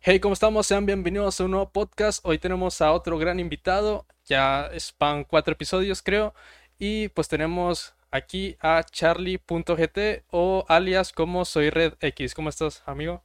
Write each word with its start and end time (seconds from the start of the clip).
Hey, 0.00 0.20
¿cómo 0.20 0.32
estamos? 0.32 0.66
Sean 0.66 0.86
bienvenidos 0.86 1.40
a 1.40 1.44
un 1.44 1.50
nuevo 1.50 1.70
podcast. 1.70 2.24
Hoy 2.24 2.38
tenemos 2.38 2.80
a 2.80 2.92
otro 2.92 3.18
gran 3.18 3.40
invitado. 3.40 4.06
Ya 4.26 4.66
es 4.68 4.94
van 4.98 5.24
cuatro 5.24 5.52
episodios, 5.52 6.02
creo. 6.02 6.34
Y 6.78 7.08
pues 7.08 7.28
tenemos 7.28 7.94
aquí 8.12 8.56
a 8.60 8.84
Charlie.gt 8.84 10.24
o 10.30 10.64
alias 10.68 11.12
como 11.12 11.44
Soy 11.44 11.70
Red 11.70 11.94
X. 12.00 12.34
¿Cómo 12.34 12.48
estás, 12.48 12.82
amigo? 12.86 13.24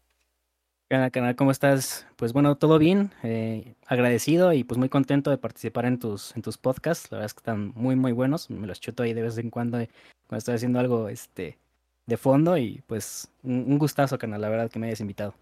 Canal, 0.89 1.12
canal, 1.12 1.36
¿cómo 1.36 1.51
estás? 1.51 2.07
Pues 2.15 2.33
bueno, 2.33 2.58
todo 2.58 2.79
bien. 2.79 3.12
eh, 3.21 3.76
agradecido 3.85 4.51
y 4.51 4.63
pues 4.63 4.78
muy 4.79 4.90
contento 4.90 5.29
de 5.29 5.37
participar 5.37 5.85
en 5.85 5.99
tus, 5.99 6.35
en 6.35 6.42
tus 6.42 6.58
podcasts. 6.58 7.12
La 7.12 7.17
verdad 7.17 7.28
es 7.28 7.33
que 7.35 7.40
están 7.40 7.71
muy, 7.76 7.96
muy 7.96 8.12
buenos. 8.13 8.49
Me 8.49 8.65
los 8.67 8.81
chuto 8.81 9.03
ahí 9.03 9.13
de 9.13 9.21
vez 9.21 9.37
en 9.37 9.51
cuando 9.51 9.79
eh, 9.79 9.90
cuando 10.28 10.40
estoy 10.40 10.55
haciendo 10.55 10.79
algo 10.79 11.08
este, 11.08 11.60
de 12.08 12.17
fondo. 12.17 12.58
Y 12.58 12.83
pues 12.87 13.29
un 13.44 13.78
gustazo, 13.78 14.17
canal, 14.17 14.42
la 14.42 14.49
verdad 14.49 14.71
que 14.71 14.79
me 14.79 14.87
hayas 14.87 15.01
invitado. 15.01 15.35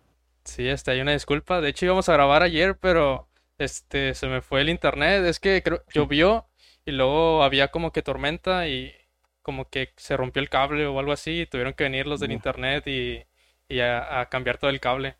Sí, 0.43 0.67
este, 0.67 0.91
hay 0.91 1.01
una 1.01 1.13
disculpa. 1.13 1.61
De 1.61 1.69
hecho, 1.69 1.85
íbamos 1.85 2.09
a 2.09 2.13
grabar 2.13 2.43
ayer, 2.43 2.77
pero 2.79 3.29
este, 3.57 4.13
se 4.15 4.27
me 4.27 4.41
fue 4.41 4.61
el 4.61 4.69
internet. 4.69 5.23
Es 5.25 5.39
que 5.39 5.61
creo, 5.63 5.83
llovió 5.93 6.49
y 6.85 6.91
luego 6.91 7.43
había 7.43 7.69
como 7.69 7.91
que 7.91 8.01
tormenta 8.01 8.67
y 8.67 8.93
como 9.41 9.69
que 9.69 9.93
se 9.97 10.17
rompió 10.17 10.41
el 10.41 10.49
cable 10.49 10.85
o 10.87 10.99
algo 10.99 11.11
así. 11.11 11.41
Y 11.41 11.45
tuvieron 11.47 11.73
que 11.73 11.83
venir 11.85 12.07
los 12.07 12.19
del 12.19 12.31
internet 12.31 12.87
y, 12.87 13.23
y 13.69 13.79
a, 13.81 14.21
a 14.21 14.29
cambiar 14.29 14.57
todo 14.57 14.69
el 14.71 14.79
cable. 14.79 15.17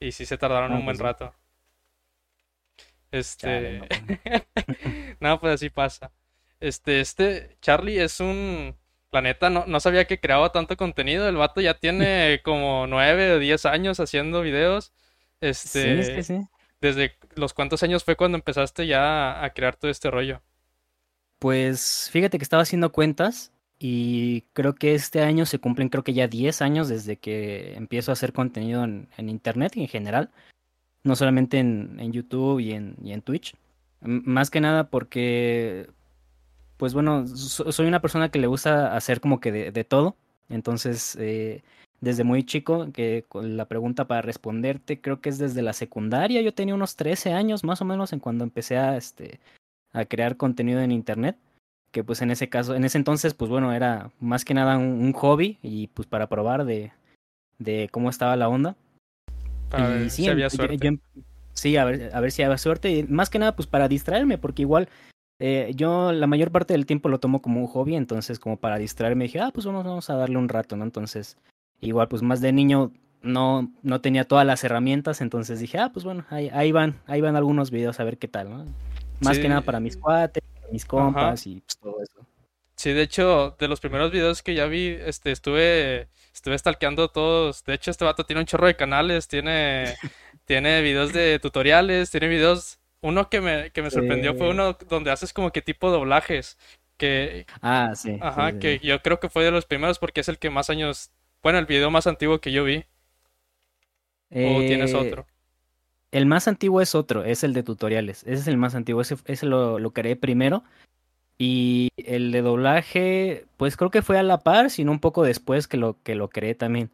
Y 0.00 0.12
sí 0.12 0.26
se 0.26 0.38
tardaron 0.38 0.72
no, 0.72 0.76
un 0.76 0.84
buen 0.84 0.98
pues 0.98 1.00
rato. 1.00 1.34
Chale, 3.38 3.72
Este, 3.72 3.72
no, 3.72 3.88
pues 3.88 4.02
no. 4.04 4.18
no, 5.20 5.40
pues 5.40 5.54
así 5.54 5.70
pasa. 5.70 6.12
Este, 6.60 7.00
este, 7.00 7.56
Charlie 7.60 8.00
es 8.00 8.20
un, 8.20 8.76
la 9.12 9.22
neta, 9.22 9.50
no, 9.50 9.64
no 9.66 9.80
sabía 9.80 10.06
que 10.06 10.20
creaba 10.20 10.52
tanto 10.52 10.76
contenido. 10.76 11.28
El 11.28 11.36
vato 11.36 11.60
ya 11.60 11.74
tiene 11.74 12.40
como 12.44 12.86
nueve 12.86 13.32
o 13.32 13.38
diez 13.38 13.66
años 13.66 14.00
haciendo 14.00 14.42
videos. 14.42 14.92
Sí, 15.40 15.80
es 15.80 16.10
que 16.10 16.20
Este, 16.20 16.22
sí. 16.22 16.40
¿desde 16.80 17.14
los 17.36 17.54
cuántos 17.54 17.82
años 17.82 18.04
fue 18.04 18.16
cuando 18.16 18.36
empezaste 18.36 18.86
ya 18.86 19.32
a, 19.32 19.44
a 19.44 19.50
crear 19.50 19.76
todo 19.76 19.90
este 19.90 20.10
rollo? 20.10 20.40
Pues 21.38 22.08
fíjate 22.12 22.38
que 22.38 22.42
estaba 22.42 22.62
haciendo 22.62 22.90
cuentas 22.90 23.52
y 23.78 24.42
creo 24.54 24.74
que 24.74 24.94
este 24.94 25.22
año 25.22 25.46
se 25.46 25.60
cumplen 25.60 25.88
creo 25.88 26.02
que 26.02 26.12
ya 26.12 26.26
10 26.26 26.62
años 26.62 26.88
desde 26.88 27.16
que 27.16 27.74
empiezo 27.76 28.10
a 28.10 28.14
hacer 28.14 28.32
contenido 28.32 28.82
en, 28.82 29.08
en 29.16 29.28
internet 29.28 29.76
y 29.76 29.82
en 29.82 29.88
general, 29.88 30.30
no 31.04 31.14
solamente 31.16 31.58
en, 31.58 31.96
en 32.00 32.12
YouTube 32.12 32.60
y 32.60 32.72
en, 32.72 32.96
y 33.02 33.12
en 33.12 33.22
Twitch. 33.22 33.54
M- 34.02 34.22
Más 34.24 34.50
que 34.50 34.60
nada 34.60 34.90
porque, 34.90 35.88
pues 36.78 36.94
bueno, 36.94 37.26
so- 37.26 37.70
soy 37.70 37.86
una 37.86 38.00
persona 38.00 38.30
que 38.30 38.38
le 38.38 38.46
gusta 38.46 38.96
hacer 38.96 39.20
como 39.20 39.40
que 39.40 39.52
de, 39.52 39.70
de 39.72 39.84
todo. 39.84 40.16
Entonces, 40.48 41.16
eh, 41.20 41.62
desde 42.00 42.24
muy 42.24 42.44
chico, 42.44 42.90
que 42.92 43.24
con 43.28 43.56
la 43.58 43.66
pregunta 43.66 44.06
para 44.06 44.22
responderte, 44.22 45.00
creo 45.00 45.20
que 45.20 45.28
es 45.28 45.36
desde 45.38 45.60
la 45.60 45.74
secundaria. 45.74 46.40
Yo 46.40 46.54
tenía 46.54 46.74
unos 46.74 46.96
13 46.96 47.32
años 47.34 47.64
más 47.64 47.82
o 47.82 47.84
menos 47.84 48.12
en 48.14 48.20
cuando 48.20 48.44
empecé 48.44 48.78
a, 48.78 48.96
este, 48.96 49.40
a 49.92 50.04
crear 50.06 50.36
contenido 50.38 50.80
en 50.80 50.92
internet 50.92 51.36
que 51.90 52.04
pues 52.04 52.20
en 52.22 52.30
ese 52.30 52.48
caso, 52.50 52.74
en 52.74 52.84
ese 52.84 52.98
entonces, 52.98 53.32
pues 53.34 53.50
bueno, 53.50 53.72
era 53.72 54.10
más 54.20 54.44
que 54.44 54.54
nada 54.54 54.76
un, 54.76 54.84
un 55.00 55.12
hobby 55.14 55.58
y 55.62 55.86
pues 55.88 56.06
para 56.06 56.28
probar 56.28 56.64
de, 56.64 56.92
de 57.58 57.88
cómo 57.90 58.10
estaba 58.10 58.36
la 58.36 58.48
onda. 58.48 58.76
Ver 59.70 60.10
sí, 60.10 60.24
si 60.24 60.28
había 60.28 60.48
yo, 60.48 60.56
suerte. 60.56 60.86
em- 60.86 61.00
sí, 61.54 61.76
a 61.76 61.84
ver, 61.84 62.10
a 62.14 62.20
ver 62.20 62.30
si 62.30 62.42
había 62.42 62.58
suerte 62.58 62.90
y 62.90 63.02
más 63.04 63.30
que 63.30 63.38
nada 63.38 63.56
pues 63.56 63.66
para 63.66 63.88
distraerme, 63.88 64.38
porque 64.38 64.62
igual 64.62 64.88
eh, 65.38 65.72
yo 65.74 66.12
la 66.12 66.26
mayor 66.26 66.50
parte 66.50 66.74
del 66.74 66.86
tiempo 66.86 67.08
lo 67.08 67.20
tomo 67.20 67.40
como 67.40 67.60
un 67.60 67.66
hobby, 67.66 67.96
entonces 67.96 68.38
como 68.38 68.56
para 68.56 68.78
distraerme 68.78 69.24
dije, 69.24 69.40
ah, 69.40 69.50
pues 69.52 69.66
vamos, 69.66 69.84
vamos 69.84 70.10
a 70.10 70.16
darle 70.16 70.36
un 70.36 70.48
rato, 70.48 70.76
¿no? 70.76 70.84
Entonces, 70.84 71.36
igual 71.80 72.08
pues 72.08 72.22
más 72.22 72.40
de 72.40 72.52
niño 72.52 72.92
no, 73.22 73.72
no 73.82 74.00
tenía 74.00 74.24
todas 74.24 74.46
las 74.46 74.64
herramientas, 74.64 75.20
entonces 75.20 75.60
dije, 75.60 75.78
ah, 75.78 75.90
pues 75.92 76.04
bueno, 76.04 76.24
ahí, 76.30 76.50
ahí 76.52 76.72
van, 76.72 77.00
ahí 77.06 77.20
van 77.20 77.36
algunos 77.36 77.70
videos 77.70 78.00
a 78.00 78.04
ver 78.04 78.18
qué 78.18 78.28
tal, 78.28 78.50
¿no? 78.50 78.64
Más 79.20 79.38
que 79.38 79.48
nada 79.48 79.62
para 79.62 79.80
mis 79.80 79.96
cuates, 79.96 80.42
para 80.54 80.72
mis 80.72 80.84
ajá. 80.84 80.88
compas 80.88 81.46
y 81.46 81.60
pues 81.60 81.78
todo 81.78 82.02
eso. 82.02 82.26
Sí, 82.78 82.92
de 82.92 83.02
hecho, 83.02 83.56
de 83.58 83.66
los 83.66 83.80
primeros 83.80 84.12
videos 84.12 84.40
que 84.40 84.54
ya 84.54 84.66
vi, 84.66 84.96
este, 85.04 85.32
estuve, 85.32 86.08
estuve 86.32 86.56
stalkeando 86.56 87.08
todos. 87.08 87.64
De 87.64 87.74
hecho, 87.74 87.90
este 87.90 88.04
vato 88.04 88.24
tiene 88.24 88.38
un 88.38 88.46
chorro 88.46 88.68
de 88.68 88.76
canales, 88.76 89.26
tiene, 89.26 89.96
tiene 90.44 90.80
videos 90.80 91.12
de 91.12 91.40
tutoriales, 91.40 92.12
tiene 92.12 92.28
videos. 92.28 92.78
Uno 93.00 93.28
que 93.30 93.40
me, 93.40 93.70
que 93.70 93.82
me 93.82 93.90
sorprendió 93.90 94.34
fue 94.34 94.50
uno 94.50 94.72
donde 94.88 95.10
haces 95.10 95.32
como 95.32 95.50
que 95.52 95.62
tipo 95.62 95.90
doblajes. 95.90 96.58
Que, 96.96 97.46
Ah, 97.62 97.92
sí, 97.94 98.18
ajá, 98.20 98.52
sí, 98.52 98.58
que 98.58 98.78
sí. 98.80 98.86
yo 98.88 99.00
creo 99.02 99.20
que 99.20 99.28
fue 99.28 99.44
de 99.44 99.52
los 99.52 99.66
primeros 99.66 99.98
porque 99.98 100.20
es 100.20 100.28
el 100.28 100.38
que 100.38 100.50
más 100.50 100.68
años, 100.68 101.10
bueno, 101.42 101.58
el 101.60 101.66
video 101.66 101.90
más 101.90 102.06
antiguo 102.08 102.40
que 102.40 102.50
yo 102.50 102.64
vi. 102.64 102.84
¿O 104.30 104.60
tienes 104.60 104.92
Eh, 104.92 104.96
otro? 104.96 105.26
el 106.10 106.26
más 106.26 106.48
antiguo 106.48 106.80
es 106.80 106.94
otro, 106.94 107.24
es 107.24 107.44
el 107.44 107.52
de 107.52 107.62
tutoriales. 107.62 108.22
Ese 108.24 108.34
es 108.34 108.48
el 108.48 108.56
más 108.56 108.74
antiguo, 108.74 109.00
ese, 109.02 109.16
ese 109.26 109.46
lo, 109.46 109.78
lo 109.78 109.92
creé 109.92 110.16
primero. 110.16 110.64
Y 111.38 111.90
el 111.96 112.32
de 112.32 112.42
doblaje, 112.42 113.44
pues 113.56 113.76
creo 113.76 113.90
que 113.90 114.02
fue 114.02 114.18
a 114.18 114.24
la 114.24 114.38
par, 114.38 114.70
sino 114.70 114.90
un 114.90 114.98
poco 114.98 115.22
después 115.22 115.68
que 115.68 115.76
lo, 115.76 115.96
que 116.02 116.16
lo 116.16 116.28
creé 116.28 116.54
también. 116.56 116.90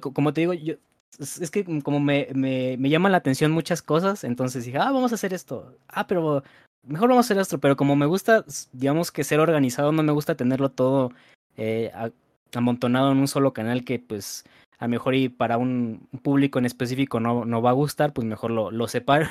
Como 0.00 0.32
te 0.32 0.42
digo, 0.42 0.52
yo, 0.54 0.74
es 1.20 1.50
que 1.50 1.64
como 1.82 2.00
me, 2.00 2.28
me, 2.34 2.76
me 2.78 2.88
llaman 2.88 3.12
la 3.12 3.18
atención 3.18 3.52
muchas 3.52 3.82
cosas, 3.82 4.24
entonces 4.24 4.64
dije, 4.64 4.78
ah, 4.78 4.90
vamos 4.90 5.12
a 5.12 5.16
hacer 5.16 5.32
esto. 5.32 5.76
Ah, 5.88 6.06
pero 6.06 6.42
mejor 6.86 7.08
vamos 7.08 7.24
a 7.24 7.26
hacer 7.26 7.38
esto. 7.38 7.58
Pero 7.58 7.76
como 7.76 7.96
me 7.96 8.06
gusta, 8.06 8.44
digamos 8.72 9.10
que 9.10 9.24
ser 9.24 9.40
organizado, 9.40 9.92
no 9.92 10.02
me 10.02 10.12
gusta 10.12 10.36
tenerlo 10.36 10.70
todo 10.70 11.12
eh, 11.56 11.92
amontonado 12.54 13.12
en 13.12 13.18
un 13.18 13.28
solo 13.28 13.52
canal 13.52 13.84
que 13.84 13.98
pues 13.98 14.44
a 14.78 14.86
lo 14.86 14.90
mejor 14.90 15.14
y 15.14 15.28
para 15.28 15.56
un 15.58 16.08
público 16.22 16.58
en 16.58 16.66
específico 16.66 17.20
no, 17.20 17.44
no 17.44 17.62
va 17.62 17.70
a 17.70 17.74
gustar, 17.74 18.12
pues 18.12 18.26
mejor 18.26 18.50
lo, 18.50 18.70
lo 18.70 18.88
separo 18.88 19.28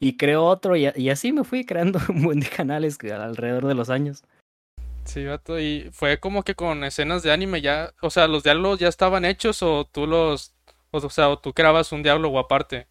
y, 0.00 0.16
creo 0.16 0.44
otro 0.44 0.76
y, 0.76 0.90
y 0.94 1.08
así 1.08 1.32
me 1.32 1.44
fui 1.44 1.64
creando 1.64 1.98
un 2.08 2.22
buen 2.22 2.40
de 2.40 2.48
canales 2.48 2.98
alrededor 3.02 3.66
de 3.66 3.74
los 3.74 3.90
años. 3.90 4.22
Sí, 5.04 5.24
vato, 5.24 5.60
y 5.60 5.90
fue 5.92 6.18
como 6.18 6.44
que 6.44 6.54
con 6.54 6.82
escenas 6.82 7.22
de 7.22 7.30
anime 7.30 7.60
ya, 7.60 7.92
o 8.00 8.08
sea, 8.08 8.26
los 8.26 8.42
diálogos 8.42 8.78
ya 8.78 8.88
estaban 8.88 9.24
hechos 9.26 9.62
o 9.62 9.84
tú 9.84 10.06
los, 10.06 10.54
o, 11.02 11.10
sea, 11.10 11.30
o 11.30 11.38
tú 11.38 11.52
creabas 11.52 11.90
un 11.90 12.02
diálogo 12.02 12.38
aparte. 12.38 12.86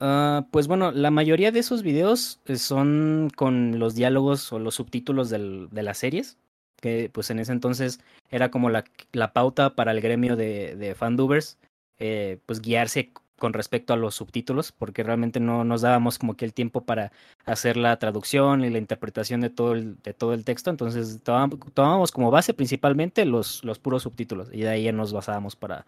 Ah, 0.00 0.46
pues 0.50 0.66
bueno, 0.66 0.90
la 0.90 1.10
mayoría 1.12 1.52
de 1.52 1.60
esos 1.60 1.82
videos 1.82 2.40
eh, 2.46 2.56
son 2.56 3.30
con 3.36 3.78
los 3.78 3.94
diálogos 3.94 4.52
o 4.52 4.58
los 4.58 4.74
subtítulos 4.74 5.30
de 5.30 5.82
las 5.82 5.98
series, 5.98 6.38
que 6.80 7.10
pues 7.12 7.30
en 7.30 7.38
ese 7.38 7.52
entonces 7.52 8.00
era 8.30 8.50
como 8.50 8.70
la, 8.70 8.84
pauta 9.32 9.76
para 9.76 9.92
el 9.92 10.00
gremio 10.00 10.34
de, 10.34 10.74
de 10.74 10.94
fandubers, 10.96 11.58
eh, 11.98 12.38
pues 12.46 12.60
guiarse 12.60 13.12
con 13.38 13.52
respecto 13.52 13.92
a 13.92 13.96
los 13.96 14.14
subtítulos, 14.14 14.72
porque 14.72 15.02
realmente 15.02 15.40
no 15.40 15.64
nos 15.64 15.82
dábamos 15.82 16.18
como 16.18 16.34
que 16.34 16.44
el 16.44 16.54
tiempo 16.54 16.82
para 16.84 17.12
hacer 17.44 17.76
la 17.76 17.98
traducción 17.98 18.64
y 18.64 18.70
la 18.70 18.78
interpretación 18.78 19.40
de 19.40 19.50
todo 19.50 19.74
el, 19.74 20.44
texto, 20.44 20.70
entonces 20.70 21.20
tomábamos 21.22 22.10
como 22.12 22.30
base 22.30 22.54
principalmente 22.54 23.24
los, 23.24 23.62
puros 23.82 24.04
subtítulos 24.04 24.48
y 24.52 24.62
de 24.62 24.68
ahí 24.68 24.92
nos 24.92 25.12
basábamos 25.12 25.56
para, 25.56 25.84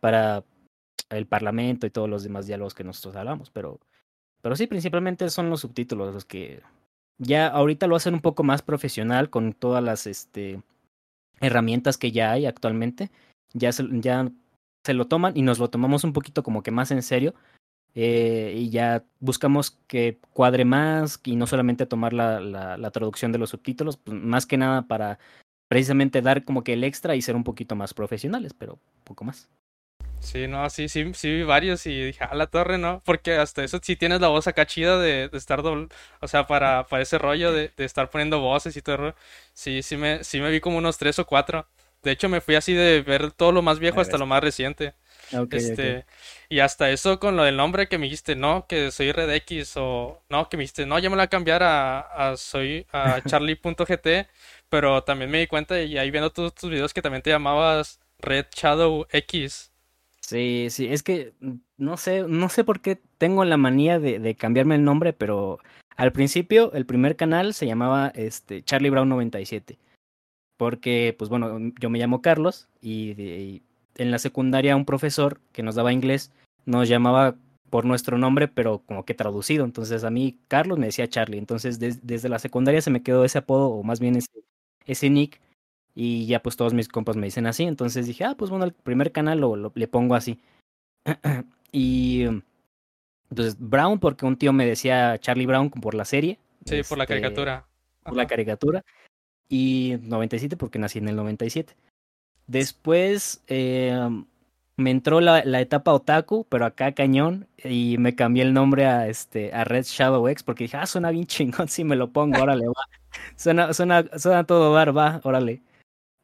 para 0.00 0.44
el 1.10 1.26
parlamento 1.26 1.86
y 1.86 1.90
todos 1.90 2.08
los 2.08 2.22
demás 2.24 2.46
diálogos 2.46 2.74
que 2.74 2.84
nosotros 2.84 3.16
hablamos, 3.16 3.50
pero, 3.50 3.80
pero 4.42 4.56
sí, 4.56 4.66
principalmente 4.66 5.28
son 5.30 5.50
los 5.50 5.60
subtítulos 5.60 6.14
los 6.14 6.24
que 6.24 6.62
ya 7.18 7.48
ahorita 7.48 7.86
lo 7.86 7.96
hacen 7.96 8.14
un 8.14 8.20
poco 8.20 8.44
más 8.44 8.62
profesional 8.62 9.30
con 9.30 9.52
todas 9.54 9.82
las 9.84 10.06
este, 10.06 10.62
herramientas 11.40 11.98
que 11.98 12.12
ya 12.12 12.32
hay 12.32 12.46
actualmente. 12.46 13.10
Ya 13.54 13.72
se, 13.72 13.84
ya 13.92 14.30
se 14.84 14.94
lo 14.94 15.06
toman 15.08 15.36
y 15.36 15.42
nos 15.42 15.58
lo 15.58 15.70
tomamos 15.70 16.04
un 16.04 16.12
poquito 16.12 16.42
como 16.42 16.62
que 16.62 16.70
más 16.70 16.90
en 16.90 17.02
serio. 17.02 17.34
eh, 17.94 18.54
y 18.56 18.70
ya 18.70 19.04
buscamos 19.20 19.72
que 19.88 20.18
cuadre 20.32 20.64
más 20.64 21.20
y 21.24 21.36
no 21.36 21.46
solamente 21.46 21.86
tomar 21.86 22.12
la, 22.14 22.40
la, 22.40 22.76
la 22.78 22.90
traducción 22.90 23.32
de 23.32 23.38
los 23.38 23.50
subtítulos, 23.50 23.98
pues, 23.98 24.16
más 24.18 24.46
que 24.46 24.56
nada 24.58 24.82
para 24.88 25.18
precisamente 25.68 26.22
dar 26.22 26.44
como 26.44 26.64
que 26.64 26.74
el 26.74 26.84
extra 26.84 27.16
y 27.16 27.22
ser 27.22 27.36
un 27.36 27.44
poquito 27.44 27.76
más 27.76 27.94
profesionales, 27.94 28.54
pero 28.54 28.78
poco 29.04 29.24
más. 29.24 29.48
Sí, 30.22 30.46
no, 30.46 30.70
sí, 30.70 30.88
sí, 30.88 31.12
sí 31.14 31.28
vi 31.32 31.42
varios 31.42 31.84
y 31.86 32.04
dije, 32.06 32.22
a 32.22 32.34
la 32.36 32.46
torre, 32.46 32.78
¿no? 32.78 33.02
Porque 33.04 33.34
hasta 33.34 33.64
eso 33.64 33.80
sí 33.82 33.96
tienes 33.96 34.20
la 34.20 34.28
voz 34.28 34.46
acá 34.46 34.66
chida 34.66 34.96
de, 34.98 35.28
de 35.28 35.36
estar 35.38 35.62
doble, 35.62 35.88
o 36.20 36.28
sea, 36.28 36.46
para, 36.46 36.86
para 36.86 37.02
ese 37.02 37.18
rollo 37.18 37.50
de, 37.52 37.72
de 37.76 37.84
estar 37.84 38.08
poniendo 38.08 38.38
voces 38.40 38.76
y 38.76 38.82
todo. 38.82 39.16
Sí, 39.52 39.82
sí 39.82 39.96
me, 39.96 40.22
sí 40.22 40.40
me 40.40 40.50
vi 40.50 40.60
como 40.60 40.78
unos 40.78 40.96
tres 40.96 41.18
o 41.18 41.26
cuatro. 41.26 41.66
De 42.04 42.12
hecho, 42.12 42.28
me 42.28 42.40
fui 42.40 42.54
así 42.54 42.72
de 42.72 43.02
ver 43.02 43.32
todo 43.32 43.50
lo 43.52 43.62
más 43.62 43.80
viejo 43.80 44.00
hasta 44.00 44.16
lo 44.16 44.26
más 44.26 44.42
reciente. 44.42 44.94
Este, 45.50 46.06
y 46.48 46.60
hasta 46.60 46.90
eso 46.90 47.18
con 47.20 47.36
lo 47.36 47.42
del 47.44 47.56
nombre 47.56 47.88
que 47.88 47.98
me 47.98 48.04
dijiste, 48.06 48.36
no, 48.36 48.66
que 48.68 48.90
soy 48.92 49.12
Red 49.12 49.30
X 49.32 49.74
o 49.76 50.22
no, 50.30 50.48
que 50.48 50.56
me 50.56 50.62
dijiste, 50.62 50.86
no, 50.86 50.98
ya 51.00 51.10
me 51.10 51.16
la 51.16 51.22
voy 51.22 51.26
a 51.26 51.28
cambiar 51.30 51.62
a, 51.64 52.00
a 52.32 52.36
soy 52.36 52.86
a 52.92 53.22
Charlie.gt, 53.26 54.28
pero 54.68 55.02
también 55.04 55.30
me 55.30 55.38
di 55.40 55.46
cuenta 55.48 55.80
y 55.82 55.98
ahí 55.98 56.10
viendo 56.12 56.30
tus, 56.32 56.54
tus 56.54 56.70
videos 56.70 56.94
que 56.94 57.02
también 57.02 57.22
te 57.22 57.30
llamabas 57.30 58.00
Red 58.20 58.46
Shadow 58.54 59.06
X. 59.10 59.71
Sí, 60.24 60.68
sí, 60.70 60.86
es 60.86 61.02
que 61.02 61.34
mm, 61.40 61.52
no 61.78 61.96
sé, 61.96 62.22
no 62.28 62.48
sé 62.48 62.64
por 62.64 62.80
qué 62.80 63.00
tengo 63.18 63.44
la 63.44 63.56
manía 63.56 63.98
de, 63.98 64.34
cambiarme 64.36 64.76
el 64.76 64.84
nombre, 64.84 65.12
pero 65.12 65.58
al 65.96 66.12
principio 66.12 66.72
el 66.72 66.86
primer 66.86 67.16
canal 67.16 67.54
se 67.54 67.66
llamaba 67.66 68.08
este 68.14 68.62
Charlie 68.62 68.90
Brown 68.90 69.08
97, 69.08 69.78
porque 70.58 71.14
pues 71.18 71.30
bueno, 71.30 71.58
yo 71.80 71.90
me 71.90 71.98
llamo 71.98 72.22
Carlos 72.22 72.68
y 72.82 73.62
en 73.96 74.10
la 74.10 74.18
secundaria 74.18 74.76
un 74.76 74.86
profesor 74.86 75.40
que 75.52 75.62
nos 75.62 75.74
daba 75.76 75.92
inglés 75.92 76.32
nos 76.66 76.88
llamaba 76.88 77.36
por 77.70 77.84
nuestro 77.86 78.18
nombre, 78.18 78.48
pero 78.48 78.80
como 78.86 79.04
que 79.04 79.14
traducido. 79.14 79.64
Entonces 79.64 80.04
a 80.04 80.10
mí 80.10 80.38
Carlos 80.48 80.78
me 80.78 80.86
decía 80.86 81.08
Charlie. 81.08 81.38
Entonces 81.38 81.78
desde 81.80 82.28
la 82.28 82.38
secundaria 82.38 82.82
se 82.82 82.90
me 82.90 83.02
quedó 83.02 83.24
ese 83.24 83.38
apodo, 83.38 83.68
o 83.70 83.82
más 83.82 84.00
bien 84.00 84.16
ese, 84.16 84.30
ese 84.86 85.10
nick. 85.10 85.40
Y 85.94 86.26
ya 86.26 86.42
pues 86.42 86.56
todos 86.56 86.74
mis 86.74 86.88
compas 86.88 87.16
me 87.16 87.26
dicen 87.26 87.46
así. 87.46 87.64
Entonces 87.64 88.06
dije, 88.06 88.24
ah, 88.24 88.34
pues 88.36 88.50
bueno, 88.50 88.64
el 88.64 88.72
primer 88.72 89.12
canal 89.12 89.40
lo, 89.40 89.72
le 89.74 89.88
pongo 89.88 90.14
así. 90.14 90.40
y 91.72 92.26
entonces 93.30 93.56
Brown, 93.58 93.98
porque 93.98 94.26
un 94.26 94.36
tío 94.36 94.52
me 94.52 94.66
decía 94.66 95.18
Charlie 95.18 95.46
Brown 95.46 95.70
por 95.70 95.94
la 95.94 96.04
serie. 96.04 96.38
Sí, 96.64 96.82
por 96.88 96.98
la 96.98 97.04
este, 97.04 97.14
caricatura. 97.14 97.66
Por 98.02 98.16
la 98.16 98.26
caricatura. 98.26 98.84
Y 99.48 99.96
97 100.02 100.56
porque 100.56 100.78
nací 100.78 100.98
en 100.98 101.08
el 101.08 101.16
97. 101.16 101.74
Después 102.46 103.42
eh, 103.48 103.98
me 104.76 104.90
entró 104.90 105.20
la, 105.20 105.40
etapa 105.60 105.92
otaku, 105.92 106.46
pero 106.48 106.66
acá 106.66 106.92
cañón, 106.92 107.46
y 107.62 107.96
me 107.98 108.14
cambié 108.14 108.42
el 108.42 108.52
nombre 108.52 108.86
a 108.86 109.08
este 109.08 109.52
a 109.54 109.64
Red 109.64 109.84
Shadow 109.84 110.28
X 110.28 110.42
porque 110.42 110.64
dije, 110.64 110.76
ah, 110.76 110.86
suena 110.86 111.10
bien 111.10 111.26
chingón 111.26 111.68
si 111.68 111.84
me 111.84 111.96
lo 111.96 112.10
pongo, 112.10 112.42
órale, 112.42 112.66
va. 112.66 112.88
Suena, 113.36 113.72
suena, 113.72 114.04
suena 114.18 114.44
todo 114.44 114.74
dar, 114.74 114.96
va, 114.96 115.20
órale. 115.24 115.62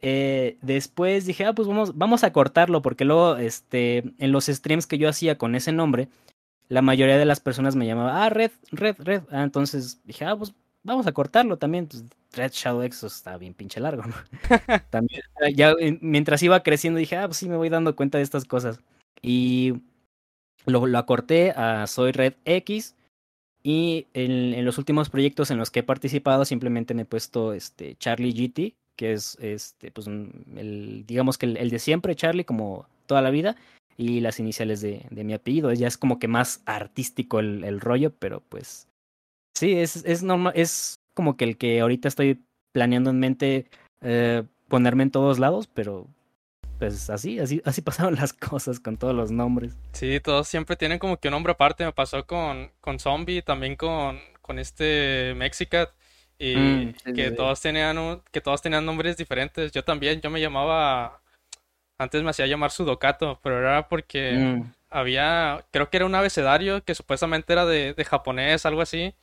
Eh, 0.00 0.58
después 0.62 1.26
dije, 1.26 1.44
ah, 1.44 1.52
pues 1.52 1.66
vamos, 1.66 1.96
vamos 1.96 2.24
a 2.24 2.32
cortarlo, 2.32 2.82
porque 2.82 3.04
luego, 3.04 3.36
este, 3.36 4.04
en 4.18 4.32
los 4.32 4.46
streams 4.46 4.86
que 4.86 4.98
yo 4.98 5.08
hacía 5.08 5.38
con 5.38 5.54
ese 5.54 5.72
nombre, 5.72 6.08
la 6.68 6.82
mayoría 6.82 7.18
de 7.18 7.24
las 7.24 7.40
personas 7.40 7.76
me 7.76 7.86
llamaban, 7.86 8.16
ah, 8.16 8.28
Red, 8.30 8.52
Red, 8.70 8.96
Red. 8.98 9.22
Ah, 9.30 9.42
entonces 9.42 10.00
dije, 10.04 10.24
ah, 10.24 10.36
pues 10.36 10.54
vamos 10.82 11.06
a 11.06 11.12
cortarlo 11.12 11.56
también. 11.56 11.86
Pues, 11.86 12.04
Red 12.32 12.52
Shadow 12.52 12.82
X 12.82 13.02
está 13.04 13.38
bien 13.38 13.54
pinche 13.54 13.80
largo, 13.80 14.02
¿no? 14.04 14.14
también, 14.90 15.22
ya 15.54 15.74
mientras 16.00 16.42
iba 16.42 16.62
creciendo 16.62 16.98
dije, 16.98 17.16
ah, 17.16 17.26
pues 17.26 17.38
sí, 17.38 17.48
me 17.48 17.56
voy 17.56 17.68
dando 17.68 17.96
cuenta 17.96 18.18
de 18.18 18.24
estas 18.24 18.44
cosas. 18.44 18.80
Y 19.22 19.74
lo, 20.66 20.86
lo 20.86 20.98
acorté 20.98 21.52
a 21.52 21.86
Soy 21.86 22.12
Red 22.12 22.34
X. 22.44 22.94
Y 23.64 24.06
en, 24.14 24.54
en, 24.54 24.64
los 24.64 24.78
últimos 24.78 25.10
proyectos 25.10 25.50
en 25.50 25.58
los 25.58 25.70
que 25.70 25.80
he 25.80 25.82
participado, 25.82 26.44
simplemente 26.44 26.94
me 26.94 27.02
he 27.02 27.06
puesto 27.06 27.52
este 27.52 27.96
Charlie 27.96 28.32
GT, 28.32 28.76
que 28.98 29.12
es 29.14 29.38
este, 29.40 29.90
pues 29.90 30.06
el, 30.08 31.04
digamos 31.06 31.38
que 31.38 31.46
el, 31.46 31.70
de 31.70 31.78
siempre, 31.78 32.16
Charlie, 32.16 32.44
como 32.44 32.86
toda 33.06 33.22
la 33.22 33.30
vida, 33.30 33.56
y 33.96 34.20
las 34.20 34.38
iniciales 34.38 34.82
de, 34.82 35.06
de 35.10 35.24
mi 35.24 35.32
apellido. 35.32 35.72
Ya 35.72 35.88
es 35.88 35.96
como 35.96 36.18
que 36.18 36.28
más 36.28 36.62
artístico 36.66 37.40
el, 37.40 37.64
el 37.64 37.80
rollo, 37.80 38.12
pero 38.18 38.42
pues 38.48 38.88
Sí, 39.58 39.72
es, 39.72 40.04
es 40.04 40.22
normal, 40.22 40.52
es 40.54 41.00
como 41.14 41.36
que 41.36 41.44
el 41.44 41.56
que 41.56 41.80
ahorita 41.80 42.06
estoy 42.06 42.40
planeando 42.72 43.10
en 43.10 43.18
mente 43.18 43.66
eh, 44.02 44.44
ponerme 44.68 45.02
en 45.02 45.10
todos 45.10 45.40
lados, 45.40 45.66
pero 45.66 46.06
pues 46.78 47.10
así, 47.10 47.40
así, 47.40 47.60
así 47.64 47.82
pasaron 47.82 48.14
las 48.14 48.32
cosas 48.32 48.78
con 48.78 48.96
todos 48.96 49.16
los 49.16 49.32
nombres. 49.32 49.76
Sí, 49.90 50.20
todos 50.20 50.46
siempre 50.46 50.76
tienen 50.76 51.00
como 51.00 51.16
que 51.16 51.26
un 51.26 51.32
nombre 51.32 51.54
aparte. 51.54 51.84
Me 51.84 51.92
pasó 51.92 52.24
con, 52.24 52.70
con 52.80 53.00
Zombie, 53.00 53.42
también 53.42 53.74
con, 53.74 54.20
con 54.42 54.60
este 54.60 55.34
Mexicat. 55.36 55.90
Y 56.38 56.56
mm, 56.56 56.94
que 57.14 57.30
todos 57.32 57.60
tenían 57.60 58.22
que 58.30 58.40
todos 58.40 58.62
tenían 58.62 58.86
nombres 58.86 59.16
diferentes. 59.16 59.72
Yo 59.72 59.82
también, 59.84 60.20
yo 60.20 60.30
me 60.30 60.40
llamaba 60.40 61.20
antes 61.98 62.22
me 62.22 62.30
hacía 62.30 62.46
llamar 62.46 62.70
Sudokato, 62.70 63.40
pero 63.42 63.58
era 63.58 63.88
porque 63.88 64.32
mm. 64.32 64.72
había, 64.90 65.64
creo 65.72 65.90
que 65.90 65.96
era 65.96 66.06
un 66.06 66.14
abecedario 66.14 66.84
que 66.84 66.94
supuestamente 66.94 67.52
era 67.52 67.66
de, 67.66 67.92
de 67.92 68.04
japonés, 68.04 68.64
algo 68.64 68.82
así. 68.82 69.14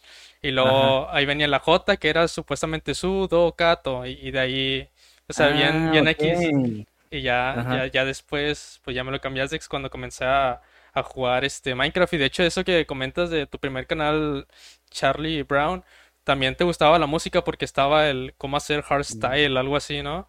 Y 0.42 0.52
luego 0.52 1.10
ahí 1.10 1.26
venía 1.26 1.48
la 1.48 1.60
J, 1.60 1.96
que 1.98 2.10
era 2.10 2.28
supuestamente 2.28 2.94
Sudokato, 2.94 4.06
y, 4.06 4.20
y 4.22 4.32
de 4.32 4.40
ahí, 4.40 4.90
o 5.28 5.34
sea, 5.34 5.48
bien, 5.48 5.88
ah, 5.88 5.92
bien 5.92 6.08
X. 6.10 6.86
Y 7.12 7.22
ya, 7.22 7.66
ya, 7.70 7.88
ya, 7.88 8.06
después, 8.06 8.82
pues 8.84 8.96
ya 8.96 9.04
me 9.06 9.12
lo 9.12 9.22
cambiaste 9.22 9.58
cuando 9.70 9.90
comencé 9.90 10.26
a, 10.26 10.62
a, 10.94 11.04
jugar 11.04 11.46
este 11.46 11.74
Minecraft. 11.74 12.14
Y 12.14 12.18
de 12.18 12.26
hecho, 12.26 12.44
eso 12.44 12.66
que 12.66 12.86
comentas 12.86 13.30
de 13.30 13.48
tu 13.48 13.58
primer 13.58 13.88
canal, 13.88 14.48
Charlie 14.90 15.44
Brown, 15.44 15.84
también 16.25 16.56
te 16.57 16.66
gustaba 16.66 17.00
la 17.00 17.06
música 17.06 17.44
porque 17.44 17.63
estaba 17.63 18.10
el 18.10 18.33
cómo 18.38 18.57
hacer 18.57 18.81
hardstyle, 18.81 19.56
algo 19.56 19.77
así, 19.77 20.01
¿no? 20.04 20.27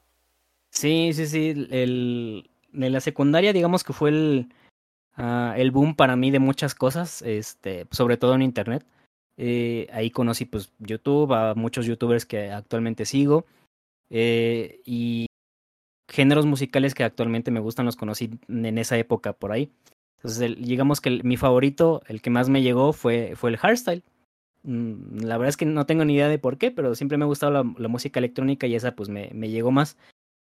Sí, 0.70 1.12
sí, 1.14 1.26
sí. 1.26 1.66
El, 1.70 2.50
en 2.72 2.92
la 2.92 3.00
secundaria, 3.00 3.52
digamos 3.52 3.82
que 3.82 3.92
fue 3.92 4.10
el, 4.10 4.48
uh, 5.16 5.54
el 5.56 5.70
boom 5.70 5.96
para 5.96 6.14
mí 6.14 6.30
de 6.30 6.38
muchas 6.38 6.74
cosas, 6.74 7.22
este, 7.22 7.86
sobre 7.90 8.18
todo 8.18 8.34
en 8.34 8.42
internet. 8.42 8.86
Eh, 9.38 9.88
ahí 9.92 10.10
conocí 10.10 10.44
pues 10.44 10.72
YouTube, 10.78 11.32
a 11.32 11.54
muchos 11.54 11.86
youtubers 11.86 12.26
que 12.26 12.50
actualmente 12.50 13.06
sigo. 13.06 13.46
Eh, 14.10 14.82
y 14.84 15.26
géneros 16.08 16.46
musicales 16.46 16.94
que 16.94 17.04
actualmente 17.04 17.50
me 17.50 17.60
gustan 17.60 17.86
los 17.86 17.96
conocí 17.96 18.38
en 18.48 18.78
esa 18.78 18.98
época 18.98 19.32
por 19.32 19.50
ahí. 19.50 19.72
Entonces, 20.18 20.56
digamos 20.58 21.00
que 21.00 21.22
mi 21.22 21.36
favorito, 21.36 22.02
el 22.06 22.20
que 22.20 22.30
más 22.30 22.48
me 22.48 22.62
llegó 22.62 22.92
fue, 22.92 23.34
fue 23.34 23.50
el 23.50 23.56
hardstyle. 23.56 24.04
Mm, 24.66 25.20
la 25.20 25.38
verdad 25.38 25.50
es 25.50 25.56
que 25.56 25.64
no 25.64 25.86
tengo 25.86 26.04
ni 26.04 26.14
idea 26.14 26.28
de 26.28 26.38
por 26.38 26.58
qué, 26.58 26.70
pero 26.72 26.94
siempre 26.94 27.16
me 27.16 27.24
ha 27.24 27.28
gustado 27.28 27.52
la, 27.52 27.64
la 27.78 27.88
música 27.88 28.18
electrónica 28.18 28.66
y 28.66 28.74
esa 28.74 28.94
pues 28.94 29.08
me, 29.08 29.30
me 29.32 29.48
llegó 29.48 29.70
más. 29.70 29.96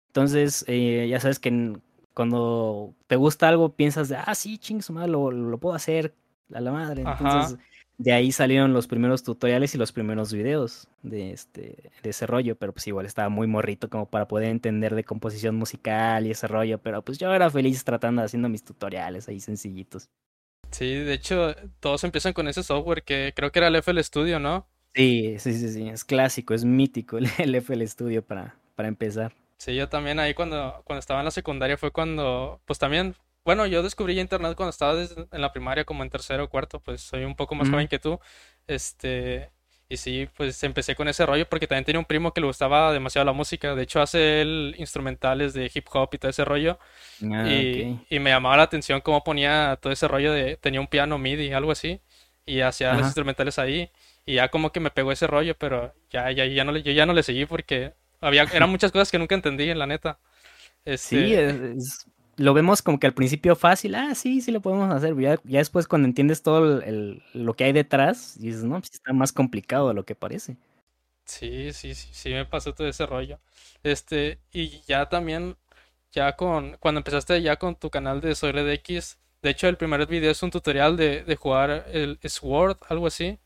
Entonces, 0.08 0.64
eh, 0.66 1.06
ya 1.08 1.20
sabes 1.20 1.38
que 1.38 1.78
cuando 2.14 2.94
te 3.06 3.14
gusta 3.14 3.48
algo 3.48 3.76
piensas 3.76 4.08
de, 4.08 4.16
ah, 4.16 4.34
sí, 4.34 4.58
ching, 4.58 4.82
su 4.82 4.92
madre, 4.92 5.12
lo, 5.12 5.30
lo, 5.30 5.58
puedo 5.58 5.76
hacer 5.76 6.12
a 6.52 6.60
la 6.60 6.72
madre. 6.72 7.02
Entonces, 7.02 7.56
de 7.98 8.12
ahí 8.12 8.32
salieron 8.32 8.72
los 8.72 8.88
primeros 8.88 9.22
tutoriales 9.22 9.74
y 9.74 9.78
los 9.78 9.92
primeros 9.92 10.32
videos 10.32 10.88
de, 11.02 11.30
este, 11.30 11.92
de 12.02 12.10
ese 12.10 12.26
rollo, 12.26 12.56
pero 12.56 12.72
pues 12.72 12.88
igual 12.88 13.06
estaba 13.06 13.28
muy 13.28 13.46
morrito 13.46 13.88
como 13.88 14.06
para 14.06 14.26
poder 14.26 14.48
entender 14.48 14.96
de 14.96 15.04
composición 15.04 15.54
musical 15.54 16.26
y 16.26 16.32
ese 16.32 16.48
rollo, 16.48 16.78
pero 16.78 17.02
pues 17.02 17.18
yo 17.18 17.32
era 17.32 17.48
feliz 17.48 17.84
tratando, 17.84 18.22
haciendo 18.22 18.48
mis 18.48 18.64
tutoriales 18.64 19.28
ahí 19.28 19.38
sencillitos. 19.38 20.08
Sí, 20.70 20.94
de 20.94 21.14
hecho, 21.14 21.54
todos 21.80 22.04
empiezan 22.04 22.32
con 22.32 22.48
ese 22.48 22.62
software 22.62 23.02
que 23.02 23.32
creo 23.34 23.50
que 23.50 23.58
era 23.58 23.68
el 23.68 23.76
FL 23.76 24.02
Studio, 24.02 24.38
¿no? 24.38 24.66
Sí, 24.94 25.36
sí, 25.38 25.52
sí, 25.54 25.68
sí, 25.68 25.88
es 25.88 26.04
clásico, 26.04 26.54
es 26.54 26.64
mítico 26.64 27.18
el, 27.18 27.26
FL 27.62 27.86
Studio 27.86 28.22
para, 28.22 28.56
para 28.74 28.88
empezar. 28.88 29.34
Sí, 29.56 29.74
yo 29.74 29.88
también 29.88 30.18
ahí 30.18 30.34
cuando, 30.34 30.82
cuando 30.84 31.00
estaba 31.00 31.20
en 31.20 31.26
la 31.26 31.30
secundaria 31.30 31.76
fue 31.76 31.90
cuando, 31.90 32.60
pues 32.64 32.78
también, 32.78 33.14
bueno, 33.44 33.66
yo 33.66 33.82
descubrí 33.82 34.18
internet 34.18 34.54
cuando 34.56 34.70
estaba 34.70 35.00
en 35.00 35.40
la 35.40 35.52
primaria 35.52 35.84
como 35.84 36.02
en 36.02 36.10
tercero 36.10 36.44
o 36.44 36.48
cuarto, 36.48 36.80
pues 36.80 37.02
soy 37.02 37.24
un 37.24 37.36
poco 37.36 37.54
más 37.54 37.68
joven 37.68 37.88
que 37.88 37.98
tú, 37.98 38.18
este, 38.66 39.50
y 39.90 39.96
sí, 39.96 40.28
pues 40.36 40.62
empecé 40.62 40.94
con 40.94 41.08
ese 41.08 41.26
rollo 41.26 41.48
porque 41.48 41.66
también 41.66 41.84
tenía 41.84 41.98
un 41.98 42.04
primo 42.04 42.32
que 42.32 42.40
le 42.40 42.46
gustaba 42.46 42.92
demasiado 42.92 43.26
la 43.26 43.32
música, 43.32 43.74
de 43.74 43.82
hecho 43.82 44.00
hace 44.00 44.40
él 44.40 44.76
instrumentales 44.78 45.52
de 45.52 45.68
hip 45.74 45.84
hop 45.92 46.10
y 46.12 46.18
todo 46.18 46.30
ese 46.30 46.44
rollo, 46.44 46.78
ah, 47.24 47.48
y, 47.50 47.98
y, 48.08 48.18
me 48.20 48.30
llamaba 48.30 48.56
la 48.58 48.62
atención 48.62 49.00
cómo 49.00 49.24
ponía 49.24 49.76
todo 49.82 49.92
ese 49.92 50.06
rollo 50.06 50.32
de, 50.32 50.56
tenía 50.56 50.80
un 50.80 50.86
piano 50.86 51.18
MIDI, 51.18 51.52
algo 51.52 51.72
así, 51.72 52.00
y 52.46 52.60
hacía 52.60 52.94
los 52.94 53.02
instrumentales 53.02 53.58
ahí, 53.58 53.90
y 54.24 54.34
ya 54.34 54.48
como 54.48 54.70
que 54.70 54.78
me 54.78 54.92
pegó 54.92 55.10
ese 55.10 55.26
rollo, 55.26 55.56
pero 55.58 55.92
ya, 56.08 56.30
ya, 56.30 56.46
ya 56.46 56.62
no 56.62 56.76
yo 56.76 56.92
ya 56.92 57.04
no 57.04 57.12
le 57.12 57.24
seguí 57.24 57.44
porque 57.44 57.92
había, 58.20 58.44
eran 58.44 58.70
muchas 58.70 58.92
cosas 58.92 59.10
que 59.10 59.18
nunca 59.18 59.34
entendí, 59.34 59.70
en 59.70 59.78
la 59.80 59.88
neta. 59.88 60.20
Sí, 60.96 61.34
este 61.34 61.74
lo 62.40 62.54
vemos 62.54 62.80
como 62.80 62.98
que 62.98 63.06
al 63.06 63.12
principio 63.12 63.54
fácil, 63.54 63.94
ah, 63.94 64.14
sí, 64.14 64.40
sí 64.40 64.50
lo 64.50 64.62
podemos 64.62 64.90
hacer. 64.92 65.14
Ya, 65.20 65.38
ya 65.44 65.58
después 65.58 65.86
cuando 65.86 66.08
entiendes 66.08 66.42
todo 66.42 66.80
el, 66.80 67.22
lo 67.34 67.54
que 67.54 67.64
hay 67.64 67.72
detrás, 67.72 68.38
dices, 68.40 68.64
no, 68.64 68.78
pues 68.78 68.92
está 68.94 69.12
más 69.12 69.32
complicado 69.32 69.88
de 69.88 69.94
lo 69.94 70.04
que 70.04 70.14
parece. 70.14 70.56
Sí, 71.26 71.72
sí, 71.72 71.94
sí, 71.94 72.08
sí 72.12 72.30
me 72.30 72.46
pasó 72.46 72.74
todo 72.74 72.88
ese 72.88 73.04
rollo. 73.06 73.38
Este, 73.82 74.40
y 74.52 74.80
ya 74.86 75.08
también, 75.08 75.56
ya 76.12 76.34
con, 76.34 76.76
cuando 76.80 77.00
empezaste 77.00 77.40
ya 77.42 77.56
con 77.56 77.76
tu 77.76 77.90
canal 77.90 78.20
de 78.22 78.34
Soy 78.34 78.52
X, 78.56 79.18
de 79.42 79.50
hecho 79.50 79.68
el 79.68 79.76
primer 79.76 80.06
video 80.06 80.30
es 80.30 80.42
un 80.42 80.50
tutorial 80.50 80.96
de, 80.96 81.22
de 81.22 81.36
jugar 81.36 81.86
el 81.92 82.18
Sword, 82.24 82.78
algo 82.88 83.06
así. 83.06 83.38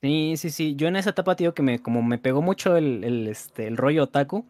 Sí, 0.00 0.34
sí, 0.36 0.50
sí. 0.50 0.74
Yo 0.76 0.88
en 0.88 0.96
esa 0.96 1.10
etapa, 1.10 1.36
tío, 1.36 1.54
que 1.54 1.62
me, 1.62 1.80
como 1.80 2.02
me 2.02 2.18
pegó 2.18 2.42
mucho 2.42 2.76
el, 2.76 3.04
el, 3.04 3.28
este, 3.28 3.66
el 3.66 3.76
rollo 3.76 4.04
otaku, 4.04 4.46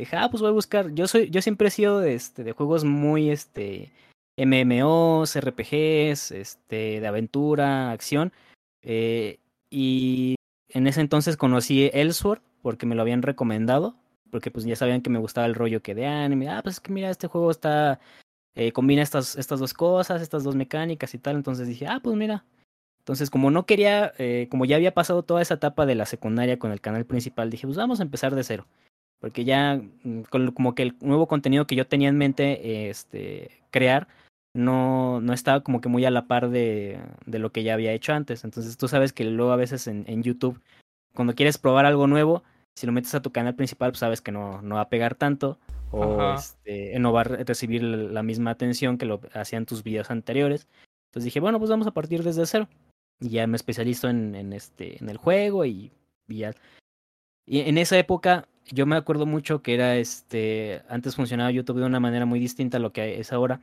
dije, 0.00 0.16
ah, 0.16 0.28
pues 0.30 0.40
voy 0.40 0.50
a 0.50 0.52
buscar. 0.52 0.92
Yo 0.94 1.06
soy, 1.06 1.30
yo 1.30 1.42
siempre 1.42 1.68
he 1.68 1.70
sido 1.70 2.00
de, 2.00 2.14
este, 2.14 2.44
de 2.44 2.52
juegos 2.52 2.84
muy, 2.84 3.30
este, 3.30 3.92
MMOs, 4.36 5.36
RPGs, 5.36 6.32
este, 6.32 7.00
de 7.00 7.06
aventura, 7.06 7.90
acción. 7.92 8.32
Eh, 8.82 9.38
y 9.70 10.36
en 10.68 10.86
ese 10.86 11.00
entonces 11.00 11.36
conocí 11.36 11.90
Elsword 11.92 12.42
porque 12.62 12.86
me 12.86 12.94
lo 12.94 13.02
habían 13.02 13.22
recomendado. 13.22 13.96
Porque 14.30 14.50
pues 14.50 14.64
ya 14.64 14.74
sabían 14.74 15.00
que 15.00 15.10
me 15.10 15.20
gustaba 15.20 15.46
el 15.46 15.54
rollo 15.54 15.80
que 15.80 15.94
de 15.94 16.06
anime. 16.06 16.48
Ah, 16.48 16.60
pues 16.62 16.76
es 16.76 16.80
que 16.80 16.92
mira, 16.92 17.10
este 17.10 17.28
juego 17.28 17.50
está. 17.50 18.00
Eh, 18.56 18.72
combina 18.72 19.02
estas, 19.02 19.36
estas 19.36 19.60
dos 19.60 19.74
cosas, 19.74 20.22
estas 20.22 20.44
dos 20.44 20.56
mecánicas 20.56 21.14
y 21.14 21.18
tal. 21.18 21.36
Entonces 21.36 21.68
dije, 21.68 21.86
ah, 21.86 22.00
pues 22.02 22.16
mira, 22.16 22.44
entonces, 23.04 23.28
como 23.28 23.50
no 23.50 23.66
quería, 23.66 24.14
eh, 24.16 24.48
como 24.50 24.64
ya 24.64 24.76
había 24.76 24.94
pasado 24.94 25.22
toda 25.22 25.42
esa 25.42 25.54
etapa 25.54 25.84
de 25.84 25.94
la 25.94 26.06
secundaria 26.06 26.58
con 26.58 26.72
el 26.72 26.80
canal 26.80 27.04
principal, 27.04 27.50
dije, 27.50 27.66
pues 27.66 27.76
vamos 27.76 28.00
a 28.00 28.02
empezar 28.02 28.34
de 28.34 28.42
cero. 28.44 28.66
Porque 29.20 29.44
ya, 29.44 29.80
mm, 30.02 30.22
como 30.54 30.74
que 30.74 30.82
el 30.82 30.96
nuevo 31.00 31.26
contenido 31.26 31.66
que 31.66 31.76
yo 31.76 31.86
tenía 31.86 32.08
en 32.08 32.18
mente 32.18 32.88
este, 32.90 33.50
crear, 33.70 34.08
no, 34.54 35.20
no 35.20 35.32
estaba 35.32 35.62
como 35.62 35.80
que 35.80 35.88
muy 35.88 36.04
a 36.04 36.10
la 36.10 36.26
par 36.26 36.50
de, 36.50 37.00
de, 37.26 37.38
lo 37.38 37.50
que 37.50 37.62
ya 37.62 37.74
había 37.74 37.92
hecho 37.92 38.12
antes. 38.12 38.44
Entonces, 38.44 38.76
tú 38.76 38.88
sabes 38.88 39.12
que 39.12 39.24
luego 39.24 39.52
a 39.52 39.56
veces 39.56 39.86
en, 39.86 40.04
en 40.06 40.22
YouTube, 40.22 40.60
cuando 41.14 41.34
quieres 41.34 41.58
probar 41.58 41.86
algo 41.86 42.06
nuevo, 42.06 42.44
si 42.76 42.86
lo 42.86 42.92
metes 42.92 43.14
a 43.14 43.22
tu 43.22 43.32
canal 43.32 43.54
principal, 43.54 43.92
pues 43.92 44.00
sabes 44.00 44.20
que 44.20 44.32
no, 44.32 44.62
no 44.62 44.76
va 44.76 44.82
a 44.82 44.88
pegar 44.88 45.14
tanto 45.14 45.58
o 45.90 46.34
este, 46.34 46.98
no 46.98 47.12
va 47.12 47.20
a 47.20 47.24
recibir 47.24 47.82
la 47.82 48.22
misma 48.22 48.50
atención 48.50 48.98
que 48.98 49.06
lo 49.06 49.20
hacían 49.32 49.66
tus 49.66 49.84
videos 49.84 50.10
anteriores. 50.10 50.66
Entonces 51.10 51.26
dije, 51.26 51.40
bueno, 51.40 51.58
pues 51.58 51.70
vamos 51.70 51.86
a 51.86 51.92
partir 51.92 52.24
desde 52.24 52.46
cero. 52.46 52.68
Y 53.20 53.28
ya 53.28 53.46
me 53.46 53.56
especializo 53.56 54.08
en, 54.08 54.34
en 54.34 54.52
este, 54.52 54.98
en 55.00 55.08
el 55.08 55.18
juego 55.18 55.64
y, 55.64 55.92
y 56.26 56.38
ya. 56.38 56.52
Y 57.46 57.60
en 57.60 57.78
esa 57.78 57.96
época 57.96 58.48
yo 58.70 58.86
me 58.86 58.96
acuerdo 58.96 59.26
mucho 59.26 59.62
que 59.62 59.74
era 59.74 59.96
este, 59.96 60.82
antes 60.88 61.16
funcionaba 61.16 61.50
YouTube 61.50 61.80
de 61.80 61.86
una 61.86 62.00
manera 62.00 62.26
muy 62.26 62.40
distinta 62.40 62.78
a 62.78 62.80
lo 62.80 62.92
que 62.92 63.20
es 63.20 63.32
ahora. 63.32 63.60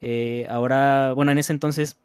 Eh, 0.00 0.46
ahora, 0.50 1.12
bueno, 1.14 1.32
en 1.32 1.38
ese 1.38 1.52
entonces, 1.52 1.98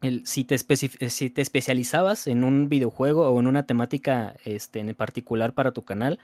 el, 0.00 0.26
si, 0.26 0.44
te 0.44 0.58
si 0.58 1.30
te 1.30 1.42
especializabas 1.42 2.26
en 2.26 2.44
un 2.44 2.68
videojuego 2.68 3.28
o 3.28 3.40
en 3.40 3.46
una 3.46 3.66
temática 3.66 4.36
este, 4.44 4.80
en 4.80 4.94
particular 4.94 5.52
para 5.52 5.72
tu 5.72 5.82
canal, 5.84 6.18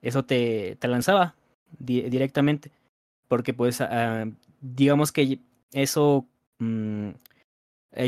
eso 0.00 0.24
te, 0.24 0.76
te 0.76 0.88
lanzaba 0.88 1.34
di 1.78 2.02
directamente. 2.02 2.70
Porque 3.28 3.54
pues, 3.54 3.80
uh, 3.80 4.32
digamos 4.60 5.12
que 5.12 5.38
eso 5.72 6.26
mmm, 6.58 7.10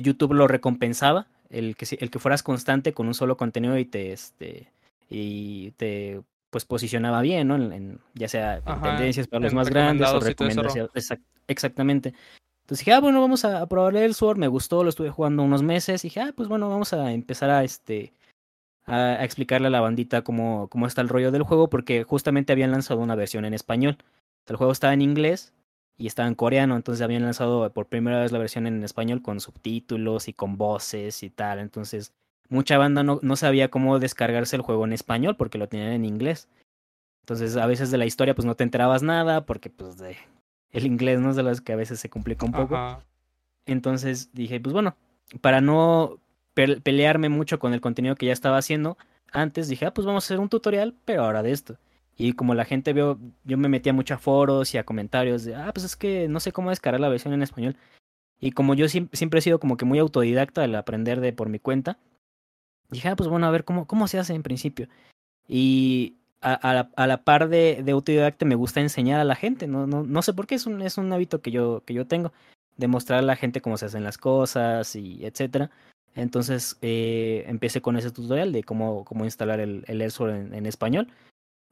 YouTube 0.02 0.34
lo 0.34 0.48
recompensaba, 0.48 1.26
el 1.50 1.76
que, 1.76 1.86
el 2.00 2.10
que 2.10 2.18
fueras 2.18 2.42
constante 2.42 2.92
con 2.92 3.06
un 3.06 3.14
solo 3.14 3.36
contenido 3.36 3.78
y 3.78 3.84
te, 3.84 4.12
este, 4.12 4.68
y 5.08 5.70
te 5.72 6.22
pues 6.54 6.64
posicionaba 6.64 7.20
bien, 7.20 7.48
¿no? 7.48 7.56
En, 7.56 7.72
en, 7.72 8.00
ya 8.14 8.28
sea 8.28 8.58
en 8.58 8.80
tendencias 8.80 9.26
para 9.26 9.42
los 9.42 9.54
más 9.54 9.68
grandes 9.68 10.08
o 10.08 10.20
recomendaciones. 10.20 10.88
Exact, 10.94 11.22
exactamente. 11.48 12.14
Entonces 12.60 12.78
dije, 12.78 12.92
ah, 12.92 13.00
bueno, 13.00 13.20
vamos 13.20 13.44
a, 13.44 13.60
a 13.60 13.66
probar 13.66 13.96
el 13.96 14.14
Sword, 14.14 14.38
me 14.38 14.46
gustó, 14.46 14.84
lo 14.84 14.90
estuve 14.90 15.10
jugando 15.10 15.42
unos 15.42 15.64
meses, 15.64 16.04
y 16.04 16.06
dije, 16.06 16.20
ah, 16.20 16.32
pues 16.32 16.48
bueno, 16.48 16.68
vamos 16.70 16.92
a 16.92 17.10
empezar 17.10 17.50
a 17.50 17.64
este 17.64 18.12
a, 18.86 18.94
a 18.94 19.24
explicarle 19.24 19.66
a 19.66 19.70
la 19.70 19.80
bandita 19.80 20.22
cómo, 20.22 20.68
cómo 20.68 20.86
está 20.86 21.00
el 21.00 21.08
rollo 21.08 21.32
del 21.32 21.42
juego, 21.42 21.68
porque 21.68 22.04
justamente 22.04 22.52
habían 22.52 22.70
lanzado 22.70 23.00
una 23.00 23.16
versión 23.16 23.44
en 23.44 23.54
español. 23.54 23.98
El 24.46 24.54
juego 24.54 24.70
estaba 24.70 24.94
en 24.94 25.02
inglés 25.02 25.52
y 25.98 26.06
estaba 26.06 26.28
en 26.28 26.36
coreano, 26.36 26.76
entonces 26.76 27.02
habían 27.02 27.24
lanzado 27.24 27.68
por 27.72 27.86
primera 27.86 28.20
vez 28.20 28.30
la 28.30 28.38
versión 28.38 28.68
en 28.68 28.84
español 28.84 29.22
con 29.22 29.40
subtítulos 29.40 30.28
y 30.28 30.32
con 30.32 30.56
voces 30.56 31.24
y 31.24 31.30
tal. 31.30 31.58
Entonces, 31.58 32.12
mucha 32.54 32.78
banda 32.78 33.02
no, 33.02 33.18
no 33.22 33.36
sabía 33.36 33.68
cómo 33.68 33.98
descargarse 33.98 34.56
el 34.56 34.62
juego 34.62 34.84
en 34.84 34.92
español 34.92 35.36
porque 35.36 35.58
lo 35.58 35.68
tenían 35.68 35.92
en 35.92 36.04
inglés. 36.04 36.48
Entonces, 37.22 37.56
a 37.56 37.66
veces 37.66 37.90
de 37.90 37.98
la 37.98 38.06
historia 38.06 38.34
pues 38.34 38.46
no 38.46 38.54
te 38.54 38.64
enterabas 38.64 39.02
nada 39.02 39.44
porque 39.44 39.70
pues 39.70 39.98
de 39.98 40.16
el 40.70 40.86
inglés 40.86 41.20
no 41.20 41.30
es 41.30 41.36
de 41.36 41.42
las 41.42 41.60
que 41.60 41.72
a 41.72 41.76
veces 41.76 42.00
se 42.00 42.08
complica 42.08 42.46
un 42.46 42.52
poco. 42.52 42.76
Ajá. 42.76 43.04
Entonces 43.66 44.30
dije, 44.32 44.60
pues 44.60 44.72
bueno, 44.72 44.96
para 45.40 45.60
no 45.60 46.18
pe 46.54 46.80
pelearme 46.80 47.28
mucho 47.28 47.58
con 47.58 47.74
el 47.74 47.80
contenido 47.80 48.14
que 48.14 48.26
ya 48.26 48.32
estaba 48.32 48.58
haciendo, 48.58 48.96
antes 49.32 49.68
dije, 49.68 49.86
ah, 49.86 49.94
pues 49.94 50.06
vamos 50.06 50.24
a 50.24 50.26
hacer 50.26 50.38
un 50.38 50.48
tutorial, 50.48 50.94
pero 51.04 51.24
ahora 51.24 51.42
de 51.42 51.52
esto. 51.52 51.78
Y 52.16 52.34
como 52.34 52.54
la 52.54 52.64
gente 52.64 52.92
veo, 52.92 53.18
yo 53.42 53.58
me 53.58 53.68
metía 53.68 53.92
mucho 53.92 54.14
a 54.14 54.18
foros 54.18 54.72
y 54.74 54.78
a 54.78 54.84
comentarios 54.84 55.44
de, 55.44 55.56
ah, 55.56 55.72
pues 55.74 55.84
es 55.84 55.96
que 55.96 56.28
no 56.28 56.38
sé 56.40 56.52
cómo 56.52 56.70
descargar 56.70 57.00
la 57.00 57.08
versión 57.08 57.34
en 57.34 57.42
español. 57.42 57.76
Y 58.38 58.52
como 58.52 58.74
yo 58.74 58.88
siempre 58.88 59.38
he 59.38 59.42
sido 59.42 59.58
como 59.58 59.76
que 59.76 59.84
muy 59.84 59.98
autodidacta 59.98 60.62
al 60.62 60.74
aprender 60.76 61.20
de 61.20 61.32
por 61.32 61.48
mi 61.48 61.58
cuenta, 61.58 61.98
dije, 62.94 63.08
ah, 63.08 63.16
pues 63.16 63.28
bueno, 63.28 63.46
a 63.46 63.50
ver 63.50 63.64
cómo, 63.64 63.86
cómo 63.86 64.08
se 64.08 64.18
hace 64.18 64.34
en 64.34 64.42
principio. 64.42 64.88
Y 65.48 66.16
a, 66.40 66.54
a, 66.54 66.74
la, 66.74 66.90
a 66.96 67.06
la, 67.06 67.22
par 67.24 67.48
de, 67.48 67.82
de, 67.84 67.92
autodidacta 67.92 68.46
me 68.46 68.54
gusta 68.54 68.80
enseñar 68.80 69.20
a 69.20 69.24
la 69.24 69.36
gente, 69.36 69.66
no, 69.66 69.86
no, 69.86 70.02
no 70.02 70.22
sé 70.22 70.32
por 70.32 70.46
qué, 70.46 70.54
es 70.56 70.66
un, 70.66 70.82
es 70.82 70.98
un 70.98 71.12
hábito 71.12 71.40
que 71.40 71.50
yo, 71.50 71.82
que 71.86 71.94
yo 71.94 72.06
tengo, 72.06 72.32
de 72.76 72.88
mostrar 72.88 73.20
a 73.20 73.22
la 73.22 73.36
gente 73.36 73.60
cómo 73.60 73.76
se 73.76 73.86
hacen 73.86 74.04
las 74.04 74.18
cosas 74.18 74.96
y 74.96 75.24
etcétera. 75.24 75.70
Entonces 76.14 76.78
eh, 76.80 77.44
empecé 77.48 77.80
con 77.80 77.96
ese 77.96 78.10
tutorial 78.10 78.52
de 78.52 78.62
cómo, 78.62 79.04
cómo 79.04 79.24
instalar 79.24 79.60
el, 79.60 79.84
el 79.88 80.00
en, 80.00 80.54
en 80.54 80.66
español. 80.66 81.08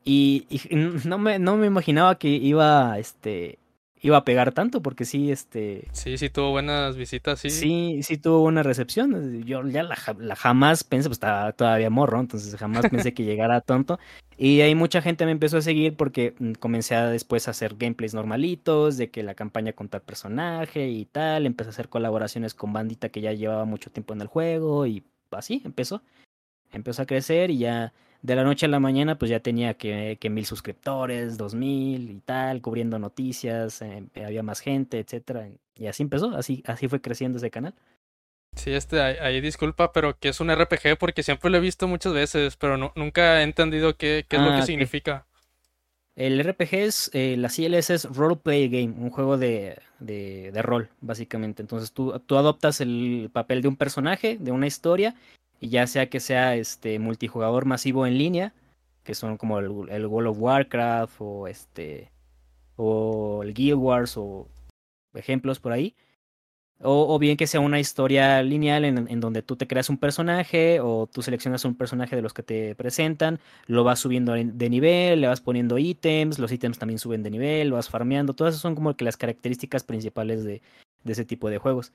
Y, 0.05 0.47
y, 0.51 0.61
no, 1.07 1.19
me, 1.19 1.39
no 1.39 1.57
me 1.57 1.67
imaginaba 1.67 2.19
que 2.19 2.29
iba 2.29 2.99
este, 2.99 3.59
iba 4.03 4.17
a 4.17 4.25
pegar 4.25 4.53
tanto, 4.53 4.83
porque 4.83 5.05
sí, 5.05 5.31
este... 5.31 5.87
Sí, 5.93 6.19
sí 6.19 6.29
tuvo 6.29 6.51
buenas 6.51 6.97
visitas, 6.97 7.39
sí. 7.39 7.51
Sí, 7.51 8.01
sí 8.03 8.19
tuvo 8.19 8.41
buena 8.41 8.65
recepción. 8.65 9.45
Yo 9.45 9.67
ya 9.69 9.85
la, 9.85 9.97
la 10.19 10.35
jamás 10.35 10.83
pensé, 10.83 11.09
pues 11.09 11.17
estaba 11.17 11.53
todavía 11.53 11.89
morro, 11.89 12.19
entonces 12.19 12.55
jamás 12.57 12.91
pensé 12.91 13.15
que 13.15 13.25
llegara 13.25 13.61
tonto. 13.61 14.01
Y 14.37 14.61
ahí 14.63 14.75
mucha 14.75 15.03
gente 15.03 15.25
me 15.25 15.31
empezó 15.31 15.59
a 15.59 15.63
seguir 15.63 15.97
porque 15.97 16.35
mm, 16.37 16.53
comencé 16.55 16.97
a 16.97 17.07
después 17.07 17.47
a 17.47 17.53
hacer 17.53 17.77
gameplays 17.77 18.13
normalitos, 18.13 18.97
de 18.97 19.09
que 19.11 19.23
la 19.23 19.35
campaña 19.35 19.73
con 19.73 19.89
tal 19.89 20.03
personaje 20.03 20.89
y 20.89 21.05
tal. 21.05 21.47
Empecé 21.47 21.69
a 21.69 21.73
hacer 21.73 21.89
colaboraciones 21.89 22.55
con 22.55 22.73
bandita 22.73 23.09
que 23.09 23.21
ya 23.21 23.33
llevaba 23.33 23.65
mucho 23.65 23.91
tiempo 23.93 24.15
en 24.15 24.21
el 24.21 24.27
juego 24.27 24.85
y 24.85 25.05
así 25.31 25.63
empezó. 25.65 26.03
Empezó 26.73 27.03
a 27.03 27.07
crecer 27.07 27.53
y 27.53 27.59
ya 27.59 27.93
de 28.23 28.37
la 28.37 28.45
noche 28.45 28.67
a 28.67 28.69
la 28.69 28.81
mañana 28.81 29.19
pues 29.19 29.31
ya 29.31 29.41
tenía 29.41 29.75
que, 29.75 30.17
que 30.21 30.31
mil 30.31 30.47
suscriptores, 30.47 31.37
dos 31.37 31.55
mil 31.55 32.11
y 32.11 32.21
tal, 32.21 32.63
cubriendo 32.63 32.99
noticias, 32.99 33.83
eh, 33.83 34.07
había 34.25 34.43
más 34.43 34.61
gente, 34.61 35.01
etcétera. 35.01 35.49
Y 35.75 35.87
así 35.87 36.03
empezó, 36.05 36.35
así, 36.37 36.63
así 36.67 36.89
fue 36.89 37.01
creciendo 37.01 37.39
ese 37.39 37.51
canal. 37.51 37.75
Sí, 38.55 38.73
este, 38.73 39.01
ahí, 39.01 39.17
ahí, 39.21 39.41
disculpa, 39.41 39.93
pero 39.93 40.19
que 40.19 40.29
es 40.29 40.41
un 40.41 40.55
RPG 40.55 40.99
porque 40.99 41.23
siempre 41.23 41.51
lo 41.51 41.57
he 41.57 41.61
visto 41.61 41.89
muchas 41.89 42.13
veces, 42.13 42.57
pero 42.57 42.77
no, 42.77 42.93
nunca 42.97 43.41
he 43.41 43.45
entendido 43.45 43.97
qué, 43.97 44.27
qué 44.29 44.37
es 44.37 44.43
ah, 44.43 44.45
lo 44.45 44.51
que 44.51 44.57
okay. 44.57 44.67
significa. 44.67 45.27
El 46.15 46.39
RPG 46.45 46.75
es, 46.75 47.11
eh, 47.15 47.37
la 47.39 47.49
CLS 47.49 47.91
es 47.91 48.05
Role 48.05 48.37
Play 48.37 48.69
Game, 48.69 48.95
un 48.99 49.09
juego 49.09 49.39
de, 49.39 49.79
de, 49.99 50.53
de 50.53 50.63
rol, 50.63 50.91
básicamente. 51.01 51.63
Entonces 51.63 51.93
tú, 51.93 52.21
tú 52.27 52.37
adoptas 52.37 52.83
el 52.83 53.31
papel 53.33 53.63
de 53.63 53.69
un 53.69 53.77
personaje, 53.77 54.37
de 54.39 54.53
una 54.53 54.67
historia, 54.67 55.15
y 55.63 55.69
ya 55.69 55.87
sea 55.87 56.11
que 56.11 56.19
sea 56.19 56.57
este 56.57 56.99
multijugador 56.99 57.67
masivo 57.67 58.05
en 58.05 58.19
línea, 58.19 58.53
que 59.05 59.15
son 59.15 59.37
como 59.37 59.61
el, 59.61 59.69
World 59.69 60.31
of 60.31 60.39
Warcraft 60.41 61.15
o 61.21 61.47
este 61.47 62.11
o 62.75 63.45
el 63.45 63.55
Guild 63.55 63.79
Wars 63.79 64.17
o 64.17 64.49
ejemplos 65.15 65.61
por 65.61 65.71
ahí, 65.71 65.95
o, 66.81 67.17
bien 67.21 67.37
que 67.37 67.47
sea 67.47 67.61
una 67.61 67.79
historia 67.79 68.43
lineal 68.43 68.85
en, 68.85 69.07
en, 69.09 69.21
donde 69.21 69.43
tú 69.43 69.55
te 69.55 69.69
creas 69.69 69.89
un 69.89 69.99
personaje 69.99 70.81
o 70.81 71.07
tú 71.07 71.23
seleccionas 71.23 71.65
un 71.65 71.77
personaje 71.77 72.17
de 72.17 72.23
los 72.23 72.35
que 72.35 72.43
te 72.43 72.75
presentan, 72.75 73.39
lo 73.69 73.85
vas 73.85 74.01
subiendo 74.01 74.33
de 74.33 74.71
nivel, 74.71 75.21
le 75.21 75.29
vas 75.29 75.41
poniendo 75.41 75.79
ítems, 75.79 76.41
los 76.41 76.51
ítems 76.51 76.81
también 76.81 76.99
suben 76.99 77.23
de 77.23 77.31
nivel, 77.31 77.69
lo 77.69 77.77
vas 77.77 77.89
farmeando, 77.89 78.35
todas 78.35 78.55
esas 78.55 78.63
son 78.63 78.75
como 78.75 78.97
que 78.97 79.05
las 79.05 79.17
características 79.17 79.85
principales 79.85 80.43
de, 80.43 80.61
de 81.05 81.13
ese 81.13 81.25
tipo 81.25 81.49
de 81.51 81.59
juegos. 81.59 81.93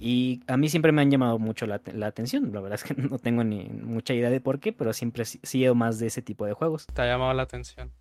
Y 0.00 0.40
a 0.46 0.56
mí 0.56 0.70
siempre 0.70 0.92
me 0.92 1.02
han 1.02 1.10
llamado 1.10 1.38
mucho 1.38 1.66
la, 1.66 1.80
la, 1.92 2.06
atención. 2.06 2.50
La 2.52 2.60
verdad 2.60 2.80
es 2.82 2.84
que 2.84 2.94
no 3.00 3.18
tengo 3.18 3.44
ni 3.44 3.64
mucha 3.68 4.14
idea 4.14 4.30
de 4.30 4.40
por 4.40 4.58
qué, 4.58 4.72
pero 4.72 4.92
siempre 4.94 5.24
he 5.24 5.46
sido 5.46 5.74
más 5.74 5.98
de 5.98 6.06
ese 6.06 6.22
tipo 6.22 6.46
de 6.46 6.54
juegos. 6.54 6.86
Te 6.86 7.02
ha 7.02 7.06
llamado 7.06 7.34
la 7.34 7.42
atención. 7.42 7.92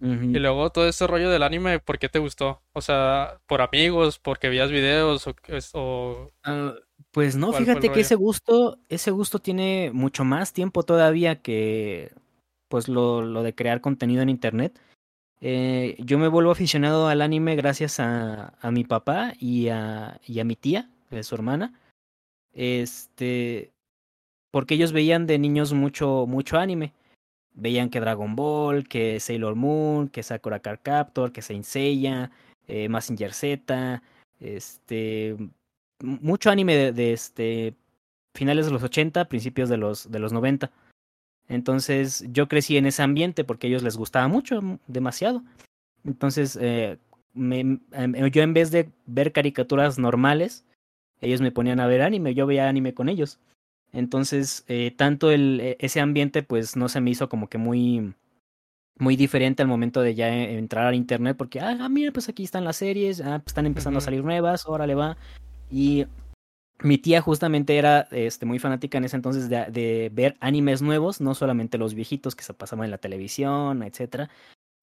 Uh 0.00 0.06
-huh. 0.06 0.36
Y 0.36 0.38
luego 0.40 0.70
todo 0.70 0.88
ese 0.88 1.06
rollo 1.06 1.30
del 1.30 1.44
anime, 1.44 1.78
¿por 1.78 1.98
qué 2.00 2.08
te 2.08 2.18
gustó? 2.18 2.60
O 2.72 2.80
sea, 2.80 3.38
¿por 3.46 3.62
amigos? 3.62 4.18
¿Porque 4.18 4.48
veías 4.48 4.72
videos? 4.72 5.26
¿O, 5.26 5.34
o... 5.74 6.32
Uh, 6.46 6.72
pues 7.12 7.36
no, 7.36 7.52
fíjate 7.52 7.90
que 7.90 8.00
ese 8.00 8.16
gusto, 8.16 8.78
ese 8.88 9.12
gusto 9.12 9.38
tiene 9.38 9.92
mucho 9.94 10.24
más 10.24 10.52
tiempo 10.52 10.82
todavía 10.82 11.40
que 11.40 12.10
pues 12.68 12.88
lo, 12.88 13.22
lo 13.22 13.44
de 13.44 13.54
crear 13.54 13.80
contenido 13.80 14.20
en 14.22 14.28
internet. 14.28 14.80
Eh, 15.40 15.96
yo 16.00 16.18
me 16.18 16.26
vuelvo 16.26 16.50
aficionado 16.50 17.06
al 17.06 17.22
anime 17.22 17.54
gracias 17.54 18.00
a, 18.00 18.54
a 18.60 18.70
mi 18.72 18.82
papá 18.82 19.34
y 19.38 19.68
a, 19.68 20.18
y 20.26 20.40
a 20.40 20.44
mi 20.44 20.56
tía, 20.56 20.90
de 21.16 21.24
su 21.24 21.34
hermana. 21.34 21.72
Este, 22.52 23.72
porque 24.50 24.74
ellos 24.74 24.92
veían 24.92 25.26
de 25.26 25.38
niños 25.38 25.72
mucho, 25.72 26.26
mucho 26.26 26.58
anime. 26.58 26.92
Veían 27.54 27.90
que 27.90 28.00
Dragon 28.00 28.34
Ball, 28.36 28.88
que 28.88 29.20
Sailor 29.20 29.54
Moon, 29.54 30.08
que 30.08 30.22
Sakura 30.22 30.60
Card 30.60 30.80
Captor, 30.82 31.32
que 31.32 31.42
Saint 31.42 31.64
Seiya, 31.64 32.30
eh, 32.66 32.88
Massinger 32.88 33.32
Z, 33.32 34.02
este, 34.40 35.36
mucho 36.00 36.50
anime 36.50 36.92
de, 36.92 37.12
este, 37.12 37.74
finales 38.34 38.66
de 38.66 38.72
los 38.72 38.82
80, 38.82 39.26
principios 39.26 39.68
de 39.68 39.76
los, 39.76 40.10
de 40.10 40.18
los 40.18 40.32
90. 40.32 40.70
Entonces 41.48 42.24
yo 42.30 42.48
crecí 42.48 42.76
en 42.76 42.86
ese 42.86 43.02
ambiente 43.02 43.44
porque 43.44 43.66
a 43.66 43.70
ellos 43.70 43.82
les 43.82 43.96
gustaba 43.96 44.28
mucho, 44.28 44.60
demasiado. 44.86 45.42
Entonces 46.04 46.58
eh, 46.60 46.98
me, 47.34 47.80
yo 48.30 48.42
en 48.42 48.54
vez 48.54 48.70
de 48.70 48.90
ver 49.06 49.32
caricaturas 49.32 49.98
normales, 49.98 50.64
ellos 51.20 51.40
me 51.40 51.52
ponían 51.52 51.80
a 51.80 51.86
ver 51.86 52.02
anime, 52.02 52.34
yo 52.34 52.46
veía 52.46 52.68
anime 52.68 52.94
con 52.94 53.08
ellos. 53.08 53.38
Entonces, 53.92 54.64
eh, 54.68 54.92
tanto 54.96 55.30
el, 55.30 55.60
e, 55.60 55.76
ese 55.80 56.00
ambiente 56.00 56.42
pues 56.42 56.76
no 56.76 56.88
se 56.88 57.00
me 57.00 57.10
hizo 57.10 57.28
como 57.28 57.48
que 57.48 57.58
muy, 57.58 58.14
muy 58.98 59.16
diferente 59.16 59.62
al 59.62 59.68
momento 59.68 60.02
de 60.02 60.14
ya 60.14 60.28
entrar 60.34 60.86
al 60.86 60.94
internet, 60.94 61.36
porque, 61.36 61.60
ah, 61.60 61.88
mira, 61.88 62.12
pues 62.12 62.28
aquí 62.28 62.44
están 62.44 62.64
las 62.64 62.76
series, 62.76 63.20
ah, 63.20 63.38
pues 63.38 63.52
están 63.52 63.66
empezando 63.66 63.98
uh 63.98 64.00
-huh. 64.00 64.04
a 64.04 64.06
salir 64.06 64.24
nuevas, 64.24 64.66
órale 64.66 64.94
va. 64.94 65.16
Y 65.70 66.06
mi 66.80 66.98
tía 66.98 67.20
justamente 67.20 67.78
era 67.78 68.08
este, 68.10 68.46
muy 68.46 68.58
fanática 68.58 68.98
en 68.98 69.04
ese 69.04 69.16
entonces 69.16 69.48
de, 69.48 69.66
de, 69.70 70.10
ver 70.12 70.36
animes 70.40 70.82
nuevos, 70.82 71.20
no 71.20 71.34
solamente 71.34 71.78
los 71.78 71.94
viejitos 71.94 72.36
que 72.36 72.44
se 72.44 72.54
pasaban 72.54 72.86
en 72.86 72.90
la 72.90 72.98
televisión, 72.98 73.82
etcétera. 73.82 74.30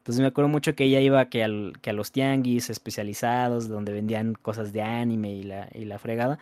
Entonces 0.02 0.20
me 0.20 0.28
acuerdo 0.28 0.50
mucho 0.50 0.74
que 0.74 0.86
ella 0.86 1.00
iba 1.00 1.30
que, 1.30 1.44
a 1.44 1.94
los 1.94 2.12
tianguis 2.12 2.72
especializados 2.72 3.70
donde 3.70 3.94
vendían 3.94 4.34
cosas 4.34 4.74
de 4.74 4.82
anime 4.82 5.32
y 5.32 5.44
la, 5.44 5.70
y 5.76 5.86
la 5.86 6.00
fregada 6.00 6.40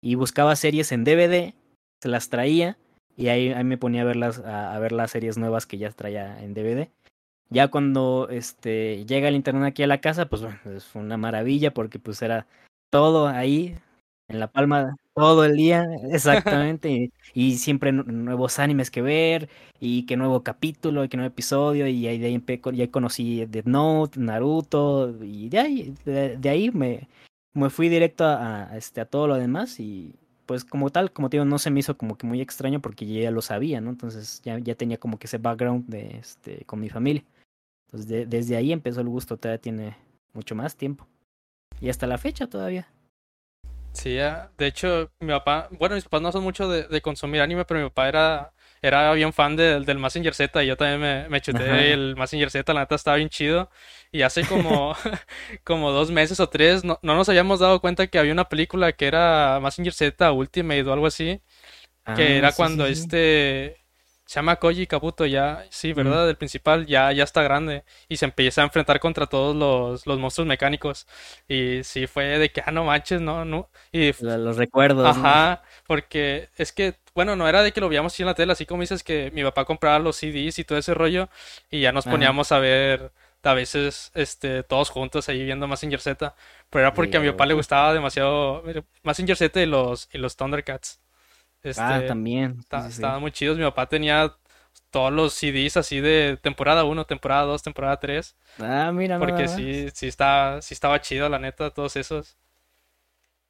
y 0.00 0.14
buscaba 0.14 0.56
series 0.56 0.92
en 0.92 1.04
DVD, 1.04 1.52
se 2.00 2.08
las 2.08 2.30
traía 2.30 2.78
y 3.16 3.28
ahí, 3.28 3.50
ahí 3.50 3.64
me 3.64 3.76
ponía 3.76 4.00
a 4.00 4.06
ver, 4.06 4.16
las, 4.16 4.38
a, 4.38 4.74
a, 4.74 4.78
ver 4.78 4.92
las 4.92 5.10
series 5.10 5.36
nuevas 5.36 5.66
que 5.66 5.76
ya 5.76 5.90
traía 5.90 6.42
en 6.42 6.54
DVD. 6.54 6.90
Ya 7.50 7.68
cuando 7.68 8.28
este, 8.30 9.04
llega 9.04 9.28
el 9.28 9.36
internet 9.36 9.64
aquí 9.64 9.82
a 9.82 9.86
la 9.86 10.00
casa, 10.00 10.26
pues 10.26 10.40
bueno, 10.40 10.58
es 10.74 10.94
una 10.94 11.18
maravilla 11.18 11.74
porque 11.74 11.98
pues 11.98 12.22
era 12.22 12.46
todo 12.90 13.28
ahí, 13.28 13.76
en 14.28 14.40
la 14.40 14.50
palma 14.50 14.96
todo 15.14 15.44
el 15.44 15.56
día, 15.56 15.86
exactamente, 16.10 17.12
y, 17.34 17.56
siempre 17.58 17.92
nuevos 17.92 18.58
animes 18.58 18.90
que 18.90 19.02
ver, 19.02 19.48
y 19.80 20.06
que 20.06 20.16
nuevo 20.16 20.42
capítulo, 20.42 21.04
y 21.04 21.08
que 21.08 21.16
nuevo 21.16 21.32
episodio, 21.32 21.86
y 21.86 22.06
ahí 22.06 22.18
de 22.18 22.26
ahí 22.26 22.44
ya 22.74 22.90
conocí 22.90 23.44
Death 23.46 23.66
Note, 23.66 24.20
Naruto, 24.20 25.14
y 25.22 25.48
de 25.48 25.58
ahí, 25.58 25.94
de, 26.04 26.48
ahí 26.48 26.70
me, 26.70 27.08
me 27.54 27.70
fui 27.70 27.88
directo 27.88 28.24
a, 28.24 28.70
este, 28.76 29.00
a 29.00 29.06
todo 29.06 29.26
lo 29.26 29.36
demás, 29.36 29.80
y 29.80 30.14
pues 30.46 30.64
como 30.64 30.90
tal, 30.90 31.12
como 31.12 31.30
te 31.30 31.36
digo, 31.36 31.44
no 31.44 31.58
se 31.58 31.70
me 31.70 31.80
hizo 31.80 31.96
como 31.96 32.16
que 32.16 32.26
muy 32.26 32.40
extraño 32.40 32.80
porque 32.80 33.06
ya 33.06 33.30
lo 33.30 33.42
sabía, 33.42 33.80
¿no? 33.80 33.90
Entonces 33.90 34.42
ya, 34.42 34.58
ya 34.58 34.74
tenía 34.74 34.98
como 34.98 35.18
que 35.18 35.26
ese 35.26 35.38
background 35.38 35.88
de, 35.88 36.18
este, 36.18 36.64
con 36.66 36.80
mi 36.80 36.90
familia. 36.90 37.24
Entonces 37.86 38.28
desde 38.28 38.56
ahí 38.56 38.72
empezó 38.72 39.00
el 39.00 39.08
gusto, 39.08 39.36
todavía 39.36 39.60
tiene 39.60 39.96
mucho 40.34 40.54
más 40.54 40.76
tiempo. 40.76 41.06
Y 41.80 41.88
hasta 41.88 42.06
la 42.06 42.18
fecha 42.18 42.46
todavía. 42.46 42.91
Sí, 43.92 44.16
de 44.16 44.66
hecho, 44.66 45.12
mi 45.20 45.28
papá, 45.32 45.68
bueno, 45.72 45.94
mis 45.94 46.04
papás 46.04 46.22
no 46.22 46.32
son 46.32 46.42
mucho 46.42 46.68
de, 46.68 46.84
de 46.88 47.02
consumir 47.02 47.42
anime, 47.42 47.64
pero 47.66 47.80
mi 47.80 47.88
papá 47.88 48.08
era, 48.08 48.52
era 48.80 49.12
bien 49.12 49.32
fan 49.34 49.54
del 49.54 49.84
del 49.84 49.98
Massinger 49.98 50.34
Z 50.34 50.64
y 50.64 50.66
yo 50.66 50.76
también 50.78 51.00
me, 51.00 51.28
me 51.28 51.40
chuté 51.42 51.92
el 51.92 52.16
Massinger 52.16 52.50
Z, 52.50 52.72
la 52.72 52.80
neta 52.80 52.94
estaba 52.94 53.18
bien 53.18 53.28
chido. 53.28 53.70
Y 54.10 54.22
hace 54.22 54.44
como, 54.46 54.96
como 55.64 55.90
dos 55.92 56.10
meses 56.10 56.40
o 56.40 56.48
tres 56.48 56.84
no, 56.84 56.98
no, 57.02 57.14
nos 57.16 57.28
habíamos 57.28 57.60
dado 57.60 57.80
cuenta 57.80 58.06
que 58.06 58.18
había 58.18 58.32
una 58.32 58.48
película 58.48 58.92
que 58.92 59.06
era 59.06 59.60
Massinger 59.60 59.92
Z 59.92 60.32
Ultimate 60.32 60.84
o 60.84 60.92
algo 60.94 61.06
así, 61.06 61.42
que 62.14 62.38
ah, 62.38 62.38
era 62.38 62.54
cuando 62.54 62.86
este 62.86 63.81
se 64.32 64.38
llama 64.38 64.56
Koji 64.56 64.86
Kabuto, 64.86 65.26
ya, 65.26 65.66
sí, 65.68 65.92
¿verdad? 65.92 66.26
El 66.26 66.36
principal 66.36 66.86
ya, 66.86 67.12
ya 67.12 67.22
está 67.22 67.42
grande 67.42 67.84
y 68.08 68.16
se 68.16 68.24
empieza 68.24 68.62
a 68.62 68.64
enfrentar 68.64 68.98
contra 68.98 69.26
todos 69.26 69.54
los, 69.54 70.06
los 70.06 70.18
monstruos 70.18 70.48
mecánicos. 70.48 71.06
Y 71.48 71.84
sí, 71.84 72.06
fue 72.06 72.38
de 72.38 72.50
que, 72.50 72.62
ah, 72.64 72.70
no 72.70 72.84
manches, 72.84 73.20
no, 73.20 73.44
no. 73.44 73.68
Y, 73.92 74.10
los 74.22 74.56
recuerdos. 74.56 75.06
Ajá, 75.06 75.62
porque 75.86 76.48
es 76.56 76.72
que, 76.72 76.94
bueno, 77.14 77.36
no 77.36 77.46
era 77.46 77.62
de 77.62 77.72
que 77.72 77.82
lo 77.82 77.90
veíamos 77.90 78.14
así 78.14 78.22
en 78.22 78.28
la 78.28 78.34
tele, 78.34 78.52
así 78.52 78.64
como 78.64 78.80
dices 78.80 79.02
que 79.04 79.30
mi 79.34 79.42
papá 79.42 79.66
compraba 79.66 79.98
los 79.98 80.16
CDs 80.16 80.58
y 80.58 80.64
todo 80.64 80.78
ese 80.78 80.94
rollo 80.94 81.28
y 81.70 81.82
ya 81.82 81.92
nos 81.92 82.06
poníamos 82.06 82.52
a 82.52 82.58
ver 82.58 83.12
a 83.42 83.52
veces 83.52 84.12
este 84.14 84.62
todos 84.62 84.88
juntos 84.88 85.28
ahí 85.28 85.44
viendo 85.44 85.66
Massinger 85.68 86.00
Z, 86.00 86.34
pero 86.70 86.86
era 86.86 86.94
porque 86.94 87.18
a 87.18 87.20
mi 87.20 87.30
papá 87.32 87.44
le 87.44 87.52
gustaba 87.52 87.92
demasiado 87.92 88.64
Massinger 89.02 89.36
Z 89.36 89.60
y 89.60 89.66
los 89.66 90.08
y 90.10 90.16
los 90.16 90.36
Thundercats. 90.36 91.01
Este, 91.62 91.82
ah, 91.82 92.04
también. 92.06 92.58
Estaban 92.88 93.20
muy 93.20 93.30
chidos. 93.30 93.56
Mi 93.56 93.64
papá 93.64 93.88
tenía 93.88 94.34
todos 94.90 95.12
los 95.12 95.32
CDs 95.32 95.76
así 95.76 96.00
de 96.00 96.38
temporada 96.42 96.84
1, 96.84 97.06
temporada 97.06 97.42
2, 97.42 97.62
temporada 97.62 97.98
3. 97.98 98.36
Ah, 98.58 98.90
mira, 98.92 99.18
Porque 99.18 99.48
sí, 99.48 99.88
sí, 99.94 100.06
está, 100.06 100.60
sí 100.60 100.74
estaba 100.74 101.00
chido, 101.00 101.28
la 101.28 101.38
neta, 101.38 101.70
todos 101.70 101.96
esos. 101.96 102.36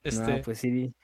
Este... 0.02 0.36
No, 0.36 0.42
pues 0.42 0.58
sí. 0.58 0.94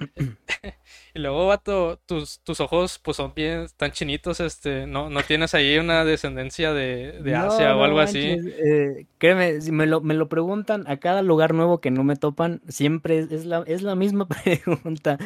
y 1.14 1.18
luego, 1.18 1.46
vato, 1.46 1.98
tus, 2.06 2.40
tus 2.40 2.60
ojos 2.60 2.98
pues 2.98 3.16
son 3.16 3.32
bien, 3.34 3.66
tan 3.76 3.92
chinitos, 3.92 4.40
este, 4.40 4.86
no, 4.86 5.10
no 5.10 5.22
tienes 5.22 5.54
ahí 5.54 5.78
una 5.78 6.04
descendencia 6.04 6.72
de, 6.72 7.20
de 7.22 7.34
Asia 7.34 7.76
o 7.76 7.84
algo 7.84 8.00
así. 8.00 8.36
Eh, 8.38 9.06
créeme, 9.18 9.60
si 9.60 9.72
me 9.72 9.86
lo, 9.86 10.00
me 10.00 10.14
lo 10.14 10.28
preguntan 10.28 10.84
a 10.88 10.98
cada 10.98 11.22
lugar 11.22 11.54
nuevo 11.54 11.80
que 11.80 11.90
no 11.90 12.04
me 12.04 12.16
topan, 12.16 12.62
siempre 12.68 13.20
es, 13.30 13.44
la, 13.44 13.62
es 13.66 13.82
la 13.82 13.94
misma 13.94 14.26
pregunta. 14.44 15.18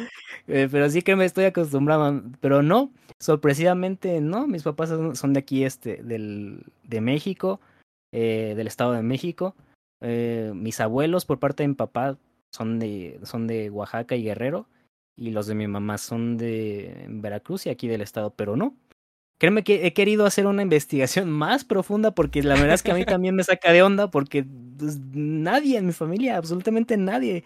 Eh, 0.47 0.67
pero 0.71 0.89
sí 0.89 1.01
que 1.01 1.15
me 1.15 1.25
estoy 1.25 1.45
acostumbrado, 1.45 2.21
pero 2.41 2.61
no, 2.61 2.91
sorpresivamente 3.19 4.21
no, 4.21 4.47
mis 4.47 4.63
papás 4.63 4.89
son, 4.89 5.33
de 5.33 5.39
aquí, 5.39 5.63
este, 5.63 6.03
del, 6.03 6.65
de 6.83 7.01
México, 7.01 7.59
eh, 8.11 8.53
del 8.55 8.67
Estado 8.67 8.93
de 8.93 9.03
México. 9.03 9.55
mis 10.01 10.79
abuelos 10.79 11.25
por 11.25 11.39
parte 11.39 11.63
de 11.63 11.69
mi 11.69 11.75
papá 11.75 12.17
son 12.55 12.79
de, 12.79 13.19
son 13.23 13.47
de 13.47 13.69
Oaxaca 13.69 14.15
y 14.15 14.23
Guerrero, 14.23 14.67
y 15.15 15.31
los 15.31 15.47
de 15.47 15.55
mi 15.55 15.67
mamá 15.67 15.97
son 15.97 16.37
de 16.37 17.05
Veracruz 17.09 17.65
y 17.65 17.69
aquí 17.69 17.87
del 17.87 18.01
estado, 18.01 18.33
pero 18.33 18.55
no. 18.55 18.75
Créeme 19.37 19.63
que 19.63 19.85
he 19.85 19.93
querido 19.93 20.25
hacer 20.25 20.47
una 20.47 20.61
investigación 20.61 21.29
más 21.31 21.65
profunda 21.65 22.11
porque 22.11 22.41
la 22.41 22.55
verdad 22.55 22.75
es 22.75 22.83
que 22.83 22.91
a 22.91 22.95
mí 22.95 23.05
también 23.05 23.35
me 23.35 23.43
saca 23.43 23.71
de 23.71 23.83
onda 23.83 24.09
porque 24.09 24.45
pues, 24.77 24.99
nadie 24.99 25.77
en 25.77 25.85
mi 25.85 25.93
familia, 25.93 26.37
absolutamente 26.37 26.97
nadie, 26.97 27.43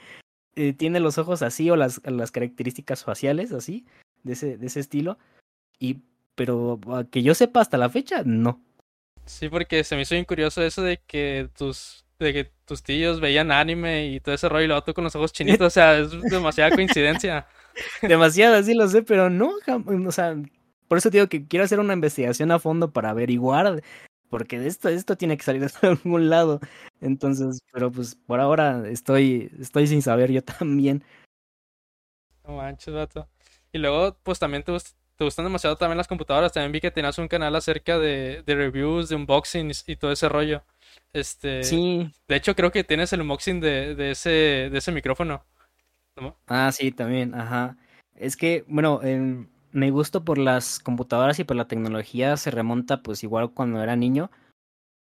eh, 0.56 0.74
tiene 0.74 1.00
los 1.00 1.18
ojos 1.18 1.42
así 1.42 1.70
o 1.70 1.76
las, 1.76 2.02
las 2.06 2.32
características 2.32 3.04
faciales 3.04 3.52
así, 3.52 3.86
de 4.24 4.34
ese, 4.34 4.58
de 4.58 4.68
ese 4.68 4.80
estilo. 4.80 5.18
Y, 5.80 6.00
pero 6.36 6.80
que 7.12 7.24
yo 7.24 7.34
sepa 7.34 7.62
hasta 7.62 7.78
la 7.78 7.90
fecha, 7.90 8.24
no. 8.26 8.62
Sí, 9.26 9.48
porque 9.48 9.84
se 9.84 9.96
me 9.96 10.02
hizo 10.02 10.16
bien 10.16 10.26
curioso 10.26 10.62
eso 10.64 10.82
de 10.82 10.98
que 11.06 11.50
tus 11.56 12.06
de 12.20 12.34
que 12.34 12.52
tus 12.66 12.84
tíos 12.84 13.20
veían 13.20 13.52
anime 13.52 14.08
y 14.08 14.20
todo 14.20 14.36
ese 14.36 14.50
rollo 14.50 14.66
y 14.66 14.68
lo 14.68 14.78
otro 14.78 14.94
con 14.94 15.04
los 15.04 15.16
ojos 15.16 15.34
chinitos, 15.34 15.68
o 15.68 15.70
sea, 15.70 15.98
es 15.98 16.12
demasiada 16.24 16.72
coincidencia. 16.72 17.48
Demasiada, 18.02 18.62
sí 18.62 18.74
lo 18.74 18.88
sé, 18.88 19.04
pero 19.04 19.30
no, 19.30 19.52
o 20.06 20.12
sea, 20.12 20.36
por 20.88 20.98
eso 20.98 21.10
digo 21.10 21.28
que 21.28 21.48
quiero 21.48 21.64
hacer 21.64 21.80
una 21.80 21.94
investigación 21.94 22.52
a 22.52 22.60
fondo 22.60 22.92
para 22.92 23.12
averiguar, 23.12 23.82
porque 24.30 24.66
esto, 24.66 24.90
esto 24.90 25.16
tiene 25.16 25.38
que 25.38 25.44
salir 25.44 25.62
de 25.82 25.88
algún 25.88 26.30
lado. 26.30 26.60
Entonces, 27.00 27.62
pero 27.72 27.92
pues 27.92 28.16
por 28.16 28.40
ahora 28.40 28.88
estoy, 28.90 29.52
estoy 29.60 29.88
sin 29.88 30.02
saber 30.02 30.32
yo 30.32 30.44
también. 30.44 31.04
No 32.46 32.58
manches, 32.58 32.94
vato. 32.94 33.30
Y 33.72 33.78
luego, 33.78 34.18
pues 34.24 34.40
también 34.40 34.64
te, 34.64 34.72
te 35.20 35.26
gustan 35.26 35.44
demasiado 35.44 35.76
también 35.76 35.98
las 35.98 36.08
computadoras. 36.08 36.54
También 36.54 36.72
vi 36.72 36.80
que 36.80 36.92
tenías 36.92 37.18
un 37.18 37.28
canal 37.28 37.54
acerca 37.54 38.00
de, 38.00 38.42
de 38.46 38.56
reviews, 38.56 39.10
de 39.10 39.18
unboxings 39.18 39.84
y 39.86 39.98
todo 39.98 40.14
ese 40.14 40.30
rollo. 40.30 40.64
Este. 41.12 41.62
Sí. 41.64 42.10
De 42.30 42.38
hecho, 42.38 42.56
creo 42.56 42.72
que 42.72 42.86
tienes 42.86 43.12
el 43.12 43.20
unboxing 43.22 43.60
de, 43.60 43.96
de 43.96 44.12
ese, 44.12 44.30
de 44.30 44.78
ese 44.78 44.94
micrófono. 44.94 45.44
Ah, 46.48 46.72
sí, 46.72 46.94
también, 46.94 47.36
ajá. 47.36 47.76
Es 48.16 48.38
que, 48.38 48.64
bueno, 48.70 49.02
eh, 49.04 49.46
mi 49.74 49.90
gusto 49.90 50.24
por 50.24 50.38
las 50.38 50.80
computadoras 50.80 51.38
y 51.40 51.44
por 51.44 51.58
la 51.58 51.68
tecnología 51.68 52.38
se 52.38 52.50
remonta, 52.50 53.04
pues, 53.04 53.22
igual 53.22 53.52
cuando 53.52 53.84
era 53.84 53.98
niño. 53.98 54.32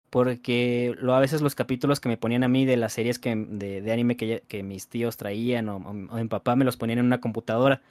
Porque 0.09 0.95
lo, 0.97 1.13
a 1.13 1.19
veces 1.19 1.41
los 1.41 1.55
capítulos 1.55 1.99
que 1.99 2.07
me 2.07 2.15
ponían 2.15 2.45
a 2.45 2.47
mí 2.47 2.65
de 2.65 2.77
las 2.77 2.93
series 2.93 3.19
que, 3.19 3.35
de, 3.35 3.81
de 3.81 3.91
anime 3.91 4.15
que, 4.15 4.43
que 4.47 4.63
mis 4.63 4.87
tíos 4.87 5.17
traían 5.17 5.67
o, 5.67 5.75
o, 5.75 5.93
mi 5.93 6.27
papá 6.29 6.55
me 6.55 6.63
los 6.63 6.77
ponían 6.77 6.99
en 6.99 7.05
una 7.05 7.19
computadora. 7.19 7.81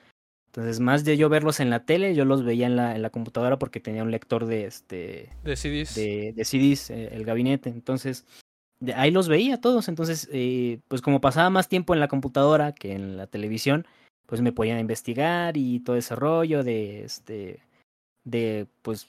Entonces, 0.54 0.78
más 0.78 1.04
de 1.04 1.16
yo 1.16 1.28
verlos 1.28 1.58
en 1.58 1.68
la 1.68 1.84
tele, 1.84 2.14
yo 2.14 2.24
los 2.24 2.44
veía 2.44 2.66
en 2.66 2.76
la, 2.76 2.94
en 2.94 3.02
la 3.02 3.10
computadora 3.10 3.58
porque 3.58 3.80
tenía 3.80 4.04
un 4.04 4.12
lector 4.12 4.46
de 4.46 4.66
este 4.66 5.28
de 5.42 5.56
CDs, 5.56 5.96
de, 5.96 6.32
de 6.32 6.44
CDs 6.44 6.90
eh, 6.90 7.08
el 7.10 7.24
gabinete. 7.24 7.70
Entonces, 7.70 8.24
de 8.78 8.94
ahí 8.94 9.10
los 9.10 9.26
veía 9.28 9.60
todos. 9.60 9.88
Entonces, 9.88 10.28
eh, 10.30 10.78
pues 10.86 11.02
como 11.02 11.20
pasaba 11.20 11.50
más 11.50 11.68
tiempo 11.68 11.92
en 11.92 11.98
la 11.98 12.06
computadora 12.06 12.70
que 12.70 12.92
en 12.92 13.16
la 13.16 13.26
televisión, 13.26 13.84
pues 14.26 14.42
me 14.42 14.52
podían 14.52 14.78
investigar 14.78 15.56
y 15.56 15.80
todo 15.80 15.96
ese 15.96 16.14
rollo 16.14 16.62
de 16.62 17.02
este 17.02 17.58
de 18.22 18.68
pues 18.82 19.08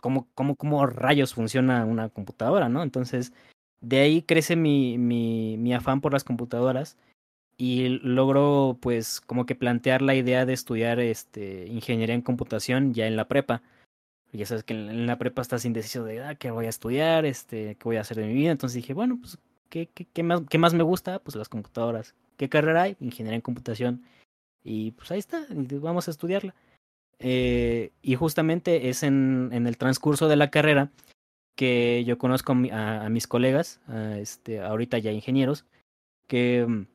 cómo, 0.00 0.26
cómo, 0.34 0.56
cómo 0.56 0.84
rayos 0.86 1.32
funciona 1.32 1.84
una 1.84 2.08
computadora, 2.08 2.68
¿no? 2.68 2.82
Entonces, 2.82 3.32
de 3.80 4.00
ahí 4.00 4.22
crece 4.22 4.56
mi, 4.56 4.98
mi, 4.98 5.56
mi 5.58 5.74
afán 5.74 6.00
por 6.00 6.12
las 6.12 6.24
computadoras 6.24 6.96
y 7.56 7.88
logro 7.88 8.78
pues 8.80 9.20
como 9.20 9.46
que 9.46 9.54
plantear 9.54 10.02
la 10.02 10.14
idea 10.14 10.46
de 10.46 10.52
estudiar 10.52 11.00
este 11.00 11.66
ingeniería 11.66 12.14
en 12.14 12.22
computación 12.22 12.94
ya 12.94 13.06
en 13.06 13.16
la 13.16 13.28
prepa. 13.28 13.62
Ya 14.32 14.46
sabes 14.46 14.64
que 14.64 14.72
en 14.72 15.06
la 15.06 15.18
prepa 15.18 15.42
estás 15.42 15.64
indeciso 15.64 16.04
de 16.04 16.22
ah, 16.22 16.34
qué 16.36 16.50
voy 16.50 16.66
a 16.66 16.70
estudiar, 16.70 17.26
este, 17.26 17.76
qué 17.76 17.84
voy 17.84 17.96
a 17.96 18.00
hacer 18.00 18.16
de 18.16 18.26
mi 18.26 18.32
vida. 18.34 18.50
Entonces 18.50 18.76
dije, 18.76 18.94
bueno, 18.94 19.18
pues 19.20 19.38
¿qué, 19.68 19.88
qué, 19.92 20.06
qué, 20.12 20.22
más, 20.22 20.42
qué 20.48 20.58
más 20.58 20.74
me 20.74 20.82
gusta? 20.82 21.18
Pues 21.18 21.36
las 21.36 21.50
computadoras. 21.50 22.14
¿Qué 22.38 22.48
carrera 22.48 22.82
hay? 22.82 22.96
Ingeniería 23.00 23.36
en 23.36 23.42
computación. 23.42 24.02
Y 24.64 24.92
pues 24.92 25.10
ahí 25.10 25.18
está, 25.18 25.46
vamos 25.50 26.08
a 26.08 26.12
estudiarla. 26.12 26.54
Eh, 27.18 27.92
y 28.00 28.14
justamente 28.14 28.88
es 28.88 29.02
en, 29.02 29.50
en 29.52 29.66
el 29.66 29.76
transcurso 29.76 30.28
de 30.28 30.36
la 30.36 30.50
carrera 30.50 30.90
que 31.54 32.02
yo 32.04 32.18
conozco 32.18 32.56
a, 32.72 33.04
a 33.04 33.08
mis 33.10 33.26
colegas, 33.26 33.80
a 33.86 34.18
este, 34.18 34.60
ahorita 34.60 34.98
ya 34.98 35.12
ingenieros, 35.12 35.66
que 36.26 36.64
mm, 36.66 36.86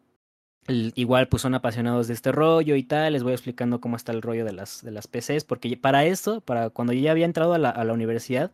igual 0.68 1.28
pues 1.28 1.42
son 1.42 1.56
apasionados 1.56 2.08
de 2.08 2.14
este 2.14 2.32
rollo 2.32 2.76
y 2.76 2.84
tal, 2.84 3.14
les 3.14 3.24
voy 3.24 3.34
explicando 3.34 3.80
cómo 3.80 3.96
está 3.96 4.12
el 4.12 4.22
rollo 4.22 4.46
de 4.46 4.54
las, 4.54 4.84
de 4.84 4.92
las 4.92 5.08
PCs, 5.08 5.46
porque 5.46 5.78
para 5.78 6.06
eso, 6.06 6.42
para 6.42 6.70
cuando 6.70 6.94
yo 6.94 7.02
ya 7.02 7.12
había 7.12 7.26
entrado 7.26 7.54
a 7.54 7.58
la, 7.58 7.70
a 7.70 7.84
la 7.84 7.94
universidad, 7.94 8.52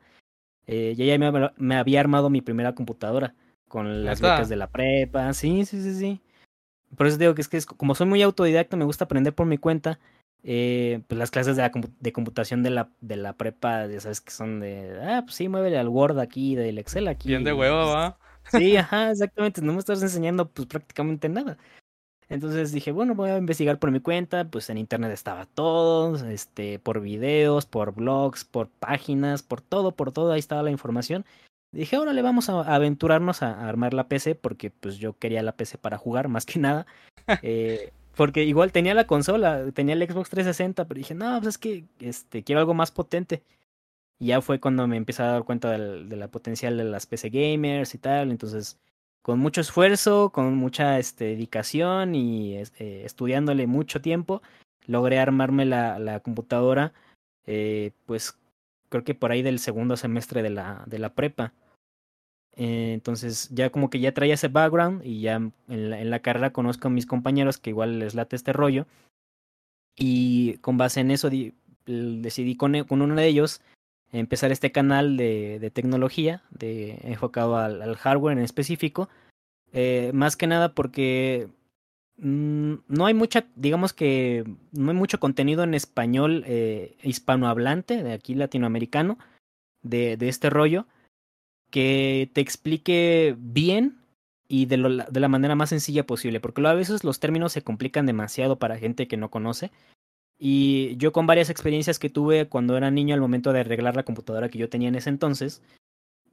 eh, 0.68 0.94
ya, 0.96 1.06
ya 1.06 1.18
me, 1.18 1.52
me, 1.58 1.76
había 1.76 2.00
armado 2.00 2.30
mi 2.30 2.42
primera 2.42 2.76
computadora 2.76 3.34
con 3.68 4.06
las 4.06 4.22
becas 4.22 4.50
de 4.50 4.56
la 4.56 4.68
prepa, 4.68 5.34
sí, 5.34 5.66
sí, 5.66 5.82
sí, 5.82 5.96
sí. 5.96 6.22
Por 6.96 7.08
eso 7.08 7.18
digo 7.18 7.34
que 7.34 7.42
es 7.42 7.48
que 7.48 7.58
es, 7.58 7.66
como 7.66 7.96
soy 7.96 8.08
muy 8.08 8.22
autodidacta, 8.22 8.78
me 8.78 8.86
gusta 8.86 9.06
aprender 9.06 9.34
por 9.34 9.48
mi 9.48 9.58
cuenta, 9.58 10.00
eh, 10.44 11.02
pues 11.08 11.18
las 11.18 11.32
clases 11.32 11.56
de, 11.56 11.64
la, 11.64 11.72
de 12.00 12.14
computación 12.14 12.62
de 12.62 12.70
la, 12.70 12.90
de 13.02 13.16
la 13.16 13.34
prepa, 13.34 13.88
ya 13.88 14.00
sabes 14.00 14.22
que 14.22 14.32
son 14.32 14.60
de, 14.60 15.00
ah, 15.02 15.22
pues 15.24 15.36
sí, 15.36 15.48
muévele 15.48 15.80
al 15.80 15.90
Word 15.90 16.20
aquí, 16.20 16.56
del 16.56 16.78
Excel 16.78 17.08
aquí. 17.08 17.30
Bien 17.30 17.44
de 17.44 17.54
huevo, 17.54 17.88
va. 17.88 18.20
Sí, 18.52 18.78
ajá, 18.78 19.10
exactamente, 19.10 19.62
no 19.62 19.74
me 19.74 19.80
estás 19.80 20.04
enseñando 20.04 20.50
pues 20.50 20.68
prácticamente 20.68 21.28
nada. 21.30 21.58
Entonces 22.30 22.72
dije, 22.72 22.92
bueno, 22.92 23.16
voy 23.16 23.30
a 23.30 23.38
investigar 23.38 23.80
por 23.80 23.92
mi 23.92 24.00
cuenta, 24.00 24.46
pues 24.46 24.70
en 24.70 24.78
internet 24.78 25.12
estaba 25.12 25.46
todo, 25.46 26.16
este, 26.28 26.80
por 26.80 27.02
videos, 27.02 27.66
por 27.66 27.94
blogs, 27.94 28.46
por 28.46 28.70
páginas, 28.70 29.44
por 29.44 29.62
todo, 29.62 29.92
por 29.92 30.12
todo, 30.12 30.32
ahí 30.32 30.40
estaba 30.40 30.64
la 30.64 30.72
información. 30.72 31.26
Dije, 31.72 31.96
ahora 31.96 32.14
le 32.14 32.22
vamos 32.22 32.50
a 32.50 32.62
aventurarnos 32.62 33.42
a, 33.42 33.68
armar 33.68 33.94
la 33.94 34.08
PC 34.08 34.36
porque 34.36 34.70
pues 34.70 34.98
yo 34.98 35.18
quería 35.18 35.42
la 35.42 35.56
PC 35.56 35.78
para 35.78 35.98
jugar 35.98 36.28
más 36.28 36.46
que 36.46 36.60
nada. 36.60 36.86
Eh, 37.42 37.94
porque 38.16 38.44
igual 38.44 38.72
tenía 38.72 38.94
la 38.94 39.08
consola, 39.08 39.72
tenía 39.74 39.96
el 39.96 40.04
Xbox 40.04 40.30
360, 40.30 40.86
pero 40.86 40.98
dije, 40.98 41.16
no, 41.16 41.40
pues 41.40 41.56
es 41.56 41.58
que 41.58 41.86
este, 42.00 42.44
quiero 42.44 42.60
algo 42.60 42.74
más 42.74 42.92
potente. 42.92 43.44
Y 44.20 44.28
ya 44.28 44.42
fue 44.42 44.60
cuando 44.60 44.88
me 44.88 44.98
empecé 44.98 45.24
a 45.24 45.28
dar 45.28 45.44
cuenta 45.44 45.72
de 45.72 46.16
la 46.16 46.28
potencial 46.28 46.78
de 46.78 46.84
las 46.84 47.06
PC 47.08 47.30
gamers 47.30 47.96
y 47.96 47.98
tal. 47.98 48.32
Entonces, 48.32 48.80
con 49.24 49.40
mucho 49.40 49.62
esfuerzo, 49.62 50.32
con 50.32 50.56
mucha 50.56 51.00
este, 51.00 51.26
dedicación 51.26 52.14
y 52.14 52.58
eh, 52.58 53.04
estudiándole 53.06 53.68
mucho 53.68 54.02
tiempo, 54.02 54.44
logré 54.86 55.18
armarme 55.18 55.66
la, 55.66 55.98
la 55.98 56.20
computadora, 56.20 56.94
eh, 57.48 57.92
pues 58.06 58.38
creo 58.90 59.06
que 59.06 59.16
por 59.16 59.32
ahí 59.32 59.42
del 59.42 59.60
segundo 59.60 59.96
semestre 59.96 60.44
de 60.44 60.50
la, 60.50 60.84
de 60.88 61.00
la 61.00 61.14
prepa. 61.16 61.54
Eh, 62.56 62.92
entonces 62.94 63.50
ya 63.52 63.72
como 63.72 63.90
que 63.90 64.02
ya 64.02 64.14
traía 64.14 64.36
ese 64.36 64.50
background 64.50 65.02
y 65.04 65.22
ya 65.22 65.36
en 65.38 65.54
la, 65.68 66.00
en 66.02 66.10
la, 66.12 66.20
carrera 66.20 66.54
conozco 66.54 66.90
a 66.90 66.92
mis 66.92 67.08
compañeros 67.08 67.58
que 67.58 67.72
igual 67.72 68.00
les 68.00 68.16
late 68.16 68.36
este 68.36 68.52
rollo. 68.52 68.86
Y 69.96 70.58
con 70.58 70.78
base 70.78 71.00
en 71.00 71.12
eso 71.12 71.30
decidí 71.86 72.58
con, 72.58 72.84
con, 72.84 73.02
uno 73.02 73.16
de 73.16 73.26
ellos 73.26 73.62
empezar 74.14 74.52
este 74.52 74.72
canal 74.72 75.18
de, 75.18 75.72
tecnología 75.74 76.44
de, 76.52 77.00
enfocado 77.04 77.58
al, 77.58 77.96
hardware 77.96 78.38
en 78.38 78.44
específico. 78.44 79.10
Eh, 79.74 80.12
más 80.14 80.38
que 80.38 80.48
nada 80.48 80.74
porque 80.74 81.50
mmm, 82.18 82.76
no 82.88 83.06
hay 83.06 83.14
mucha, 83.14 83.48
digamos 83.56 83.92
que 83.92 84.46
no 84.72 84.92
hay 84.92 84.98
mucho 84.98 85.20
contenido 85.20 85.64
en 85.64 85.74
español 85.74 86.44
eh, 86.46 86.96
hispanohablante, 87.02 88.04
de 88.04 88.14
aquí 88.14 88.36
latinoamericano, 88.36 89.18
de, 89.82 90.16
de 90.16 90.30
este 90.30 90.50
rollo 90.50 90.86
que 91.72 92.30
te 92.34 92.42
explique 92.42 93.36
bien 93.40 93.98
y 94.48 94.68
de, 94.68 94.78
lo, 94.78 94.90
de, 94.90 95.20
la 95.20 95.28
manera 95.28 95.56
más 95.56 95.70
sencilla 95.70 96.06
posible, 96.06 96.40
porque 96.40 96.66
a 96.68 96.74
veces 96.74 97.04
los 97.04 97.20
términos 97.20 97.52
se 97.52 97.64
complican 97.64 98.06
demasiado 98.06 98.60
para 98.60 98.78
gente 98.78 99.08
que 99.08 99.18
no 99.18 99.32
conoce. 99.32 99.72
Y 100.38 100.98
yo 100.98 101.12
con 101.12 101.26
varias 101.26 101.50
experiencias 101.50 102.00
que 102.00 102.10
tuve 102.10 102.48
cuando 102.48 102.76
era 102.76 102.92
niño 102.92 103.14
al 103.16 103.22
momento 103.22 103.54
de 103.54 103.62
arreglar 103.62 103.96
la 103.96 104.04
computadora 104.04 104.50
que 104.50 104.58
yo 104.58 104.70
tenía 104.70 104.90
en 104.90 104.96
ese 104.96 105.10
entonces, 105.10 105.62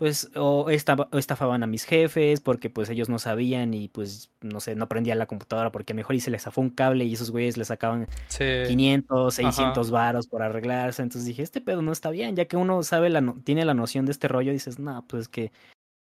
pues 0.00 0.30
o, 0.34 0.70
estaba, 0.70 1.08
o 1.12 1.18
estafaban 1.18 1.62
a 1.62 1.66
mis 1.66 1.84
jefes 1.84 2.40
porque 2.40 2.70
pues 2.70 2.88
ellos 2.88 3.10
no 3.10 3.18
sabían 3.18 3.74
y 3.74 3.88
pues 3.88 4.30
no 4.40 4.58
sé, 4.58 4.74
no 4.74 4.88
prendían 4.88 5.18
la 5.18 5.26
computadora 5.26 5.70
porque 5.70 5.92
a 5.92 5.94
mejor 5.94 6.16
y 6.16 6.20
se 6.20 6.30
les 6.30 6.42
zafó 6.42 6.62
un 6.62 6.70
cable 6.70 7.04
y 7.04 7.12
esos 7.12 7.30
güeyes 7.30 7.58
le 7.58 7.66
sacaban 7.66 8.08
sí. 8.28 8.44
500, 8.66 9.34
600 9.34 9.86
Ajá. 9.86 9.92
varos 9.92 10.26
por 10.26 10.42
arreglarse. 10.42 11.02
Entonces 11.02 11.26
dije, 11.26 11.42
este 11.42 11.60
pedo 11.60 11.82
no 11.82 11.92
está 11.92 12.10
bien, 12.10 12.34
ya 12.34 12.46
que 12.46 12.56
uno 12.56 12.82
sabe, 12.82 13.10
la 13.10 13.20
no 13.20 13.34
tiene 13.44 13.66
la 13.66 13.74
noción 13.74 14.06
de 14.06 14.12
este 14.12 14.26
rollo, 14.26 14.52
dices, 14.52 14.78
no, 14.78 15.04
pues 15.06 15.28
que 15.28 15.52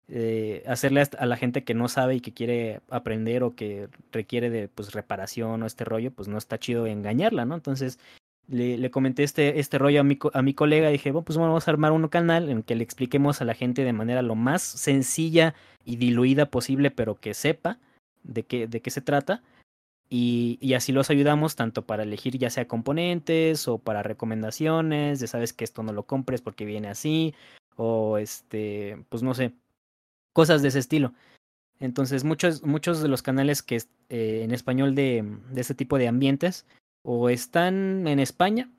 eh, 0.09 0.63
hacerle 0.67 1.03
a 1.19 1.27
la 1.27 1.37
gente 1.37 1.65
que 1.65 1.75
no 1.75 1.89
sabe 1.89 2.17
y 2.17 2.21
que 2.21 2.33
quiere 2.33 2.81
aprender 2.91 3.43
o 3.43 3.55
que 3.55 3.89
requiere 4.13 4.51
de 4.51 4.69
pues 4.69 4.93
reparación 4.93 5.63
o 5.63 5.67
este 5.67 5.85
rollo, 5.85 6.11
pues 6.11 6.29
no 6.29 6.37
está 6.37 6.59
chido 6.59 6.87
engañarla, 6.87 7.47
¿no? 7.47 7.55
Entonces 7.55 7.99
le, 8.49 8.91
comenté 8.91 9.23
este, 9.23 9.59
este 9.61 9.79
rollo 9.79 10.01
a 10.01 10.05
mi, 10.05 10.19
a 10.35 10.43
mi 10.43 10.53
colega 10.53 10.91
y 10.91 10.93
dije, 10.93 11.11
bueno, 11.11 11.25
pues 11.25 11.39
vamos 11.39 11.67
a 11.67 11.71
armar 11.71 11.93
un 11.93 12.09
canal 12.09 12.51
en 12.51 12.63
que 12.63 12.75
le 12.75 12.85
expliquemos 12.85 13.41
a 13.41 13.45
la 13.45 13.55
gente 13.55 13.85
de 13.85 13.93
manera 13.95 14.21
lo 14.23 14.35
más 14.35 14.63
sencilla 14.63 15.55
y 15.85 15.97
diluida 15.97 16.47
posible, 16.47 16.91
pero 16.91 17.15
que 17.15 17.33
sepa 17.33 17.79
de 18.23 18.43
qué, 18.43 18.67
de 18.67 18.81
qué 18.83 18.91
se 18.91 19.01
trata. 19.01 19.43
Y, 20.11 20.59
y, 20.61 20.75
así 20.75 20.93
los 20.93 21.09
ayudamos 21.11 21.57
tanto 21.57 21.87
para 21.87 22.03
elegir 22.03 22.39
ya 22.39 22.51
sea 22.51 22.69
componentes 22.69 23.67
o 23.69 23.79
para 23.79 24.03
recomendaciones, 24.03 25.19
de 25.19 25.27
sabes 25.27 25.55
que 25.55 25.65
esto 25.65 25.83
no 25.83 25.93
lo 25.93 26.05
compres 26.05 26.43
porque 26.43 26.67
viene 26.67 26.89
así, 26.89 27.35
o 27.77 28.19
este, 28.19 29.03
pues 29.09 29.23
no 29.23 29.35
sé, 29.35 29.55
cosas 30.35 30.61
de 30.61 30.69
ese 30.69 30.81
estilo. 30.81 31.15
Entonces 31.81 32.25
muchos, 32.25 32.63
muchos 32.63 33.01
de 33.01 33.09
los 33.09 33.23
canales 33.23 33.63
que 33.63 33.77
eh, 34.11 34.43
en 34.45 34.53
español 34.53 34.95
de, 34.95 35.25
de 35.51 35.61
este 35.61 35.75
tipo 35.75 35.97
de 35.97 36.09
ambientes 36.09 36.67
o 37.03 37.31
están 37.31 38.07
en 38.07 38.21
España 38.21 38.71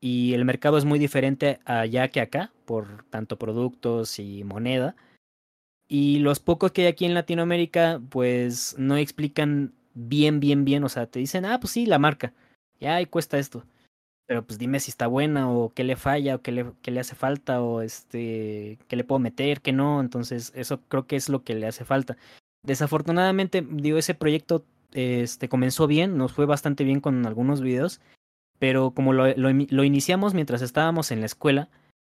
y 0.00 0.32
el 0.32 0.44
mercado 0.44 0.78
es 0.78 0.84
muy 0.84 0.98
diferente 0.98 1.60
allá 1.64 2.08
que 2.08 2.20
acá, 2.20 2.52
por 2.64 3.04
tanto 3.10 3.38
productos 3.38 4.18
y 4.18 4.44
moneda. 4.44 4.96
Y 5.88 6.20
los 6.20 6.40
pocos 6.40 6.72
que 6.72 6.82
hay 6.82 6.88
aquí 6.88 7.04
en 7.04 7.14
Latinoamérica, 7.14 8.00
pues 8.10 8.76
no 8.78 8.96
explican 8.96 9.74
bien, 9.94 10.40
bien, 10.40 10.64
bien. 10.64 10.84
O 10.84 10.88
sea, 10.88 11.06
te 11.06 11.18
dicen, 11.18 11.44
ah, 11.44 11.60
pues 11.60 11.72
sí, 11.72 11.84
la 11.84 11.98
marca. 11.98 12.32
Ya, 12.80 13.00
y 13.00 13.06
cuesta 13.06 13.38
esto. 13.38 13.64
Pero 14.30 14.44
pues 14.44 14.60
dime 14.60 14.78
si 14.78 14.92
está 14.92 15.08
buena 15.08 15.50
o 15.50 15.72
qué 15.74 15.82
le 15.82 15.96
falla 15.96 16.36
o 16.36 16.40
qué 16.40 16.52
le, 16.52 16.66
qué 16.82 16.92
le 16.92 17.00
hace 17.00 17.16
falta 17.16 17.60
o 17.60 17.82
este, 17.82 18.78
qué 18.86 18.94
le 18.94 19.02
puedo 19.02 19.18
meter, 19.18 19.60
qué 19.60 19.72
no. 19.72 20.00
Entonces, 20.00 20.52
eso 20.54 20.80
creo 20.86 21.08
que 21.08 21.16
es 21.16 21.28
lo 21.28 21.42
que 21.42 21.56
le 21.56 21.66
hace 21.66 21.84
falta. 21.84 22.16
Desafortunadamente, 22.62 23.66
digo, 23.68 23.98
ese 23.98 24.14
proyecto 24.14 24.64
este, 24.92 25.48
comenzó 25.48 25.88
bien, 25.88 26.16
nos 26.16 26.30
fue 26.30 26.46
bastante 26.46 26.84
bien 26.84 27.00
con 27.00 27.26
algunos 27.26 27.60
videos, 27.60 28.00
pero 28.60 28.92
como 28.92 29.12
lo, 29.12 29.26
lo, 29.34 29.50
lo, 29.50 29.82
iniciamos 29.82 30.32
mientras 30.32 30.62
estábamos 30.62 31.10
en 31.10 31.18
la 31.18 31.26
escuela 31.26 31.68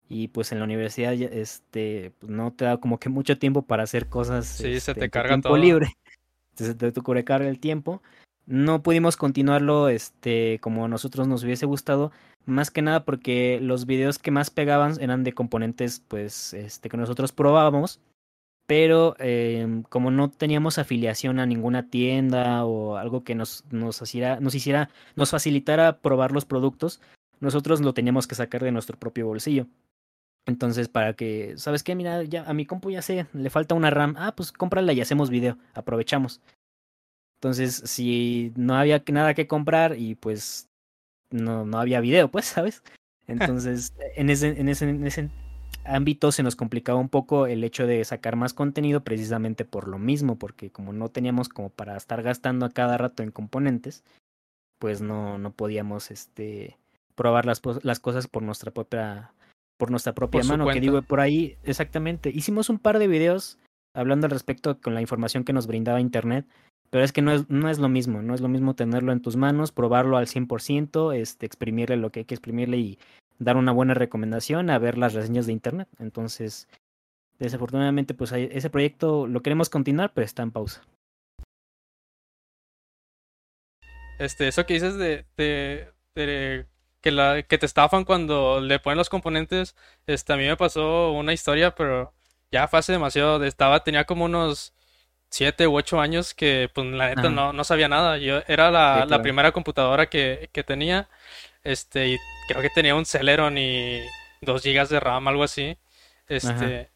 y 0.09 0.29
pues 0.29 0.51
en 0.51 0.57
la 0.57 0.65
universidad 0.65 1.13
este, 1.13 2.13
pues 2.17 2.31
no 2.31 2.51
te 2.51 2.65
da 2.65 2.77
como 2.77 2.97
que 2.97 3.09
mucho 3.09 3.37
tiempo 3.37 3.61
para 3.61 3.83
hacer 3.83 4.07
cosas 4.07 4.47
sí, 4.47 4.69
este, 4.69 4.93
se 4.93 4.99
te 4.99 5.11
carga 5.11 5.35
tiempo 5.35 5.49
todo. 5.49 5.57
libre. 5.59 5.93
Entonces 6.49 6.77
te, 6.77 6.91
te 6.91 7.23
carga 7.23 7.47
el 7.47 7.59
tiempo. 7.59 8.01
No 8.47 8.81
pudimos 8.81 9.17
continuarlo 9.17 9.89
este, 9.89 10.57
como 10.61 10.87
nosotros 10.87 11.27
nos 11.27 11.43
hubiese 11.43 11.65
gustado, 11.65 12.11
más 12.45 12.71
que 12.71 12.81
nada 12.81 13.05
porque 13.05 13.59
los 13.61 13.85
videos 13.85 14.17
que 14.17 14.31
más 14.31 14.49
pegaban 14.49 14.99
eran 14.99 15.23
de 15.23 15.33
componentes 15.33 16.01
pues, 16.07 16.53
este, 16.53 16.89
que 16.89 16.97
nosotros 16.97 17.31
probábamos 17.31 17.99
pero 18.67 19.15
eh, 19.19 19.81
como 19.89 20.11
no 20.11 20.29
teníamos 20.29 20.77
afiliación 20.77 21.39
a 21.39 21.45
ninguna 21.45 21.89
tienda 21.89 22.65
o 22.65 22.97
algo 22.97 23.23
que 23.23 23.33
nos, 23.33 23.63
nos, 23.71 24.01
nos 24.01 24.55
hiciera, 24.55 24.89
nos 25.15 25.29
facilitara 25.31 25.99
probar 25.99 26.33
los 26.33 26.45
productos, 26.45 26.99
nosotros 27.39 27.79
lo 27.79 27.93
teníamos 27.93 28.27
que 28.27 28.35
sacar 28.35 28.61
de 28.63 28.73
nuestro 28.73 28.99
propio 28.99 29.25
bolsillo. 29.25 29.67
Entonces, 30.45 30.89
para 30.89 31.13
que, 31.13 31.53
¿sabes 31.57 31.83
qué? 31.83 31.95
Mira, 31.95 32.23
ya 32.23 32.43
a 32.43 32.53
mi 32.53 32.65
compu 32.65 32.91
ya 32.91 33.01
sé, 33.01 33.25
le 33.33 33.49
falta 33.49 33.75
una 33.75 33.89
RAM. 33.89 34.15
Ah, 34.17 34.33
pues 34.35 34.51
cómprala 34.51 34.93
y 34.93 35.01
hacemos 35.01 35.29
video, 35.29 35.57
aprovechamos. 35.73 36.41
Entonces, 37.37 37.83
si 37.85 38.51
no 38.55 38.75
había 38.75 39.03
nada 39.11 39.33
que 39.33 39.47
comprar 39.47 39.97
y 39.97 40.15
pues 40.15 40.69
no, 41.31 41.65
no 41.65 41.79
había 41.79 41.99
video, 42.01 42.29
pues, 42.29 42.45
¿sabes? 42.45 42.83
Entonces, 43.27 43.93
en 44.15 44.29
ese, 44.29 44.59
en 44.59 44.69
ese, 44.69 44.89
en 44.89 45.05
ese 45.05 45.29
ámbito 45.85 46.31
se 46.31 46.43
nos 46.43 46.55
complicaba 46.55 46.99
un 46.99 47.09
poco 47.09 47.45
el 47.45 47.63
hecho 47.63 47.85
de 47.85 48.03
sacar 48.05 48.35
más 48.35 48.53
contenido 48.53 49.03
precisamente 49.03 49.65
por 49.65 49.87
lo 49.87 49.99
mismo, 49.99 50.37
porque 50.37 50.71
como 50.71 50.93
no 50.93 51.09
teníamos 51.09 51.49
como 51.49 51.69
para 51.69 51.95
estar 51.95 52.23
gastando 52.23 52.65
a 52.65 52.71
cada 52.71 52.97
rato 52.97 53.23
en 53.23 53.31
componentes, 53.31 54.03
pues 54.79 55.01
no, 55.01 55.37
no 55.37 55.51
podíamos 55.51 56.11
este 56.11 56.77
probar 57.15 57.45
las, 57.45 57.61
las 57.83 57.99
cosas 57.99 58.27
por 58.27 58.43
nuestra 58.43 58.71
propia 58.71 59.33
por 59.77 59.91
nuestra 59.91 60.13
propia 60.13 60.41
por 60.41 60.49
mano, 60.49 60.71
que 60.71 60.79
digo 60.79 61.01
por 61.01 61.19
ahí 61.19 61.57
exactamente. 61.63 62.29
Hicimos 62.29 62.69
un 62.69 62.79
par 62.79 62.97
de 62.99 63.07
videos 63.07 63.59
hablando 63.93 64.25
al 64.25 64.31
respecto 64.31 64.79
con 64.79 64.93
la 64.93 65.01
información 65.01 65.43
que 65.43 65.53
nos 65.53 65.67
brindaba 65.67 66.01
internet, 66.01 66.45
pero 66.89 67.03
es 67.03 67.11
que 67.11 67.21
no 67.21 67.31
es, 67.31 67.49
no 67.49 67.69
es 67.69 67.79
lo 67.79 67.89
mismo, 67.89 68.21
no 68.21 68.33
es 68.33 68.41
lo 68.41 68.47
mismo 68.47 68.75
tenerlo 68.75 69.11
en 69.11 69.21
tus 69.21 69.35
manos, 69.35 69.71
probarlo 69.71 70.17
al 70.17 70.27
100%, 70.27 71.13
este, 71.15 71.45
exprimirle 71.45 71.97
lo 71.97 72.11
que 72.11 72.21
hay 72.21 72.25
que 72.25 72.35
exprimirle 72.35 72.77
y 72.77 72.99
dar 73.39 73.57
una 73.57 73.71
buena 73.71 73.93
recomendación 73.93 74.69
a 74.69 74.79
ver 74.79 74.97
las 74.97 75.13
reseñas 75.13 75.45
de 75.45 75.53
internet. 75.53 75.87
Entonces, 75.99 76.67
desafortunadamente, 77.39 78.13
pues 78.13 78.31
ese 78.31 78.69
proyecto 78.69 79.27
lo 79.27 79.41
queremos 79.41 79.69
continuar, 79.69 80.11
pero 80.13 80.25
está 80.25 80.43
en 80.43 80.51
pausa. 80.51 80.81
Este, 84.19 84.47
eso 84.47 84.65
que 84.65 84.73
dices 84.73 84.97
de, 84.97 85.25
que, 86.15 87.11
la, 87.11 87.43
que 87.43 87.57
te 87.57 87.65
estafan 87.65 88.03
cuando 88.03 88.59
le 88.61 88.79
ponen 88.79 88.97
los 88.97 89.09
componentes, 89.09 89.75
este, 90.07 90.33
a 90.33 90.37
mí 90.37 90.45
me 90.45 90.57
pasó 90.57 91.11
una 91.11 91.33
historia, 91.33 91.75
pero 91.75 92.13
ya 92.51 92.67
fue 92.67 92.79
hace 92.79 92.93
demasiado, 92.93 93.43
estaba, 93.43 93.83
tenía 93.83 94.05
como 94.05 94.25
unos 94.25 94.73
siete 95.29 95.67
u 95.67 95.75
ocho 95.77 95.99
años 95.99 96.33
que 96.33 96.69
pues 96.73 96.87
la 96.87 97.09
neta 97.09 97.29
no, 97.29 97.53
no 97.53 97.63
sabía 97.63 97.87
nada. 97.87 98.17
Yo 98.17 98.41
era 98.47 98.71
la, 98.71 98.93
sí, 98.93 98.97
claro. 98.99 99.09
la 99.09 99.21
primera 99.21 99.51
computadora 99.51 100.07
que, 100.09 100.49
que 100.51 100.63
tenía. 100.63 101.09
Este, 101.63 102.09
y 102.09 102.17
creo 102.47 102.61
que 102.61 102.69
tenía 102.69 102.95
un 102.95 103.05
Celeron 103.05 103.57
y 103.57 104.01
2 104.41 104.63
GB 104.63 104.87
de 104.89 104.99
RAM, 104.99 105.27
algo 105.27 105.43
así. 105.43 105.77
Este, 106.29 106.49
Ajá. 106.81 106.87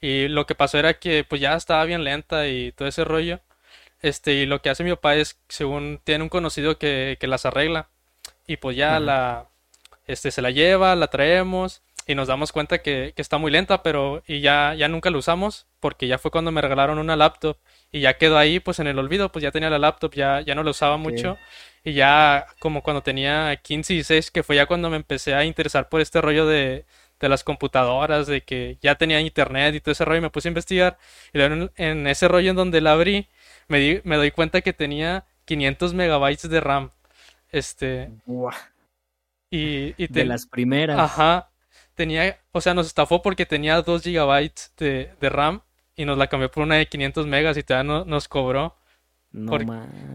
y 0.00 0.28
lo 0.28 0.46
que 0.46 0.54
pasó 0.54 0.78
era 0.78 0.94
que 0.94 1.24
pues 1.24 1.40
ya 1.40 1.54
estaba 1.54 1.84
bien 1.84 2.04
lenta 2.04 2.46
y 2.48 2.72
todo 2.72 2.88
ese 2.88 3.04
rollo. 3.04 3.40
Este, 4.02 4.34
y 4.34 4.46
lo 4.46 4.62
que 4.62 4.70
hace 4.70 4.84
mi 4.84 4.90
papá 4.90 5.16
es, 5.16 5.40
según 5.48 6.00
tiene 6.04 6.24
un 6.24 6.30
conocido 6.30 6.78
que, 6.78 7.16
que 7.20 7.26
las 7.26 7.46
arregla. 7.46 7.88
Y 8.46 8.58
pues 8.58 8.76
ya 8.76 8.92
Ajá. 8.96 9.00
la, 9.00 9.46
este, 10.06 10.30
se 10.30 10.42
la 10.42 10.50
lleva, 10.50 10.94
la 10.96 11.08
traemos 11.08 11.82
y 12.08 12.14
nos 12.14 12.26
damos 12.26 12.52
cuenta 12.52 12.78
que, 12.78 13.12
que, 13.14 13.20
está 13.20 13.36
muy 13.36 13.52
lenta, 13.52 13.82
pero 13.82 14.22
y 14.26 14.40
ya, 14.40 14.74
ya 14.74 14.88
nunca 14.88 15.10
la 15.10 15.18
usamos 15.18 15.66
porque 15.78 16.08
ya 16.08 16.16
fue 16.16 16.30
cuando 16.30 16.50
me 16.50 16.62
regalaron 16.62 16.98
una 16.98 17.16
laptop 17.16 17.58
y 17.92 18.00
ya 18.00 18.16
quedó 18.16 18.38
ahí 18.38 18.60
pues 18.60 18.78
en 18.78 18.86
el 18.86 18.98
olvido, 18.98 19.30
pues 19.30 19.42
ya 19.42 19.50
tenía 19.50 19.68
la 19.68 19.78
laptop, 19.78 20.14
ya, 20.14 20.40
ya 20.40 20.54
no 20.54 20.62
la 20.62 20.70
usaba 20.70 20.96
mucho 20.96 21.36
y 21.84 21.92
ya 21.92 22.46
como 22.60 22.82
cuando 22.82 23.02
tenía 23.02 23.54
15 23.62 23.92
y 23.92 23.96
16, 23.96 24.30
que 24.30 24.42
fue 24.42 24.56
ya 24.56 24.64
cuando 24.64 24.88
me 24.88 24.96
empecé 24.96 25.34
a 25.34 25.44
interesar 25.44 25.90
por 25.90 26.00
este 26.00 26.22
rollo 26.22 26.46
de, 26.46 26.86
de 27.20 27.28
las 27.28 27.44
computadoras, 27.44 28.26
de 28.26 28.40
que 28.40 28.78
ya 28.80 28.94
tenía 28.94 29.20
internet 29.20 29.74
y 29.74 29.80
todo 29.80 29.92
ese 29.92 30.06
rollo, 30.06 30.18
y 30.18 30.22
me 30.22 30.30
puse 30.30 30.48
a 30.48 30.50
investigar 30.50 30.98
y 31.34 31.38
luego 31.38 31.54
en, 31.54 31.70
en 31.76 32.06
ese 32.06 32.26
rollo 32.26 32.50
en 32.50 32.56
donde 32.56 32.80
la 32.80 32.92
abrí, 32.92 33.28
me, 33.68 33.78
di, 33.80 34.00
me 34.04 34.16
doy 34.16 34.30
cuenta 34.30 34.62
que 34.62 34.72
tenía 34.72 35.26
500 35.44 35.92
megabytes 35.92 36.48
de 36.48 36.60
RAM. 36.60 36.90
Este. 37.50 38.10
Y, 39.50 39.94
y 40.02 40.06
De 40.08 40.24
las 40.24 40.46
primeras. 40.46 40.98
Ajá. 40.98 41.50
Tenía, 41.98 42.38
o 42.52 42.60
sea, 42.62 42.74
nos 42.74 42.86
estafó 42.86 43.22
porque 43.22 43.44
tenía 43.46 43.82
2 43.82 44.02
gigabytes 44.04 44.72
de, 44.78 45.12
de 45.20 45.28
RAM 45.30 45.62
y 45.96 46.04
nos 46.06 46.16
la 46.18 46.28
cambió 46.28 46.50
por 46.50 46.62
una 46.62 46.76
de 46.76 46.86
500 46.88 47.26
megas 47.26 47.56
y 47.58 47.64
todavía 47.64 47.92
no, 47.92 48.04
nos 48.06 48.28
cobró. 48.28 48.76
No 49.32 49.50
Por-. 49.50 49.66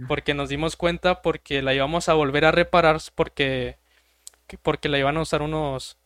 Porque 0.07 0.33
nos 0.33 0.49
dimos 0.49 0.75
cuenta 0.77 1.21
porque 1.21 1.61
la 1.61 1.73
íbamos 1.73 2.09
a 2.09 2.13
volver 2.15 2.45
a 2.45 2.51
reparar 2.51 2.99
porque, 3.15 3.77
porque 4.63 4.89
la 4.89 4.99
iban 4.99 5.17
a 5.17 5.21
usar 5.21 5.41
unos... 5.41 5.97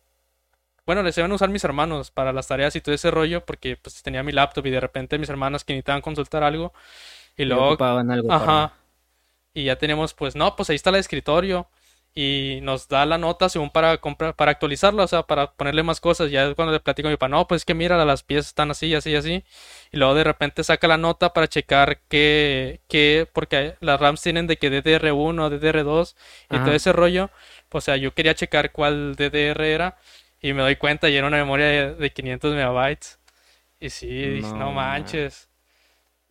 Bueno, 0.86 1.04
les 1.04 1.18
iban 1.18 1.32
a 1.32 1.36
usar 1.36 1.50
mis 1.50 1.64
hermanos 1.66 2.12
para 2.12 2.34
las 2.34 2.48
tareas 2.48 2.76
y 2.76 2.82
todo 2.82 2.96
ese 2.96 3.12
rollo 3.12 3.46
porque 3.46 3.78
pues 3.78 4.02
tenía 4.04 4.24
mi 4.24 4.32
laptop 4.32 4.66
y 4.68 4.72
de 4.72 4.80
repente 4.80 5.20
mis 5.20 5.30
hermanas 5.30 5.64
que 5.66 5.74
necesitaban 5.74 6.02
consultar 6.02 6.44
algo 6.44 6.74
y 7.38 7.44
Y 7.44 7.46
luego... 7.46 7.78
algo 8.12 8.32
Ajá. 8.34 8.46
para- 8.46 8.74
Y 9.54 9.66
ya 9.66 9.78
tenemos 9.78 10.14
pues, 10.14 10.36
no, 10.36 10.56
pues 10.56 10.70
ahí 10.70 10.76
está 10.78 10.92
el 10.92 10.98
escritorio 10.98 11.68
y 12.20 12.60
nos 12.64 12.88
da 12.88 13.06
la 13.06 13.18
nota 13.20 13.48
según 13.50 13.70
para 13.70 13.98
comprar, 14.00 14.36
para 14.36 14.52
actualizarla, 14.52 15.04
o 15.04 15.08
sea, 15.08 15.24
para 15.24 15.52
ponerle 15.54 15.84
más 15.84 16.02
cosas. 16.02 16.32
Ya 16.32 16.54
cuando 16.56 16.74
le 16.74 16.80
platico 16.80 17.08
a 17.10 17.12
mi 17.12 17.18
papá, 17.18 17.28
no, 17.30 17.48
pues 17.48 17.62
es 17.62 17.66
que 17.66 17.76
mira, 17.76 18.04
las 18.06 18.24
piezas 18.24 18.48
están 18.48 18.72
así, 18.72 18.96
así, 18.96 19.16
así. 19.16 19.44
Y 19.92 19.98
luego 19.98 20.16
de 20.16 20.24
repente 20.24 20.64
saca 20.64 20.88
la 20.88 20.98
nota 20.98 21.34
para 21.34 21.48
checar 21.48 22.00
qué, 22.10 22.82
qué, 22.88 23.28
porque 23.32 23.76
las 23.82 24.00
RAMs 24.00 24.22
tienen 24.22 24.48
de 24.48 24.58
que 24.58 24.70
DDR1, 24.70 25.50
DDR2 25.50 26.16
y 26.50 26.60
Ajá. 26.60 26.62
todo 26.62 26.74
ese 26.76 26.92
rollo. 26.94 27.30
O 27.72 27.82
sea, 27.82 27.98
yo 27.98 28.14
quería 28.14 28.34
checar 28.36 28.72
cuál 28.72 29.16
DDR 29.16 29.72
era 29.74 29.98
y 30.42 30.54
me 30.54 30.62
doy 30.64 30.76
cuenta 30.78 31.10
y 31.10 31.16
era 31.16 31.28
una 31.28 31.38
memoria 31.38 31.66
de, 31.68 31.96
de 31.96 32.10
500 32.14 32.54
megabytes. 32.56 33.20
Y 33.80 33.90
sí, 33.92 34.08
dije, 34.08 34.54
no 34.58 34.72
No, 34.72 34.74
manches. 34.74 35.50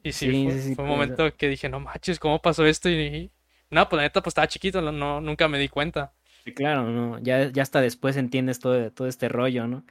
Y 0.03 0.13
sí, 0.13 0.33
Sí, 0.33 0.35
fue, 0.35 0.61
sí, 0.61 0.77
fue 0.77 0.85
un 0.85 0.91
momento 0.91 1.35
que 1.37 1.49
dije, 1.49 1.69
no 1.69 1.81
manches, 1.81 2.19
¿cómo 2.21 2.41
pasó 2.43 2.65
esto? 2.67 2.89
Y, 2.91 3.31
no, 3.71 3.89
pues 3.89 3.99
la 3.99 4.03
neta, 4.05 4.23
pues 4.23 4.33
estaba 4.33 4.49
chiquito, 4.49 4.81
no, 4.81 5.21
nunca 5.21 5.49
me 5.49 5.59
di 5.59 5.69
cuenta. 5.69 6.13
Sí, 6.45 6.53
claro, 6.53 6.89
no, 6.89 7.19
ya, 7.19 7.51
ya 7.51 7.63
hasta 7.63 7.81
después 7.81 8.17
entiendes 8.17 8.61
todo, 8.61 8.91
todo 8.93 9.09
este 9.09 9.29
rollo, 9.29 9.67
¿no? 9.67 9.85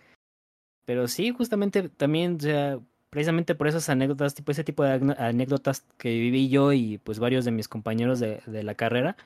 Pero 0.85 1.07
sí, 1.07 1.31
justamente 1.31 1.89
también, 1.89 2.35
o 2.35 2.39
sea, 2.39 2.79
precisamente 3.09 3.55
por 3.55 3.67
esas 3.67 3.89
anécdotas, 3.89 4.35
tipo 4.35 4.51
ese 4.51 4.63
tipo 4.63 4.83
de 4.83 5.15
anécdotas 5.17 5.85
que 5.97 6.09
viví 6.09 6.49
yo 6.49 6.73
y 6.73 6.99
pues 6.99 7.19
varios 7.19 7.43
de 7.45 7.51
mis 7.51 7.67
compañeros 7.67 8.19
de, 8.19 8.41
de 8.45 8.63
la 8.63 8.75
carrera, 8.75 9.17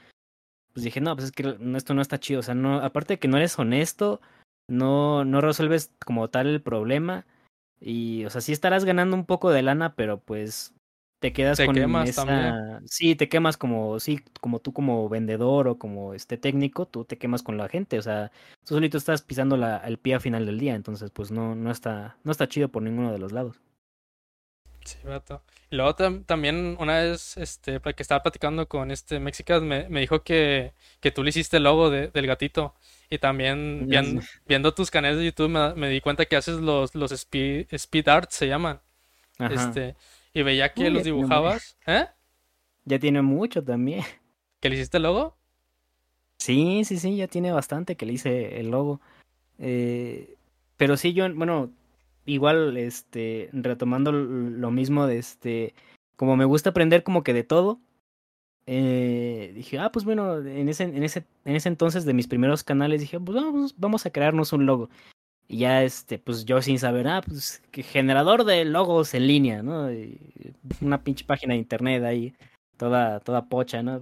pues 0.73 0.83
dije, 0.83 1.01
no, 1.01 1.15
pues 1.15 1.25
es 1.25 1.31
que 1.31 1.57
esto 1.75 1.93
no 1.93 2.01
está 2.01 2.19
chido, 2.19 2.39
o 2.39 2.43
sea, 2.43 2.55
no, 2.55 2.79
aparte 2.79 3.15
de 3.15 3.19
que 3.19 3.27
no 3.27 3.37
eres 3.37 3.57
honesto, 3.59 4.21
no, 4.67 5.25
no 5.25 5.41
resuelves 5.41 5.91
como 6.05 6.29
tal 6.29 6.47
el 6.47 6.61
problema 6.61 7.25
y, 7.79 8.25
o 8.25 8.29
sea, 8.29 8.41
sí 8.41 8.51
estarás 8.51 8.85
ganando 8.85 9.15
un 9.15 9.25
poco 9.25 9.51
de 9.51 9.61
lana, 9.61 9.95
pero 9.95 10.19
pues 10.19 10.73
te 11.19 11.33
quedas 11.33 11.59
Te 11.59 11.63
con 11.63 11.67
quemas 11.69 12.11
esa, 12.11 12.13
también. 12.13 12.63
sí, 12.85 13.15
te 13.15 13.29
quemas 13.29 13.57
como, 13.57 13.99
sí, 13.99 14.19
como 14.41 14.59
tú 14.59 14.73
como 14.73 15.09
vendedor 15.09 15.67
o 15.67 15.77
como 15.79 16.13
este 16.13 16.37
técnico, 16.37 16.87
tú 16.87 17.05
te 17.05 17.17
quemas 17.17 17.43
con 17.43 17.57
la 17.57 17.69
gente, 17.69 17.97
o 17.99 18.01
sea, 18.01 18.31
tú 18.65 18.75
solito 18.75 18.97
estás 18.97 19.21
pisando 19.21 19.57
la, 19.57 19.77
el 19.79 19.97
pie 19.99 20.15
a 20.15 20.19
final 20.19 20.45
del 20.45 20.59
día, 20.59 20.75
entonces 20.75 21.11
pues 21.11 21.31
no, 21.31 21.55
no 21.55 21.71
está, 21.71 22.17
no 22.23 22.31
está 22.31 22.47
chido 22.47 22.69
por 22.69 22.83
ninguno 22.83 23.11
de 23.11 23.19
los 23.19 23.31
lados. 23.33 23.61
Sí, 24.85 24.97
vato. 25.03 25.43
Y 25.69 25.75
luego 25.75 25.95
tam- 25.95 26.25
también 26.25 26.75
una 26.79 26.97
vez, 27.01 27.37
este, 27.37 27.79
que 27.79 28.01
estaba 28.01 28.23
platicando 28.23 28.67
con 28.67 28.89
este 28.91 29.19
Mexicas, 29.19 29.61
me, 29.61 29.87
me 29.89 29.99
dijo 29.99 30.23
que, 30.23 30.73
que 30.99 31.11
tú 31.11 31.23
le 31.23 31.29
hiciste 31.29 31.57
el 31.57 31.63
logo 31.63 31.89
de- 31.89 32.07
del 32.09 32.25
gatito. 32.27 32.73
Y 33.09 33.19
también 33.19 33.87
Ya 33.89 34.01
viendo, 34.47 34.73
tus 34.73 34.89
canales 34.91 35.17
de 35.19 35.25
YouTube 35.25 35.49
me, 35.49 35.73
me 35.75 35.89
di 35.89 36.01
cuenta 36.01 36.25
que 36.25 36.35
haces 36.35 36.57
los, 36.59 36.95
los 36.95 37.11
speed, 37.11 37.67
speed 37.71 38.07
arts, 38.07 38.35
se 38.35 38.47
llaman. 38.47 38.81
Ajá. 39.39 39.65
Este, 39.69 39.95
y 40.33 40.43
veía 40.43 40.73
que 40.73 40.89
los 40.89 41.03
dibujabas. 41.03 41.77
¿Eh? 41.85 42.05
Ya 42.85 42.99
tiene 42.99 43.21
mucho 43.21 43.63
también. 43.63 44.03
¿Que 44.59 44.69
le 44.69 44.75
hiciste 44.75 44.97
el 44.97 45.03
logo? 45.03 45.35
Sí, 46.37 46.83
sí, 46.85 46.97
sí, 46.97 47.17
ya 47.17 47.27
tiene 47.27 47.51
bastante 47.51 47.95
que 47.95 48.05
le 48.05 48.13
hice 48.13 48.59
el 48.59 48.71
logo. 48.71 49.01
Eh, 49.57 50.35
pero 50.77 50.95
sí, 50.97 51.13
yo, 51.13 51.33
bueno, 51.33 51.71
igual, 52.25 52.77
este, 52.77 53.49
retomando 53.51 54.11
lo 54.11 54.71
mismo 54.71 55.05
de 55.05 55.17
este, 55.17 55.73
como 56.15 56.35
me 56.37 56.45
gusta 56.45 56.69
aprender 56.69 57.03
como 57.03 57.23
que 57.23 57.33
de 57.33 57.43
todo, 57.43 57.79
eh, 58.65 59.51
dije, 59.55 59.79
ah, 59.79 59.91
pues 59.91 60.05
bueno, 60.05 60.37
en 60.37 60.69
ese, 60.69 60.83
en 60.83 61.03
ese, 61.03 61.25
en 61.43 61.55
ese 61.55 61.69
entonces 61.69 62.05
de 62.05 62.13
mis 62.13 62.27
primeros 62.27 62.63
canales 62.63 63.01
dije, 63.01 63.19
pues 63.19 63.35
vamos, 63.35 63.75
vamos 63.77 64.05
a 64.05 64.11
crearnos 64.11 64.53
un 64.53 64.65
logo. 64.65 64.89
Y 65.51 65.57
ya, 65.59 65.83
este, 65.83 66.19
pues 66.19 66.45
yo 66.45 66.61
sin 66.61 66.77
saber, 66.77 67.07
ah, 67.07 67.23
pues 67.25 67.63
generador 67.73 68.45
de 68.45 68.65
logos 68.65 69.15
en 69.15 69.25
línea, 69.25 69.63
¿no? 69.63 69.91
Y 69.91 70.53
una 70.79 71.03
pinche 71.03 71.25
página 71.25 71.53
de 71.55 71.59
internet 71.59 72.03
ahí, 72.03 72.35
toda, 72.77 73.19
toda 73.19 73.49
pocha, 73.49 73.81
¿no? 73.81 73.99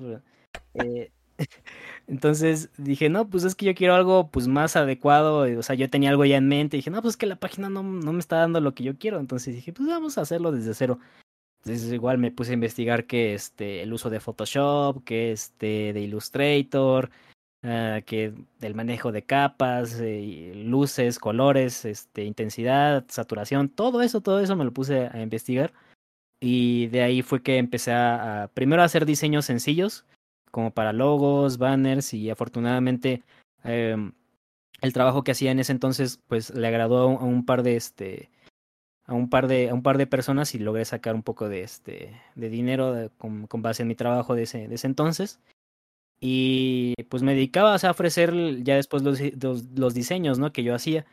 Eh, 0.74 1.10
entonces 2.08 2.70
dije, 2.78 3.08
no, 3.10 3.30
pues 3.30 3.46
es 3.46 3.56
que 3.56 3.66
yo 3.66 3.76
quiero 3.76 3.96
algo 3.96 4.30
pues 4.30 4.50
más 4.50 4.76
adecuado, 4.76 5.48
o 5.58 5.64
sea, 5.64 5.76
yo 5.76 5.90
tenía 5.90 6.10
algo 6.10 6.26
ya 6.26 6.36
en 6.36 6.50
mente, 6.50 6.76
dije, 6.78 6.90
no, 6.92 7.02
pues 7.02 7.14
es 7.14 7.18
que 7.18 7.28
la 7.28 7.38
página 7.38 7.70
no, 7.70 7.82
no 7.82 8.12
me 8.12 8.20
está 8.20 8.38
dando 8.38 8.60
lo 8.60 8.74
que 8.74 8.84
yo 8.84 8.98
quiero, 8.98 9.18
entonces 9.18 9.56
dije, 9.56 9.72
pues 9.72 9.88
vamos 9.88 10.18
a 10.18 10.22
hacerlo 10.22 10.52
desde 10.52 10.74
cero. 10.74 11.00
Entonces 11.64 11.94
igual 11.94 12.18
me 12.18 12.32
puse 12.32 12.52
a 12.52 12.56
investigar 12.56 13.06
que 13.06 13.34
este, 13.34 13.84
el 13.84 13.94
uso 13.94 14.10
de 14.10 14.20
Photoshop, 14.20 15.04
que 15.06 15.32
este, 15.32 15.94
de 15.94 16.02
Illustrator, 16.02 17.10
ah, 17.64 18.02
que 18.06 18.34
del 18.60 18.76
manejo 18.76 19.12
de 19.12 19.24
capas, 19.24 20.00
eh, 20.00 20.54
luces, 20.56 21.20
colores, 21.20 21.86
este, 21.86 22.24
intensidad, 22.24 23.06
saturación, 23.10 23.70
todo 23.70 24.02
eso, 24.02 24.22
todo 24.22 24.40
eso 24.40 24.56
me 24.56 24.66
lo 24.66 24.74
puse 24.74 25.08
a 25.08 25.22
investigar. 25.22 25.74
Y 26.40 26.88
de 26.88 27.02
ahí 27.02 27.22
fue 27.24 27.42
que 27.42 27.58
empecé 27.58 27.92
a, 27.94 28.52
primero 28.54 28.82
a 28.82 28.86
hacer 28.86 29.06
diseños 29.06 29.46
sencillos, 29.46 30.06
como 30.52 30.72
para 30.72 30.94
logos, 30.94 31.58
banners, 31.58 32.14
y 32.14 32.30
afortunadamente 32.30 33.24
em, 33.64 34.14
el 34.82 34.94
trabajo 34.94 35.24
que 35.24 35.32
hacía 35.32 35.52
en 35.52 35.60
ese 35.60 35.72
entonces, 35.72 36.20
pues 36.28 36.54
le 36.54 36.68
agradó 36.68 37.10
a 37.20 37.24
un, 37.26 37.46
par 37.46 37.64
de 37.64 37.76
este 37.76 38.30
a 39.06 39.14
un 39.14 39.30
par 39.30 39.48
de 39.48 39.70
a 39.70 39.74
un 39.74 39.84
par 39.84 39.98
de 39.98 40.08
personas 40.08 40.54
y 40.56 40.60
logré 40.60 40.86
sacar 40.86 41.16
un 41.16 41.24
poco 41.24 41.50
de 41.50 41.64
este 41.64 42.22
de 42.36 42.50
dinero 42.50 43.12
con, 43.18 43.48
con 43.48 43.62
base 43.62 43.84
en 43.84 43.88
mi 43.88 43.96
trabajo 43.96 44.36
de 44.36 44.44
ese 44.44 44.68
de 44.68 44.76
ese 44.76 44.88
entonces 44.88 45.40
y 46.20 46.96
pues 47.10 47.24
me 47.24 47.34
dedicaba 47.36 47.76
a 47.76 47.92
ofrecer 47.92 48.64
ya 48.64 48.76
después 48.76 49.04
los, 49.04 49.20
los, 49.76 49.94
diseños 49.94 50.40
no 50.40 50.52
que 50.52 50.64
yo 50.64 50.76
hacía. 50.76 51.06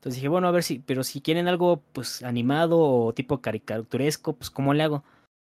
Entonces 0.00 0.16
dije 0.16 0.28
bueno 0.28 0.48
a 0.48 0.50
ver 0.50 0.62
si 0.62 0.78
pero 0.80 1.04
si 1.04 1.20
quieren 1.20 1.48
algo 1.48 1.82
pues 1.92 2.22
animado 2.22 2.80
o 2.80 3.12
tipo 3.14 3.40
caricaturesco 3.40 4.34
pues 4.34 4.50
cómo 4.50 4.74
le 4.74 4.82
hago 4.82 5.04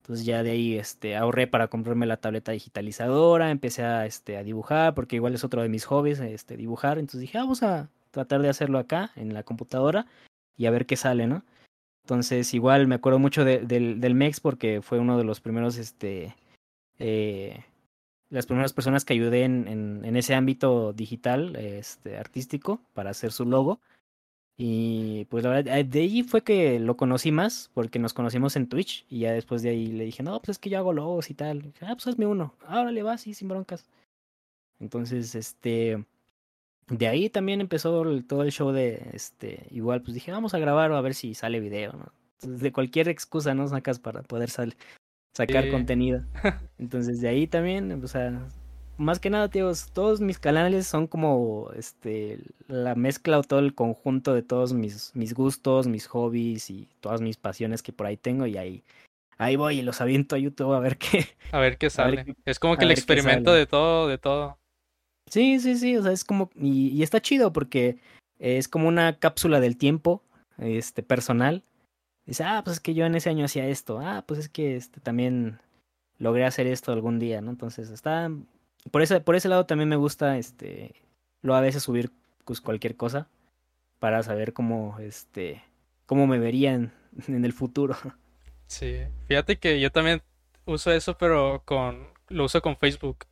entonces 0.02 0.26
ya 0.26 0.42
de 0.42 0.50
ahí 0.50 0.76
este 0.76 1.16
ahorré 1.16 1.46
para 1.46 1.68
comprarme 1.68 2.06
la 2.06 2.16
tableta 2.18 2.52
digitalizadora 2.52 3.50
empecé 3.50 3.84
a 3.84 4.06
este 4.06 4.36
a 4.36 4.42
dibujar 4.42 4.94
porque 4.94 5.16
igual 5.16 5.34
es 5.34 5.44
otro 5.44 5.62
de 5.62 5.68
mis 5.68 5.84
hobbies 5.86 6.20
este 6.20 6.56
dibujar. 6.56 6.98
Entonces 6.98 7.20
dije 7.20 7.38
"Ah, 7.38 7.42
vamos 7.42 7.62
a 7.62 7.90
tratar 8.10 8.42
de 8.42 8.48
hacerlo 8.48 8.78
acá 8.78 9.12
en 9.16 9.34
la 9.34 9.44
computadora 9.44 10.06
y 10.56 10.66
a 10.66 10.70
ver 10.72 10.86
qué 10.86 10.96
sale 10.96 11.26
no 11.26 11.44
entonces, 12.10 12.54
igual 12.54 12.86
me 12.88 12.96
acuerdo 12.96 13.18
mucho 13.18 13.44
de- 13.44 13.60
del, 13.60 14.00
del 14.00 14.14
MEX 14.14 14.40
porque 14.40 14.82
fue 14.82 14.98
uno 14.98 15.16
de 15.16 15.24
los 15.24 15.40
primeros, 15.40 15.76
este, 15.76 16.34
eh, 16.98 17.64
las 18.30 18.46
primeras 18.46 18.72
personas 18.72 19.04
que 19.04 19.12
ayudé 19.12 19.44
en, 19.44 20.16
ese 20.16 20.34
ámbito 20.34 20.92
digital, 20.92 21.56
este, 21.56 22.16
artístico, 22.16 22.80
para 22.94 23.10
hacer 23.10 23.32
su 23.32 23.44
logo. 23.44 23.80
Y 24.56 25.24
pues 25.26 25.42
la 25.42 25.50
verdad, 25.50 25.78
eh, 25.78 25.84
de 25.84 26.00
ahí 26.00 26.22
fue 26.22 26.42
que 26.42 26.78
lo 26.80 26.96
conocí 26.96 27.32
más, 27.32 27.70
porque 27.74 27.98
nos 27.98 28.14
conocimos 28.14 28.56
en 28.56 28.68
Twitch, 28.68 29.06
y 29.08 29.20
ya 29.20 29.32
después 29.32 29.62
de 29.62 29.70
ahí 29.70 29.86
le 29.88 30.04
dije, 30.04 30.22
no, 30.22 30.38
pues 30.40 30.50
es 30.50 30.58
que 30.58 30.70
yo 30.70 30.78
hago 30.78 30.92
logos 30.92 31.30
y 31.30 31.34
tal. 31.34 31.62
Dije, 31.62 31.86
ah, 31.86 31.94
pues 31.94 32.06
hazme 32.06 32.26
uno. 32.26 32.54
Ahora 32.66 32.92
le 32.92 33.02
va, 33.02 33.18
sí, 33.18 33.34
sin 33.34 33.48
broncas. 33.48 33.84
Entonces, 34.78 35.34
este, 35.34 36.04
de 36.88 37.08
ahí 37.08 37.30
también 37.30 37.60
empezó 37.60 38.04
todo 38.26 38.42
el 38.42 38.52
show 38.52 38.70
de, 38.70 39.10
este, 39.12 39.66
igual, 39.70 40.02
pues 40.02 40.14
dije, 40.14 40.30
vamos 40.30 40.54
a 40.54 40.58
grabar 40.58 40.92
a 40.92 41.00
ver 41.00 41.14
si 41.14 41.34
sale 41.34 41.60
video, 41.60 41.92
¿no? 41.92 42.12
Entonces, 42.34 42.60
de 42.60 42.72
cualquier 42.72 43.08
excusa, 43.08 43.54
¿no? 43.54 43.66
Sacas 43.68 43.98
para 43.98 44.22
poder 44.22 44.50
sal- 44.50 44.76
sacar 45.34 45.64
Sí. 45.64 45.70
contenido. 45.70 46.22
Entonces, 46.78 47.20
de 47.20 47.28
ahí 47.28 47.46
también, 47.46 47.92
o 48.02 48.08
sea, 48.08 48.46
más 48.96 49.18
que 49.18 49.30
nada, 49.30 49.48
tío, 49.48 49.70
todos 49.92 50.20
mis 50.20 50.38
canales 50.38 50.86
son 50.86 51.06
como, 51.06 51.70
este, 51.76 52.40
la 52.68 52.94
mezcla 52.94 53.38
o 53.38 53.42
todo 53.42 53.60
el 53.60 53.74
conjunto 53.74 54.34
de 54.34 54.42
todos 54.42 54.72
mis, 54.72 55.14
mis 55.14 55.34
gustos, 55.34 55.86
mis 55.86 56.06
hobbies 56.06 56.70
y 56.70 56.88
todas 57.00 57.20
mis 57.20 57.36
pasiones 57.36 57.82
que 57.82 57.92
por 57.92 58.06
ahí 58.06 58.16
tengo 58.16 58.46
y 58.46 58.58
ahí, 58.58 58.84
ahí 59.38 59.56
voy 59.56 59.78
y 59.78 59.82
los 59.82 60.00
aviento 60.00 60.36
a 60.36 60.38
YouTube 60.38 60.72
a 60.74 60.80
ver 60.80 60.98
qué. 60.98 61.26
A 61.52 61.58
ver 61.58 61.78
qué 61.78 61.86
ver 61.86 61.90
sale. 61.90 62.36
Es 62.44 62.58
como 62.58 62.76
que 62.76 62.84
el 62.84 62.90
experimento 62.90 63.52
de 63.52 63.66
todo, 63.66 64.06
de 64.08 64.18
todo. 64.18 64.58
Sí, 65.30 65.60
sí, 65.60 65.76
sí, 65.76 65.96
o 65.96 66.02
sea, 66.02 66.12
es 66.12 66.24
como, 66.24 66.50
y, 66.56 66.88
y 66.88 67.02
está 67.02 67.20
chido 67.22 67.52
porque 67.52 67.98
es 68.38 68.68
como 68.68 68.88
una 68.88 69.18
cápsula 69.18 69.60
del 69.60 69.76
tiempo, 69.76 70.22
este, 70.58 71.02
personal. 71.02 71.62
Dice, 72.26 72.44
ah, 72.44 72.62
pues 72.64 72.76
es 72.76 72.80
que 72.80 72.94
yo 72.94 73.06
en 73.06 73.14
ese 73.14 73.30
año 73.30 73.44
hacía 73.44 73.66
esto, 73.66 74.00
ah, 74.00 74.24
pues 74.26 74.40
es 74.40 74.48
que 74.48 74.76
este 74.76 75.00
también 75.00 75.58
logré 76.18 76.44
hacer 76.44 76.66
esto 76.66 76.92
algún 76.92 77.18
día, 77.18 77.40
¿no? 77.40 77.50
Entonces 77.50 77.90
está, 77.90 78.30
por 78.90 79.02
ese, 79.02 79.20
por 79.20 79.34
ese 79.34 79.48
lado 79.48 79.66
también 79.66 79.88
me 79.88 79.96
gusta, 79.96 80.38
este, 80.38 80.94
lo 81.42 81.54
a 81.54 81.60
veces 81.60 81.82
subir 81.82 82.10
pues 82.44 82.60
cualquier 82.60 82.96
cosa 82.96 83.28
para 83.98 84.22
saber 84.22 84.52
cómo, 84.52 84.98
este, 85.00 85.62
cómo 86.06 86.26
me 86.26 86.38
verían 86.38 86.92
en 87.28 87.44
el 87.44 87.52
futuro. 87.52 87.96
Sí. 88.66 88.98
Fíjate 89.26 89.58
que 89.58 89.80
yo 89.80 89.90
también 89.90 90.22
uso 90.66 90.92
eso, 90.92 91.16
pero 91.18 91.62
con, 91.64 92.06
lo 92.28 92.44
uso 92.44 92.62
con 92.62 92.76
Facebook. 92.76 93.26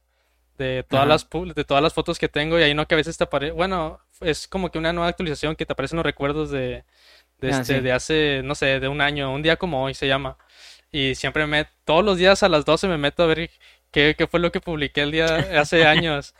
De 0.56 0.82
todas, 0.82 1.06
las, 1.06 1.28
de 1.54 1.64
todas 1.64 1.80
las 1.80 1.94
fotos 1.94 2.18
que 2.18 2.28
tengo 2.28 2.58
y 2.58 2.62
ahí 2.64 2.74
no 2.74 2.88
que 2.88 2.96
a 2.96 2.96
veces 2.96 3.16
te 3.16 3.22
aparece, 3.22 3.52
bueno, 3.52 4.00
es 4.20 4.48
como 4.48 4.72
que 4.72 4.78
una 4.78 4.92
nueva 4.92 5.06
actualización 5.06 5.54
que 5.54 5.64
te 5.64 5.72
aparecen 5.72 5.98
los 5.98 6.04
recuerdos 6.04 6.50
de, 6.50 6.82
de, 7.40 7.52
ah, 7.52 7.60
este, 7.60 7.80
de 7.82 7.92
hace, 7.92 8.42
no 8.44 8.54
sé, 8.54 8.80
de 8.80 8.88
un 8.88 9.00
año, 9.00 9.32
un 9.32 9.42
día 9.42 9.56
como 9.56 9.82
hoy 9.84 9.94
se 9.94 10.06
llama. 10.08 10.36
Y 10.92 11.14
siempre 11.14 11.46
me, 11.46 11.66
todos 11.84 12.04
los 12.04 12.18
días 12.18 12.42
a 12.42 12.48
las 12.48 12.64
12 12.64 12.88
me 12.88 12.98
meto 12.98 13.22
a 13.22 13.26
ver 13.26 13.50
qué, 13.90 14.14
qué 14.16 14.26
fue 14.26 14.40
lo 14.40 14.52
que 14.52 14.60
publiqué 14.60 15.02
el 15.02 15.12
día 15.12 15.26
hace 15.60 15.86
años. 15.86 16.34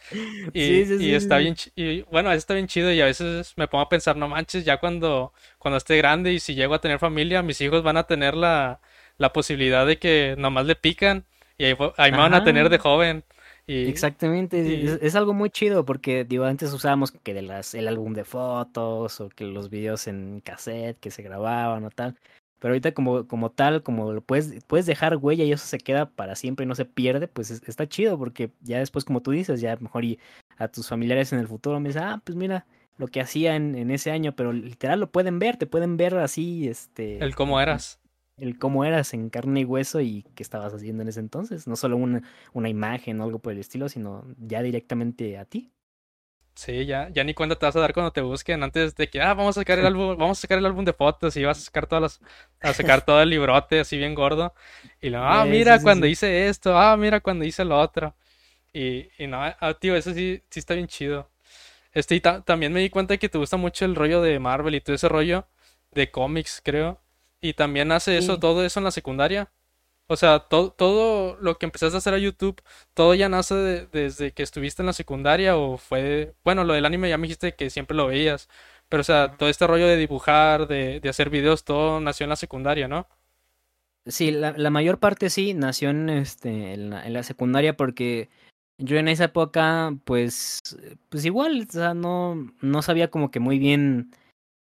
Y, 0.52 0.82
y 1.04 1.14
está 1.14 1.38
bien, 1.38 1.56
y 1.76 2.02
bueno, 2.02 2.32
está 2.32 2.54
bien 2.54 2.66
chido 2.66 2.92
y 2.92 3.00
a 3.00 3.06
veces 3.06 3.54
me 3.56 3.68
pongo 3.68 3.82
a 3.84 3.88
pensar, 3.88 4.16
no 4.16 4.28
manches, 4.28 4.64
ya 4.64 4.78
cuando, 4.78 5.32
cuando 5.58 5.78
esté 5.78 5.96
grande 5.98 6.32
y 6.32 6.40
si 6.40 6.54
llego 6.54 6.74
a 6.74 6.80
tener 6.80 6.98
familia, 6.98 7.42
mis 7.42 7.60
hijos 7.60 7.82
van 7.82 7.96
a 7.96 8.04
tener 8.06 8.34
la, 8.34 8.80
la 9.18 9.32
posibilidad 9.32 9.86
de 9.86 9.98
que 9.98 10.34
nomás 10.38 10.66
le 10.66 10.76
pican 10.76 11.26
y 11.58 11.66
ahí, 11.66 11.76
ahí 11.96 12.12
me 12.12 12.18
van 12.18 12.34
a 12.34 12.42
tener 12.44 12.68
de 12.70 12.78
joven. 12.78 13.24
Exactamente, 13.68 14.96
es, 15.04 15.14
algo 15.14 15.34
muy 15.34 15.50
chido 15.50 15.84
porque 15.84 16.24
digo, 16.24 16.44
antes 16.44 16.72
usábamos 16.72 17.12
que 17.12 17.34
de 17.34 17.42
las, 17.42 17.74
el 17.74 17.86
álbum 17.86 18.14
de 18.14 18.24
fotos 18.24 19.20
o 19.20 19.28
que 19.28 19.44
los 19.44 19.68
videos 19.68 20.06
en 20.06 20.40
cassette 20.40 20.98
que 20.98 21.10
se 21.10 21.22
grababan 21.22 21.84
o 21.84 21.90
tal. 21.90 22.16
Pero 22.60 22.72
ahorita 22.72 22.92
como, 22.92 23.28
como 23.28 23.50
tal, 23.50 23.82
como 23.82 24.12
lo 24.12 24.22
puedes, 24.22 24.64
puedes 24.64 24.86
dejar 24.86 25.16
huella 25.16 25.44
y 25.44 25.52
eso 25.52 25.66
se 25.66 25.78
queda 25.78 26.10
para 26.10 26.34
siempre 26.34 26.64
y 26.64 26.66
no 26.66 26.74
se 26.74 26.86
pierde, 26.86 27.28
pues 27.28 27.50
está 27.50 27.86
chido 27.86 28.18
porque 28.18 28.50
ya 28.62 28.78
después, 28.78 29.04
como 29.04 29.20
tú 29.20 29.32
dices, 29.32 29.60
ya 29.60 29.76
mejor 29.76 30.04
y 30.04 30.18
a 30.56 30.68
tus 30.68 30.88
familiares 30.88 31.32
en 31.32 31.38
el 31.38 31.46
futuro 31.46 31.78
me 31.78 31.90
dicen, 31.90 32.04
ah, 32.04 32.22
pues 32.24 32.36
mira 32.36 32.66
lo 32.96 33.06
que 33.06 33.20
hacía 33.20 33.54
en, 33.54 33.76
en 33.76 33.90
ese 33.90 34.10
año, 34.10 34.34
pero 34.34 34.52
literal 34.52 34.98
lo 34.98 35.10
pueden 35.10 35.38
ver, 35.38 35.56
te 35.56 35.66
pueden 35.66 35.96
ver 35.96 36.16
así, 36.16 36.66
este... 36.68 37.22
El 37.22 37.36
cómo 37.36 37.60
eras 37.60 38.00
el 38.38 38.58
cómo 38.58 38.84
eras 38.84 39.14
en 39.14 39.30
carne 39.30 39.60
y 39.60 39.64
hueso 39.64 40.00
y 40.00 40.24
qué 40.34 40.42
estabas 40.42 40.74
haciendo 40.74 41.02
en 41.02 41.08
ese 41.08 41.20
entonces. 41.20 41.66
No 41.66 41.76
solo 41.76 41.96
una, 41.96 42.22
una 42.52 42.68
imagen 42.68 43.20
o 43.20 43.24
algo 43.24 43.38
por 43.40 43.52
el 43.52 43.58
estilo, 43.58 43.88
sino 43.88 44.24
ya 44.38 44.62
directamente 44.62 45.38
a 45.38 45.44
ti. 45.44 45.72
Sí, 46.54 46.86
ya, 46.86 47.08
ya 47.10 47.22
ni 47.22 47.34
cuenta 47.34 47.54
te 47.56 47.66
vas 47.66 47.76
a 47.76 47.80
dar 47.80 47.94
cuando 47.94 48.12
te 48.12 48.20
busquen 48.20 48.64
antes 48.64 48.96
de 48.96 49.08
que, 49.08 49.20
ah, 49.20 49.32
vamos 49.34 49.56
a 49.56 49.60
sacar 49.60 49.78
el 49.78 49.86
álbum, 49.86 50.16
vamos 50.18 50.38
a 50.38 50.40
sacar 50.40 50.58
el 50.58 50.66
álbum 50.66 50.84
de 50.84 50.92
fotos 50.92 51.36
y 51.36 51.44
vas 51.44 51.58
a 51.58 51.60
sacar 51.60 51.86
todas 51.86 52.02
las, 52.02 52.20
a 52.60 52.72
sacar 52.74 53.04
todo 53.04 53.22
el 53.22 53.30
librote 53.30 53.78
así 53.78 53.96
bien 53.96 54.14
gordo. 54.14 54.52
Y 55.00 55.10
luego, 55.10 55.24
ah, 55.24 55.44
mira 55.46 55.80
cuando 55.80 56.06
hice 56.06 56.48
esto, 56.48 56.76
ah, 56.76 56.96
mira 56.96 57.20
cuando 57.20 57.44
hice 57.44 57.64
lo 57.64 57.78
otro. 57.78 58.16
Y, 58.72 59.08
y 59.22 59.28
no, 59.28 59.38
ah, 59.42 59.74
tío, 59.80 59.96
eso 59.96 60.12
sí, 60.14 60.42
sí 60.50 60.60
está 60.60 60.74
bien 60.74 60.88
chido. 60.88 61.30
Este, 61.92 62.16
y 62.16 62.20
también 62.20 62.72
me 62.72 62.80
di 62.80 62.90
cuenta 62.90 63.14
de 63.14 63.18
que 63.18 63.28
te 63.28 63.38
gusta 63.38 63.56
mucho 63.56 63.84
el 63.84 63.96
rollo 63.96 64.22
de 64.22 64.38
Marvel 64.40 64.74
y 64.74 64.80
todo 64.80 64.96
ese 64.96 65.08
rollo 65.08 65.46
de 65.92 66.10
cómics, 66.10 66.60
creo. 66.64 67.00
Y 67.40 67.54
también 67.54 67.92
hace 67.92 68.18
eso, 68.18 68.38
todo 68.38 68.64
eso 68.64 68.80
en 68.80 68.84
la 68.84 68.90
secundaria. 68.90 69.50
O 70.08 70.16
sea, 70.16 70.40
todo, 70.40 70.70
todo 70.70 71.36
lo 71.40 71.58
que 71.58 71.66
empezaste 71.66 71.96
a 71.96 71.98
hacer 71.98 72.14
a 72.14 72.18
YouTube, 72.18 72.62
todo 72.94 73.14
ya 73.14 73.28
nace 73.28 73.86
desde 73.92 74.32
que 74.32 74.42
estuviste 74.42 74.82
en 74.82 74.86
la 74.86 74.94
secundaria 74.94 75.56
o 75.56 75.76
fue... 75.76 76.34
Bueno, 76.44 76.64
lo 76.64 76.72
del 76.72 76.86
anime 76.86 77.10
ya 77.10 77.18
me 77.18 77.26
dijiste 77.26 77.54
que 77.54 77.68
siempre 77.70 77.96
lo 77.96 78.06
veías. 78.06 78.48
Pero, 78.88 79.02
o 79.02 79.04
sea, 79.04 79.36
todo 79.36 79.50
este 79.50 79.66
rollo 79.66 79.86
de 79.86 79.96
dibujar, 79.96 80.66
de, 80.66 81.00
de 81.00 81.08
hacer 81.10 81.28
videos, 81.28 81.64
todo 81.64 82.00
nació 82.00 82.24
en 82.24 82.30
la 82.30 82.36
secundaria, 82.36 82.88
¿no? 82.88 83.06
Sí, 84.06 84.30
la, 84.30 84.52
la 84.56 84.70
mayor 84.70 84.98
parte 84.98 85.28
sí 85.28 85.52
nació 85.52 85.90
en, 85.90 86.08
este, 86.08 86.72
en, 86.72 86.90
la, 86.90 87.06
en 87.06 87.12
la 87.12 87.22
secundaria 87.22 87.76
porque 87.76 88.30
yo 88.78 88.96
en 88.96 89.08
esa 89.08 89.24
época, 89.24 89.94
pues, 90.04 90.60
pues 91.10 91.24
igual, 91.26 91.66
o 91.68 91.72
sea, 91.72 91.92
no, 91.92 92.50
no 92.62 92.80
sabía 92.80 93.10
como 93.10 93.30
que 93.30 93.40
muy 93.40 93.58
bien 93.58 94.10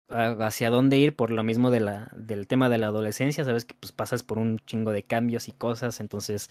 hacia 0.09 0.71
dónde 0.71 0.99
ir 0.99 1.17
por 1.17 1.31
lo 1.31 1.43
mismo 1.43 1.71
de 1.71 1.81
la, 1.81 2.11
del 2.15 2.47
tema 2.47 2.69
de 2.69 2.79
la 2.79 2.89
adolescencia, 2.89 3.45
sabes 3.45 3.65
que 3.65 3.75
pues 3.79 3.93
pasas 3.93 4.23
por 4.23 4.39
un 4.39 4.59
chingo 4.61 4.93
de 4.93 5.03
cambios 5.03 5.49
y 5.49 5.53
cosas, 5.53 6.01
entonces 6.01 6.49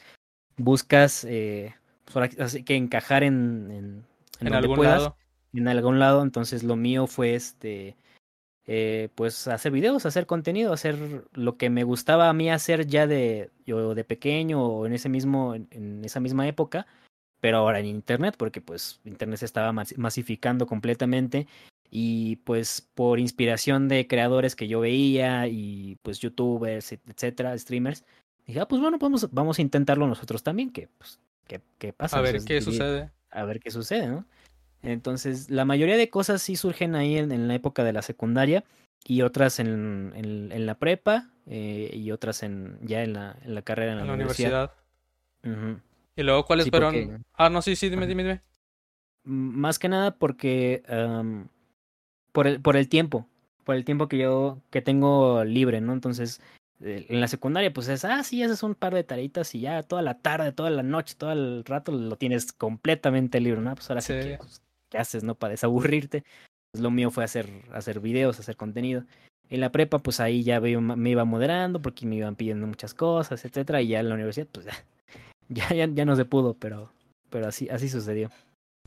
buscas 0.58 1.26
eh, 1.26 1.76
así 2.40 2.64
que 2.64 2.76
encajar 2.76 3.24
en, 3.24 4.04
en, 4.40 4.54
algún 4.54 4.84
lado. 4.84 5.18
en 5.54 5.68
algún 5.68 6.00
lado, 6.00 6.22
entonces 6.22 6.64
lo 6.64 6.76
mío 6.76 7.08
fue 7.08 7.36
este 7.36 7.96
eh, 8.68 9.10
pues 9.16 9.48
hacer 9.48 9.72
videos, 9.72 10.06
hacer 10.06 10.26
contenido, 10.26 10.74
hacer 10.74 11.26
lo 11.34 11.56
que 11.58 11.70
me 11.70 11.84
gustaba 11.84 12.30
a 12.30 12.34
mí 12.34 12.50
hacer 12.50 12.88
ya 12.88 13.08
de 13.08 13.52
yo 13.66 13.94
de 13.96 14.04
pequeño 14.04 14.66
o 14.66 14.86
en 14.86 14.94
ese 14.94 15.08
mismo 15.08 15.56
en 15.56 16.04
esa 16.04 16.20
misma 16.20 16.48
época, 16.48 16.88
pero 17.40 17.60
ahora 17.60 17.80
en 17.80 17.86
internet 17.86 18.36
porque 18.38 18.62
pues 18.62 19.00
internet 19.06 19.40
se 19.40 19.46
estaba 19.46 19.72
masificando 19.72 20.68
completamente 20.68 21.48
y 21.90 22.38
pues 22.38 22.82
por 22.94 23.20
inspiración 23.20 23.88
de 23.88 24.08
creadores 24.08 24.56
que 24.56 24.68
yo 24.68 24.80
veía 24.80 25.48
y 25.48 25.98
pues 26.02 26.20
youtubers, 26.20 26.92
etcétera, 26.92 27.58
streamers, 27.58 28.04
dije, 28.46 28.60
ah, 28.60 28.68
pues 28.68 28.82
bueno, 28.82 28.98
vamos, 29.00 29.28
vamos 29.32 29.60
a 29.60 29.62
intentarlo 29.62 30.08
nosotros 30.08 30.44
también, 30.44 30.72
que 30.72 30.90
pues, 30.98 31.20
¿qué, 31.48 31.62
qué 31.78 31.94
pasa? 31.94 32.18
A 32.18 32.22
ver 32.22 32.44
qué 32.44 32.62
sucede. 32.62 33.12
A 33.32 33.44
ver 33.46 33.60
qué 33.60 33.72
sucede, 33.72 34.08
¿no? 34.08 34.26
Entonces, 34.82 35.50
la 35.50 35.66
mayoría 35.66 35.98
de 35.98 36.10
cosas 36.10 36.42
sí 36.42 36.56
surgen 36.56 36.96
ahí 36.96 37.18
en, 37.18 37.48
la 37.48 37.56
época 37.56 37.84
de 37.84 37.94
la 37.94 38.02
secundaria 38.02 38.64
y 39.04 39.24
otras 39.24 39.60
en, 39.60 40.14
en, 40.16 40.66
la 40.66 40.76
prepa 40.76 41.30
eh, 41.48 41.92
y 41.94 42.12
otras 42.12 42.44
en 42.44 42.78
ya 42.82 43.04
en 43.04 43.14
la, 43.14 43.36
en 43.44 43.56
la 43.56 43.62
carrera 43.64 43.94
en 43.94 44.06
la, 44.06 44.14
universidad. 44.14 44.72
¿Y 46.16 46.24
luego 46.24 46.46
cuáles 46.46 46.70
fueron? 46.70 47.26
Ah, 47.34 47.50
no, 47.50 47.62
sí, 47.62 47.76
sí, 47.76 47.90
dime, 47.90 48.08
dime, 48.08 48.24
dime. 48.24 48.42
Más 49.24 49.80
que 49.80 49.90
nada 49.90 50.16
porque 50.16 50.84
por 52.36 52.48
el, 52.48 52.62
por 52.62 52.76
el 52.76 52.90
tiempo, 52.90 53.28
por 53.64 53.76
el 53.76 53.86
tiempo 53.86 54.10
que 54.10 54.18
yo 54.18 54.60
que 54.70 54.82
tengo 54.82 55.46
libre, 55.46 55.80
¿no? 55.80 55.94
Entonces, 55.94 56.42
eh, 56.82 57.06
en 57.08 57.22
la 57.22 57.30
secundaria, 57.30 57.72
pues 57.72 57.88
es, 57.88 58.04
ah, 58.04 58.24
sí, 58.24 58.44
haces 58.44 58.62
un 58.62 58.76
par 58.76 58.94
de 58.94 59.06
tareitas 59.06 59.56
y 59.56 59.62
ya 59.62 59.82
toda 59.84 60.02
la 60.02 60.20
tarde, 60.20 60.52
toda 60.52 60.70
la 60.70 60.84
noche, 60.84 61.16
todo 61.18 61.32
el 61.32 61.64
rato 61.64 61.94
lo 61.94 62.18
tienes 62.18 62.52
completamente 62.52 63.40
libre, 63.40 63.62
¿no? 63.62 63.74
Pues 63.74 63.90
ahora 63.90 64.02
sí, 64.02 64.14
pues, 64.38 64.62
¿qué 64.90 64.98
haces, 64.98 65.24
no? 65.24 65.36
Para 65.36 65.52
desaburrirte. 65.52 66.26
Pues 66.74 66.84
lo 66.84 66.92
mío 66.92 67.10
fue 67.10 67.24
hacer, 67.24 67.48
hacer 67.72 68.02
videos, 68.02 68.38
hacer 68.38 68.58
contenido. 68.58 69.06
En 69.50 69.62
la 69.62 69.72
prepa, 69.72 70.00
pues 70.00 70.20
ahí 70.20 70.44
ya 70.44 70.60
me 70.60 71.10
iba 71.10 71.24
moderando 71.24 71.82
porque 71.82 72.06
me 72.06 72.18
iban 72.18 72.36
pidiendo 72.36 72.68
muchas 72.68 72.94
cosas, 72.94 73.46
etcétera, 73.46 73.82
y 73.82 73.88
ya 73.88 74.02
en 74.02 74.10
la 74.10 74.16
universidad, 74.16 74.48
pues 74.52 74.66
ya, 75.48 75.70
ya, 75.74 75.88
ya 75.88 76.04
no 76.04 76.18
se 76.18 76.26
pudo, 76.26 76.54
pero, 76.56 76.92
pero 77.30 77.48
así, 77.48 77.70
así 77.70 77.88
sucedió. 77.88 78.30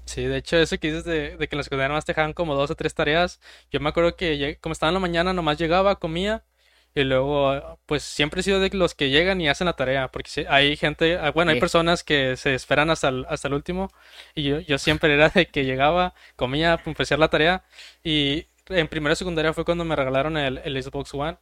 Sí, 0.09 0.25
de 0.25 0.39
hecho, 0.39 0.57
eso 0.57 0.79
que 0.79 0.89
dices 0.89 1.05
de, 1.05 1.37
de 1.37 1.49
que 1.49 1.55
en 1.55 1.59
la 1.59 1.63
secundaria 1.65 1.89
nomás 1.89 2.05
te 2.07 2.13
dejaban 2.13 2.33
como 2.33 2.55
dos 2.55 2.71
o 2.71 2.75
tres 2.77 2.95
tareas. 2.95 3.41
Yo 3.71 3.79
me 3.81 3.91
acuerdo 3.91 4.17
que 4.17 4.59
como 4.61 4.73
estaba 4.73 4.89
en 4.91 4.95
la 4.95 5.01
mañana, 5.01 5.33
nomás 5.35 5.59
llegaba, 5.59 5.99
comía. 5.99 6.45
Y 6.95 7.05
luego, 7.05 7.79
pues 7.87 8.03
siempre 8.05 8.41
he 8.41 8.43
sido 8.43 8.59
de 8.61 8.71
los 8.71 8.95
que 8.95 9.11
llegan 9.11 9.41
y 9.41 9.49
hacen 9.49 9.67
la 9.67 9.75
tarea. 9.75 10.09
Porque 10.11 10.47
hay 10.49 10.77
gente, 10.77 11.19
ah, 11.19 11.31
bueno, 11.33 11.51
hay 11.51 11.57
personas 11.57 12.03
que 12.05 12.37
se 12.39 12.55
esperan 12.55 12.91
hasta 12.91 13.09
el, 13.09 13.27
hasta 13.29 13.49
el 13.49 13.55
último. 13.55 13.91
Y 14.35 14.45
yo, 14.45 14.61
yo 14.61 14.79
siempre 14.79 15.13
era 15.15 15.29
de 15.29 15.47
que 15.47 15.65
llegaba, 15.67 16.15
comía, 16.37 16.81
empezar 16.87 17.19
la 17.19 17.29
tarea. 17.29 17.65
Y 18.03 18.47
en 18.69 18.89
primera 18.89 19.15
secundaria 19.15 19.53
fue 19.53 19.65
cuando 19.67 19.85
me 19.85 19.95
regalaron 19.97 20.37
el, 20.39 20.59
el 20.59 20.83
Xbox 20.83 21.13
One. 21.15 21.37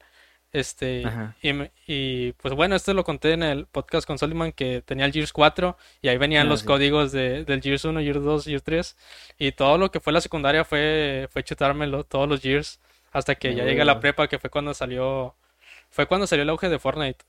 Este, 0.57 1.03
y, 1.42 1.51
y, 1.87 2.33
pues 2.33 2.55
bueno, 2.55 2.77
esto 2.77 2.95
lo 2.95 3.05
conté 3.05 3.35
en 3.35 3.42
el 3.42 3.66
podcast 3.66 4.07
con 4.07 4.16
Soliman 4.16 4.53
que 4.53 4.81
tenía 4.81 5.05
el 5.05 5.12
Gears 5.12 5.35
4 5.35 5.77
y 6.01 6.09
ahí 6.09 6.16
venían 6.16 6.47
ah, 6.47 6.49
los 6.49 6.62
códigos 6.62 7.12
de, 7.12 7.45
del 7.45 7.61
Gears 7.61 7.85
1, 7.85 8.01
Gears 8.01 8.25
2, 8.25 8.45
Gears 8.47 8.62
3 8.62 8.97
y 9.38 9.53
todo 9.53 9.77
lo 9.77 9.90
que 9.90 10.01
fue 10.01 10.14
la 10.14 10.23
secundaria 10.23 10.64
fue, 10.64 11.29
fue 11.31 11.45
chutármelo, 11.45 12.05
todos 12.05 12.27
los 12.27 12.40
Gears, 12.40 12.81
hasta 13.12 13.35
que 13.35 13.55
ya 13.55 13.64
llegué 13.64 13.83
a 13.83 13.85
la 13.85 14.01
prepa, 14.01 14.29
que 14.29 14.38
fue 14.38 14.49
cuando 14.49 14.73
salió, 14.73 15.35
fue 15.90 16.07
cuando 16.07 16.27
salió 16.27 16.42
el 16.45 16.49
auge 16.49 16.71
de 16.71 16.79
Fortnite. 16.79 17.27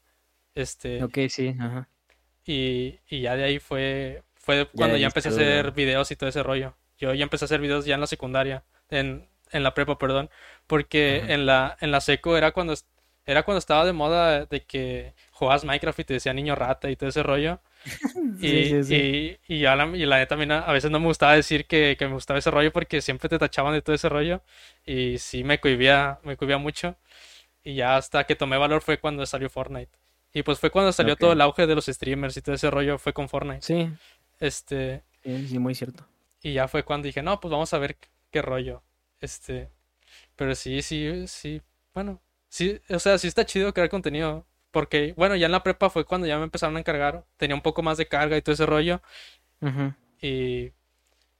Este, 0.55 1.03
ok, 1.03 1.17
sí, 1.27 1.53
ajá. 1.59 1.89
Y, 2.45 2.97
y 3.09 3.19
ya 3.19 3.35
de 3.35 3.43
ahí 3.43 3.59
fue, 3.59 4.23
fue 4.35 4.69
cuando 4.73 4.95
ya, 4.95 5.07
empecé 5.07 5.27
a 5.27 5.31
hacer 5.33 5.73
videos 5.73 6.09
y 6.11 6.15
todo 6.15 6.29
ese 6.29 6.43
rollo. 6.43 6.77
Yo 6.97 7.13
ya 7.13 7.23
empecé 7.23 7.43
a 7.43 7.47
hacer 7.47 7.59
videos 7.59 7.83
ya 7.83 7.95
en 7.95 8.01
la 8.01 8.07
secundaria, 8.07 8.63
en, 8.89 9.27
en 9.51 9.63
la 9.63 9.73
prepa, 9.73 9.97
perdón, 9.97 10.29
porque 10.65 11.25
en 11.27 11.45
la, 11.45 11.75
en 11.81 11.91
la 11.91 11.99
seco 11.99 12.37
era 12.37 12.53
cuando 12.53 12.73
era 13.27 13.43
cuando 13.43 13.59
estaba 13.59 13.85
de 13.85 13.91
moda 13.91 14.45
de 14.45 14.63
que 14.63 15.13
jugabas 15.31 15.65
Minecraft 15.65 15.99
y 15.99 16.03
te 16.05 16.13
decía 16.13 16.33
niño 16.33 16.55
rata 16.55 16.89
y 16.89 16.95
todo 16.95 17.09
ese 17.09 17.23
rollo. 17.23 17.59
y, 18.39 18.47
Y, 18.47 19.37
y, 19.47 19.59
la, 19.59 19.85
y 19.93 20.05
la 20.05 20.17
neta 20.17 20.29
también 20.29 20.53
a 20.53 20.71
veces 20.71 20.89
no 20.89 20.99
me 21.01 21.07
gustaba 21.07 21.33
decir 21.33 21.65
que, 21.67 21.97
que, 21.99 22.07
me 22.07 22.13
gustaba 22.13 22.39
ese 22.39 22.49
rollo 22.49 22.71
porque 22.71 23.01
siempre 23.01 23.27
te 23.27 23.37
tachaban 23.37 23.73
de 23.73 23.81
todo 23.81 23.93
ese 23.95 24.07
rollo. 24.07 24.41
Y 24.85 25.17
sí 25.17 25.43
me 25.43 25.59
cohibía, 25.59 26.19
me 26.23 26.37
cohibía 26.37 26.57
mucho. 26.57 26.95
Y 27.65 27.75
ya 27.75 27.97
hasta 27.97 28.23
que 28.23 28.35
tomé 28.35 28.57
valor 28.57 28.81
fue 28.81 28.97
cuando 28.97 29.25
salió 29.25 29.49
Fortnite. 29.49 29.91
Y 30.33 30.43
pues 30.43 30.59
fue 30.59 30.69
cuando 30.71 30.93
salió 30.93 31.17
todo 31.17 31.33
el 31.33 31.41
auge 31.41 31.67
de 31.67 31.75
los 31.75 31.87
streamers 31.87 32.37
y 32.37 32.41
todo 32.41 32.55
ese 32.55 32.71
rollo 32.71 32.97
fue 32.97 33.11
con 33.11 33.27
Fortnite. 33.27 33.61
Sí. 33.61 33.89
Este. 34.39 35.03
Sí, 35.23 35.59
muy 35.59 35.75
cierto. 35.75 36.05
Y 36.41 36.53
ya 36.53 36.69
fue 36.69 36.83
cuando 36.83 37.07
dije, 37.07 37.21
no, 37.21 37.41
pues 37.41 37.51
vamos 37.51 37.73
a 37.73 37.77
ver 37.77 37.97
qué 38.31 38.41
rollo. 38.41 38.83
Este. 39.19 39.69
Pero 40.37 40.55
sí, 40.55 40.81
sí, 40.81 41.27
sí. 41.27 41.61
Bueno, 41.93 42.21
sí, 42.57 42.81
o 42.89 42.99
sea, 42.99 43.17
sí 43.17 43.27
está 43.27 43.45
chido 43.45 43.73
crear 43.73 43.89
contenido. 43.89 44.45
Porque, 44.71 45.13
bueno, 45.15 45.35
ya 45.35 45.45
en 45.45 45.51
la 45.51 45.63
prepa 45.63 45.89
fue 45.89 46.05
cuando 46.05 46.27
ya 46.27 46.37
me 46.37 46.43
empezaron 46.43 46.75
a 46.75 46.79
encargar. 46.79 47.25
Tenía 47.37 47.55
un 47.55 47.61
poco 47.61 47.81
más 47.83 47.97
de 47.97 48.07
carga 48.07 48.37
y 48.37 48.41
todo 48.41 48.53
ese 48.53 48.65
rollo. 48.65 49.01
Y 50.21 50.71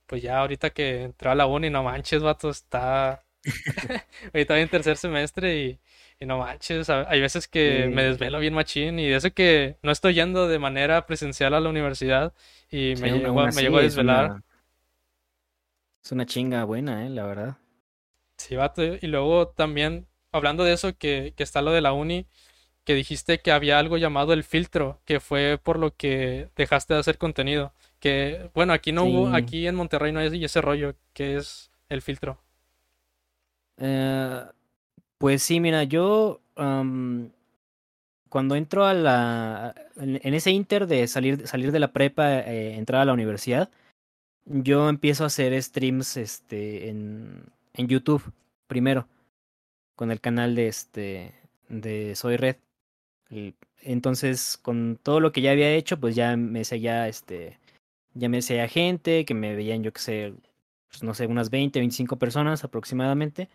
pues 0.06 0.22
ya 0.22 0.38
ahorita 0.38 0.70
que 0.70 1.04
entré 1.04 1.28
a 1.28 1.34
la 1.34 1.46
uni, 1.46 1.70
no 1.70 1.82
manches, 1.82 2.22
vato, 2.22 2.50
está, 2.50 3.22
ahorita 4.32 4.58
en 4.58 4.68
tercer 4.68 4.96
semestre 4.96 5.56
y, 5.56 5.78
y 6.18 6.26
no 6.26 6.38
manches, 6.38 6.88
hay 6.90 7.20
veces 7.20 7.46
que 7.46 7.88
me 7.92 8.02
desvelo 8.02 8.40
bien 8.40 8.54
machín 8.54 8.98
y 8.98 9.06
de 9.06 9.16
eso 9.16 9.32
que 9.32 9.76
no 9.82 9.92
estoy 9.92 10.14
yendo 10.14 10.48
de 10.48 10.58
manera 10.58 11.06
presencial 11.06 11.54
a 11.54 11.60
la 11.60 11.68
universidad 11.68 12.32
y 12.70 12.94
me, 13.00 13.12
llego, 13.12 13.34
me 13.34 13.62
llego 13.62 13.78
a 13.78 13.82
desvelar. 13.82 14.42
Es 16.02 16.10
una, 16.12 16.26
chinga 16.26 16.64
buena, 16.64 17.06
eh, 17.06 17.10
la 17.10 17.26
verdad. 17.26 17.58
Sí, 18.38 18.56
vato. 18.56 18.82
Y 18.82 19.06
luego 19.06 19.48
también, 19.48 20.07
hablando 20.32 20.64
de 20.64 20.72
eso, 20.72 20.96
que, 20.96 21.34
que 21.36 21.42
está 21.42 21.62
lo 21.62 21.72
de 21.72 21.80
la 21.80 21.92
uni, 21.92 22.26
que 22.84 22.94
dijiste 22.94 23.40
que 23.40 23.52
había 23.52 23.78
algo 23.78 23.98
llamado 23.98 24.32
el 24.32 24.44
filtro, 24.44 25.00
que 25.04 25.20
fue 25.20 25.60
por 25.62 25.78
lo 25.78 25.94
que 25.94 26.48
dejaste 26.56 26.94
de 26.94 27.00
hacer 27.00 27.18
contenido. 27.18 27.72
Que, 28.00 28.50
bueno, 28.54 28.72
aquí 28.72 28.92
no 28.92 29.04
hubo, 29.04 29.34
aquí 29.34 29.66
en 29.66 29.74
Monterrey 29.74 30.10
no 30.10 30.20
hay 30.20 30.44
ese 30.44 30.62
rollo, 30.62 30.94
que 31.12 31.36
es 31.36 31.70
el 31.90 32.00
filtro. 32.00 32.40
Eh, 33.76 34.42
pues 35.18 35.42
sí, 35.42 35.60
mira, 35.60 35.84
yo 35.84 36.40
cuando 36.54 37.30
entro 38.56 38.86
a 38.86 38.94
la, 38.94 39.74
en, 39.96 40.34
ese 40.34 40.50
inter 40.50 40.86
de 40.86 41.06
salir, 41.08 41.46
salir 41.46 41.72
de 41.72 41.80
la 41.80 41.92
prepa, 41.92 42.38
eh, 42.38 42.74
entrar 42.76 43.02
a 43.02 43.04
la 43.04 43.12
universidad, 43.12 43.68
yo 44.46 44.88
empiezo 44.88 45.24
a 45.24 45.28
hacer 45.28 45.60
streams 45.62 46.16
este, 46.16 46.88
en, 46.88 47.44
en 47.74 47.88
YouTube 47.88 48.32
primero, 48.66 49.06
con 49.98 50.12
el 50.12 50.20
canal 50.20 50.54
de, 50.54 50.68
este, 50.68 51.34
de 51.68 52.14
Soy 52.14 52.36
Red. 52.36 52.54
Entonces, 53.82 54.56
con 54.56 54.96
todo 55.02 55.18
lo 55.18 55.32
que 55.32 55.40
ya 55.40 55.50
había 55.50 55.74
hecho, 55.74 55.98
pues 55.98 56.14
ya 56.14 56.36
me 56.36 56.64
seguía, 56.64 57.08
este, 57.08 57.58
ya 58.14 58.28
me 58.28 58.40
seguía 58.40 58.68
gente, 58.68 59.24
que 59.24 59.34
me 59.34 59.56
veían, 59.56 59.82
yo 59.82 59.92
que 59.92 60.00
sé, 60.00 60.34
pues 60.88 61.02
no 61.02 61.14
sé, 61.14 61.26
unas 61.26 61.50
20, 61.50 61.80
25 61.80 62.16
personas 62.16 62.62
aproximadamente, 62.62 63.48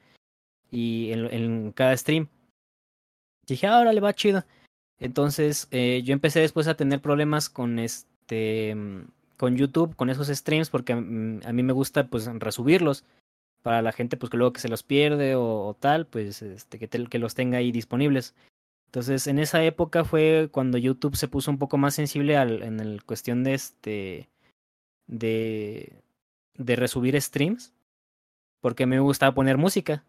y 0.69 1.13
en, 1.13 1.33
en 1.33 1.71
cada 1.71 1.95
stream. 1.95 2.27
Dije, 3.47 3.65
ahora 3.67 3.93
le 3.93 4.01
va 4.01 4.13
chido. 4.13 4.43
Entonces, 4.99 5.69
eh, 5.71 6.01
yo 6.03 6.11
empecé 6.11 6.41
después 6.41 6.67
a 6.67 6.75
tener 6.75 6.99
problemas 6.99 7.49
con 7.49 7.79
este, 7.79 8.75
con 9.37 9.55
YouTube, 9.55 9.95
con 9.95 10.09
esos 10.09 10.27
streams, 10.27 10.69
porque 10.69 10.91
a, 10.91 10.97
mí 10.97 11.63
me 11.63 11.73
gusta, 11.73 12.07
pues, 12.07 12.25
resubirlos 12.25 13.05
para 13.64 13.82
la 13.82 13.91
gente, 13.91 14.18
pues, 14.18 14.30
que 14.30 14.38
luego 14.38 14.53
que 14.53 14.61
se 14.61 14.70
los 14.70 14.84
pierde 14.84 15.36
o, 15.36 15.76
tal, 15.80 16.05
pues, 16.05 16.41
este, 16.43 16.78
que, 16.78 16.88
que 16.88 17.20
los 17.20 17.34
tenga 17.34 17.57
ahí 17.57 17.72
disponibles. 17.72 18.36
Entonces, 18.88 19.26
en 19.26 19.39
esa 19.39 19.64
época 19.64 20.03
fue 20.03 20.49
cuando 20.51 20.78
YouTube 20.78 21.16
se 21.16 21.28
puso 21.28 21.49
un 21.49 21.57
poco 21.57 21.78
más 21.78 21.95
sensible 21.95 22.38
al, 22.38 22.61
en 22.61 22.80
el 22.80 23.03
cuestión 23.03 23.43
de 23.43 23.55
este 23.55 24.30
de 25.07 26.03
de 26.57 26.76
resubir 26.76 27.20
streams, 27.20 27.74
porque 28.61 28.86
me 28.86 28.99
gustaba 28.99 29.34
poner 29.34 29.57
música. 29.57 30.03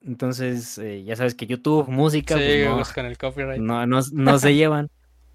Entonces, 0.00 0.78
eh, 0.78 1.02
ya 1.04 1.16
sabes 1.16 1.34
que 1.34 1.46
YouTube, 1.46 1.88
música, 1.88 2.34
pues 2.34 2.64
no, 2.96 3.08
el 3.08 3.18
copyright. 3.18 3.60
No, 3.60 3.86
no, 3.86 4.38
se 4.38 4.54
llevan. 4.54 4.90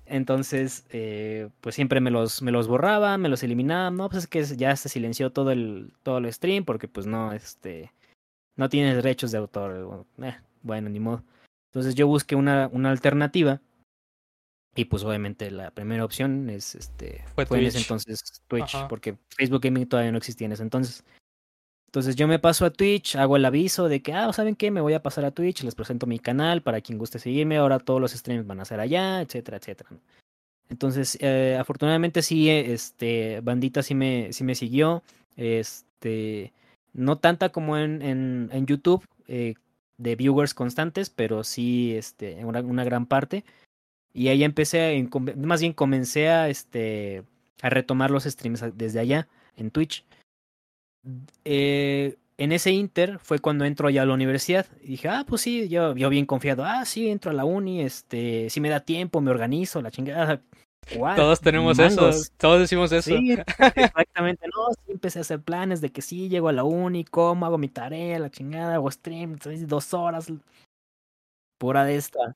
Entonces, 0.05 0.85
eh, 0.89 1.49
pues 1.61 1.75
siempre 1.75 2.01
me 2.01 2.11
los, 2.11 2.41
me 2.41 2.51
los 2.51 2.67
borraba, 2.67 3.17
me 3.17 3.29
los 3.29 3.43
eliminaba. 3.43 3.89
No, 3.89 4.09
pues 4.09 4.23
es 4.23 4.27
que 4.27 4.43
ya 4.43 4.75
se 4.75 4.89
silenció 4.89 5.31
todo 5.31 5.51
el, 5.51 5.93
todo 6.03 6.17
el 6.17 6.31
stream 6.31 6.65
porque 6.65 6.87
pues 6.87 7.05
no, 7.05 7.31
este, 7.31 7.91
no 8.55 8.69
tienes 8.69 8.95
derechos 8.95 9.31
de 9.31 9.37
autor. 9.37 10.05
Eh, 10.21 10.35
bueno, 10.61 10.89
ni 10.89 10.99
modo. 10.99 11.23
Entonces 11.71 11.95
yo 11.95 12.07
busqué 12.07 12.35
una, 12.35 12.69
una 12.71 12.91
alternativa 12.91 13.61
y 14.75 14.85
pues 14.85 15.03
obviamente 15.03 15.51
la 15.51 15.71
primera 15.71 16.03
opción 16.03 16.49
es 16.49 16.75
este 16.75 17.23
fue, 17.35 17.45
en 17.59 17.65
ese 17.65 17.77
entonces 17.79 18.41
Twitch, 18.47 18.75
porque 18.89 19.17
Facebook 19.29 19.61
Gaming 19.61 19.87
todavía 19.87 20.11
no 20.11 20.17
existía 20.17 20.45
en 20.45 20.53
ese 20.53 20.63
entonces. 20.63 21.03
Entonces 21.93 22.15
yo 22.15 22.27
me 22.27 22.39
paso 22.39 22.65
a 22.65 22.71
Twitch, 22.71 23.17
hago 23.17 23.37
el 23.37 23.45
aviso 23.45 23.87
de 23.87 24.01
que, 24.01 24.13
ah, 24.13 24.33
¿saben 24.33 24.55
qué? 24.55 24.71
Me 24.71 24.81
voy 24.81 24.93
a 24.93 25.03
pasar 25.03 25.25
a 25.25 25.31
Twitch, 25.31 25.61
les 25.61 25.75
presento 25.75 26.07
mi 26.07 26.17
canal 26.17 26.63
para 26.63 26.81
quien 26.81 26.97
guste 26.97 27.19
seguirme, 27.19 27.57
ahora 27.57 27.77
todos 27.77 28.01
los 28.01 28.13
streams 28.13 28.47
van 28.47 28.59
a 28.59 28.65
ser 28.65 28.79
allá, 28.79 29.21
etcétera, 29.21 29.57
etcétera. 29.57 29.91
Entonces, 30.69 31.19
eh, 31.21 31.55
afortunadamente 31.59 32.23
sí, 32.23 32.49
este, 32.49 33.41
Bandita 33.41 33.83
sí 33.83 33.93
me, 33.93 34.33
sí 34.33 34.43
me 34.43 34.55
siguió, 34.55 35.03
este, 35.37 36.51
no 36.93 37.19
tanta 37.19 37.49
como 37.49 37.77
en, 37.77 38.01
en, 38.01 38.49
en 38.51 38.65
YouTube, 38.65 39.07
eh, 39.27 39.53
de 39.99 40.15
viewers 40.15 40.55
constantes, 40.55 41.11
pero 41.11 41.43
sí 41.43 41.93
este, 41.95 42.43
una, 42.43 42.83
gran 42.83 43.05
parte. 43.05 43.45
Y 44.15 44.29
ahí 44.29 44.43
empecé, 44.43 45.07
más 45.37 45.61
bien 45.61 45.73
comencé 45.73 46.29
a, 46.29 46.49
este, 46.49 47.21
a 47.61 47.69
retomar 47.69 48.09
los 48.09 48.23
streams 48.23 48.63
desde 48.73 48.99
allá, 48.99 49.27
en 49.57 49.69
Twitch. 49.69 50.03
Eh, 51.43 52.17
en 52.37 52.51
ese 52.51 52.71
inter 52.71 53.19
fue 53.19 53.39
cuando 53.39 53.65
entro 53.65 53.87
allá 53.87 54.01
a 54.01 54.05
la 54.05 54.13
universidad. 54.13 54.65
Y 54.81 54.91
dije, 54.91 55.09
ah, 55.09 55.25
pues 55.27 55.41
sí, 55.41 55.69
yo, 55.69 55.95
yo 55.95 56.09
bien 56.09 56.25
confiado, 56.25 56.65
ah, 56.65 56.85
sí, 56.85 57.09
entro 57.09 57.31
a 57.31 57.33
la 57.33 57.45
uni, 57.45 57.81
este, 57.81 58.49
si 58.49 58.59
me 58.59 58.69
da 58.69 58.79
tiempo, 58.79 59.21
me 59.21 59.31
organizo, 59.31 59.81
la 59.81 59.91
chingada. 59.91 60.41
Todos 61.15 61.39
tenemos 61.39 61.79
eso, 61.79 62.11
todos 62.37 62.59
decimos 62.59 62.91
eso. 62.91 63.09
Sí, 63.09 63.31
exactamente, 63.75 64.47
no, 64.47 64.73
sí 64.73 64.91
empecé 64.91 65.19
a 65.19 65.21
hacer 65.21 65.41
planes 65.41 65.79
de 65.79 65.91
que 65.91 66.01
sí, 66.01 66.27
llego 66.27 66.49
a 66.49 66.53
la 66.53 66.63
uni, 66.63 67.05
como, 67.05 67.45
hago 67.45 67.57
mi 67.57 67.69
tarea, 67.69 68.19
la 68.19 68.29
chingada, 68.29 68.75
hago 68.75 68.91
stream, 68.91 69.37
dos 69.67 69.93
horas, 69.93 70.31
pura 71.57 71.85
de 71.85 71.95
esta. 71.95 72.35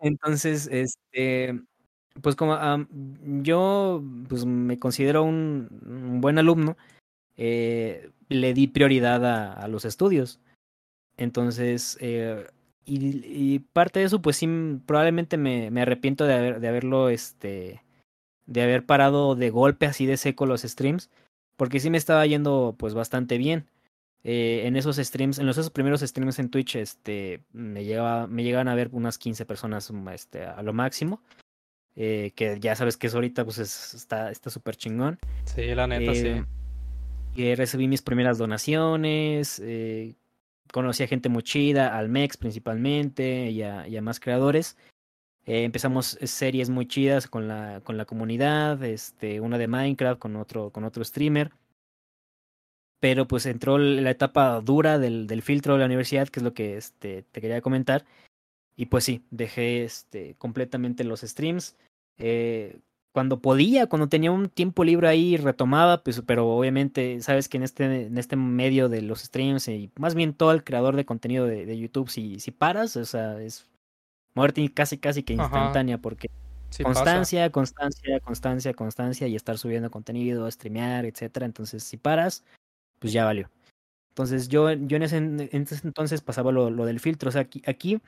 Entonces, 0.00 0.68
este, 0.72 1.60
pues 2.20 2.34
como 2.34 2.58
yo 3.42 4.02
pues 4.28 4.44
me 4.44 4.78
considero 4.78 5.22
un, 5.22 6.20
buen 6.20 6.38
alumno, 6.38 6.76
eh, 7.36 8.10
le 8.28 8.54
di 8.54 8.66
prioridad 8.68 9.24
a, 9.24 9.52
a 9.52 9.68
los 9.68 9.84
estudios. 9.84 10.40
Entonces, 11.16 11.98
eh, 12.00 12.46
y, 12.84 13.60
parte 13.60 14.00
de 14.00 14.06
eso, 14.06 14.20
pues 14.20 14.36
sí, 14.36 14.48
probablemente 14.86 15.36
me, 15.36 15.70
me 15.70 15.82
arrepiento 15.82 16.24
de, 16.26 16.34
haber, 16.34 16.60
de 16.60 16.68
haberlo, 16.68 17.08
este, 17.08 17.82
de 18.46 18.62
haber 18.62 18.84
parado 18.84 19.34
de 19.34 19.50
golpe 19.50 19.86
así 19.86 20.06
de 20.06 20.16
seco 20.16 20.46
los 20.46 20.62
streams, 20.62 21.10
porque 21.56 21.80
sí 21.80 21.90
me 21.90 21.98
estaba 21.98 22.26
yendo 22.26 22.74
pues 22.78 22.94
bastante 22.94 23.38
bien. 23.38 23.66
Eh, 24.24 24.62
en 24.66 24.76
esos 24.76 24.96
streams, 24.96 25.38
en 25.38 25.46
los 25.46 25.58
esos 25.58 25.70
primeros 25.70 26.00
streams 26.00 26.38
en 26.38 26.48
Twitch, 26.48 26.76
este, 26.76 27.42
me 27.52 27.84
llegaba, 27.84 28.26
me 28.26 28.44
llegan 28.44 28.68
a 28.68 28.74
ver 28.74 28.88
unas 28.92 29.18
15 29.18 29.44
personas, 29.46 29.90
mm, 29.90 30.08
este, 30.08 30.44
a 30.44 30.62
lo 30.62 30.72
máximo. 30.72 31.20
Eh, 31.94 32.32
que 32.34 32.58
ya 32.58 32.74
sabes 32.74 32.96
que 32.96 33.08
es 33.08 33.14
ahorita, 33.14 33.44
pues 33.44 33.58
está 33.58 34.30
está 34.30 34.48
súper 34.48 34.76
chingón. 34.76 35.18
Sí, 35.44 35.74
la 35.74 35.86
neta, 35.86 36.14
sí. 36.14 36.42
Eh, 37.36 37.42
y 37.42 37.54
recibí 37.54 37.88
mis 37.88 38.02
primeras 38.02 38.38
donaciones, 38.38 39.60
eh, 39.64 40.14
conocí 40.72 41.02
a 41.02 41.06
gente 41.06 41.28
muy 41.28 41.42
chida, 41.42 41.96
al 41.96 42.08
MEX 42.08 42.36
principalmente 42.36 43.50
y 43.50 43.62
a, 43.62 44.02
más 44.02 44.20
creadores. 44.20 44.76
Eh, 45.44 45.64
empezamos 45.64 46.18
series 46.22 46.70
muy 46.70 46.86
chidas 46.86 47.26
con 47.26 47.48
la, 47.48 47.80
con 47.84 47.96
la 47.96 48.04
comunidad, 48.04 48.82
este, 48.84 49.40
una 49.40 49.58
de 49.58 49.68
Minecraft 49.68 50.20
con 50.20 50.36
otro, 50.36 50.70
con 50.70 50.84
otro 50.84 51.04
streamer. 51.04 51.52
Pero 53.00 53.26
pues 53.26 53.46
entró 53.46 53.78
la 53.78 54.10
etapa 54.10 54.60
dura 54.60 54.98
del, 54.98 55.26
del 55.26 55.42
filtro 55.42 55.74
de 55.74 55.80
la 55.80 55.86
universidad, 55.86 56.28
que 56.28 56.38
es 56.38 56.44
lo 56.44 56.54
que 56.54 56.76
este, 56.76 57.22
te 57.24 57.40
quería 57.40 57.60
comentar. 57.60 58.04
Y 58.76 58.86
pues 58.86 59.04
sí, 59.04 59.24
dejé 59.30 59.84
este, 59.84 60.34
completamente 60.36 61.04
los 61.04 61.20
streams. 61.20 61.76
Eh, 62.18 62.78
cuando 63.12 63.40
podía, 63.40 63.86
cuando 63.86 64.08
tenía 64.08 64.32
un 64.32 64.48
tiempo 64.48 64.84
libre 64.84 65.06
ahí, 65.06 65.36
retomaba, 65.36 66.02
pues, 66.02 66.22
pero 66.26 66.48
obviamente, 66.48 67.20
sabes 67.20 67.48
que 67.48 67.58
en 67.58 67.62
este, 67.62 68.06
en 68.06 68.16
este 68.16 68.36
medio 68.36 68.88
de 68.88 69.02
los 69.02 69.20
streams 69.20 69.68
y 69.68 69.90
más 69.98 70.14
bien 70.14 70.32
todo 70.32 70.52
el 70.52 70.64
creador 70.64 70.96
de 70.96 71.04
contenido 71.04 71.46
de, 71.46 71.66
de 71.66 71.78
YouTube, 71.78 72.08
si, 72.08 72.40
si 72.40 72.50
paras, 72.50 72.96
o 72.96 73.04
sea, 73.04 73.40
es 73.40 73.68
muerte 74.34 74.66
casi 74.72 74.96
casi 74.96 75.22
que 75.22 75.34
instantánea, 75.34 75.98
porque 75.98 76.30
constancia, 76.82 77.50
constancia, 77.50 78.20
constancia, 78.20 78.72
constancia 78.72 79.28
y 79.28 79.36
estar 79.36 79.58
subiendo 79.58 79.90
contenido, 79.90 80.50
streamear, 80.50 81.04
etcétera. 81.04 81.44
Entonces, 81.44 81.84
si 81.84 81.98
paras, 81.98 82.44
pues 82.98 83.12
ya 83.12 83.26
valió. 83.26 83.50
Entonces, 84.12 84.48
yo, 84.48 84.72
yo 84.72 84.96
en, 84.96 85.02
ese, 85.02 85.16
en 85.18 85.40
ese 85.52 85.86
entonces 85.86 86.22
pasaba 86.22 86.50
lo, 86.50 86.70
lo 86.70 86.86
del 86.86 87.00
filtro. 87.00 87.28
O 87.28 87.32
sea, 87.32 87.42
aquí, 87.42 87.62
aquí 87.66 88.00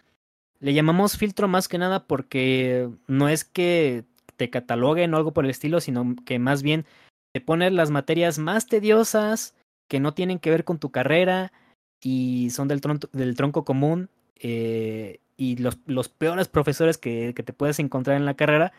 le 0.61 0.73
llamamos 0.73 1.19
filtro 1.19 1.47
más 1.47 1.69
que 1.69 1.77
nada 1.77 2.07
porque 2.07 2.89
no 3.07 3.29
es 3.29 3.45
que 3.45 4.05
te 4.37 4.51
cataloguen 4.51 5.15
o 5.15 5.17
algo 5.17 5.33
por 5.33 5.45
el 5.45 5.51
estilo, 5.51 5.81
sino 5.81 6.15
que 6.25 6.39
más 6.39 6.63
bien 6.63 6.85
te 7.33 7.41
ponen 7.41 7.77
las 7.77 7.91
materias 7.91 8.39
más 8.39 8.67
tediosas 8.67 9.55
que 9.89 10.01
no 10.01 10.15
tienen 10.15 10.39
que 10.39 10.51
ver 10.51 10.65
con 10.65 10.79
tu 10.79 10.91
carrera 10.91 11.53
y 12.01 12.51
son 12.51 12.69
del, 12.69 12.81
tronco, 12.81 13.09
del 13.13 13.37
tronco 13.37 13.65
común 13.65 14.09
eh, 14.37 15.21
y 15.37 15.57
los, 15.57 15.79
los 15.87 16.09
peores 16.09 16.49
profesores 16.49 16.99
que, 16.99 17.33
que, 17.35 17.43
te 17.43 17.53
puedes 17.53 17.79
encontrar 17.79 18.17
en 18.17 18.25
la 18.25 18.35
carrera, 18.35 18.73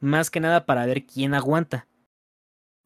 más 0.00 0.30
que 0.30 0.40
nada 0.40 0.66
para 0.66 0.86
ver 0.86 1.06
quién 1.06 1.34
aguanta. 1.34 1.86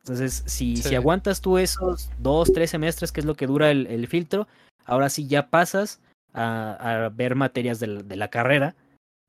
Entonces, 0.03 0.43
si, 0.47 0.77
si 0.77 0.95
aguantas 0.95 1.41
tú 1.41 1.57
esos 1.57 2.11
dos, 2.19 2.53
tres 2.53 2.71
semestres, 2.71 3.11
que 3.11 3.21
es 3.21 3.27
lo 3.27 3.37
que 3.37 3.47
dura 3.47 3.71
el, 3.71 3.87
el 3.87 4.07
filtro, 4.07 4.47
ahora 4.85 5.09
sí 5.09 5.27
ya 5.27 5.49
pasas 5.49 6.03
a, 6.35 7.05
a 7.05 7.09
ver 7.09 7.35
materias 7.37 7.81
de 7.81 7.87
la, 7.87 8.03
de 8.03 8.17
la 8.17 8.29
carrera, 8.29 8.77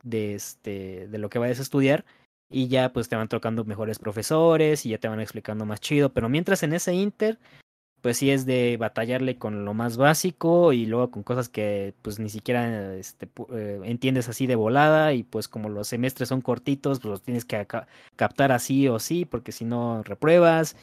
de, 0.04 0.36
este, 0.36 1.08
de 1.08 1.18
lo 1.18 1.30
que 1.30 1.40
vayas 1.40 1.60
a 1.60 1.64
estudiar, 1.64 2.04
y 2.50 2.68
ya 2.68 2.94
pues 2.94 3.10
te 3.10 3.16
van 3.16 3.28
tocando 3.28 3.66
mejores 3.66 4.00
profesores 4.00 4.86
y 4.86 4.90
ya 4.90 4.98
te 4.98 5.08
van 5.08 5.20
explicando 5.20 5.66
más 5.66 5.80
chido, 5.82 6.14
pero 6.14 6.30
mientras 6.30 6.64
en 6.64 6.74
ese 6.74 6.94
inter, 6.94 7.40
pues 8.02 8.18
sí 8.18 8.30
es 8.30 8.46
de 8.46 8.78
batallarle 8.78 9.38
con 9.40 9.66
lo 9.66 9.74
más 9.74 9.98
básico 9.98 10.74
y 10.74 10.86
luego 10.86 11.10
con 11.10 11.24
cosas 11.24 11.50
que 11.50 11.96
pues 12.04 12.20
ni 12.20 12.30
siquiera 12.30 12.94
este, 12.96 13.28
eh, 13.52 13.82
entiendes 13.84 14.30
así 14.30 14.46
de 14.46 14.56
volada 14.56 15.14
y 15.14 15.24
pues 15.24 15.48
como 15.48 15.70
los 15.70 15.88
semestres 15.88 16.30
son 16.30 16.42
cortitos, 16.42 17.00
pues 17.00 17.10
los 17.10 17.24
tienes 17.24 17.46
que 17.46 17.66
captar 18.16 18.52
así 18.52 18.88
o 18.88 19.00
sí, 19.00 19.26
porque 19.26 19.52
si 19.52 19.66
no 19.66 20.04
repruebas. 20.04 20.76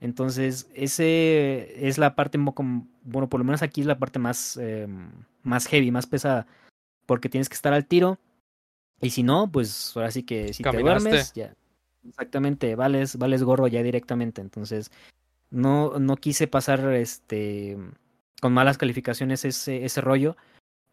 Entonces, 0.00 0.68
ese 0.74 1.88
es 1.88 1.96
la 1.96 2.16
parte, 2.16 2.38
bueno, 2.38 3.28
por 3.28 3.38
lo 3.38 3.44
menos 3.44 3.62
aquí 3.62 3.80
es 3.80 3.86
la 3.86 3.98
parte 3.98 4.18
más, 4.18 4.56
em, 4.56 5.10
más 5.44 5.66
heavy, 5.66 5.90
más 5.92 6.06
pesada, 6.06 6.46
porque 7.06 7.28
tienes 7.28 7.48
que 7.48 7.54
estar 7.54 7.72
al 7.72 7.86
tiro. 7.86 8.18
Y 9.04 9.10
si 9.10 9.22
no, 9.22 9.50
pues 9.52 9.94
ahora 9.96 10.10
sí 10.10 10.22
que 10.22 10.54
si 10.54 10.62
te 10.62 10.78
duermes, 10.78 11.32
ya. 11.34 11.54
Exactamente, 12.08 12.74
vales, 12.74 13.16
vales 13.16 13.42
gorro 13.42 13.66
ya 13.66 13.82
directamente. 13.82 14.40
Entonces, 14.40 14.90
no, 15.50 15.98
no 15.98 16.16
quise 16.16 16.46
pasar 16.46 16.80
este 16.94 17.76
con 18.40 18.52
malas 18.52 18.78
calificaciones 18.78 19.44
ese, 19.44 19.84
ese 19.84 20.00
rollo, 20.00 20.36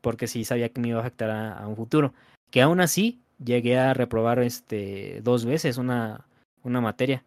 porque 0.02 0.28
sí 0.28 0.46
sabía 0.46 0.70
que 0.70 0.82
me 0.82 0.90
iba 0.90 0.98
a 0.98 1.02
afectar 1.02 1.30
a, 1.30 1.68
un 1.68 1.76
futuro. 1.76 2.14
Que 2.50 2.62
aún 2.62 2.82
así 2.82 3.22
llegué 3.44 3.78
a 3.78 3.94
reprobar 3.94 4.40
este 4.40 5.22
dos 5.22 5.46
veces 5.46 5.78
una, 5.78 6.26
una 6.64 6.82
materia, 6.82 7.24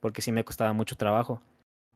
porque 0.00 0.22
sí 0.22 0.32
me 0.32 0.44
costaba 0.44 0.72
mucho 0.72 0.96
trabajo. 0.96 1.40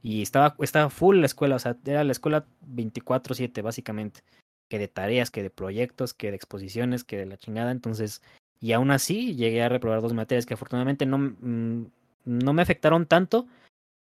Y 0.02 0.22
estaba, 0.22 0.56
estaba 0.60 0.88
full 0.88 1.18
la 1.18 1.26
escuela, 1.26 1.56
o 1.56 1.58
sea, 1.58 1.76
era 1.84 2.04
la 2.04 2.12
escuela 2.12 2.46
24-7 2.66 3.62
básicamente. 3.62 4.22
Que 4.70 4.78
de 4.78 4.88
tareas, 4.88 5.30
que 5.30 5.42
de 5.42 5.50
proyectos, 5.50 6.14
que 6.14 6.30
de 6.30 6.36
exposiciones, 6.36 7.04
que 7.04 7.18
de 7.18 7.26
la 7.26 7.36
chingada. 7.36 7.72
Entonces, 7.72 8.22
y 8.60 8.72
aún 8.72 8.90
así 8.90 9.34
llegué 9.34 9.62
a 9.62 9.68
reprobar 9.68 10.00
dos 10.00 10.14
materias 10.14 10.46
que 10.46 10.54
afortunadamente 10.54 11.04
no, 11.04 11.18
mm, 11.18 11.86
no 12.24 12.52
me 12.54 12.62
afectaron 12.62 13.04
tanto, 13.04 13.46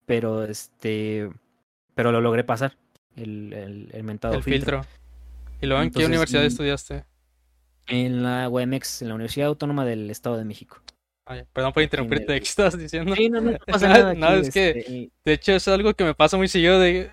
pero 0.07 0.43
este 0.43 1.31
pero 1.95 2.11
lo 2.11 2.21
logré 2.21 2.43
pasar 2.43 2.77
el, 3.17 3.53
el, 3.53 3.91
el 3.93 4.03
mentado 4.03 4.35
el 4.35 4.43
filtro. 4.43 4.83
¿Y 5.61 5.67
luego 5.67 5.83
en 5.83 5.91
qué 5.91 6.05
universidad 6.05 6.45
estudiaste? 6.45 7.05
En 7.87 8.23
la 8.23 8.49
UMX, 8.49 9.03
en 9.03 9.09
la 9.09 9.15
Universidad 9.15 9.49
Autónoma 9.49 9.85
del 9.85 10.11
Estado 10.11 10.37
de 10.37 10.45
México. 10.45 10.83
Perdón 11.53 11.73
por 11.73 11.83
interrumpirte, 11.83 12.41
¿qué 12.41 12.49
estabas 12.49 12.79
diciendo? 12.79 13.15
Sí, 13.15 13.29
no, 13.29 13.41
no, 13.41 13.59
pasa 13.59 13.89
nada. 13.89 14.15
no, 14.15 14.35
es 14.35 14.51
que, 14.51 14.71
este, 14.71 15.11
de 15.25 15.33
hecho, 15.33 15.53
es 15.53 15.67
algo 15.69 15.95
que 15.95 16.05
me 16.05 16.15
pasa 16.15 16.37
muy 16.37 16.49
seguido 16.49 16.79
de, 16.79 17.11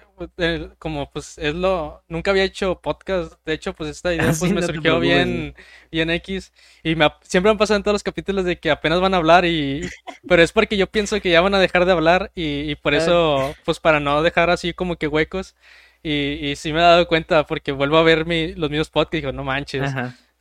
como 0.78 1.10
pues 1.12 1.38
es 1.40 1.56
lo, 1.56 2.04
nunca 2.08 2.32
había 2.32 2.44
hecho 2.44 2.80
podcast, 2.80 3.34
de 3.46 3.54
hecho 3.54 3.74
pues 3.74 3.90
esta 3.90 4.14
idea 4.14 4.32
pues 4.38 4.52
me 4.52 4.62
surgió 4.62 5.00
bien, 5.00 5.56
bien 5.92 6.10
X 6.12 6.54
y 6.84 6.96
me, 6.96 7.10
siempre 7.24 7.52
han 7.52 7.58
pasado 7.58 7.78
en 7.78 7.84
todos 7.84 7.96
los 7.96 8.04
capítulos 8.04 8.46
de 8.46 8.60
que 8.60 8.70
apenas 8.70 9.02
van 9.02 9.16
a 9.16 9.18
hablar 9.18 9.46
y, 9.46 9.90
pero 10.28 10.44
es 10.44 10.52
porque 10.52 10.78
yo 10.78 10.88
pienso 10.88 11.20
que 11.20 11.32
ya 11.32 11.42
van 11.42 11.56
a 11.56 11.60
dejar 11.60 11.86
de 11.86 11.92
hablar 11.92 12.32
y, 12.36 12.76
por 12.76 12.94
eso 12.94 13.56
pues 13.66 13.80
para 13.80 14.00
no 14.00 14.22
dejar 14.22 14.50
así 14.50 14.74
como 14.74 14.96
que 14.98 15.08
huecos 15.08 15.56
y, 16.04 16.12
y 16.12 16.56
sí 16.56 16.72
me 16.72 16.80
he 16.80 16.84
dado 16.84 17.08
cuenta 17.08 17.46
porque 17.46 17.72
vuelvo 17.72 17.98
a 17.98 18.04
ver 18.04 18.26
mi, 18.26 18.54
los 18.54 18.70
mismos 18.70 18.90
podcasts 18.90 19.16
y 19.16 19.18
digo, 19.22 19.32
no 19.32 19.44
manches, 19.44 19.92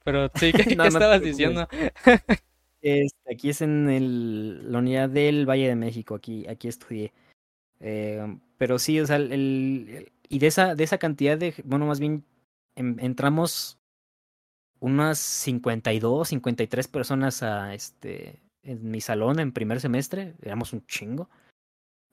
pero 0.04 0.30
sí, 0.34 0.52
¿qué, 0.52 0.76
estabas 0.86 1.22
diciendo? 1.22 1.68
Este, 2.82 3.32
aquí 3.32 3.50
es 3.50 3.62
en 3.62 3.88
el, 3.88 4.72
la 4.72 4.78
unidad 4.78 5.08
del 5.08 5.48
Valle 5.48 5.68
de 5.68 5.76
México, 5.76 6.16
aquí, 6.16 6.46
aquí 6.48 6.66
estudié. 6.68 7.12
Eh, 7.80 8.38
pero 8.58 8.78
sí, 8.78 9.00
o 9.00 9.06
sea, 9.06 9.16
el, 9.16 10.12
y 10.28 10.38
de 10.40 10.46
esa, 10.48 10.74
de 10.74 10.84
esa 10.84 10.98
cantidad 10.98 11.38
de, 11.38 11.54
bueno, 11.64 11.86
más 11.86 12.00
bien 12.00 12.24
entramos 12.76 13.78
unas 14.80 15.18
52, 15.18 16.28
53 16.28 16.88
personas 16.88 17.42
a 17.42 17.72
este, 17.74 18.42
en 18.64 18.90
mi 18.90 19.00
salón 19.00 19.38
en 19.38 19.52
primer 19.52 19.80
semestre, 19.80 20.34
éramos 20.42 20.72
un 20.72 20.84
chingo. 20.86 21.30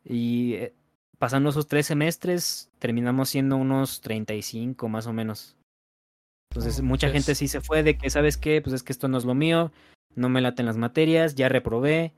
Y 0.03 0.53
eh, 0.53 0.75
pasando 1.17 1.49
esos 1.49 1.67
tres 1.67 1.87
semestres, 1.87 2.69
terminamos 2.77 3.29
siendo 3.29 3.57
unos 3.57 4.01
35 4.01 4.87
más 4.87 5.07
o 5.07 5.13
menos. 5.13 5.55
Entonces, 6.51 6.81
mucha 6.81 7.09
gente 7.09 7.35
sí 7.35 7.47
se 7.47 7.61
fue 7.61 7.83
de 7.83 7.97
que, 7.97 8.09
¿sabes 8.09 8.37
qué? 8.37 8.61
Pues 8.61 8.73
es 8.73 8.83
que 8.83 8.91
esto 8.91 9.07
no 9.07 9.17
es 9.17 9.25
lo 9.25 9.35
mío, 9.35 9.71
no 10.19 10.29
me 10.29 10.41
laten 10.41 10.65
las 10.65 10.77
materias, 10.77 11.35
ya 11.35 11.49
reprobé. 11.49 12.13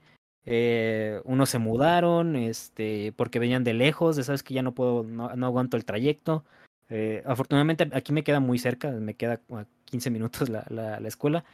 Eh, 0.45 1.21
unos 1.23 1.49
se 1.49 1.59
mudaron, 1.59 2.35
este, 2.35 3.13
porque 3.15 3.39
venían 3.39 3.63
de 3.63 3.73
lejos, 3.73 4.15
de 4.15 4.23
sabes 4.23 4.43
que 4.43 4.55
ya 4.55 4.63
no 4.63 4.73
puedo, 4.73 5.03
no, 5.03 5.27
aguanto 5.45 5.77
el 5.77 5.85
trayecto. 5.85 6.43
Eh, 6.89 7.23
afortunadamente 7.25 7.89
aquí 7.93 8.11
me 8.11 8.23
queda 8.23 8.39
muy 8.39 8.57
cerca, 8.59 8.91
me 8.91 9.13
queda 9.13 9.39
a 9.51 9.65
15 9.85 10.09
minutos 10.09 10.49
la, 10.49 10.65
la, 10.69 10.99
la 10.99 11.07
escuela. 11.07 11.45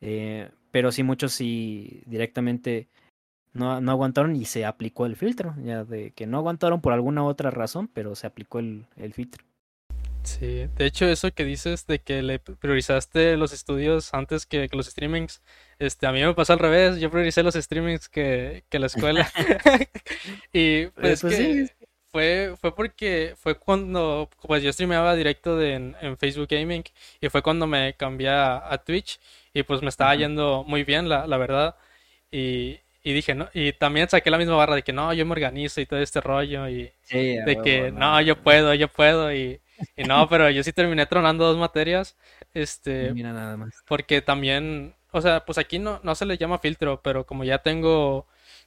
Eh, 0.00 0.50
pero 0.70 0.92
sí, 0.92 1.02
muchos 1.02 1.32
sí 1.32 2.02
directamente 2.06 2.88
no, 3.54 3.80
no 3.80 3.90
aguantaron 3.90 4.36
y 4.36 4.44
se 4.44 4.64
aplicó 4.66 5.06
el 5.06 5.16
filtro, 5.16 5.54
ya 5.64 5.84
de 5.84 6.12
que 6.12 6.26
no 6.26 6.38
aguantaron 6.38 6.80
por 6.80 6.92
alguna 6.92 7.24
otra 7.24 7.50
razón, 7.50 7.88
pero 7.88 8.14
se 8.14 8.26
aplicó 8.26 8.58
el, 8.58 8.86
el 8.96 9.14
filtro. 9.14 9.47
Sí, 10.22 10.66
de 10.76 10.86
hecho 10.86 11.06
eso 11.06 11.32
que 11.32 11.44
dices 11.44 11.86
de 11.86 12.00
que 12.00 12.22
le 12.22 12.38
priorizaste 12.38 13.36
los 13.36 13.52
estudios 13.52 14.12
antes 14.14 14.46
que, 14.46 14.68
los 14.72 14.86
streamings, 14.86 15.42
este, 15.78 16.06
a 16.06 16.12
mí 16.12 16.22
me 16.22 16.34
pasó 16.34 16.52
al 16.52 16.58
revés, 16.58 17.00
yo 17.00 17.10
prioricé 17.10 17.42
los 17.42 17.54
streamings 17.54 18.08
que, 18.08 18.64
que 18.68 18.78
la 18.78 18.86
escuela. 18.86 19.30
y 20.52 20.86
pues, 20.86 21.22
pues 21.22 21.36
que 21.36 21.68
fue, 22.10 22.54
fue 22.60 22.74
porque 22.74 23.34
fue 23.38 23.58
cuando, 23.58 24.28
pues 24.46 24.62
yo 24.62 24.72
streameaba 24.72 25.14
directo 25.14 25.56
de, 25.56 25.74
en, 25.74 26.16
Facebook 26.18 26.48
Gaming 26.50 26.84
y 27.20 27.28
fue 27.28 27.42
cuando 27.42 27.66
me 27.66 27.94
cambié 27.94 28.30
a, 28.30 28.82
Twitch 28.84 29.20
y 29.54 29.62
pues 29.62 29.82
me 29.82 29.88
estaba 29.88 30.14
yendo 30.14 30.64
muy 30.64 30.84
bien, 30.84 31.08
la, 31.08 31.26
la 31.26 31.36
verdad. 31.36 31.76
Y, 32.30 32.80
y 33.10 33.12
dije, 33.12 33.34
no, 33.34 33.48
y 33.54 33.72
también 33.72 34.08
saqué 34.08 34.30
la 34.30 34.38
misma 34.38 34.56
barra 34.56 34.74
de 34.74 34.82
que 34.82 34.92
no, 34.92 35.12
yo 35.12 35.24
me 35.24 35.32
organizo 35.32 35.80
y 35.80 35.86
todo 35.86 36.00
este 36.00 36.20
rollo 36.20 36.68
y 36.68 36.90
de 37.10 37.58
que 37.62 37.92
no, 37.92 38.20
yo 38.20 38.36
puedo, 38.36 38.74
yo 38.74 38.88
puedo 38.88 39.32
y 39.32 39.60
y 39.96 40.04
no, 40.04 40.28
pero 40.28 40.50
yo 40.50 40.62
sí 40.62 40.72
terminé 40.72 41.06
tronando 41.06 41.44
dos 41.44 41.56
materias. 41.56 42.16
Este. 42.54 43.12
Mira 43.14 43.32
nada 43.32 43.56
más. 43.56 43.82
Porque 43.86 44.22
también. 44.22 44.94
O 45.10 45.22
sea, 45.22 45.44
pues 45.44 45.58
aquí 45.58 45.78
no, 45.78 46.00
no 46.02 46.14
se 46.14 46.26
le 46.26 46.36
llama 46.36 46.58
filtro, 46.58 47.00
pero 47.02 47.24
como 47.24 47.44
ya 47.44 47.58
tengo. 47.58 48.26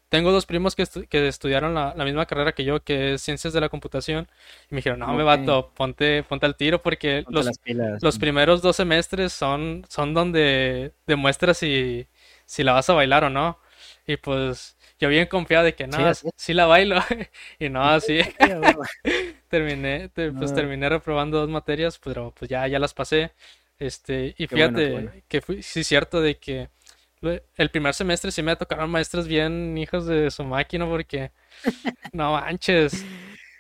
Tengo 0.10 0.34
dos 0.34 0.46
primos 0.46 0.76
que, 0.76 0.86
que 1.10 1.26
estudiaron 1.30 1.74
la, 1.74 1.94
la, 1.96 2.04
misma 2.04 2.26
carrera 2.26 2.52
que 2.52 2.66
yo, 2.66 2.84
que 2.84 3.14
es 3.14 3.22
Ciencias 3.22 3.54
de 3.54 3.62
la 3.62 3.70
Computación. 3.70 4.28
Y 4.70 4.76
me 4.76 4.80
dijeron, 4.80 5.00
no, 5.00 5.08
me 5.14 5.24
vato, 5.24 5.72
ponte, 5.74 6.24
ponte 6.24 6.46
al 6.46 6.58
tiro 6.58 6.82
porque 6.82 7.24
los, 7.30 7.48
los 8.02 8.20
primeros 8.20 8.62
dos 8.62 8.76
semestres 8.76 9.32
son, 9.32 9.86
son 9.88 10.14
donde 10.14 10.92
demuestras 11.08 11.60
si, 11.60 12.08
si 12.46 12.62
la 12.66 12.74
vas 12.74 12.90
a 12.90 12.94
bailar 12.94 13.24
o 13.24 13.30
no. 13.30 13.58
Y 14.12 14.18
pues 14.18 14.76
yo 15.00 15.08
bien 15.08 15.28
confiado 15.28 15.64
de 15.64 15.74
que 15.74 15.88
no, 15.88 15.98
sí, 16.36 16.54
la 16.54 16.66
bailo. 16.66 16.98
y 17.60 17.70
no, 17.70 17.82
así. 17.82 18.20
terminé, 19.48 20.10
pues 20.10 20.54
terminé 20.54 20.90
reprobando 20.90 21.40
dos 21.40 21.50
materias, 21.50 21.98
pero 21.98 22.34
pues 22.38 22.50
ya, 22.50 22.68
ya 22.68 22.78
las 22.78 22.94
pasé. 22.94 23.32
Este, 23.80 24.36
y 24.38 24.48
fíjate 24.48 25.24
que 25.30 25.42
fui, 25.42 25.64
sí 25.64 25.86
cierto 25.86 26.20
de 26.20 26.38
que 26.38 26.70
el 27.56 27.72
primer 27.72 27.94
semestre 27.94 28.32
sí 28.32 28.44
me 28.44 28.56
tocaron 28.56 28.90
maestros 28.90 29.28
bien 29.30 29.78
hijos 29.78 30.06
de 30.06 30.30
su 30.30 30.44
máquina 30.44 30.86
porque 30.86 31.32
no 32.12 32.34
manches. 32.34 33.06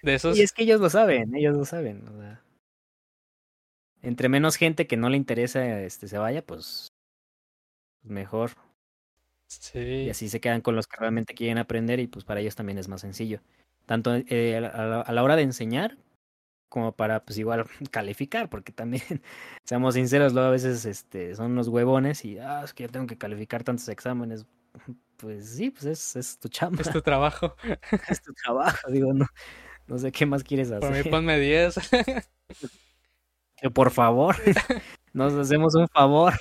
De 0.01 0.15
esos. 0.15 0.37
Y 0.37 0.41
es 0.41 0.51
que 0.51 0.63
ellos 0.63 0.81
lo 0.81 0.89
saben, 0.89 1.33
ellos 1.33 1.55
lo 1.55 1.63
saben. 1.63 2.03
entre 4.01 4.27
menos 4.27 4.57
gente 4.57 4.85
que 4.85 4.97
no 4.97 5.09
le 5.09 5.15
interesa 5.15 5.79
este 5.81 6.09
se 6.09 6.17
vaya, 6.17 6.45
pues 6.45 6.91
mejor. 8.03 8.51
Y 9.73 10.09
así 10.09 10.29
se 10.29 10.39
quedan 10.39 10.61
con 10.61 10.75
los 10.75 10.87
que 10.87 10.97
realmente 10.97 11.33
quieren 11.33 11.57
aprender 11.57 11.99
y 11.99 12.07
pues 12.07 12.25
para 12.25 12.39
ellos 12.39 12.55
también 12.55 12.77
es 12.77 12.87
más 12.87 13.01
sencillo. 13.01 13.41
Tanto 13.85 14.13
eh, 14.15 14.57
a, 14.57 15.11
la, 15.11 15.23
hora 15.23 15.35
de 15.35 15.41
enseñar 15.41 15.97
como 16.69 16.93
para 16.95 17.25
pues 17.25 17.37
igual 17.37 17.65
calificar, 17.91 18.49
porque 18.49 18.71
también, 18.71 19.03
seamos 19.63 19.95
sinceros, 19.95 20.33
luego 20.33 20.47
a 20.47 20.51
veces 20.51 20.85
este, 20.85 21.35
son 21.35 21.51
unos 21.51 21.67
huevones 21.67 22.23
y, 22.23 22.37
ah, 22.39 22.61
es 22.63 22.73
que 22.73 22.83
yo 22.83 22.89
tengo 22.89 23.07
que 23.07 23.17
calificar 23.17 23.63
tantos 23.63 23.87
exámenes. 23.89 24.45
Pues 25.21 25.49
sí, 25.49 25.69
pues 25.69 25.85
es, 25.85 26.15
es 26.15 26.39
tu 26.39 26.49
chamba. 26.49 26.81
Es 26.81 26.89
tu 26.89 26.99
trabajo. 26.99 27.55
es 28.09 28.23
tu 28.23 28.33
trabajo, 28.33 28.89
digo, 28.89 29.13
no, 29.13 29.27
no 29.85 29.99
sé 29.99 30.11
qué 30.11 30.25
más 30.25 30.43
quieres 30.43 30.71
hacer. 30.71 30.79
Por 30.79 30.91
mí 30.91 31.03
ponme 31.03 31.39
10. 31.39 31.75
por 33.71 33.91
favor, 33.91 34.35
nos 35.13 35.33
hacemos 35.33 35.75
un 35.75 35.87
favor. 35.89 36.33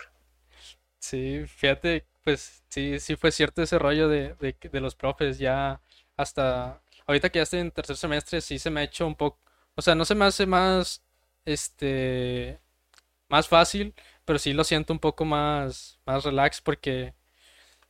Sí, 0.98 1.44
fíjate 1.46 2.06
pues 2.22 2.62
sí, 2.68 2.98
sí 3.00 3.16
fue 3.16 3.32
cierto 3.32 3.62
ese 3.62 3.78
rollo 3.78 4.08
de, 4.08 4.34
de, 4.38 4.80
los 4.80 4.94
profes, 4.94 5.38
ya 5.38 5.80
hasta 6.16 6.80
ahorita 7.06 7.30
que 7.30 7.38
ya 7.38 7.44
estoy 7.44 7.60
en 7.60 7.70
tercer 7.70 7.96
semestre, 7.96 8.40
sí 8.40 8.58
se 8.58 8.70
me 8.70 8.80
ha 8.80 8.84
hecho 8.84 9.06
un 9.06 9.14
poco, 9.14 9.38
o 9.74 9.82
sea, 9.82 9.94
no 9.94 10.04
se 10.04 10.14
me 10.14 10.24
hace 10.24 10.46
más, 10.46 11.02
este, 11.44 12.60
más 13.28 13.48
fácil, 13.48 13.94
pero 14.24 14.38
sí 14.38 14.52
lo 14.52 14.64
siento 14.64 14.92
un 14.92 14.98
poco 14.98 15.24
más, 15.24 15.98
más 16.06 16.24
relax 16.24 16.60
porque, 16.60 17.14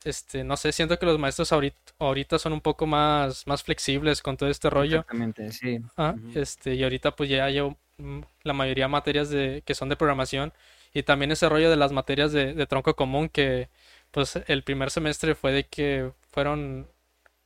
este, 0.03 0.43
no 0.43 0.55
sé, 0.57 0.71
siento 0.71 0.97
que 0.97 1.05
los 1.05 1.19
maestros 1.19 1.51
ahorita, 1.51 1.77
ahorita 1.99 2.39
son 2.39 2.53
un 2.53 2.61
poco 2.61 2.87
más, 2.87 3.45
más 3.47 3.63
flexibles 3.63 4.21
con 4.21 4.37
todo 4.37 4.49
este 4.49 4.69
rollo. 4.69 4.99
Exactamente, 4.99 5.51
sí. 5.51 5.79
Ah, 5.97 6.15
este, 6.33 6.75
y 6.75 6.83
ahorita 6.83 7.15
pues 7.15 7.29
ya 7.29 7.45
hay 7.45 7.61
mm, 7.61 8.21
la 8.43 8.53
mayoría 8.53 8.85
de 8.85 8.89
materias 8.89 9.29
de, 9.29 9.61
que 9.65 9.75
son 9.75 9.89
de 9.89 9.97
programación 9.97 10.53
y 10.93 11.03
también 11.03 11.31
ese 11.31 11.47
rollo 11.49 11.69
de 11.69 11.77
las 11.77 11.91
materias 11.91 12.31
de, 12.31 12.53
de 12.53 12.67
tronco 12.67 12.95
común 12.95 13.29
que 13.29 13.69
pues 14.11 14.39
el 14.47 14.63
primer 14.63 14.91
semestre 14.91 15.35
fue 15.35 15.51
de 15.51 15.67
que 15.67 16.11
fueron 16.31 16.87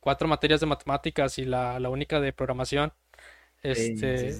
cuatro 0.00 0.28
materias 0.28 0.60
de 0.60 0.66
matemáticas 0.66 1.38
y 1.38 1.44
la, 1.44 1.80
la 1.80 1.88
única 1.88 2.20
de 2.20 2.32
programación. 2.32 2.92
Este, 3.62 4.34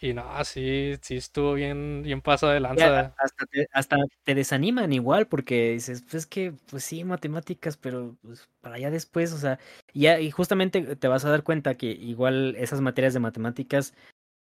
y 0.00 0.12
no, 0.12 0.24
sí, 0.44 0.96
sí 1.02 1.16
estuvo 1.16 1.54
bien, 1.54 2.02
bien 2.02 2.20
paso 2.20 2.48
de 2.48 2.60
lanza. 2.60 3.14
hasta, 3.18 3.46
te, 3.46 3.68
hasta 3.72 3.96
te 4.24 4.34
desaniman 4.34 4.92
igual, 4.92 5.26
porque 5.26 5.72
dices, 5.72 6.02
pues 6.02 6.14
es 6.14 6.26
que, 6.26 6.52
pues 6.70 6.84
sí, 6.84 7.04
matemáticas, 7.04 7.76
pero 7.76 8.16
pues 8.22 8.48
para 8.60 8.76
allá 8.76 8.90
después, 8.90 9.32
o 9.32 9.38
sea, 9.38 9.58
ya, 9.94 10.20
y 10.20 10.30
justamente 10.30 10.96
te 10.96 11.08
vas 11.08 11.24
a 11.24 11.30
dar 11.30 11.42
cuenta 11.42 11.76
que 11.76 11.86
igual 11.86 12.54
esas 12.58 12.80
materias 12.80 13.14
de 13.14 13.20
matemáticas, 13.20 13.94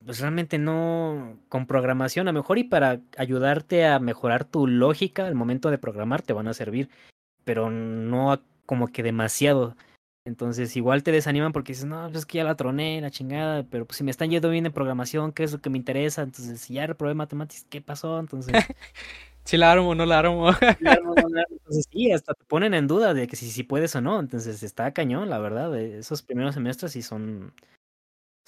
pues 0.04 0.20
realmente 0.20 0.58
no, 0.58 1.38
con 1.48 1.66
programación, 1.66 2.28
a 2.28 2.32
lo 2.32 2.38
mejor 2.38 2.58
y 2.58 2.64
para 2.64 3.00
ayudarte 3.16 3.86
a 3.86 3.98
mejorar 3.98 4.44
tu 4.44 4.66
lógica 4.66 5.26
al 5.26 5.34
momento 5.34 5.70
de 5.70 5.78
programar 5.78 6.22
te 6.22 6.32
van 6.32 6.48
a 6.48 6.54
servir, 6.54 6.88
pero 7.44 7.70
no 7.70 8.40
como 8.66 8.88
que 8.88 9.02
demasiado. 9.02 9.76
Entonces 10.24 10.76
igual 10.76 11.02
te 11.02 11.12
desaniman 11.12 11.52
porque 11.52 11.72
dices, 11.72 11.86
no, 11.86 12.02
pues 12.06 12.18
es 12.18 12.26
que 12.26 12.38
ya 12.38 12.44
la 12.44 12.54
troné, 12.54 13.00
la 13.00 13.10
chingada, 13.10 13.64
pero 13.64 13.86
pues 13.86 13.96
si 13.96 14.04
me 14.04 14.10
están 14.10 14.30
yendo 14.30 14.50
bien 14.50 14.66
en 14.66 14.72
programación, 14.72 15.32
¿qué 15.32 15.44
es 15.44 15.52
lo 15.52 15.60
que 15.60 15.70
me 15.70 15.78
interesa? 15.78 16.22
Entonces, 16.22 16.60
si 16.60 16.74
ya 16.74 16.86
reprobé 16.86 17.14
matemáticas, 17.14 17.66
¿qué 17.70 17.80
pasó? 17.80 18.18
Entonces... 18.20 18.52
si 19.48 19.56
la 19.56 19.72
armo 19.72 19.88
o 19.88 19.94
no 19.94 20.04
la 20.04 20.18
armo. 20.18 20.50
Entonces 20.50 21.86
sí, 21.90 22.12
hasta 22.12 22.34
te 22.34 22.44
ponen 22.44 22.74
en 22.74 22.86
duda 22.86 23.14
de 23.14 23.26
que 23.26 23.36
si, 23.36 23.50
si 23.50 23.62
puedes 23.62 23.96
o 23.96 24.02
no. 24.02 24.20
Entonces 24.20 24.62
está 24.62 24.92
cañón, 24.92 25.30
la 25.30 25.38
verdad. 25.38 25.74
Esos 25.78 26.22
primeros 26.22 26.54
semestres 26.54 26.92
sí 26.92 27.00
son, 27.00 27.54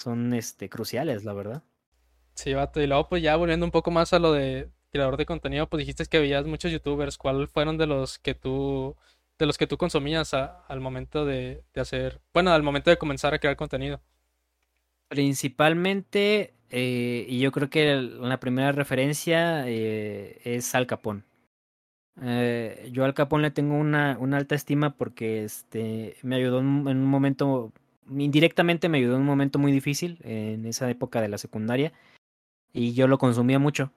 son 0.01 0.33
este, 0.33 0.69
cruciales, 0.69 1.23
la 1.23 1.33
verdad. 1.33 1.63
Sí, 2.35 2.53
vato. 2.53 2.81
Y 2.81 2.87
luego 2.87 3.09
pues 3.09 3.21
ya 3.23 3.35
volviendo 3.35 3.65
un 3.65 3.71
poco 3.71 3.91
más 3.91 4.13
a 4.13 4.19
lo 4.19 4.33
de 4.33 4.69
creador 4.91 5.17
de 5.17 5.25
contenido, 5.25 5.69
pues 5.69 5.79
dijiste 5.79 6.05
que 6.05 6.19
veías 6.19 6.45
muchos 6.45 6.71
youtubers. 6.71 7.17
¿Cuáles 7.17 7.49
fueron 7.49 7.77
de 7.77 7.87
los 7.87 8.19
que 8.19 8.33
tú 8.33 8.95
de 9.41 9.47
los 9.47 9.57
que 9.57 9.65
tú 9.67 9.77
consumías 9.77 10.35
al 10.35 10.79
momento 10.81 11.25
de, 11.25 11.63
hacer, 11.75 12.21
bueno, 12.31 12.51
al 12.51 12.61
momento 12.61 12.91
de 12.91 12.97
comenzar 12.97 13.33
a 13.33 13.39
crear 13.39 13.55
contenido? 13.55 13.99
Principalmente, 15.07 16.53
eh, 16.69 17.25
y 17.27 17.39
yo 17.39 17.51
creo 17.51 17.69
que 17.69 17.95
la 17.95 18.39
primera 18.39 18.71
referencia 18.71 19.67
eh, 19.67 20.39
es 20.43 20.75
Al 20.75 20.85
Capón. 20.85 21.25
Eh, 22.21 22.89
yo 22.91 23.03
al 23.03 23.15
Capón 23.15 23.41
le 23.41 23.49
tengo 23.49 23.75
una, 23.75 24.15
una 24.19 24.37
alta 24.37 24.53
estima 24.53 24.95
porque 24.95 25.43
este, 25.43 26.17
me 26.21 26.35
ayudó 26.35 26.59
en, 26.59 26.67
un 26.67 27.05
momento, 27.05 27.73
indirectamente 28.09 28.89
me 28.89 28.97
ayudó 28.97 29.15
en 29.15 29.21
un 29.21 29.27
momento 29.27 29.59
muy 29.59 29.71
difícil 29.71 30.19
en 30.23 30.65
esa 30.65 30.89
época 30.89 31.21
de 31.21 31.29
la 31.29 31.37
secundaria 31.37 31.93
y 32.73 32.93
yo 32.93 33.07
lo 33.07 33.17
consumía 33.17 33.59
mucho. 33.59 33.91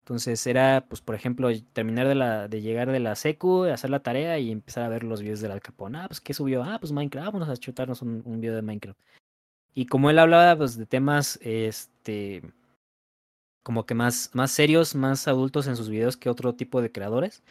Entonces 0.00 0.44
era, 0.46 0.86
pues, 0.88 1.00
por 1.00 1.14
ejemplo, 1.14 1.48
terminar 1.72 2.08
de, 2.08 2.14
la, 2.14 2.48
de 2.48 2.62
llegar 2.62 2.90
de 2.90 3.00
la 3.00 3.14
secu, 3.14 3.64
hacer 3.64 3.90
la 3.90 4.02
tarea 4.02 4.38
y 4.38 4.50
empezar 4.50 4.82
a 4.82 4.88
ver 4.88 5.04
los 5.04 5.22
videos 5.22 5.40
del 5.40 5.52
Al 5.52 5.60
Capone. 5.60 5.98
Ah, 5.98 6.06
pues, 6.08 6.20
¿qué 6.20 6.34
subió? 6.34 6.64
Ah, 6.64 6.78
pues 6.80 6.90
Minecraft, 6.92 7.32
vamos 7.32 7.48
a 7.48 7.56
chutarnos 7.56 8.02
un, 8.02 8.22
un 8.24 8.40
video 8.40 8.56
de 8.56 8.62
Minecraft. 8.62 8.98
Y 9.74 9.86
como 9.86 10.10
él 10.10 10.18
hablaba, 10.18 10.56
pues, 10.56 10.76
de 10.76 10.86
temas, 10.86 11.38
este, 11.42 12.42
como 13.62 13.86
que 13.86 13.94
más, 13.94 14.30
más 14.32 14.50
serios, 14.50 14.94
más 14.94 15.28
adultos 15.28 15.66
en 15.66 15.76
sus 15.76 15.88
videos 15.88 16.16
que 16.16 16.30
otro 16.30 16.54
tipo 16.54 16.82
de 16.82 16.90
creadores, 16.90 17.42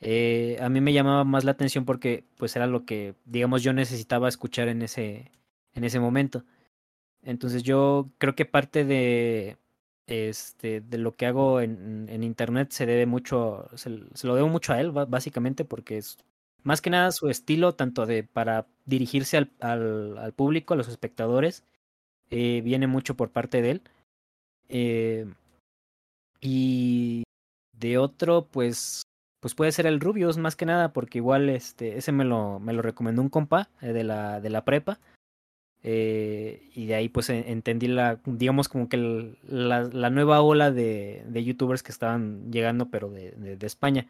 eh, 0.00 0.58
a 0.60 0.68
mí 0.68 0.80
me 0.80 0.92
llamaba 0.92 1.24
más 1.24 1.44
la 1.44 1.52
atención 1.52 1.84
porque, 1.84 2.24
pues, 2.36 2.56
era 2.56 2.66
lo 2.66 2.84
que, 2.86 3.14
digamos, 3.24 3.62
yo 3.62 3.72
necesitaba 3.72 4.28
escuchar 4.28 4.68
en 4.68 4.82
ese, 4.82 5.30
en 5.74 5.84
ese 5.84 6.00
momento. 6.00 6.44
Entonces 7.22 7.62
yo 7.62 8.10
creo 8.18 8.34
que 8.34 8.46
parte 8.46 8.84
de, 8.84 9.58
este, 10.06 10.80
de 10.80 10.98
lo 10.98 11.16
que 11.16 11.26
hago 11.26 11.60
en, 11.60 12.08
en 12.08 12.22
internet 12.24 12.72
se 12.72 12.86
debe 12.86 13.06
mucho, 13.06 13.68
se, 13.76 13.90
lo 13.90 14.34
debo 14.34 14.48
mucho 14.48 14.72
a 14.72 14.80
él, 14.80 14.92
básicamente, 14.92 15.64
porque 15.64 15.98
es 15.98 16.18
más 16.62 16.80
que 16.82 16.90
nada 16.90 17.12
su 17.12 17.28
estilo, 17.30 17.74
tanto 17.74 18.06
de 18.06 18.24
para 18.24 18.66
dirigirse 18.86 19.36
al, 19.38 19.50
al, 19.60 20.18
al 20.18 20.32
público, 20.32 20.74
a 20.74 20.76
los 20.76 20.88
espectadores, 20.88 21.64
eh, 22.30 22.62
viene 22.62 22.86
mucho 22.86 23.16
por 23.16 23.30
parte 23.30 23.62
de 23.62 23.70
él. 23.72 23.82
Eh, 24.68 25.26
y 26.40 27.24
de 27.72 27.98
otro, 27.98 28.46
pues, 28.50 29.02
pues 29.40 29.54
puede 29.54 29.72
ser 29.72 29.86
el 29.86 30.00
Rubius, 30.00 30.36
más 30.36 30.54
que 30.54 30.66
nada, 30.66 30.92
porque 30.92 31.18
igual 31.18 31.48
este, 31.48 31.96
ese 31.96 32.12
me 32.12 32.24
lo, 32.24 32.60
me 32.60 32.74
lo 32.74 32.82
recomendó 32.82 33.22
un 33.22 33.30
compa 33.30 33.70
eh, 33.80 33.92
de, 33.92 34.04
la, 34.04 34.40
de 34.40 34.50
la 34.50 34.64
prepa. 34.64 35.00
Eh, 35.82 36.68
y 36.74 36.84
de 36.84 36.94
ahí 36.94 37.08
pues 37.08 37.30
entendí 37.30 37.88
la, 37.88 38.20
digamos 38.26 38.68
como 38.68 38.90
que 38.90 38.98
la, 39.48 39.84
la, 39.84 40.10
nueva 40.10 40.42
ola 40.42 40.70
de, 40.70 41.24
de, 41.26 41.42
youtubers 41.42 41.82
que 41.82 41.90
estaban 41.90 42.52
llegando, 42.52 42.90
pero 42.90 43.08
de, 43.08 43.30
de, 43.32 43.66
España. 43.66 44.06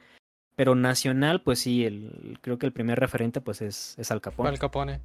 Pero 0.57 0.75
nacional, 0.75 1.43
pues 1.43 1.61
sí, 1.61 1.85
el, 1.85 2.39
creo 2.41 2.59
que 2.59 2.67
el 2.67 2.73
primer 2.73 2.99
referente 2.99 3.41
pues 3.41 3.63
es, 3.63 3.97
es 3.99 4.11
Al 4.11 4.21
Capone. 4.21 4.49
Al 4.49 4.59
Capone. 4.59 5.01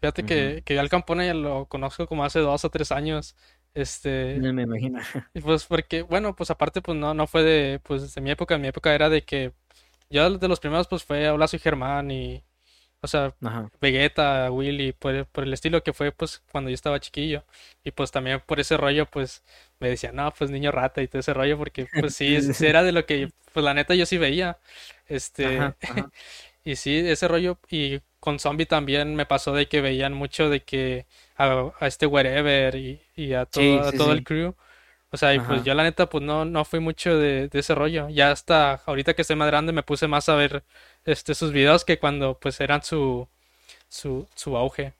Fíjate 0.00 0.24
que, 0.24 0.62
que 0.64 0.78
Al 0.80 0.88
Capone 0.88 1.24
ya 1.24 1.34
lo 1.34 1.66
conozco 1.66 2.08
como 2.08 2.24
hace 2.24 2.40
dos 2.40 2.64
o 2.64 2.70
tres 2.70 2.90
años. 2.90 3.36
Este. 3.78 4.38
me 4.38 4.62
imagino. 4.62 4.98
Pues 5.42 5.64
porque, 5.64 6.02
bueno, 6.02 6.34
pues 6.34 6.50
aparte, 6.50 6.82
pues 6.82 6.98
no, 6.98 7.14
no 7.14 7.26
fue 7.26 7.44
de, 7.44 7.80
pues 7.80 8.12
de 8.12 8.20
mi 8.20 8.30
época, 8.30 8.56
en 8.56 8.62
mi 8.62 8.68
época 8.68 8.92
era 8.92 9.08
de 9.08 9.22
que 9.22 9.52
yo 10.10 10.38
de 10.38 10.48
los 10.48 10.58
primeros 10.58 10.88
pues 10.88 11.04
fue 11.04 11.28
Hola 11.30 11.46
soy 11.46 11.58
Germán 11.58 12.10
y 12.10 12.42
o 13.00 13.06
sea, 13.06 13.32
Vegeta, 13.80 14.50
Willy, 14.50 14.92
por, 14.92 15.24
por, 15.26 15.44
el 15.44 15.52
estilo 15.52 15.84
que 15.84 15.92
fue 15.92 16.10
pues 16.10 16.42
cuando 16.50 16.70
yo 16.70 16.74
estaba 16.74 16.98
chiquillo. 16.98 17.44
Y 17.84 17.92
pues 17.92 18.10
también 18.10 18.42
por 18.44 18.58
ese 18.58 18.76
rollo 18.76 19.06
pues 19.06 19.44
me 19.78 19.88
decían, 19.88 20.16
no, 20.16 20.32
pues 20.32 20.50
niño 20.50 20.72
rata 20.72 21.00
y 21.00 21.06
todo 21.06 21.20
ese 21.20 21.32
rollo 21.32 21.56
porque 21.56 21.86
pues 22.00 22.16
sí, 22.16 22.36
era 22.66 22.82
de 22.82 22.90
lo 22.90 23.06
que 23.06 23.30
pues 23.52 23.64
la 23.64 23.74
neta 23.74 23.94
yo 23.94 24.06
sí 24.06 24.18
veía. 24.18 24.58
Este, 25.06 25.60
y 26.64 26.74
sí, 26.74 26.96
ese 26.98 27.28
rollo 27.28 27.58
y 27.70 28.00
con 28.20 28.38
Zombie 28.38 28.66
también 28.66 29.14
me 29.14 29.26
pasó 29.26 29.52
de 29.52 29.68
que 29.68 29.80
veían 29.80 30.12
mucho 30.12 30.50
de 30.50 30.62
que 30.64 31.06
a, 31.36 31.72
este 31.82 32.06
Wherever 32.06 32.74
y, 32.74 33.00
y 33.14 33.32
a 33.34 33.46
todo, 33.46 33.82
a 33.82 33.92
todo 33.92 34.12
el 34.12 34.24
crew. 34.24 34.54
O 35.10 35.16
sea, 35.16 35.34
y 35.34 35.40
pues 35.40 35.64
yo 35.64 35.72
la 35.72 35.84
neta, 35.84 36.08
pues 36.10 36.22
no, 36.22 36.44
no 36.44 36.64
fui 36.66 36.80
mucho 36.80 37.16
de, 37.16 37.48
de, 37.48 37.58
ese 37.60 37.74
rollo. 37.74 38.10
Ya 38.10 38.30
hasta 38.30 38.74
ahorita 38.84 39.14
que 39.14 39.22
estoy 39.22 39.36
más 39.36 39.48
grande 39.48 39.72
me 39.72 39.82
puse 39.82 40.06
más 40.06 40.28
a 40.28 40.34
ver 40.34 40.64
este 41.06 41.34
sus 41.34 41.50
videos 41.50 41.84
que 41.86 41.98
cuando 41.98 42.38
pues 42.38 42.60
eran 42.60 42.82
su 42.82 43.26
su, 43.88 44.26
su 44.34 44.56
auge. 44.56 44.92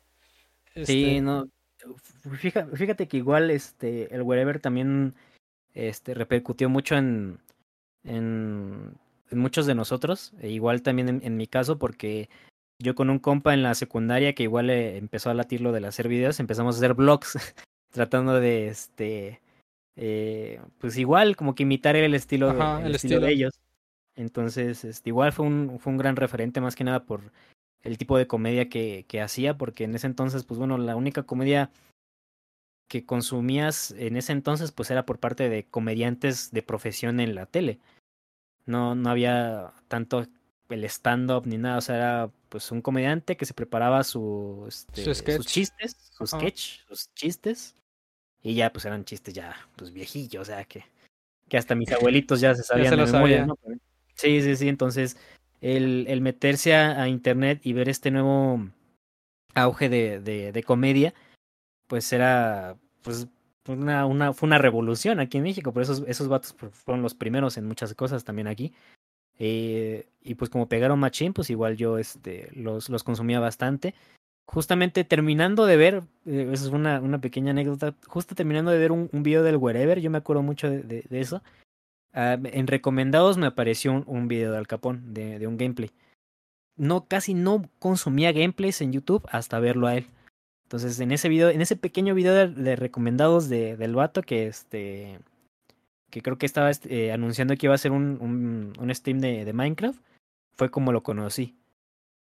Sí, 0.75 0.81
este 0.81 1.21
no. 1.21 1.49
Fíjate, 2.39 2.77
fíjate, 2.77 3.09
que 3.09 3.19
igual 3.19 3.51
este 3.51 4.15
el 4.15 4.23
wherever 4.23 4.61
también 4.61 5.15
este 5.75 6.15
repercutió 6.15 6.69
mucho 6.69 6.97
en, 6.97 7.39
en, 8.05 8.95
en 9.31 9.39
muchos 9.39 9.67
de 9.67 9.75
nosotros, 9.75 10.33
e 10.41 10.51
igual 10.51 10.83
también 10.83 11.09
en, 11.09 11.21
en, 11.23 11.37
mi 11.37 11.47
caso 11.47 11.79
porque 11.79 12.29
yo 12.79 12.95
con 12.95 13.11
un 13.11 13.19
compa 13.19 13.55
en 13.55 13.63
la 13.63 13.75
secundaria 13.75 14.35
que 14.35 14.45
igual 14.45 14.71
empezó 14.71 15.31
a 15.31 15.35
latir 15.35 15.61
lo 15.61 15.73
de 15.73 15.87
hacer 15.87 16.09
videos, 16.09 16.41
empezamos 16.41 16.77
a 16.77 16.79
hacer 16.79 16.95
vlogs 16.95 17.37
tratando 17.91 18.41
de 18.41 18.69
este 18.69 19.41
eh, 20.01 20.61
pues 20.79 20.97
igual 20.97 21.35
como 21.35 21.57
que 21.57 21.65
imitar 21.65 21.97
el 21.97 22.15
estilo, 22.15 22.51
el, 22.79 22.95
estilo, 22.95 23.19
de 23.19 23.33
ellos. 23.33 23.61
Entonces, 24.15 24.85
este, 24.85 25.11
igual 25.11 25.33
fue 25.33 25.45
un, 25.45 25.79
fue 25.81 25.93
un 25.93 25.99
gran 25.99 26.15
referente 26.15 26.61
más 26.61 26.77
que 26.77 26.85
nada 26.85 27.05
por 27.05 27.33
el 27.83 27.99
tipo 27.99 28.17
de 28.17 28.29
comedia 28.29 28.69
que, 28.69 29.07
que 29.09 29.21
hacía, 29.21 29.59
porque 29.59 29.85
en 29.85 29.97
ese 29.97 30.07
entonces, 30.07 30.45
pues 30.45 30.59
bueno, 30.59 30.79
la 30.79 30.95
única 30.95 31.25
comedia 31.25 31.73
que 32.89 33.05
consumías 33.05 33.91
en 33.99 34.17
ese 34.17 34.31
entonces, 34.33 34.71
pues 34.71 34.91
era 34.93 35.05
por 35.05 35.19
parte 35.19 35.49
de 35.49 35.65
comediantes 35.65 36.53
de 36.53 36.63
profesión 36.63 37.19
en 37.19 37.35
la 37.35 37.47
tele. 37.47 37.81
No, 38.67 38.95
no 38.95 39.11
había 39.11 39.73
tanto 39.89 40.27
el 40.69 40.85
stand-up 40.85 41.47
ni 41.47 41.59
nada, 41.59 41.79
o 41.79 41.81
sea, 41.81 41.97
era 41.97 42.31
pues 42.49 42.71
un 42.71 42.83
comediante 42.83 43.37
que 43.37 43.47
se 43.47 43.55
preparaba 43.55 44.05
su, 44.05 44.65
este, 44.69 45.15
sus 45.15 45.47
chistes, 45.47 45.97
sus 46.17 46.31
sketch, 46.31 46.87
sus 46.87 47.13
chistes, 47.15 47.75
y 48.43 48.55
ya, 48.55 48.73
pues 48.73 48.85
eran 48.85 49.05
chistes 49.05 49.35
ya, 49.35 49.57
pues 49.77 49.93
viejillos, 49.93 50.43
o 50.43 50.45
sea, 50.45 50.65
que, 50.65 50.85
que 51.49 51.57
hasta 51.57 51.75
mis 51.75 51.91
abuelitos 51.93 52.41
ya 52.41 52.55
se 52.55 52.63
sabían 52.63 52.97
de 52.97 53.07
memoria, 53.07 53.47
¿no? 53.47 53.59
Sí, 54.15 54.43
sí, 54.43 54.57
sí, 54.57 54.69
entonces 54.69 55.17
el, 55.61 56.07
el 56.09 56.21
meterse 56.21 56.75
a, 56.75 57.09
internet 57.09 57.61
y 57.65 57.73
ver 57.73 57.89
este 57.89 58.11
nuevo 58.11 58.69
auge 59.55 59.89
de, 59.89 60.21
de, 60.21 60.53
de 60.53 60.63
comedia, 60.63 61.15
pues 61.87 62.13
era, 62.13 62.77
pues, 63.03 63.29
una, 63.67 64.07
una, 64.07 64.33
fue 64.33 64.47
una 64.47 64.59
revolución 64.59 65.21
aquí 65.21 65.39
en 65.39 65.45
México, 65.45 65.73
por 65.73 65.83
esos, 65.83 66.03
esos 66.07 66.29
vatos 66.29 66.55
fueron 66.73 67.03
los 67.03 67.15
primeros 67.15 67.57
en 67.57 67.67
muchas 67.67 67.95
cosas 67.95 68.25
también 68.25 68.49
aquí. 68.49 68.73
Eh, 69.39 70.07
y 70.23 70.35
pues 70.35 70.51
como 70.51 70.69
pegaron 70.69 70.99
machín, 70.99 71.33
pues 71.33 71.51
igual 71.51 71.77
yo 71.77 71.99
este, 71.99 72.51
los, 72.55 72.89
los 72.89 73.05
consumía 73.05 73.41
bastante 73.41 73.95
justamente 74.49 75.05
terminando 75.05 75.67
de 75.67 75.77
ver, 75.77 76.03
eh, 76.25 76.49
es 76.53 76.63
una, 76.69 77.01
una 77.01 77.21
pequeña 77.21 77.51
anécdota, 77.51 77.95
justo 78.07 78.35
terminando 78.35 78.71
de 78.71 78.79
ver 78.79 78.93
un, 78.93 79.11
un 79.13 79.23
video 79.23 79.43
del 79.43 79.59
Wherever, 79.59 80.01
yo 80.01 80.11
me 80.11 80.19
acuerdo 80.19 80.43
mucho 80.43 80.71
de, 80.71 80.83
de, 80.83 81.21
eso. 81.21 81.43
Uh, 82.15 82.41
en 82.45 82.67
recomendados 82.67 83.37
me 83.37 83.47
apareció 83.47 84.03
un, 84.07 84.27
video 84.27 84.53
de 84.53 84.59
Al 84.59 84.67
Capón, 84.67 85.13
de, 85.13 85.39
de, 85.39 85.47
un 85.47 85.59
gameplay. 85.59 85.91
No, 86.77 87.05
casi 87.07 87.35
no 87.35 87.69
consumía 87.79 88.33
gameplays 88.33 88.81
en 88.81 88.93
YouTube 88.93 89.27
hasta 89.31 89.61
verlo 89.61 89.87
a 89.87 89.97
él. 89.97 90.07
Entonces, 90.65 90.99
en 91.01 91.13
ese 91.13 91.29
video, 91.29 91.51
en 91.51 91.61
ese 91.61 91.77
pequeño 91.77 92.15
video 92.15 92.33
de, 92.33 92.49
de 92.49 92.77
recomendados 92.77 93.51
de, 93.51 93.77
del 93.77 93.95
vato 93.95 94.23
que 94.23 94.47
este. 94.47 95.19
Que 96.11 96.23
creo 96.23 96.39
que 96.39 96.47
estaba 96.47 96.71
este, 96.71 97.13
anunciando 97.13 97.57
que 97.57 97.67
iba 97.67 97.75
a 97.75 97.77
hacer 97.77 97.93
un, 97.93 98.19
un, 98.21 98.73
un 98.79 98.95
stream 98.95 99.21
de, 99.21 99.45
de 99.45 99.53
Minecraft, 99.53 100.01
fue 100.55 100.71
como 100.71 100.93
lo 100.93 101.03
conocí. 101.03 101.57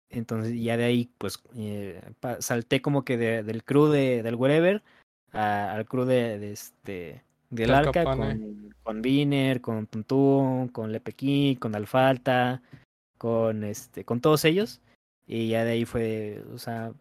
Entonces 0.09 0.59
ya 0.61 0.77
de 0.77 0.83
ahí 0.83 1.09
pues 1.17 1.41
eh, 1.55 2.01
salté 2.39 2.81
como 2.81 3.03
que 3.03 3.17
de, 3.17 3.43
del 3.43 3.63
crew 3.63 3.87
de, 3.87 4.23
del 4.23 4.35
wherever 4.35 4.83
al 5.31 5.85
crew 5.85 6.03
de, 6.03 6.51
este 6.51 7.23
del 7.49 7.73
arca 7.73 8.03
con, 8.03 8.73
con 8.83 9.01
Viner, 9.01 9.61
con 9.61 9.87
Tuntún, 9.87 10.67
con 10.67 10.91
Lepequín, 10.91 11.55
con 11.55 11.75
Alfalta, 11.75 12.61
con 13.17 13.63
este, 13.63 14.03
con 14.03 14.19
todos 14.19 14.43
ellos. 14.45 14.81
Y 15.27 15.49
ya 15.49 15.63
de 15.63 15.71
ahí 15.71 15.85
fue, 15.85 16.43
o 16.53 16.57
sea, 16.57 16.93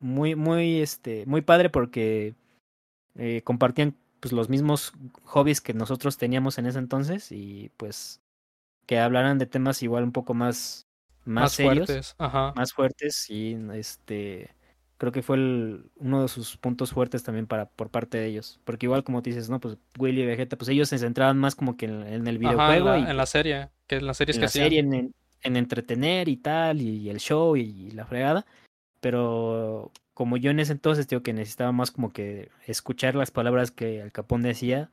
muy, 0.00 0.34
muy, 0.34 0.80
este, 0.80 1.24
muy 1.26 1.40
padre 1.40 1.70
porque 1.70 2.34
eh, 3.16 3.42
compartían 3.42 3.94
pues 4.20 4.32
los 4.32 4.48
mismos 4.48 4.92
hobbies 5.24 5.60
que 5.60 5.74
nosotros 5.74 6.18
teníamos 6.18 6.58
en 6.58 6.66
ese 6.66 6.78
entonces 6.78 7.32
y 7.32 7.70
pues 7.76 8.20
que 8.86 8.98
hablaran 8.98 9.38
de 9.38 9.46
temas 9.46 9.82
igual 9.82 10.04
un 10.04 10.12
poco 10.12 10.34
más 10.34 10.86
más, 11.24 11.52
serios, 11.52 11.86
fuertes, 11.86 12.14
Ajá. 12.18 12.52
más 12.56 12.72
fuertes 12.72 13.28
y 13.28 13.56
este 13.74 14.50
creo 14.98 15.12
que 15.12 15.22
fue 15.22 15.36
el, 15.36 15.90
uno 15.96 16.22
de 16.22 16.28
sus 16.28 16.56
puntos 16.56 16.92
fuertes 16.92 17.22
también 17.22 17.46
para 17.46 17.66
por 17.68 17.90
parte 17.90 18.18
de 18.18 18.26
ellos. 18.26 18.60
Porque 18.64 18.86
igual 18.86 19.04
como 19.04 19.22
te 19.22 19.30
dices 19.30 19.48
no 19.48 19.60
pues 19.60 19.78
Willy 19.98 20.22
y 20.22 20.26
Vegeta 20.26 20.56
pues 20.56 20.68
ellos 20.68 20.88
se 20.88 20.98
centraban 20.98 21.38
más 21.38 21.54
como 21.54 21.76
que 21.76 21.86
en, 21.86 22.26
el 22.26 22.38
videojuego 22.38 22.94
en, 22.94 23.02
la, 23.02 23.08
y, 23.08 23.10
en 23.10 23.16
la 23.16 23.26
serie 23.26 23.68
que 23.86 23.96
en 23.96 24.06
las 24.06 24.16
series 24.16 24.36
en 24.36 24.40
que 24.40 24.44
la 24.44 24.50
serie 24.50 24.80
en, 24.80 25.14
en, 25.42 25.56
entretener 25.56 26.28
y 26.28 26.36
tal 26.36 26.82
y, 26.82 27.08
el 27.08 27.18
show 27.18 27.56
y, 27.56 27.90
la 27.92 28.04
fregada. 28.04 28.44
Pero 29.00 29.92
como 30.18 30.36
yo 30.36 30.50
en 30.50 30.58
ese 30.58 30.72
entonces 30.72 31.06
digo 31.06 31.22
que 31.22 31.32
necesitaba 31.32 31.70
más 31.70 31.92
como 31.92 32.12
que 32.12 32.50
escuchar 32.66 33.14
las 33.14 33.30
palabras 33.30 33.70
que 33.70 34.02
Al 34.02 34.10
Capón 34.10 34.42
decía 34.42 34.90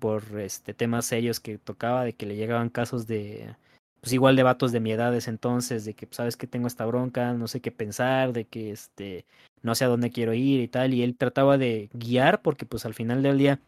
por 0.00 0.22
este 0.40 0.72
temas 0.72 1.04
serios 1.04 1.38
que 1.38 1.58
tocaba 1.58 2.02
de 2.02 2.14
que 2.14 2.24
le 2.24 2.34
llegaban 2.34 2.70
casos 2.70 3.06
de 3.06 3.54
pues 4.00 4.14
igual 4.14 4.36
de 4.36 4.44
vatos 4.44 4.72
de 4.72 4.80
mi 4.80 4.90
edad 4.90 5.14
ese 5.14 5.28
entonces, 5.28 5.84
de 5.84 5.92
que 5.92 6.06
pues, 6.06 6.16
sabes 6.16 6.38
que 6.38 6.46
tengo 6.46 6.66
esta 6.66 6.86
bronca, 6.86 7.34
no 7.34 7.46
sé 7.46 7.60
qué 7.60 7.70
pensar, 7.70 8.32
de 8.32 8.46
que 8.46 8.70
este 8.70 9.26
no 9.60 9.74
sé 9.74 9.84
a 9.84 9.88
dónde 9.88 10.10
quiero 10.10 10.32
ir 10.32 10.60
y 10.60 10.68
tal, 10.68 10.94
y 10.94 11.02
él 11.02 11.14
trataba 11.14 11.58
de 11.58 11.90
guiar 11.92 12.40
porque 12.40 12.64
pues 12.64 12.86
al 12.86 12.94
final 12.94 13.22
del 13.22 13.36
día 13.36 13.60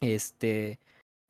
este 0.00 0.80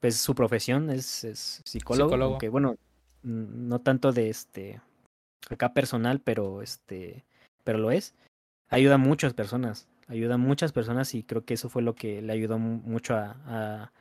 pues 0.01 0.17
su 0.17 0.35
profesión 0.35 0.89
es, 0.89 1.25
es 1.25 1.61
psicólogo, 1.67 2.09
psicólogo. 2.09 2.39
que 2.39 2.49
bueno, 2.49 2.79
no 3.23 3.81
tanto 3.81 4.13
de 4.13 4.31
este 4.31 4.81
acá 5.51 5.75
personal, 5.75 6.21
pero 6.21 6.63
este 6.63 7.27
pero 7.65 7.77
lo 7.77 7.91
es. 7.91 8.15
Ayuda 8.73 8.95
a 8.95 8.99
muchas 8.99 9.35
personas, 9.35 9.87
ayuda 10.09 10.35
a 10.35 10.39
muchas 10.39 10.73
personas 10.73 11.15
y 11.15 11.23
creo 11.23 11.45
que 11.45 11.55
eso 11.55 11.69
fue 11.69 11.83
lo 11.83 11.95
que 11.95 12.23
le 12.23 12.33
ayudó 12.33 12.59
mucho 12.59 13.15
a, 13.15 13.37
a 13.47 13.93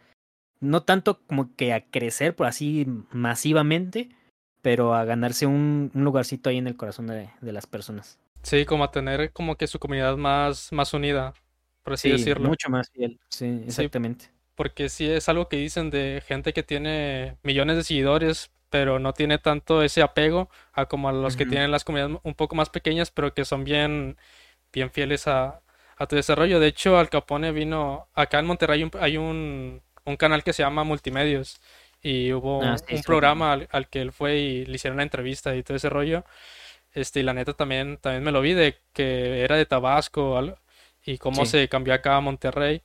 no 0.62 0.84
tanto 0.84 1.20
como 1.28 1.56
que 1.56 1.74
a 1.74 1.86
crecer 1.86 2.36
por 2.36 2.48
así 2.48 2.88
masivamente, 3.12 4.10
pero 4.62 4.94
a 4.94 5.04
ganarse 5.06 5.46
un, 5.46 5.92
un 5.94 6.04
lugarcito 6.04 6.50
ahí 6.50 6.58
en 6.58 6.68
el 6.68 6.78
corazón 6.78 7.08
de, 7.08 7.30
de, 7.42 7.52
las 7.52 7.68
personas. 7.68 8.20
Sí, 8.44 8.66
como 8.66 8.84
a 8.84 8.92
tener 8.92 9.34
como 9.34 9.58
que 9.58 9.68
su 9.68 9.80
comunidad 9.80 10.18
más, 10.18 10.72
más 10.72 10.94
unida, 10.94 11.34
por 11.84 11.94
así 11.94 12.10
decirlo. 12.10 12.48
Mucho 12.48 12.70
más 12.70 12.90
fiel, 12.92 13.20
sí, 13.30 13.64
exactamente. 13.66 14.30
porque 14.56 14.90
sí 14.90 15.10
es 15.10 15.28
algo 15.30 15.50
que 15.50 15.58
dicen 15.58 15.90
de 15.90 16.24
gente 16.26 16.54
que 16.54 16.64
tiene 16.64 17.38
millones 17.44 17.78
de 17.78 17.84
seguidores, 17.84 18.52
pero 18.70 19.00
no 19.00 19.14
tiene 19.14 19.38
tanto 19.38 19.84
ese 19.84 20.02
apego 20.02 20.50
a 20.72 20.86
como 20.86 21.10
a 21.10 21.12
los 21.12 21.36
que 21.36 21.46
tienen 21.46 21.72
las 21.72 21.84
comunidades 21.84 22.20
un 22.24 22.36
poco 22.36 22.56
más 22.56 22.70
pequeñas, 22.70 23.12
pero 23.12 23.34
que 23.34 23.46
son 23.46 23.64
bien, 23.64 24.18
bien 24.74 24.92
fieles 24.92 25.28
a, 25.28 25.62
a 25.98 26.08
tu 26.08 26.16
desarrollo. 26.16 26.60
De 26.60 26.68
hecho, 26.68 26.98
Al 26.98 27.10
Capone 27.10 27.52
vino, 27.52 28.08
acá 28.14 28.40
en 28.40 28.46
Monterrey 28.46 28.90
hay 29.00 29.18
un 29.18 29.82
un 30.06 30.18
canal 30.18 30.44
que 30.44 30.54
se 30.54 30.64
llama 30.64 30.84
Multimedios 30.84 31.60
y 32.02 32.34
hubo 32.34 32.64
ah, 32.64 32.76
un 32.92 33.02
programa 33.04 33.54
al, 33.54 33.90
que 33.90 34.02
él 34.02 34.12
fue 34.12 34.38
y 34.38 34.66
le 34.66 34.76
hicieron 34.76 34.96
una 34.96 35.04
entrevista 35.04 35.56
y 35.56 35.64
todo 35.64 35.78
ese 35.78 35.90
rollo. 35.90 36.26
Este, 36.94 37.22
y 37.22 37.24
la 37.24 37.34
neta 37.34 37.54
también, 37.54 37.98
también 37.98 38.24
me 38.24 38.32
lo 38.32 38.42
vi 38.42 38.54
de 38.54 38.78
que 38.94 39.44
era 39.44 39.56
de 39.56 39.66
Tabasco 39.66 40.58
y 41.06 41.18
cómo 41.18 41.46
se 41.46 41.68
cambió 41.70 41.94
acá 41.94 42.18
a 42.18 42.22
Monterrey. 42.22 42.82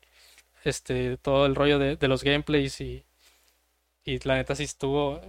Este, 0.65 1.17
todo 1.19 1.47
el 1.47 1.55
rollo 1.55 1.79
de, 1.79 1.97
de 1.97 2.09
los 2.09 2.25
gameplays 2.25 2.81
y, 2.81 3.05
y 4.05 4.19
la 4.21 4.37
neta 4.37 4.55
sí 4.55 4.65
estuvo, 4.65 5.21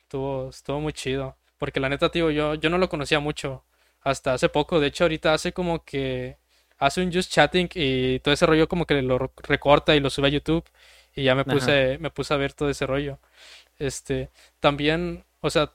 estuvo, 0.00 0.50
estuvo 0.50 0.80
muy 0.80 0.92
chido. 0.92 1.36
Porque 1.58 1.80
la 1.80 1.88
neta, 1.88 2.10
tío, 2.10 2.30
yo, 2.30 2.54
yo 2.54 2.70
no 2.70 2.78
lo 2.78 2.88
conocía 2.88 3.20
mucho 3.20 3.64
hasta 4.06 4.34
hace 4.34 4.48
poco. 4.48 4.78
De 4.78 4.86
hecho, 4.86 5.04
ahorita 5.04 5.34
hace 5.34 5.52
como 5.52 5.84
que 5.84 6.36
hace 6.78 7.02
un 7.02 7.12
just 7.12 7.32
chatting 7.32 7.68
y 7.74 8.20
todo 8.20 8.32
ese 8.34 8.46
rollo 8.46 8.68
como 8.68 8.86
que 8.86 9.02
lo 9.02 9.32
recorta 9.38 9.96
y 9.96 10.00
lo 10.00 10.10
sube 10.10 10.28
a 10.28 10.30
YouTube. 10.30 10.64
Y 11.14 11.24
ya 11.24 11.34
me 11.34 11.44
puse, 11.44 11.98
me 11.98 12.10
puse 12.10 12.32
a 12.32 12.36
ver 12.36 12.52
todo 12.52 12.70
ese 12.70 12.86
rollo. 12.86 13.18
Este, 13.78 14.30
también, 14.60 15.24
o 15.40 15.50
sea, 15.50 15.72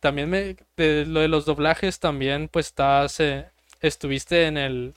también 0.00 0.28
me, 0.28 0.56
de 0.76 1.06
lo 1.06 1.20
de 1.20 1.28
los 1.28 1.46
doblajes 1.46 2.00
también, 2.00 2.48
pues 2.48 2.66
estás, 2.66 3.18
eh, 3.20 3.46
estuviste 3.80 4.46
en 4.46 4.58
el, 4.58 4.94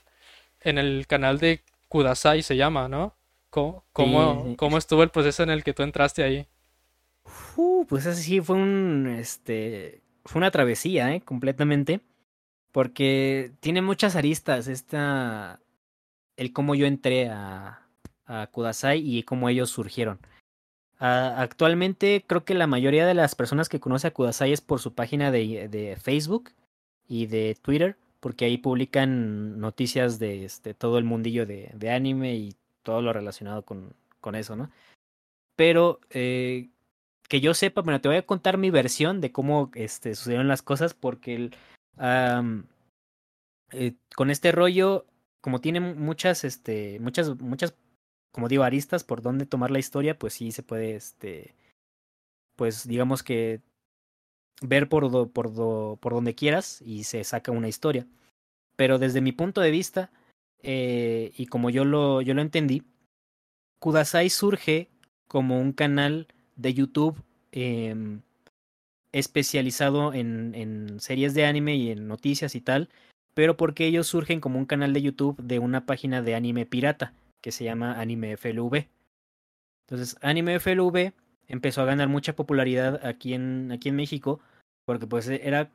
en 0.60 0.76
el 0.76 1.06
canal 1.06 1.38
de 1.38 1.62
Kudasai 1.88 2.42
se 2.42 2.56
llama, 2.56 2.88
¿no? 2.88 3.14
¿Cómo, 3.48 3.84
cómo, 3.94 4.76
estuvo 4.76 5.02
el 5.02 5.08
proceso 5.08 5.42
en 5.42 5.50
el 5.50 5.64
que 5.64 5.72
tú 5.72 5.82
entraste 5.82 6.22
ahí? 6.22 6.46
Uh, 7.56 7.86
pues 7.86 8.06
así 8.06 8.40
fue 8.42 8.56
un, 8.56 9.16
este, 9.18 10.02
fue 10.26 10.40
una 10.40 10.50
travesía, 10.50 11.14
¿eh? 11.14 11.22
Completamente. 11.22 12.00
Porque 12.72 13.52
tiene 13.60 13.82
muchas 13.82 14.16
aristas 14.16 14.68
esta, 14.68 15.60
el 16.36 16.52
cómo 16.52 16.74
yo 16.74 16.86
entré 16.86 17.28
a, 17.28 17.86
a 18.26 18.46
Kudasai 18.48 19.00
y 19.00 19.22
cómo 19.22 19.48
ellos 19.48 19.70
surgieron. 19.70 20.18
actualmente 20.98 22.24
creo 22.26 22.44
que 22.44 22.54
la 22.54 22.66
mayoría 22.66 23.06
de 23.06 23.14
las 23.14 23.34
personas 23.34 23.68
que 23.68 23.80
conoce 23.80 24.08
a 24.08 24.12
Kudasai 24.12 24.52
es 24.52 24.60
por 24.60 24.80
su 24.80 24.94
página 24.94 25.30
de, 25.30 25.68
de 25.68 25.96
Facebook 25.96 26.50
y 27.08 27.26
de 27.26 27.56
Twitter, 27.60 27.96
porque 28.20 28.44
ahí 28.44 28.58
publican 28.58 29.58
noticias 29.60 30.18
de 30.18 30.44
este, 30.44 30.74
todo 30.74 30.98
el 30.98 31.04
mundillo 31.04 31.46
de, 31.46 31.70
de 31.74 31.90
anime 31.90 32.34
y 32.36 32.54
todo 32.82 33.00
lo 33.02 33.12
relacionado 33.12 33.62
con, 33.62 33.92
con 34.20 34.34
eso, 34.34 34.56
¿no? 34.56 34.70
Pero 35.56 36.00
eh, 36.10 36.68
que 37.28 37.40
yo 37.40 37.54
sepa, 37.54 37.82
bueno, 37.82 38.00
te 38.00 38.08
voy 38.08 38.18
a 38.18 38.26
contar 38.26 38.58
mi 38.58 38.70
versión 38.70 39.20
de 39.20 39.32
cómo 39.32 39.70
este, 39.74 40.14
sucedieron 40.14 40.48
las 40.48 40.62
cosas, 40.62 40.94
porque 40.94 41.34
el, 41.34 41.56
eh, 42.00 43.94
con 44.16 44.30
este 44.30 44.52
rollo, 44.52 45.06
como 45.40 45.60
tiene 45.60 45.80
muchas, 45.80 46.44
este, 46.44 46.98
muchas, 47.00 47.40
muchas 47.40 47.74
como 48.32 48.48
digo, 48.48 48.62
aristas 48.62 49.04
por 49.04 49.22
dónde 49.22 49.46
tomar 49.46 49.70
la 49.70 49.78
historia, 49.78 50.18
pues 50.18 50.34
sí 50.34 50.52
se 50.52 50.62
puede, 50.62 50.94
este, 50.94 51.54
pues 52.56 52.86
digamos 52.86 53.22
que 53.22 53.60
ver 54.62 54.88
por, 54.88 55.30
por, 55.30 55.52
por 55.98 56.12
donde 56.12 56.34
quieras 56.34 56.82
y 56.82 57.04
se 57.04 57.24
saca 57.24 57.52
una 57.52 57.68
historia. 57.68 58.06
Pero 58.76 58.98
desde 58.98 59.20
mi 59.20 59.32
punto 59.32 59.60
de 59.60 59.70
vista, 59.70 60.10
eh, 60.62 61.32
y 61.36 61.46
como 61.46 61.70
yo 61.70 61.84
lo, 61.84 62.22
yo 62.22 62.34
lo 62.34 62.42
entendí, 62.42 62.84
Kudasai 63.80 64.30
surge 64.30 64.88
como 65.28 65.60
un 65.60 65.72
canal 65.72 66.28
de 66.56 66.74
YouTube 66.74 67.22
eh, 67.52 68.20
especializado 69.18 70.12
en, 70.14 70.54
en 70.54 71.00
series 71.00 71.34
de 71.34 71.46
anime 71.46 71.76
y 71.76 71.90
en 71.90 72.08
noticias 72.08 72.54
y 72.54 72.60
tal, 72.60 72.88
pero 73.34 73.56
porque 73.56 73.86
ellos 73.86 74.06
surgen 74.06 74.40
como 74.40 74.58
un 74.58 74.66
canal 74.66 74.92
de 74.92 75.02
YouTube 75.02 75.40
de 75.42 75.58
una 75.58 75.86
página 75.86 76.22
de 76.22 76.34
anime 76.34 76.66
pirata 76.66 77.12
que 77.40 77.52
se 77.52 77.64
llama 77.64 78.00
Anime 78.00 78.36
FLV. 78.36 78.88
Entonces, 79.86 80.16
Anime 80.20 80.58
FLV 80.58 81.12
empezó 81.46 81.82
a 81.82 81.86
ganar 81.86 82.08
mucha 82.08 82.34
popularidad 82.34 83.04
aquí 83.06 83.34
en, 83.34 83.72
aquí 83.72 83.88
en 83.88 83.96
México, 83.96 84.40
porque 84.84 85.06
pues 85.06 85.28
era, 85.28 85.70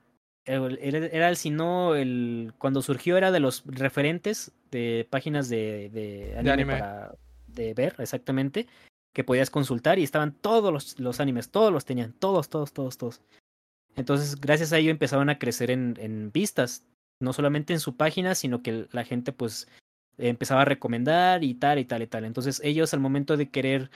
era, 0.45 0.67
era 0.79 1.29
el, 1.29 1.37
si 1.37 1.49
no, 1.49 1.95
el, 1.95 2.53
cuando 2.57 2.81
surgió 2.81 3.17
era 3.17 3.31
de 3.31 3.39
los 3.39 3.63
referentes 3.65 4.51
de 4.71 5.07
páginas 5.09 5.49
de, 5.49 5.89
de 5.89 6.37
anime, 6.37 6.73
Para, 6.73 7.15
de 7.47 7.73
ver, 7.73 7.95
exactamente, 7.97 8.67
que 9.13 9.23
podías 9.23 9.49
consultar 9.49 9.99
y 9.99 10.03
estaban 10.03 10.33
todos 10.33 10.73
los, 10.73 10.99
los 10.99 11.19
animes, 11.19 11.49
todos 11.51 11.71
los 11.71 11.85
tenían, 11.85 12.13
todos, 12.13 12.49
todos, 12.49 12.73
todos, 12.73 12.97
todos. 12.97 13.21
Entonces, 13.95 14.39
gracias 14.41 14.73
a 14.73 14.79
ello 14.79 14.91
empezaron 14.91 15.29
a 15.29 15.37
crecer 15.37 15.69
en, 15.69 15.95
en 15.99 16.31
vistas, 16.31 16.83
no 17.19 17.31
solamente 17.31 17.73
en 17.73 17.79
su 17.79 17.95
página, 17.95 18.33
sino 18.35 18.63
que 18.63 18.87
la 18.91 19.03
gente 19.05 19.31
pues 19.31 19.67
empezaba 20.17 20.63
a 20.63 20.65
recomendar 20.65 21.43
y 21.43 21.53
tal 21.53 21.79
y 21.79 21.85
tal 21.85 22.01
y 22.01 22.07
tal. 22.07 22.25
Entonces 22.25 22.61
ellos 22.63 22.93
al 22.93 22.99
momento 22.99 23.37
de 23.37 23.49
querer 23.49 23.89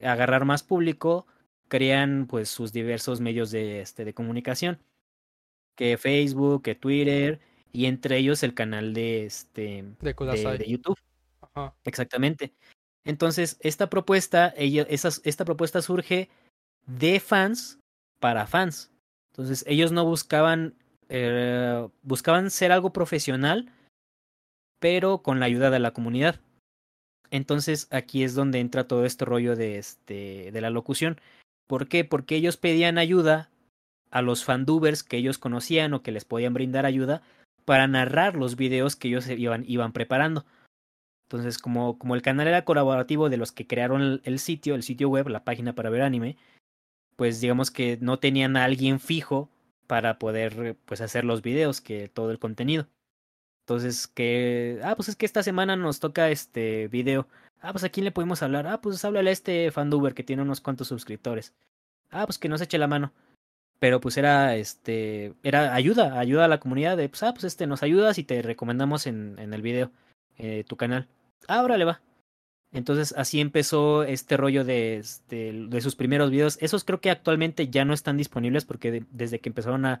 agarrar 0.00 0.44
más 0.44 0.62
público, 0.62 1.26
crean 1.68 2.26
pues 2.26 2.48
sus 2.48 2.72
diversos 2.72 3.20
medios 3.20 3.50
de, 3.50 3.80
este, 3.80 4.04
de 4.04 4.14
comunicación, 4.14 4.78
que 5.76 5.96
Facebook, 5.96 6.62
que 6.62 6.74
Twitter, 6.74 7.40
y 7.72 7.86
entre 7.86 8.18
ellos 8.18 8.42
el 8.42 8.54
canal 8.54 8.92
de, 8.92 9.24
este, 9.26 9.84
de, 10.00 10.64
YouTube. 10.66 10.98
Exactamente. 11.84 12.52
Entonces, 13.04 13.56
esta 13.60 13.90
propuesta, 13.90 14.54
esta 14.56 15.44
propuesta 15.44 15.82
surge 15.82 16.28
de 16.86 17.20
fans 17.20 17.78
para 18.20 18.46
fans. 18.46 18.90
Entonces, 19.32 19.64
ellos 19.66 19.92
no 19.92 20.04
buscaban, 20.04 20.74
eh, 21.08 21.88
buscaban 22.02 22.50
ser 22.50 22.70
algo 22.72 22.92
profesional, 22.92 23.72
pero 24.78 25.22
con 25.22 25.40
la 25.40 25.46
ayuda 25.46 25.70
de 25.70 25.78
la 25.78 25.92
comunidad. 25.92 26.40
Entonces 27.32 27.88
aquí 27.90 28.24
es 28.24 28.34
donde 28.34 28.60
entra 28.60 28.86
todo 28.86 29.06
este 29.06 29.24
rollo 29.24 29.56
de, 29.56 29.78
este, 29.78 30.50
de 30.52 30.60
la 30.60 30.68
locución. 30.68 31.18
¿Por 31.66 31.88
qué? 31.88 32.04
Porque 32.04 32.36
ellos 32.36 32.58
pedían 32.58 32.98
ayuda 32.98 33.48
a 34.10 34.20
los 34.20 34.44
fandubers 34.44 35.02
que 35.02 35.16
ellos 35.16 35.38
conocían 35.38 35.94
o 35.94 36.02
que 36.02 36.12
les 36.12 36.26
podían 36.26 36.52
brindar 36.52 36.84
ayuda 36.84 37.22
para 37.64 37.86
narrar 37.86 38.36
los 38.36 38.56
videos 38.56 38.96
que 38.96 39.08
ellos 39.08 39.26
iban, 39.28 39.64
iban 39.66 39.92
preparando. 39.92 40.44
Entonces, 41.32 41.56
como, 41.56 41.98
como 41.98 42.14
el 42.14 42.20
canal 42.20 42.46
era 42.46 42.66
colaborativo 42.66 43.30
de 43.30 43.38
los 43.38 43.52
que 43.52 43.66
crearon 43.66 44.20
el, 44.22 44.38
sitio, 44.38 44.74
el 44.74 44.82
sitio 44.82 45.08
web, 45.08 45.28
la 45.28 45.44
página 45.44 45.74
para 45.74 45.88
ver 45.88 46.02
anime, 46.02 46.36
pues 47.16 47.40
digamos 47.40 47.70
que 47.70 47.96
no 48.02 48.18
tenían 48.18 48.54
a 48.58 48.64
alguien 48.64 49.00
fijo 49.00 49.48
para 49.86 50.18
poder 50.18 50.76
pues 50.84 51.00
hacer 51.00 51.24
los 51.24 51.40
videos, 51.40 51.80
que 51.80 52.08
todo 52.08 52.32
el 52.32 52.38
contenido. 52.38 52.86
Entonces, 53.62 54.08
que, 54.08 54.78
ah, 54.84 54.94
pues 54.94 55.08
es 55.08 55.16
que 55.16 55.24
esta 55.24 55.42
semana 55.42 55.74
nos 55.74 56.00
toca 56.00 56.28
este 56.30 56.88
video. 56.88 57.26
Ah, 57.62 57.72
pues 57.72 57.84
a 57.84 57.88
quién 57.88 58.04
le 58.04 58.12
podemos 58.12 58.42
hablar. 58.42 58.66
Ah, 58.66 58.82
pues 58.82 59.02
háblale 59.02 59.30
a 59.30 59.32
este 59.32 59.70
fanduber 59.70 60.12
que 60.12 60.24
tiene 60.24 60.42
unos 60.42 60.60
cuantos 60.60 60.88
suscriptores. 60.88 61.54
Ah, 62.10 62.26
pues 62.26 62.38
que 62.38 62.50
nos 62.50 62.60
eche 62.60 62.76
la 62.76 62.88
mano. 62.88 63.14
Pero 63.78 64.02
pues 64.02 64.18
era, 64.18 64.54
este, 64.56 65.32
era 65.42 65.74
ayuda, 65.74 66.18
ayuda 66.18 66.44
a 66.44 66.48
la 66.48 66.60
comunidad 66.60 66.98
de, 66.98 67.08
pues, 67.08 67.22
ah, 67.22 67.32
pues 67.32 67.44
este, 67.44 67.66
nos 67.66 67.82
ayudas 67.82 68.18
y 68.18 68.24
te 68.24 68.42
recomendamos 68.42 69.06
en, 69.06 69.38
en 69.38 69.54
el 69.54 69.62
video, 69.62 69.90
eh, 70.36 70.64
tu 70.68 70.76
canal. 70.76 71.08
Ah, 71.48 71.66
le 71.68 71.84
va. 71.84 72.00
Entonces 72.72 73.14
así 73.16 73.40
empezó 73.40 74.02
este 74.02 74.36
rollo 74.36 74.64
de, 74.64 74.96
este, 74.96 75.52
de 75.52 75.80
sus 75.80 75.94
primeros 75.94 76.30
videos. 76.30 76.56
Esos 76.60 76.84
creo 76.84 77.00
que 77.00 77.10
actualmente 77.10 77.68
ya 77.68 77.84
no 77.84 77.92
están 77.92 78.16
disponibles 78.16 78.64
porque 78.64 79.04
desde 79.10 79.40
que 79.40 79.50
empezaron 79.50 79.84
a, 79.84 80.00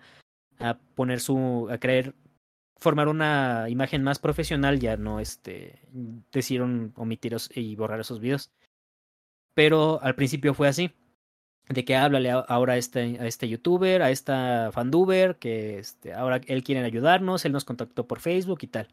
a 0.58 0.78
poner 0.94 1.20
su, 1.20 1.68
a 1.70 1.78
creer, 1.78 2.14
formar 2.78 3.08
una 3.08 3.66
imagen 3.68 4.02
más 4.02 4.18
profesional, 4.18 4.80
ya 4.80 4.96
no 4.96 5.20
este, 5.20 5.80
decidieron 6.32 6.94
omitir 6.96 7.36
y 7.54 7.76
borrar 7.76 8.00
esos 8.00 8.20
videos. 8.20 8.50
Pero 9.54 10.02
al 10.02 10.14
principio 10.14 10.54
fue 10.54 10.68
así. 10.68 10.92
De 11.68 11.84
que 11.84 11.94
háblale 11.94 12.30
ahora 12.30 12.72
a 12.72 12.76
este, 12.76 13.18
a 13.20 13.26
este 13.26 13.48
youtuber, 13.48 14.02
a 14.02 14.10
esta 14.10 14.70
fanduber, 14.72 15.36
que 15.36 15.78
este, 15.78 16.12
ahora 16.12 16.40
él 16.46 16.64
quiere 16.64 16.84
ayudarnos, 16.84 17.44
él 17.44 17.52
nos 17.52 17.64
contactó 17.64 18.08
por 18.08 18.18
Facebook 18.18 18.58
y 18.62 18.66
tal. 18.66 18.88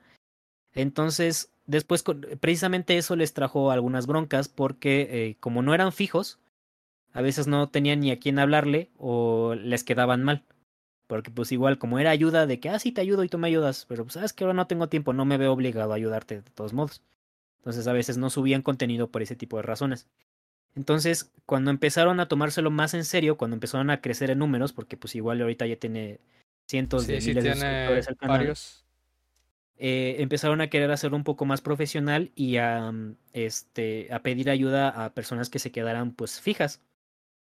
Entonces, 0.81 1.51
después 1.65 2.05
precisamente 2.39 2.97
eso 2.97 3.17
les 3.17 3.33
trajo 3.33 3.69
algunas 3.69 4.07
broncas 4.07 4.47
porque 4.47 5.01
eh, 5.11 5.35
como 5.41 5.61
no 5.61 5.73
eran 5.73 5.91
fijos, 5.91 6.39
a 7.11 7.21
veces 7.21 7.47
no 7.47 7.67
tenían 7.67 7.99
ni 7.99 8.11
a 8.11 8.19
quién 8.19 8.39
hablarle 8.39 8.89
o 8.97 9.55
les 9.55 9.83
quedaban 9.83 10.23
mal. 10.23 10.45
Porque 11.07 11.31
pues 11.31 11.51
igual 11.51 11.79
como 11.79 11.99
era 11.99 12.11
ayuda 12.11 12.45
de 12.45 12.61
que, 12.61 12.69
ah, 12.69 12.79
sí 12.79 12.93
te 12.93 13.01
ayudo 13.01 13.25
y 13.25 13.29
tú 13.29 13.37
me 13.37 13.47
ayudas, 13.49 13.85
pero 13.89 14.05
pues 14.05 14.13
sabes 14.13 14.31
que 14.31 14.45
ahora 14.45 14.53
no 14.53 14.67
tengo 14.67 14.87
tiempo, 14.87 15.11
no 15.11 15.25
me 15.25 15.37
veo 15.37 15.51
obligado 15.51 15.91
a 15.91 15.95
ayudarte 15.97 16.41
de 16.41 16.51
todos 16.51 16.71
modos. 16.71 17.01
Entonces 17.57 17.85
a 17.87 17.93
veces 17.93 18.17
no 18.17 18.29
subían 18.29 18.61
contenido 18.61 19.09
por 19.09 19.21
ese 19.21 19.35
tipo 19.35 19.57
de 19.57 19.63
razones. 19.63 20.07
Entonces, 20.75 21.29
cuando 21.45 21.71
empezaron 21.71 22.21
a 22.21 22.29
tomárselo 22.29 22.71
más 22.71 22.93
en 22.93 23.03
serio, 23.03 23.35
cuando 23.37 23.55
empezaron 23.55 23.89
a 23.89 23.99
crecer 23.99 24.29
en 24.29 24.39
números, 24.39 24.71
porque 24.71 24.95
pues 24.95 25.13
igual 25.15 25.41
ahorita 25.41 25.65
ya 25.65 25.75
tiene 25.75 26.21
cientos 26.67 27.05
de 27.05 27.19
miles 27.19 27.43
de 27.43 27.53
suscriptores 27.53 28.07
al 28.07 28.15
canal. 28.15 28.37
Varios 28.37 28.85
eh, 29.79 30.17
empezaron 30.19 30.61
a 30.61 30.69
querer 30.69 30.91
hacerlo 30.91 31.17
un 31.17 31.23
poco 31.23 31.45
más 31.45 31.61
profesional 31.61 32.31
y 32.35 32.57
a, 32.57 32.91
mm, 32.91 33.15
este, 33.33 34.13
a 34.13 34.21
pedir 34.21 34.49
ayuda 34.49 34.89
a 34.89 35.13
personas 35.13 35.49
que 35.49 35.59
se 35.59 35.71
quedaran 35.71 36.11
pues 36.11 36.41
fijas. 36.41 36.81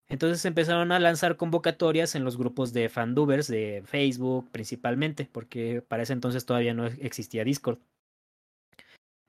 Entonces 0.09 0.45
empezaron 0.45 0.93
a 0.93 1.01
lanzar 1.01 1.37
convocatorias 1.37 2.15
en 2.15 2.25
los 2.25 2.37
grupos 2.39 2.73
de 2.73 2.89
fandubers 2.89 3.49
de 3.49 3.83
Facebook 3.87 4.51
principalmente, 4.53 5.29
porque 5.33 5.83
para 5.83 6.03
ese 6.03 6.15
entonces 6.15 6.47
todavía 6.47 6.75
no 6.75 6.87
existía 6.87 7.45
Discord. 7.45 7.79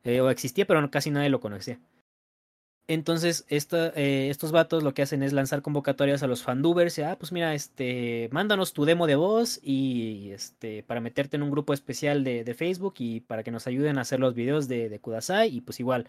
Eh, 0.04 0.22
o 0.22 0.30
existía, 0.30 0.66
pero 0.66 0.89
casi 0.91 1.12
nadie 1.12 1.30
lo 1.30 1.39
conocía. 1.39 1.80
Entonces, 2.89 3.45
esta, 3.49 3.89
eh, 3.89 4.31
estos 4.31 4.51
vatos 4.51 4.81
lo 4.81 4.95
que 4.95 5.03
hacen 5.03 5.21
es 5.21 5.31
lanzar 5.31 5.61
convocatorias 5.61 6.23
a 6.23 6.27
los 6.27 6.41
fandubers. 6.41 6.97
Y, 6.97 7.03
ah, 7.03 7.17
pues 7.19 7.31
mira, 7.31 7.53
este, 7.53 8.29
mándanos 8.31 8.73
tu 8.73 8.83
demo 8.83 9.05
de 9.05 9.15
voz 9.15 9.59
y 9.61 10.31
este, 10.31 10.81
para 10.81 10.99
meterte 10.99 11.37
en 11.37 11.43
un 11.43 11.51
grupo 11.51 11.71
especial 11.71 12.23
de, 12.23 12.43
de 12.43 12.53
Facebook 12.55 12.95
y 12.97 13.19
para 13.19 13.43
que 13.43 13.51
nos 13.51 13.67
ayuden 13.67 13.99
a 13.99 14.01
hacer 14.01 14.19
los 14.19 14.33
videos 14.33 14.67
de, 14.67 14.89
de 14.89 14.99
Kudasai. 14.99 15.55
Y 15.55 15.61
pues 15.61 15.79
igual, 15.79 16.07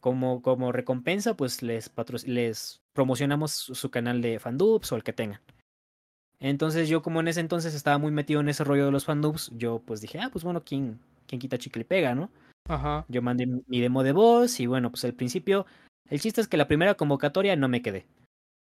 como, 0.00 0.42
como 0.42 0.72
recompensa, 0.72 1.36
pues 1.36 1.62
les, 1.62 1.92
les 2.26 2.82
promocionamos 2.92 3.52
su, 3.52 3.90
canal 3.92 4.20
de 4.20 4.40
fandubs 4.40 4.90
o 4.90 4.96
el 4.96 5.04
que 5.04 5.12
tengan. 5.12 5.40
Entonces 6.40 6.88
yo 6.88 7.02
como 7.02 7.20
en 7.20 7.28
ese 7.28 7.38
entonces 7.38 7.72
estaba 7.72 7.98
muy 7.98 8.10
metido 8.10 8.40
en 8.40 8.48
ese 8.48 8.64
rollo 8.64 8.86
de 8.86 8.90
los 8.90 9.04
fandubs, 9.04 9.52
yo 9.54 9.80
pues 9.86 10.00
dije, 10.00 10.18
ah, 10.18 10.30
pues 10.32 10.42
bueno, 10.42 10.64
¿quién, 10.64 10.98
quién 11.28 11.40
quita 11.40 11.56
chicle 11.56 11.82
y 11.82 11.84
pega, 11.84 12.16
no? 12.16 12.30
Ajá. 12.68 13.04
Yo 13.08 13.22
mandé 13.22 13.46
mi 13.46 13.80
demo 13.80 14.02
de 14.02 14.10
voz 14.10 14.58
y 14.58 14.66
bueno, 14.66 14.90
pues 14.90 15.04
al 15.04 15.14
principio 15.14 15.66
el 16.08 16.20
chiste 16.20 16.40
es 16.40 16.48
que 16.48 16.56
la 16.56 16.68
primera 16.68 16.94
convocatoria 16.94 17.54
no 17.56 17.68
me 17.68 17.82
quedé. 17.82 18.06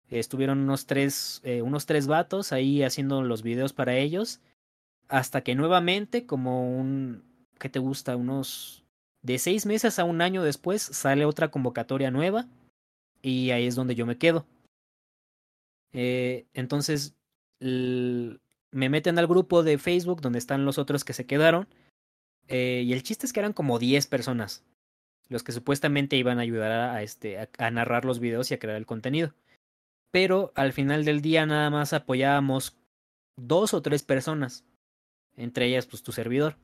Estuvieron 0.10 0.60
unos 0.60 0.86
tres, 0.86 1.42
eh, 1.44 1.62
unos 1.62 1.86
tres 1.86 2.08
vatos 2.08 2.52
ahí 2.52 2.84
haciendo 2.84 3.24
los 3.24 3.42
videos 3.42 3.74
para 3.74 3.98
ellos. 3.98 4.40
Hasta 5.08 5.42
que 5.42 5.56
nuevamente, 5.56 6.26
como 6.26 6.78
un. 6.78 7.24
¿Qué 7.60 7.70
te 7.70 7.80
gusta? 7.80 8.16
Unos. 8.16 8.84
De 9.22 9.40
seis 9.40 9.66
meses 9.66 9.98
a 9.98 10.04
un 10.04 10.22
año 10.22 10.44
después 10.44 10.82
sale 10.82 11.26
otra 11.26 11.50
convocatoria 11.50 12.12
nueva. 12.12 12.48
Y 13.22 13.52
ahí 13.52 13.66
es 13.66 13.76
donde 13.76 13.96
yo 13.96 14.06
me 14.06 14.18
quedo. 14.18 14.46
Eh, 15.94 16.46
entonces. 16.54 17.16
me 17.60 18.90
meten 18.90 19.18
al 19.18 19.28
grupo 19.28 19.64
de 19.64 19.78
Facebook 19.78 20.22
donde 20.22 20.40
están 20.40 20.66
los 20.66 20.78
otros 20.78 21.04
que 21.04 21.14
se 21.14 21.26
quedaron. 21.26 21.68
Eh, 22.48 22.84
y 22.86 22.94
el 22.94 23.02
chiste 23.02 23.26
es 23.26 23.34
que 23.34 23.40
eran 23.40 23.54
como 23.54 23.80
10 23.80 24.06
personas 24.08 24.64
los 25.30 25.44
que 25.44 25.52
supuestamente 25.52 26.16
iban 26.16 26.40
a 26.40 26.44
ayudar 26.44 26.72
a, 26.72 27.02
este, 27.02 27.50
a, 27.58 27.72
narrar 27.72 28.06
los 28.06 28.20
videos 28.20 28.52
y 28.52 28.54
a 28.54 28.60
crear 28.60 28.78
el 28.78 28.86
contenido. 28.86 29.34
Pero 30.12 30.52
al 30.56 30.74
final 30.74 31.04
del 31.04 31.22
día 31.22 31.46
nada 31.46 31.70
más 31.70 31.94
apoyábamos 31.94 32.78
dos 33.38 33.74
o 33.74 33.82
tres 33.82 34.04
personas, 34.04 34.64
entre 35.36 35.66
ellas 35.66 35.88
pues 35.88 36.04
tu 36.04 36.12
servidor. 36.12 36.58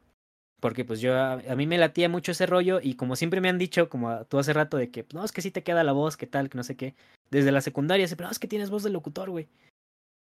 Porque 0.59 0.85
pues 0.85 1.01
yo, 1.01 1.19
a, 1.19 1.37
mí 1.55 1.65
me 1.65 1.79
latía 1.79 2.07
mucho 2.07 2.33
ese 2.33 2.45
rollo 2.45 2.79
y 2.81 2.93
como 2.93 3.15
siempre 3.15 3.41
me 3.41 3.49
han 3.49 3.57
dicho, 3.57 3.89
como 3.89 4.25
tú 4.25 4.37
hace 4.37 4.53
rato, 4.53 4.77
de 4.77 4.91
que 4.91 5.07
no, 5.11 5.25
es 5.25 5.31
que 5.31 5.41
sí 5.41 5.49
te 5.49 5.63
queda 5.63 5.83
la 5.83 5.91
voz, 5.91 6.17
que 6.17 6.27
tal, 6.27 6.49
que 6.49 6.57
no 6.57 6.63
sé 6.63 6.77
qué. 6.77 6.93
Desde 7.31 7.51
la 7.51 7.61
secundaria 7.61 8.07
siempre, 8.07 8.25
no, 8.25 8.31
es 8.31 8.37
que 8.37 8.47
tienes 8.47 8.69
voz 8.69 8.83
de 8.83 8.91
locutor, 8.91 9.31
güey. 9.31 9.47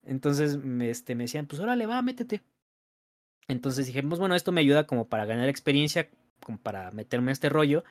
Entonces 0.05 0.57
este, 0.81 1.15
me 1.15 1.25
decían, 1.25 1.45
pues 1.45 1.59
órale, 1.59 1.85
va, 1.85 2.01
métete. 2.01 2.41
Entonces 3.49 3.87
dije, 3.87 4.01
pues 4.01 4.19
bueno, 4.19 4.33
esto 4.33 4.53
me 4.53 4.61
ayuda 4.61 4.87
como 4.87 5.09
para 5.09 5.25
ganar 5.25 5.49
experiencia, 5.49 6.09
como 6.41 6.57
para 6.57 6.89
meterme 6.91 7.31
en 7.31 7.33
este 7.33 7.49
rollo 7.49 7.83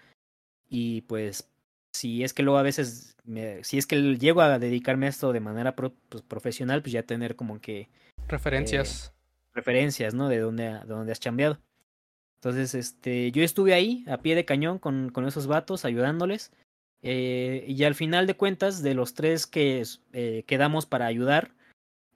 y 0.68 1.02
pues 1.02 1.48
si 1.92 2.22
es 2.22 2.32
que 2.32 2.42
luego 2.42 2.58
a 2.58 2.62
veces, 2.62 3.16
me, 3.24 3.62
si 3.64 3.78
es 3.78 3.86
que 3.86 4.16
llego 4.18 4.40
a 4.40 4.58
dedicarme 4.58 5.06
a 5.06 5.08
esto 5.08 5.32
de 5.32 5.40
manera 5.40 5.74
pues, 5.74 5.92
profesional, 6.22 6.82
pues 6.82 6.92
ya 6.92 7.02
tener 7.02 7.36
como 7.36 7.60
que... 7.60 7.88
Referencias. 8.28 9.12
Eh, 9.14 9.50
referencias, 9.54 10.14
¿no? 10.14 10.28
De 10.28 10.38
dónde, 10.38 10.64
de 10.64 10.86
dónde 10.86 11.12
has 11.12 11.20
chambeado. 11.20 11.58
Entonces, 12.36 12.74
este, 12.74 13.32
yo 13.32 13.42
estuve 13.42 13.74
ahí, 13.74 14.04
a 14.06 14.18
pie 14.18 14.36
de 14.36 14.44
cañón, 14.44 14.78
con, 14.78 15.10
con 15.10 15.26
esos 15.26 15.48
vatos, 15.48 15.84
ayudándoles. 15.84 16.52
Eh, 17.02 17.64
y 17.66 17.82
al 17.84 17.94
final 17.94 18.26
de 18.26 18.36
cuentas, 18.36 18.82
de 18.82 18.94
los 18.94 19.14
tres 19.14 19.46
que 19.46 19.82
eh, 20.12 20.44
quedamos 20.46 20.86
para 20.86 21.06
ayudar, 21.06 21.52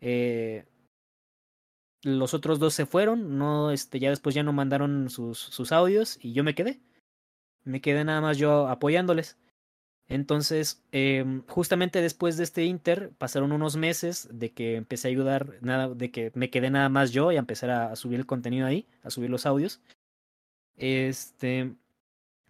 eh, 0.00 0.64
los 2.02 2.34
otros 2.34 2.58
dos 2.58 2.74
se 2.74 2.86
fueron, 2.86 3.38
no, 3.38 3.70
este, 3.72 3.98
ya 3.98 4.10
después 4.10 4.34
ya 4.34 4.42
no 4.42 4.52
mandaron 4.52 5.08
sus, 5.08 5.38
sus 5.38 5.72
audios 5.72 6.18
y 6.20 6.32
yo 6.32 6.42
me 6.42 6.54
quedé 6.54 6.80
me 7.64 7.80
quedé 7.80 8.04
nada 8.04 8.20
más 8.20 8.38
yo 8.38 8.68
apoyándoles. 8.68 9.36
Entonces, 10.08 10.82
eh, 10.92 11.24
justamente 11.48 12.02
después 12.02 12.36
de 12.36 12.44
este 12.44 12.64
Inter, 12.64 13.12
pasaron 13.16 13.52
unos 13.52 13.76
meses 13.76 14.28
de 14.30 14.52
que 14.52 14.76
empecé 14.76 15.08
a 15.08 15.10
ayudar, 15.10 15.54
nada, 15.62 15.88
de 15.88 16.10
que 16.10 16.32
me 16.34 16.50
quedé 16.50 16.70
nada 16.70 16.88
más 16.88 17.12
yo 17.12 17.32
y 17.32 17.36
a 17.36 17.38
empezar 17.38 17.70
a, 17.70 17.96
subir 17.96 18.18
el 18.18 18.26
contenido 18.26 18.66
ahí, 18.66 18.86
a 19.02 19.10
subir 19.10 19.30
los 19.30 19.46
audios. 19.46 19.80
Este 20.76 21.74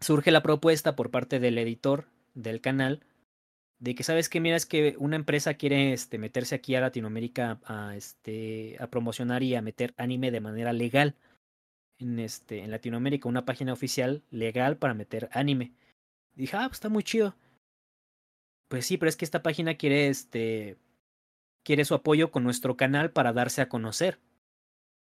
surge 0.00 0.30
la 0.32 0.42
propuesta 0.42 0.96
por 0.96 1.10
parte 1.10 1.38
del 1.38 1.58
editor 1.58 2.06
del 2.34 2.60
canal 2.60 3.04
de 3.82 3.96
que 3.96 4.04
sabes 4.04 4.28
que 4.28 4.40
mira 4.40 4.56
es 4.56 4.64
que 4.64 4.94
una 4.98 5.16
empresa 5.16 5.54
quiere 5.54 5.92
este, 5.92 6.16
meterse 6.16 6.54
aquí 6.54 6.76
a 6.76 6.80
Latinoamérica 6.80 7.58
a 7.64 7.96
este 7.96 8.76
a 8.78 8.86
promocionar 8.86 9.42
y 9.42 9.56
a 9.56 9.62
meter 9.62 9.92
anime 9.96 10.30
de 10.30 10.40
manera 10.40 10.72
legal 10.72 11.16
en, 12.02 12.18
este, 12.18 12.60
en 12.62 12.70
Latinoamérica 12.70 13.28
una 13.28 13.44
página 13.44 13.72
oficial 13.72 14.22
legal 14.30 14.76
para 14.76 14.94
meter 14.94 15.28
anime. 15.32 15.72
dije, 16.34 16.56
ah, 16.56 16.66
pues 16.66 16.76
está 16.76 16.88
muy 16.88 17.02
chido. 17.02 17.36
Pues 18.68 18.86
sí, 18.86 18.96
pero 18.96 19.08
es 19.08 19.16
que 19.16 19.24
esta 19.24 19.42
página 19.42 19.76
quiere, 19.76 20.08
este, 20.08 20.78
quiere 21.64 21.84
su 21.84 21.94
apoyo 21.94 22.30
con 22.30 22.44
nuestro 22.44 22.76
canal 22.76 23.10
para 23.12 23.32
darse 23.32 23.62
a 23.62 23.68
conocer. 23.68 24.18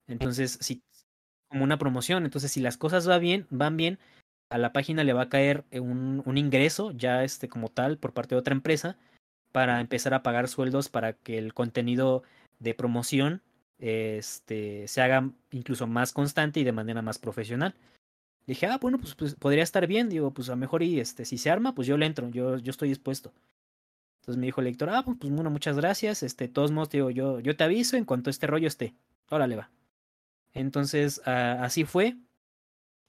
Entonces, 0.07 0.57
si, 0.61 0.83
como 1.49 1.63
una 1.63 1.77
promoción, 1.77 2.25
entonces 2.25 2.51
si 2.51 2.59
las 2.59 2.77
cosas 2.77 3.07
van 3.07 3.21
bien, 3.21 3.47
van 3.49 3.77
bien, 3.77 3.99
a 4.49 4.57
la 4.57 4.73
página 4.73 5.03
le 5.03 5.13
va 5.13 5.23
a 5.23 5.29
caer 5.29 5.63
un, 5.71 6.21
un 6.25 6.37
ingreso 6.37 6.91
ya 6.91 7.23
este 7.23 7.47
como 7.47 7.69
tal 7.69 7.97
por 7.97 8.13
parte 8.13 8.35
de 8.35 8.39
otra 8.39 8.53
empresa 8.53 8.97
para 9.53 9.79
empezar 9.79 10.13
a 10.13 10.23
pagar 10.23 10.49
sueldos 10.49 10.89
para 10.89 11.13
que 11.13 11.37
el 11.37 11.53
contenido 11.53 12.23
de 12.59 12.73
promoción 12.73 13.41
este, 13.81 14.87
se 14.87 15.01
haga 15.01 15.29
incluso 15.51 15.87
más 15.87 16.13
constante 16.13 16.59
y 16.59 16.63
de 16.63 16.71
manera 16.71 17.01
más 17.01 17.17
profesional. 17.17 17.75
Dije, 18.45 18.67
ah, 18.67 18.77
bueno, 18.79 18.99
pues, 18.99 19.15
pues, 19.15 19.35
podría 19.35 19.63
estar 19.63 19.87
bien. 19.87 20.07
Digo, 20.07 20.31
pues 20.31 20.49
a 20.49 20.53
lo 20.53 20.57
mejor 20.57 20.83
y 20.83 20.99
este, 20.99 21.25
si 21.25 21.37
se 21.37 21.49
arma, 21.49 21.75
pues 21.75 21.87
yo 21.87 21.97
le 21.97 22.05
entro, 22.05 22.29
yo, 22.29 22.57
yo 22.57 22.69
estoy 22.69 22.89
dispuesto. 22.89 23.33
Entonces 24.21 24.39
me 24.39 24.45
dijo 24.45 24.61
el 24.61 24.65
lector, 24.65 24.89
ah, 24.91 25.03
pues, 25.03 25.17
pues 25.19 25.33
bueno, 25.33 25.49
muchas 25.49 25.75
gracias. 25.77 26.23
Este, 26.23 26.47
todos 26.47 26.71
modos, 26.71 26.89
digo, 26.91 27.09
yo, 27.09 27.39
yo 27.39 27.57
te 27.57 27.63
aviso 27.63 27.97
en 27.97 28.05
cuanto 28.05 28.29
este 28.29 28.47
rollo 28.47 28.67
esté. 28.67 28.93
Órale 29.29 29.55
va. 29.55 29.71
Entonces, 30.53 31.21
así 31.25 31.83
fue. 31.85 32.17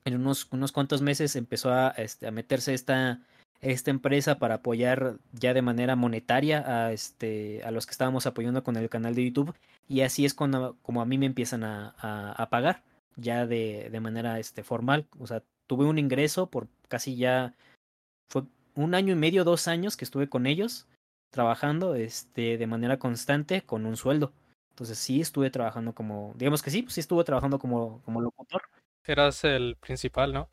en 0.05 0.17
unos, 0.17 0.49
unos 0.53 0.73
cuantos 0.73 1.03
meses 1.03 1.37
empezó 1.37 1.73
a, 1.73 1.91
este, 1.91 2.27
a 2.27 2.31
meterse 2.31 2.75
esta, 2.75 3.21
esta 3.61 3.91
empresa 3.91 4.39
para 4.39 4.57
apoyar 4.57 5.19
ya 5.33 5.55
de 5.55 5.63
manera 5.63 5.97
monetaria 5.97 6.65
a, 6.67 6.93
este, 6.93 7.63
a 7.65 7.71
los 7.71 7.87
que 7.87 7.93
estábamos 7.93 8.27
apoyando 8.27 8.65
con 8.65 8.77
el 8.77 8.89
canal 8.89 9.15
de 9.15 9.25
YouTube 9.25 9.55
y 9.93 10.01
así 10.01 10.25
es 10.25 10.33
cuando 10.33 10.79
como 10.81 11.03
a 11.03 11.05
mí 11.05 11.19
me 11.19 11.27
empiezan 11.27 11.65
a, 11.65 11.95
a, 11.99 12.49
pagar 12.49 12.83
ya 13.17 13.47
de, 13.47 13.91
de, 13.91 14.01
manera 14.01 14.39
este, 14.39 14.63
formal. 14.63 15.07
O 15.19 15.27
sea, 15.27 15.43
tuve 15.67 15.85
un 15.85 15.99
ingreso 15.99 16.49
por 16.49 16.69
casi 16.89 17.17
ya, 17.17 17.55
fue 18.31 18.45
un 18.75 18.95
año 18.95 19.13
y 19.13 19.17
medio, 19.17 19.45
dos 19.45 19.69
años 19.69 19.99
que 19.99 20.07
estuve 20.07 20.31
con 20.31 20.47
ellos 20.47 20.87
trabajando 21.31 21.95
este, 21.95 22.57
de 22.57 22.67
manera 22.67 22.99
constante 22.99 23.61
con 23.61 23.85
un 23.85 23.99
sueldo. 23.99 24.33
Entonces 24.71 24.97
sí 24.99 25.21
estuve 25.21 25.51
trabajando 25.51 25.95
como, 25.95 26.33
digamos 26.39 26.63
que 26.63 26.71
sí, 26.71 26.81
pues 26.81 26.95
sí 26.95 27.01
estuve 27.01 27.25
trabajando 27.25 27.59
como, 27.59 28.01
como 28.07 28.23
locutor. 28.23 28.63
Eras 29.05 29.45
el 29.45 29.77
principal, 29.77 30.33
¿no? 30.33 30.49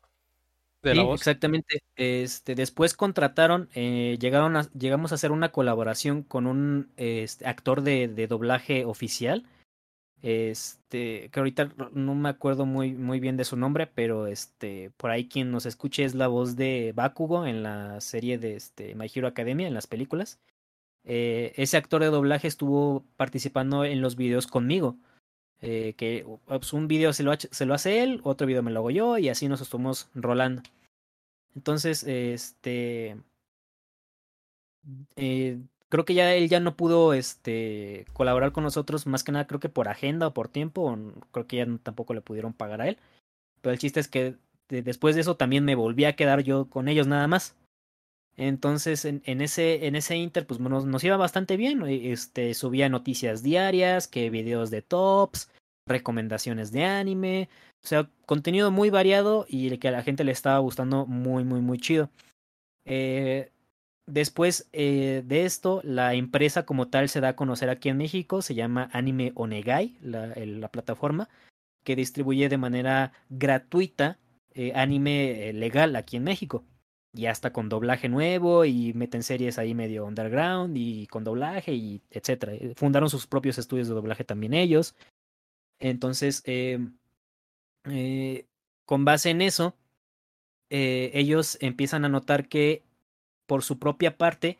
De 0.82 0.94
la 0.94 1.02
voz. 1.02 1.20
Exactamente. 1.20 1.82
Este, 1.96 2.54
después 2.54 2.94
contrataron, 2.94 3.68
eh, 3.74 4.16
llegaron 4.20 4.56
a, 4.56 4.70
llegamos 4.72 5.12
a 5.12 5.16
hacer 5.16 5.30
una 5.30 5.52
colaboración 5.52 6.22
con 6.22 6.46
un 6.46 6.90
este, 6.96 7.46
actor 7.46 7.82
de, 7.82 8.08
de, 8.08 8.26
doblaje 8.26 8.84
oficial. 8.84 9.44
Este, 10.22 11.30
que 11.30 11.40
ahorita 11.40 11.70
no 11.92 12.14
me 12.14 12.28
acuerdo 12.28 12.66
muy, 12.66 12.92
muy 12.92 13.20
bien 13.20 13.38
de 13.38 13.44
su 13.44 13.56
nombre, 13.56 13.86
pero 13.86 14.26
este, 14.26 14.90
por 14.96 15.10
ahí 15.10 15.28
quien 15.28 15.50
nos 15.50 15.64
escuche 15.64 16.04
es 16.04 16.14
la 16.14 16.28
voz 16.28 16.56
de 16.56 16.92
Bakugo 16.94 17.46
en 17.46 17.62
la 17.62 18.00
serie 18.00 18.36
de 18.38 18.56
este, 18.56 18.94
My 18.94 19.10
Hero 19.12 19.28
Academia, 19.28 19.66
en 19.66 19.74
las 19.74 19.86
películas. 19.86 20.38
Eh, 21.04 21.52
ese 21.56 21.76
actor 21.76 22.02
de 22.02 22.08
doblaje 22.08 22.48
estuvo 22.48 23.04
participando 23.16 23.84
en 23.84 24.02
los 24.02 24.16
videos 24.16 24.46
conmigo. 24.46 24.98
Eh, 25.62 25.94
que 25.96 26.26
pues, 26.46 26.72
un 26.72 26.88
video 26.88 27.12
se 27.12 27.22
lo, 27.22 27.32
se 27.34 27.66
lo 27.66 27.74
hace 27.74 28.02
él, 28.02 28.20
otro 28.24 28.46
video 28.46 28.62
me 28.62 28.70
lo 28.70 28.80
hago 28.80 28.90
yo 28.90 29.18
y 29.18 29.28
así 29.28 29.48
nos 29.48 29.60
estuvimos 29.60 30.08
rolando. 30.14 30.62
Entonces, 31.54 32.04
este... 32.04 33.16
Eh, 35.16 35.60
creo 35.90 36.04
que 36.04 36.14
ya 36.14 36.34
él 36.34 36.48
ya 36.48 36.60
no 36.60 36.76
pudo 36.76 37.12
este 37.12 38.06
colaborar 38.14 38.52
con 38.52 38.64
nosotros 38.64 39.06
más 39.06 39.24
que 39.24 39.32
nada 39.32 39.46
creo 39.46 39.60
que 39.60 39.68
por 39.68 39.88
agenda 39.88 40.28
o 40.28 40.32
por 40.32 40.48
tiempo 40.48 40.96
creo 41.32 41.46
que 41.46 41.56
ya 41.58 41.66
tampoco 41.82 42.14
le 42.14 42.22
pudieron 42.22 42.54
pagar 42.54 42.80
a 42.80 42.88
él 42.88 42.96
pero 43.60 43.74
el 43.74 43.78
chiste 43.78 44.00
es 44.00 44.08
que 44.08 44.36
después 44.68 45.14
de 45.14 45.20
eso 45.20 45.36
también 45.36 45.66
me 45.66 45.74
volví 45.74 46.06
a 46.06 46.16
quedar 46.16 46.42
yo 46.42 46.70
con 46.70 46.88
ellos 46.88 47.06
nada 47.06 47.28
más 47.28 47.56
entonces, 48.36 49.04
en, 49.04 49.40
ese, 49.40 50.16
Inter, 50.16 50.46
pues 50.46 50.60
nos, 50.60 50.86
nos, 50.86 51.04
iba 51.04 51.16
bastante 51.16 51.56
bien. 51.56 51.82
Este, 51.86 52.54
subía 52.54 52.88
noticias 52.88 53.42
diarias, 53.42 54.08
que 54.08 54.30
videos 54.30 54.70
de 54.70 54.82
tops, 54.82 55.50
recomendaciones 55.86 56.72
de 56.72 56.84
anime. 56.84 57.48
O 57.84 57.86
sea, 57.86 58.08
contenido 58.26 58.70
muy 58.70 58.90
variado 58.90 59.46
y 59.48 59.76
que 59.78 59.88
a 59.88 59.92
la 59.92 60.02
gente 60.02 60.24
le 60.24 60.32
estaba 60.32 60.58
gustando 60.58 61.06
muy, 61.06 61.44
muy, 61.44 61.60
muy 61.60 61.78
chido. 61.78 62.10
Eh, 62.86 63.50
después 64.06 64.68
eh, 64.72 65.22
de 65.26 65.44
esto, 65.44 65.80
la 65.84 66.14
empresa 66.14 66.64
como 66.64 66.88
tal 66.88 67.08
se 67.08 67.20
da 67.20 67.30
a 67.30 67.36
conocer 67.36 67.68
aquí 67.68 67.88
en 67.90 67.98
México. 67.98 68.42
Se 68.42 68.54
llama 68.54 68.88
Anime 68.92 69.32
Onegai, 69.34 69.98
la, 70.00 70.28
la 70.34 70.68
plataforma, 70.68 71.28
que 71.84 71.96
distribuye 71.96 72.48
de 72.48 72.58
manera 72.58 73.12
gratuita 73.28 74.18
eh, 74.54 74.72
anime 74.74 75.52
legal 75.52 75.94
aquí 75.94 76.16
en 76.16 76.24
México 76.24 76.64
y 77.12 77.26
hasta 77.26 77.52
con 77.52 77.68
doblaje 77.68 78.08
nuevo 78.08 78.64
y 78.64 78.92
meten 78.94 79.22
series 79.22 79.58
ahí 79.58 79.74
medio 79.74 80.06
underground 80.06 80.76
y 80.76 81.06
con 81.08 81.24
doblaje 81.24 81.74
y 81.74 82.02
etcétera. 82.10 82.54
Eh, 82.54 82.74
fundaron 82.76 83.10
sus 83.10 83.26
propios 83.26 83.58
estudios 83.58 83.88
de 83.88 83.94
doblaje 83.94 84.24
también 84.24 84.54
ellos. 84.54 84.94
Entonces, 85.80 86.42
eh, 86.46 86.78
eh, 87.84 88.46
con 88.84 89.04
base 89.04 89.30
en 89.30 89.42
eso, 89.42 89.76
eh, 90.70 91.10
ellos 91.14 91.58
empiezan 91.60 92.04
a 92.04 92.08
notar 92.08 92.48
que 92.48 92.84
por 93.46 93.62
su 93.64 93.78
propia 93.78 94.16
parte 94.16 94.58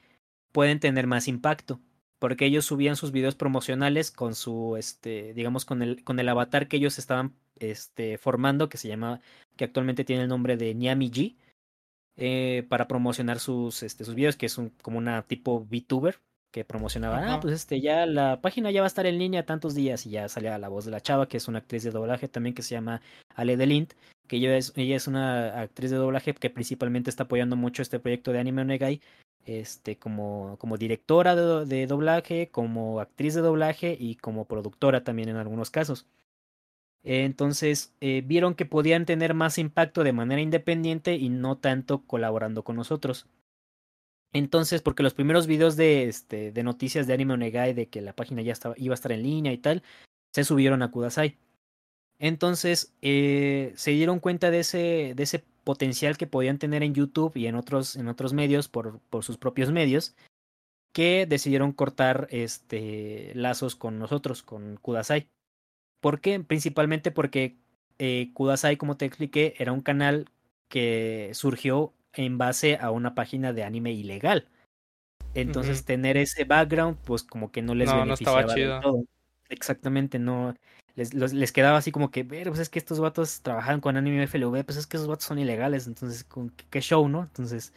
pueden 0.52 0.80
tener 0.80 1.06
más 1.06 1.28
impacto. 1.28 1.80
Porque 2.18 2.46
ellos 2.46 2.66
subían 2.66 2.96
sus 2.96 3.12
videos 3.12 3.34
promocionales 3.34 4.10
con 4.10 4.34
su, 4.34 4.76
este, 4.76 5.32
digamos, 5.34 5.64
con 5.64 5.82
el, 5.82 6.04
con 6.04 6.18
el 6.20 6.28
avatar 6.28 6.68
que 6.68 6.76
ellos 6.76 6.98
estaban 6.98 7.34
este, 7.58 8.18
formando, 8.18 8.68
que 8.68 8.76
se 8.78 8.88
llama, 8.88 9.20
que 9.56 9.64
actualmente 9.64 10.04
tiene 10.04 10.24
el 10.24 10.28
nombre 10.28 10.56
de 10.56 10.74
Niami 10.74 11.10
G 11.10 11.36
eh, 12.16 12.66
para 12.68 12.88
promocionar 12.88 13.38
sus, 13.38 13.82
este, 13.82 14.04
sus 14.04 14.14
videos, 14.14 14.36
que 14.36 14.46
es 14.46 14.58
un, 14.58 14.70
como 14.82 14.98
una 14.98 15.22
tipo 15.22 15.60
VTuber 15.60 16.20
que 16.50 16.64
promocionaba, 16.64 17.32
ah, 17.32 17.40
pues 17.40 17.54
este, 17.54 17.80
ya 17.80 18.06
la 18.06 18.40
página 18.40 18.70
ya 18.72 18.80
va 18.80 18.86
a 18.86 18.88
estar 18.88 19.06
en 19.06 19.18
línea 19.18 19.46
tantos 19.46 19.74
días 19.74 20.04
y 20.06 20.10
ya 20.10 20.28
salía 20.28 20.58
la 20.58 20.68
voz 20.68 20.84
de 20.84 20.90
la 20.90 21.00
chava, 21.00 21.28
que 21.28 21.36
es 21.36 21.46
una 21.46 21.58
actriz 21.58 21.84
de 21.84 21.92
doblaje 21.92 22.26
también 22.26 22.54
que 22.54 22.62
se 22.62 22.74
llama 22.74 23.00
Ale 23.36 23.56
Delint, 23.56 23.92
que 24.26 24.36
ella 24.36 24.56
es, 24.56 24.72
ella 24.76 24.96
es 24.96 25.06
una 25.06 25.60
actriz 25.60 25.92
de 25.92 25.96
doblaje 25.96 26.34
que 26.34 26.50
principalmente 26.50 27.08
está 27.08 27.24
apoyando 27.24 27.54
mucho 27.54 27.82
este 27.82 28.00
proyecto 28.00 28.32
de 28.32 28.40
Anime 28.40 28.62
Onegai, 28.62 29.00
este, 29.46 29.96
como, 29.96 30.56
como 30.58 30.76
directora 30.76 31.36
de, 31.36 31.66
de 31.66 31.86
doblaje, 31.86 32.48
como 32.50 33.00
actriz 33.00 33.34
de 33.34 33.42
doblaje 33.42 33.96
y 33.98 34.16
como 34.16 34.44
productora 34.44 35.04
también 35.04 35.28
en 35.28 35.36
algunos 35.36 35.70
casos. 35.70 36.06
Entonces 37.02 37.94
eh, 38.00 38.22
vieron 38.24 38.54
que 38.54 38.66
podían 38.66 39.06
tener 39.06 39.34
más 39.34 39.58
impacto 39.58 40.04
de 40.04 40.12
manera 40.12 40.40
independiente 40.40 41.16
y 41.16 41.28
no 41.30 41.56
tanto 41.58 42.02
colaborando 42.06 42.62
con 42.62 42.76
nosotros. 42.76 43.26
Entonces, 44.32 44.80
porque 44.82 45.02
los 45.02 45.14
primeros 45.14 45.46
videos 45.46 45.76
de, 45.76 46.04
este, 46.04 46.52
de 46.52 46.62
noticias 46.62 47.06
de 47.06 47.14
Anime 47.14 47.34
Onegai 47.34 47.74
de 47.74 47.88
que 47.88 48.00
la 48.00 48.14
página 48.14 48.42
ya 48.42 48.54
iba 48.76 48.92
a 48.92 48.94
estar 48.94 49.12
en 49.12 49.22
línea 49.22 49.52
y 49.52 49.58
tal, 49.58 49.82
se 50.32 50.44
subieron 50.44 50.82
a 50.82 50.90
Kudasai. 50.90 51.36
Entonces, 52.18 52.94
eh, 53.02 53.72
se 53.76 53.92
dieron 53.92 54.20
cuenta 54.20 54.50
de 54.50 54.60
ese, 54.60 55.14
de 55.16 55.22
ese 55.22 55.44
potencial 55.64 56.16
que 56.16 56.26
podían 56.26 56.58
tener 56.58 56.82
en 56.82 56.94
YouTube 56.94 57.36
y 57.36 57.46
en 57.46 57.56
otros, 57.56 57.96
en 57.96 58.08
otros 58.08 58.32
medios 58.32 58.68
por, 58.68 59.00
por 59.10 59.24
sus 59.24 59.38
propios 59.38 59.72
medios, 59.72 60.14
que 60.92 61.26
decidieron 61.26 61.72
cortar 61.72 62.28
este, 62.30 63.32
lazos 63.34 63.74
con 63.76 63.98
nosotros, 63.98 64.42
con 64.42 64.76
Kudasai. 64.76 65.28
¿Por 66.00 66.20
qué? 66.20 66.40
Principalmente 66.40 67.10
porque 67.10 67.56
eh, 67.98 68.30
Kudasai, 68.32 68.76
como 68.76 68.96
te 68.96 69.04
expliqué, 69.04 69.54
era 69.58 69.72
un 69.72 69.82
canal 69.82 70.30
que 70.68 71.30
surgió 71.34 71.92
en 72.12 72.38
base 72.38 72.76
a 72.76 72.90
una 72.90 73.14
página 73.14 73.52
de 73.52 73.64
anime 73.64 73.92
ilegal. 73.92 74.48
Entonces, 75.34 75.84
tener 75.84 76.16
ese 76.16 76.44
background, 76.44 76.98
pues 77.04 77.22
como 77.22 77.52
que 77.52 77.62
no 77.62 77.74
les 77.74 77.88
no, 77.88 78.00
beneficiaba 78.00 78.42
no 78.42 78.48
estaba 78.48 78.54
chido. 78.54 78.80
todo. 78.80 79.04
Exactamente, 79.48 80.18
no. 80.18 80.54
Les, 80.96 81.14
les 81.14 81.52
quedaba 81.52 81.78
así 81.78 81.92
como 81.92 82.10
que, 82.10 82.24
pero 82.24 82.50
pues 82.50 82.60
es 82.60 82.68
que 82.68 82.78
estos 82.78 82.98
vatos 82.98 83.42
trabajan 83.42 83.80
con 83.80 83.96
anime 83.96 84.24
FLV, 84.24 84.64
pues 84.64 84.76
es 84.76 84.86
que 84.86 84.96
esos 84.96 85.08
vatos 85.08 85.24
son 85.24 85.38
ilegales, 85.38 85.86
entonces, 85.86 86.26
¿qué 86.68 86.80
show, 86.80 87.08
no? 87.08 87.22
Entonces, 87.22 87.72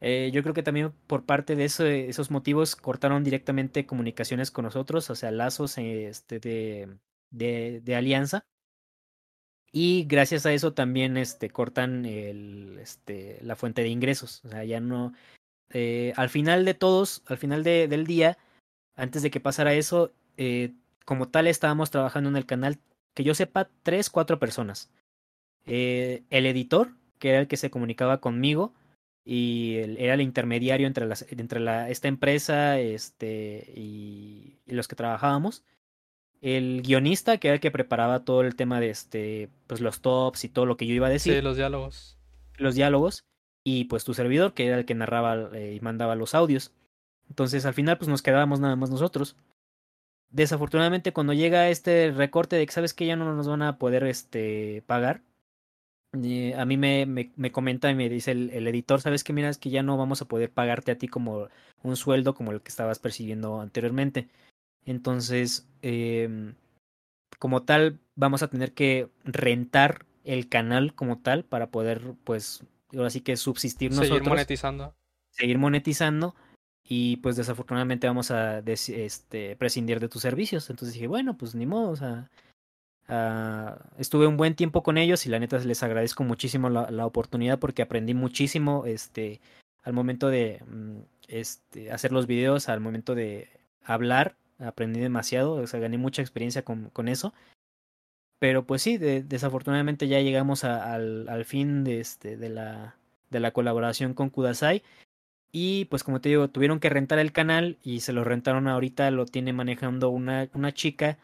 eh, 0.00 0.30
yo 0.32 0.42
creo 0.42 0.54
que 0.54 0.62
también 0.62 0.92
por 1.06 1.24
parte 1.24 1.56
de 1.56 1.64
eso, 1.64 1.86
esos 1.86 2.30
motivos 2.30 2.76
cortaron 2.76 3.24
directamente 3.24 3.86
comunicaciones 3.86 4.50
con 4.50 4.64
nosotros, 4.64 5.08
o 5.10 5.14
sea, 5.14 5.30
lazos 5.30 5.78
este, 5.78 6.40
de, 6.40 6.88
de, 7.34 7.94
alianza. 7.96 8.46
Y 9.72 10.04
gracias 10.04 10.46
a 10.46 10.52
eso 10.52 10.72
también 10.72 11.16
este, 11.16 11.50
cortan 11.50 12.04
este, 12.06 13.38
la 13.42 13.56
fuente 13.56 13.82
de 13.82 13.88
ingresos. 13.88 14.42
O 14.44 14.48
sea, 14.48 14.64
ya 14.64 14.80
no. 14.80 15.12
Eh, 15.70 16.12
al 16.16 16.28
final 16.28 16.64
de 16.64 16.74
todos, 16.74 17.22
al 17.26 17.38
final 17.38 17.64
de, 17.64 17.88
del 17.88 18.06
día, 18.06 18.38
antes 18.94 19.22
de 19.22 19.30
que 19.30 19.40
pasara 19.40 19.74
eso, 19.74 20.12
eh, 20.36 20.72
como 21.04 21.28
tal 21.28 21.48
estábamos 21.48 21.90
trabajando 21.90 22.30
en 22.30 22.36
el 22.36 22.46
canal, 22.46 22.78
que 23.14 23.24
yo 23.24 23.34
sepa, 23.34 23.68
tres, 23.82 24.10
cuatro 24.10 24.38
personas. 24.38 24.90
Eh, 25.66 26.22
el 26.30 26.46
editor, 26.46 26.92
que 27.18 27.30
era 27.30 27.40
el 27.40 27.48
que 27.48 27.56
se 27.56 27.70
comunicaba 27.70 28.20
conmigo, 28.20 28.74
y 29.24 29.76
era 29.76 30.14
el 30.14 30.20
intermediario 30.20 30.86
entre, 30.86 31.06
las, 31.06 31.22
entre 31.32 31.58
la, 31.58 31.88
esta 31.88 32.08
empresa 32.08 32.78
este, 32.78 33.72
y 33.74 34.58
los 34.66 34.86
que 34.86 34.96
trabajábamos 34.96 35.64
el 36.44 36.82
guionista, 36.82 37.38
que 37.38 37.48
era 37.48 37.54
el 37.54 37.60
que 37.60 37.70
preparaba 37.70 38.22
todo 38.26 38.42
el 38.42 38.54
tema 38.54 38.78
de 38.78 38.90
este, 38.90 39.48
pues 39.66 39.80
los 39.80 40.02
tops 40.02 40.44
y 40.44 40.50
todo 40.50 40.66
lo 40.66 40.76
que 40.76 40.86
yo 40.86 40.92
iba 40.92 41.06
a 41.06 41.10
decir. 41.10 41.36
Sí, 41.36 41.40
los 41.40 41.56
diálogos. 41.56 42.18
Los 42.58 42.74
diálogos. 42.74 43.24
Y 43.64 43.84
pues 43.84 44.04
tu 44.04 44.12
servidor, 44.12 44.52
que 44.52 44.66
era 44.66 44.76
el 44.76 44.84
que 44.84 44.94
narraba 44.94 45.48
eh, 45.54 45.74
y 45.74 45.80
mandaba 45.80 46.14
los 46.16 46.34
audios. 46.34 46.70
Entonces 47.30 47.64
al 47.64 47.72
final 47.72 47.96
pues 47.96 48.08
nos 48.08 48.20
quedábamos 48.20 48.60
nada 48.60 48.76
más 48.76 48.90
nosotros. 48.90 49.36
Desafortunadamente 50.28 51.14
cuando 51.14 51.32
llega 51.32 51.70
este 51.70 52.10
recorte 52.10 52.56
de 52.56 52.66
que 52.66 52.72
sabes 52.72 52.92
que 52.92 53.06
ya 53.06 53.16
no 53.16 53.34
nos 53.34 53.48
van 53.48 53.62
a 53.62 53.78
poder 53.78 54.04
este, 54.04 54.82
pagar, 54.86 55.22
eh, 56.22 56.54
a 56.58 56.66
mí 56.66 56.76
me, 56.76 57.06
me, 57.06 57.32
me, 57.36 57.52
comenta 57.52 57.90
y 57.90 57.94
me 57.94 58.10
dice 58.10 58.32
el, 58.32 58.50
el, 58.50 58.68
editor, 58.68 59.00
sabes 59.00 59.24
que 59.24 59.32
mira, 59.32 59.48
es 59.48 59.56
que 59.56 59.70
ya 59.70 59.82
no 59.82 59.96
vamos 59.96 60.20
a 60.20 60.26
poder 60.26 60.50
pagarte 60.50 60.92
a 60.92 60.98
ti 60.98 61.08
como 61.08 61.48
un 61.82 61.96
sueldo 61.96 62.34
como 62.34 62.52
el 62.52 62.60
que 62.60 62.68
estabas 62.68 62.98
percibiendo 62.98 63.62
anteriormente. 63.62 64.28
Entonces, 64.86 65.66
eh, 65.82 66.52
como 67.38 67.62
tal, 67.62 68.00
vamos 68.14 68.42
a 68.42 68.48
tener 68.48 68.72
que 68.72 69.08
rentar 69.24 70.06
el 70.24 70.48
canal 70.48 70.94
como 70.94 71.18
tal 71.18 71.44
para 71.44 71.70
poder, 71.70 72.14
pues, 72.24 72.64
ahora 72.94 73.10
sí 73.10 73.20
que 73.20 73.36
subsistir 73.36 73.90
nosotros. 73.90 74.18
Seguir 74.18 74.28
monetizando. 74.28 74.94
Seguir 75.30 75.58
monetizando. 75.58 76.34
Y 76.86 77.16
pues 77.16 77.36
desafortunadamente 77.36 78.06
vamos 78.06 78.30
a 78.30 78.58
este, 78.58 79.56
prescindir 79.56 80.00
de 80.00 80.08
tus 80.08 80.20
servicios. 80.20 80.68
Entonces 80.68 80.92
dije, 80.92 81.06
bueno, 81.06 81.36
pues 81.38 81.54
ni 81.54 81.64
modo, 81.64 81.88
o 81.88 81.96
sea, 81.96 82.28
Ah, 83.06 83.78
estuve 83.98 84.26
un 84.26 84.38
buen 84.38 84.54
tiempo 84.54 84.82
con 84.82 84.96
ellos 84.96 85.26
y 85.26 85.28
la 85.28 85.38
neta 85.38 85.58
les 85.58 85.82
agradezco 85.82 86.24
muchísimo 86.24 86.70
la, 86.70 86.90
la 86.90 87.04
oportunidad 87.04 87.58
porque 87.58 87.82
aprendí 87.82 88.14
muchísimo 88.14 88.86
este, 88.86 89.40
al 89.82 89.92
momento 89.92 90.28
de 90.28 90.62
mm, 90.66 91.00
este, 91.28 91.92
hacer 91.92 92.12
los 92.12 92.26
videos, 92.26 92.68
al 92.68 92.80
momento 92.80 93.14
de 93.14 93.48
hablar, 93.82 94.36
aprendí 94.64 95.00
demasiado, 95.00 95.54
o 95.54 95.66
sea, 95.66 95.80
gané 95.80 95.98
mucha 95.98 96.22
experiencia 96.22 96.64
con, 96.64 96.90
con 96.90 97.08
eso. 97.08 97.34
Pero 98.38 98.66
pues 98.66 98.82
sí, 98.82 98.98
desafortunadamente 98.98 100.08
ya 100.08 100.20
llegamos 100.20 100.64
al, 100.64 101.28
al, 101.28 101.44
fin 101.44 101.82
de, 101.84 102.00
este, 102.00 102.36
de, 102.36 102.50
la, 102.50 102.96
de 103.30 103.40
la 103.40 103.52
colaboración 103.52 104.12
con 104.14 104.28
Kudasai. 104.28 104.82
Y 105.52 105.86
pues 105.86 106.02
como 106.04 106.20
te 106.20 106.28
digo, 106.30 106.48
tuvieron 106.48 106.80
que 106.80 106.90
rentar 106.90 107.18
el 107.20 107.32
canal 107.32 107.78
y 107.82 108.00
se 108.00 108.12
lo 108.12 108.24
rentaron 108.24 108.68
ahorita, 108.68 109.10
lo 109.12 109.24
tiene 109.24 109.52
manejando 109.52 110.10
una, 110.10 110.48
una 110.52 110.72
chica 110.72 111.16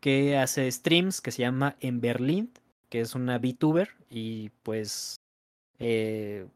que 0.00 0.36
hace 0.36 0.70
streams 0.70 1.20
que 1.20 1.30
se 1.30 1.42
llama 1.42 1.76
Emberlin, 1.80 2.52
que 2.90 3.00
es 3.00 3.14
una 3.14 3.38
VTuber 3.38 3.90
y 4.10 4.50
pues 4.64 5.16
eh, 5.78 6.46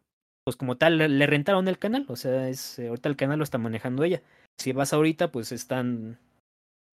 pues 0.44 0.56
como 0.56 0.76
tal 0.76 0.98
le, 0.98 1.26
rentaron 1.26 1.66
el 1.68 1.78
canal, 1.78 2.06
o 2.08 2.16
sea, 2.16 2.48
es 2.48 2.78
eh, 2.78 2.88
ahorita 2.88 3.08
el 3.08 3.16
canal 3.16 3.38
lo 3.38 3.44
está 3.44 3.58
manejando 3.58 4.04
ella. 4.04 4.22
Si 4.59 4.72
vas 4.72 4.92
ahorita 4.92 5.30
pues 5.30 5.52
están 5.52 6.18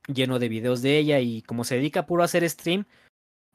lleno 0.08 0.40
de 0.40 0.50
videos 0.50 0.82
de 0.82 0.98
ella 0.98 1.20
y 1.20 1.42
como 1.42 1.64
se 1.64 1.76
dedica 1.76 2.06
puro 2.06 2.24
a 2.24 2.26
hacer 2.26 2.48
stream, 2.50 2.86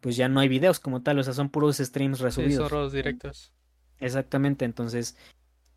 pues 0.00 0.16
ya 0.16 0.28
no 0.28 0.40
hay 0.40 0.48
videos 0.48 0.80
como 0.80 1.02
tal, 1.02 1.18
o 1.18 1.22
sea, 1.22 1.32
son 1.32 1.50
puros 1.50 1.78
streams 1.78 2.20
resubidos. 2.20 2.90
Sí, 2.90 2.96
directos. 2.96 3.52
Exactamente, 4.00 4.64
entonces 4.64 5.16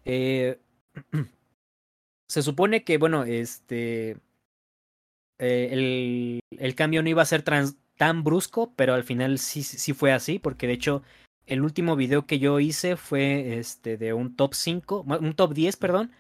eh, 0.06 0.60
se 2.28 2.42
supone 2.42 2.84
que 2.84 2.98
bueno, 2.98 3.24
este 3.24 4.18
eh, 5.40 5.70
el, 5.72 6.40
el, 6.52 6.76
cambio 6.76 7.02
no 7.02 7.10
iba 7.10 7.22
a 7.22 7.26
ser 7.26 7.42
tan 7.42 8.24
brusco, 8.24 8.74
pero 8.76 8.94
al 8.94 9.04
final 9.04 9.40
sí, 9.40 9.64
sí 9.64 9.94
fue 9.94 10.14
así, 10.14 10.38
porque 10.38 10.68
de 10.68 10.74
hecho 10.74 11.04
el 11.48 11.64
último 11.64 11.96
video 11.96 12.26
que 12.28 12.40
yo 12.40 12.60
hice 12.60 12.96
fue 12.96 13.58
este 13.58 13.98
de 13.98 14.14
un 14.14 14.36
top 14.36 14.54
5, 14.54 15.02
un 15.02 15.34
top 15.34 15.54
10, 15.54 15.78
perdón, 15.78 16.12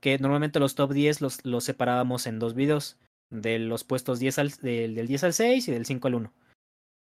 que 0.00 0.18
normalmente 0.18 0.60
los 0.60 0.74
top 0.74 0.92
10 0.92 1.20
los, 1.20 1.44
los 1.44 1.64
separábamos 1.64 2.26
en 2.26 2.38
dos 2.38 2.54
videos, 2.54 2.96
de 3.30 3.58
los 3.58 3.84
puestos 3.84 4.18
10 4.18 4.38
al, 4.38 4.50
del, 4.62 4.94
del 4.94 5.06
10 5.06 5.24
al 5.24 5.32
6 5.32 5.68
y 5.68 5.72
del 5.72 5.86
5 5.86 6.08
al 6.08 6.14
1. 6.14 6.32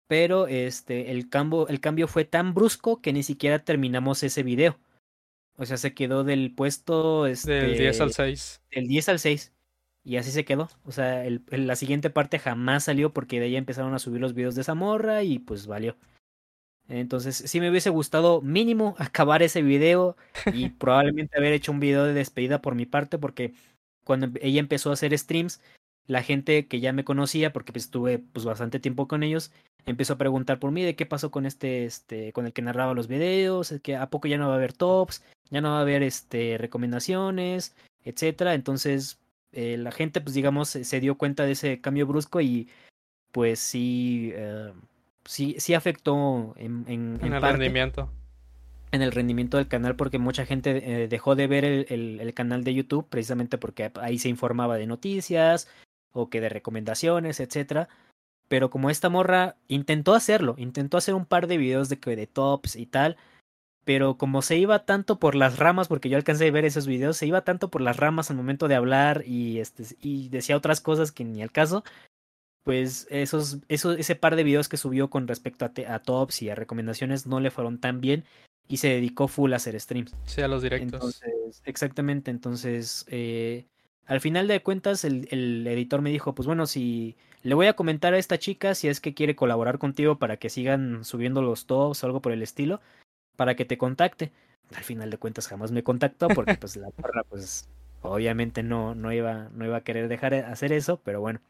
Pero 0.08 0.48
este, 0.48 1.12
el, 1.12 1.30
cambio, 1.30 1.68
el 1.68 1.80
cambio 1.80 2.08
fue 2.08 2.26
tan 2.26 2.54
brusco 2.54 3.02
que 3.02 3.14
ni 3.14 3.24
siquiera 3.24 3.60
terminamos 3.60 4.22
ese 4.24 4.44
video. 4.44 4.78
O 5.56 5.66
sea, 5.66 5.78
se 5.78 5.94
quedó 5.94 6.24
del 6.24 6.54
puesto... 6.54 7.26
Este, 7.26 7.54
del 7.54 7.78
10 7.78 8.02
al 8.02 8.14
6. 8.14 8.62
Del 8.72 8.88
10 8.88 9.10
al 9.10 9.20
6. 9.20 9.54
Y 10.04 10.18
así 10.18 10.32
se 10.32 10.46
quedó. 10.46 10.70
O 10.84 10.92
sea, 10.92 11.26
el, 11.26 11.44
la 11.50 11.76
siguiente 11.76 12.10
parte 12.10 12.40
jamás 12.40 12.84
salió 12.84 13.14
porque 13.14 13.40
de 13.40 13.46
ahí 13.46 13.56
empezaron 13.56 13.94
a 13.94 14.00
subir 14.00 14.20
los 14.20 14.34
videos 14.34 14.56
de 14.56 14.64
Zamorra 14.64 15.24
y 15.24 15.40
pues 15.40 15.68
valió. 15.68 15.96
Entonces, 16.90 17.36
sí 17.36 17.60
me 17.60 17.70
hubiese 17.70 17.90
gustado 17.90 18.42
mínimo 18.42 18.96
acabar 19.00 19.44
ese 19.44 19.62
video 19.62 20.18
y 20.54 20.70
probablemente 20.70 21.38
haber 21.38 21.54
hecho 21.54 21.72
un 21.72 21.80
video 21.80 22.06
de 22.06 22.14
despedida 22.14 22.62
por 22.62 22.76
mi 22.76 22.86
parte 22.86 23.18
porque 23.18 23.54
cuando 24.04 24.30
ella 24.42 24.60
empezó 24.60 24.90
a 24.90 24.94
hacer 24.94 25.18
streams, 25.18 25.62
la 26.08 26.24
gente 26.24 26.68
que 26.68 26.80
ya 26.80 26.92
me 26.92 27.06
conocía, 27.06 27.54
porque 27.54 27.72
pues 27.72 27.86
estuve 27.86 28.20
pues 28.20 28.46
bastante 28.46 28.80
tiempo 28.80 29.08
con 29.08 29.24
ellos, 29.24 29.52
empezó 29.86 30.14
a 30.14 30.18
preguntar 30.18 30.60
por 30.60 30.72
mí 30.72 30.84
de 30.84 30.96
qué 30.96 31.06
pasó 31.06 31.32
con 31.32 31.46
este, 31.46 31.86
este, 31.86 32.34
con 32.34 32.46
el 32.46 32.54
que 32.54 32.62
narraba 32.62 32.94
los 32.94 33.08
videos, 33.08 33.74
que 33.82 33.96
a 33.96 34.10
poco 34.10 34.28
ya 34.28 34.38
no 34.38 34.48
va 34.48 34.54
a 34.54 34.58
haber 34.58 34.74
tops, 34.74 35.24
ya 35.50 35.62
no 35.62 35.72
va 35.72 35.80
a 35.80 35.82
haber 35.82 36.04
este 36.04 36.58
recomendaciones, 36.58 37.76
etcétera. 38.04 38.54
Entonces, 38.54 39.20
eh, 39.54 39.78
la 39.78 39.92
gente, 39.92 40.20
pues 40.22 40.34
digamos, 40.34 40.70
se 40.70 41.00
dio 41.00 41.18
cuenta 41.18 41.46
de 41.46 41.54
ese 41.54 41.80
cambio 41.80 42.08
brusco 42.08 42.42
y 42.42 42.68
pues 43.32 43.60
sí, 43.60 44.32
eh, 44.34 44.74
sí, 45.26 45.56
sí 45.60 45.74
afectó 45.74 46.54
en, 46.58 46.86
en, 46.88 47.20
en, 47.22 47.34
el 47.34 47.42
rendimiento. 47.42 48.10
En 48.92 49.02
el 49.02 49.12
rendimiento 49.12 49.58
del 49.58 49.68
canal 49.68 49.96
porque 49.96 50.20
mucha 50.20 50.46
gente 50.46 51.04
eh, 51.04 51.08
dejó 51.08 51.36
de 51.36 51.48
ver 51.48 51.66
el, 51.66 51.86
el, 51.90 52.20
el, 52.20 52.34
canal 52.34 52.64
de 52.64 52.74
YouTube 52.74 53.08
precisamente 53.10 53.58
porque 53.58 53.92
ahí 54.02 54.20
se 54.20 54.30
informaba 54.30 54.78
de 54.78 54.88
noticias 54.88 55.68
o 56.12 56.30
que 56.30 56.42
de 56.42 56.50
recomendaciones, 56.50 57.40
etcétera. 57.40 57.90
Pero 58.48 58.70
como 58.70 58.90
esta 58.90 59.10
morra 59.10 59.56
intentó 59.68 60.14
hacerlo, 60.14 60.56
intentó 60.58 60.98
hacer 60.98 61.16
un 61.16 61.26
par 61.26 61.48
de 61.48 61.58
videos 61.58 61.90
de, 61.90 61.96
de 61.96 62.28
tops 62.28 62.76
y 62.76 62.86
tal, 62.86 63.18
pero 63.84 64.18
como 64.18 64.42
se 64.42 64.58
iba 64.58 64.86
tanto 64.86 65.20
por 65.20 65.36
las 65.36 65.58
ramas, 65.58 65.88
porque 65.88 66.10
yo 66.10 66.18
alcancé 66.18 66.48
a 66.48 66.52
ver 66.52 66.66
esos 66.66 66.88
videos, 66.88 67.18
se 67.18 67.28
iba 67.28 67.44
tanto 67.44 67.70
por 67.70 67.82
las 67.82 67.98
ramas 67.98 68.30
al 68.30 68.38
momento 68.38 68.68
de 68.68 68.76
hablar 68.76 69.24
y, 69.26 69.60
este, 69.60 69.84
y 70.02 70.30
decía 70.30 70.58
otras 70.58 70.82
cosas 70.82 71.12
que 71.12 71.26
ni 71.26 71.42
al 71.42 71.52
caso, 71.52 71.84
pues 72.64 73.08
esos, 73.10 73.60
esos, 73.68 73.98
ese 73.98 74.16
par 74.16 74.36
de 74.36 74.44
videos 74.44 74.70
que 74.70 74.78
subió 74.78 75.10
con 75.10 75.28
respecto 75.28 75.66
a, 75.66 75.72
a 75.94 76.00
tops 76.00 76.42
y 76.42 76.50
a 76.50 76.56
recomendaciones 76.56 77.28
no 77.28 77.40
le 77.40 77.52
fueron 77.52 77.80
tan 77.80 78.02
bien 78.02 78.24
y 78.68 78.78
se 78.78 78.90
dedicó 78.90 79.28
full 79.28 79.54
a 79.54 79.58
hacer 79.58 79.80
streams. 79.80 80.16
Sí, 80.26 80.42
a 80.42 80.48
los 80.48 80.62
directos. 80.62 80.94
Entonces, 80.94 81.62
exactamente, 81.66 82.32
entonces, 82.32 83.06
eh, 83.10 83.66
al 84.06 84.22
final 84.22 84.48
de 84.48 84.62
cuentas 84.62 85.04
el, 85.04 85.28
el 85.32 85.68
editor 85.68 86.02
me 86.02 86.10
dijo, 86.10 86.34
pues 86.34 86.48
bueno, 86.48 86.66
si 86.66 87.16
le 87.44 87.56
voy 87.56 87.68
a 87.68 87.76
comentar 87.76 88.14
a 88.14 88.18
esta 88.18 88.40
chica 88.40 88.74
si 88.74 88.88
es 88.88 89.02
que 89.02 89.14
quiere 89.14 89.36
colaborar 89.36 89.78
contigo 89.78 90.18
para 90.18 90.38
que 90.38 90.50
sigan 90.50 91.04
subiendo 91.04 91.42
los 91.42 91.66
tops 91.66 92.04
o 92.04 92.08
algo 92.08 92.22
por 92.22 92.32
el 92.32 92.42
estilo, 92.42 92.80
para 93.36 93.56
que 93.56 93.66
te 93.66 93.78
contacte. 93.78 94.32
Al 94.76 94.84
final 94.84 95.10
de 95.10 95.18
cuentas 95.18 95.48
jamás 95.48 95.72
me 95.72 95.84
contactó 95.84 96.30
porque 96.30 96.56
pues 96.56 96.78
la 96.78 96.90
porra 96.92 97.24
pues 97.24 97.68
obviamente 98.02 98.64
no, 98.64 98.96
no, 98.96 99.12
iba, 99.12 99.50
no 99.54 99.66
iba 99.66 99.78
a 99.78 99.84
querer 99.84 100.08
dejar 100.08 100.32
de 100.32 100.40
hacer 100.40 100.72
eso, 100.72 101.02
pero 101.04 101.20
bueno. 101.20 101.42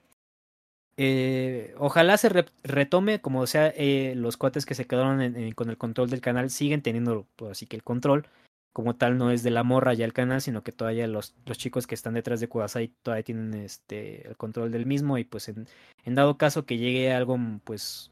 Eh, 0.97 1.73
ojalá 1.77 2.17
se 2.17 2.29
retome, 2.63 3.19
como 3.19 3.47
sea, 3.47 3.73
eh, 3.75 4.13
los 4.15 4.37
cuates 4.37 4.65
que 4.65 4.75
se 4.75 4.85
quedaron 4.85 5.53
con 5.53 5.69
el 5.69 5.77
control 5.77 6.09
del 6.09 6.21
canal 6.21 6.49
siguen 6.49 6.81
teniendo, 6.81 7.25
pues, 7.35 7.51
así 7.51 7.65
que 7.65 7.75
el 7.75 7.83
control 7.83 8.27
como 8.73 8.95
tal 8.95 9.17
no 9.19 9.29
es 9.29 9.43
de 9.43 9.51
la 9.51 9.63
morra 9.63 9.93
ya 9.93 10.03
el 10.03 10.13
canal, 10.13 10.41
sino 10.41 10.63
que 10.63 10.71
todavía 10.71 11.05
los, 11.07 11.35
los 11.45 11.59
chicos 11.59 11.85
que 11.85 11.93
están 11.93 12.15
detrás 12.15 12.39
de 12.39 12.47
Kudasai 12.47 12.87
todavía 13.03 13.23
tienen 13.23 13.53
este 13.53 14.27
el 14.27 14.35
control 14.35 14.71
del 14.71 14.87
mismo 14.87 15.19
y 15.19 15.23
pues 15.23 15.47
en, 15.47 15.67
en 16.05 16.15
dado 16.15 16.37
caso 16.37 16.65
que 16.65 16.77
llegue 16.77 17.13
algo 17.13 17.37
pues 17.63 18.11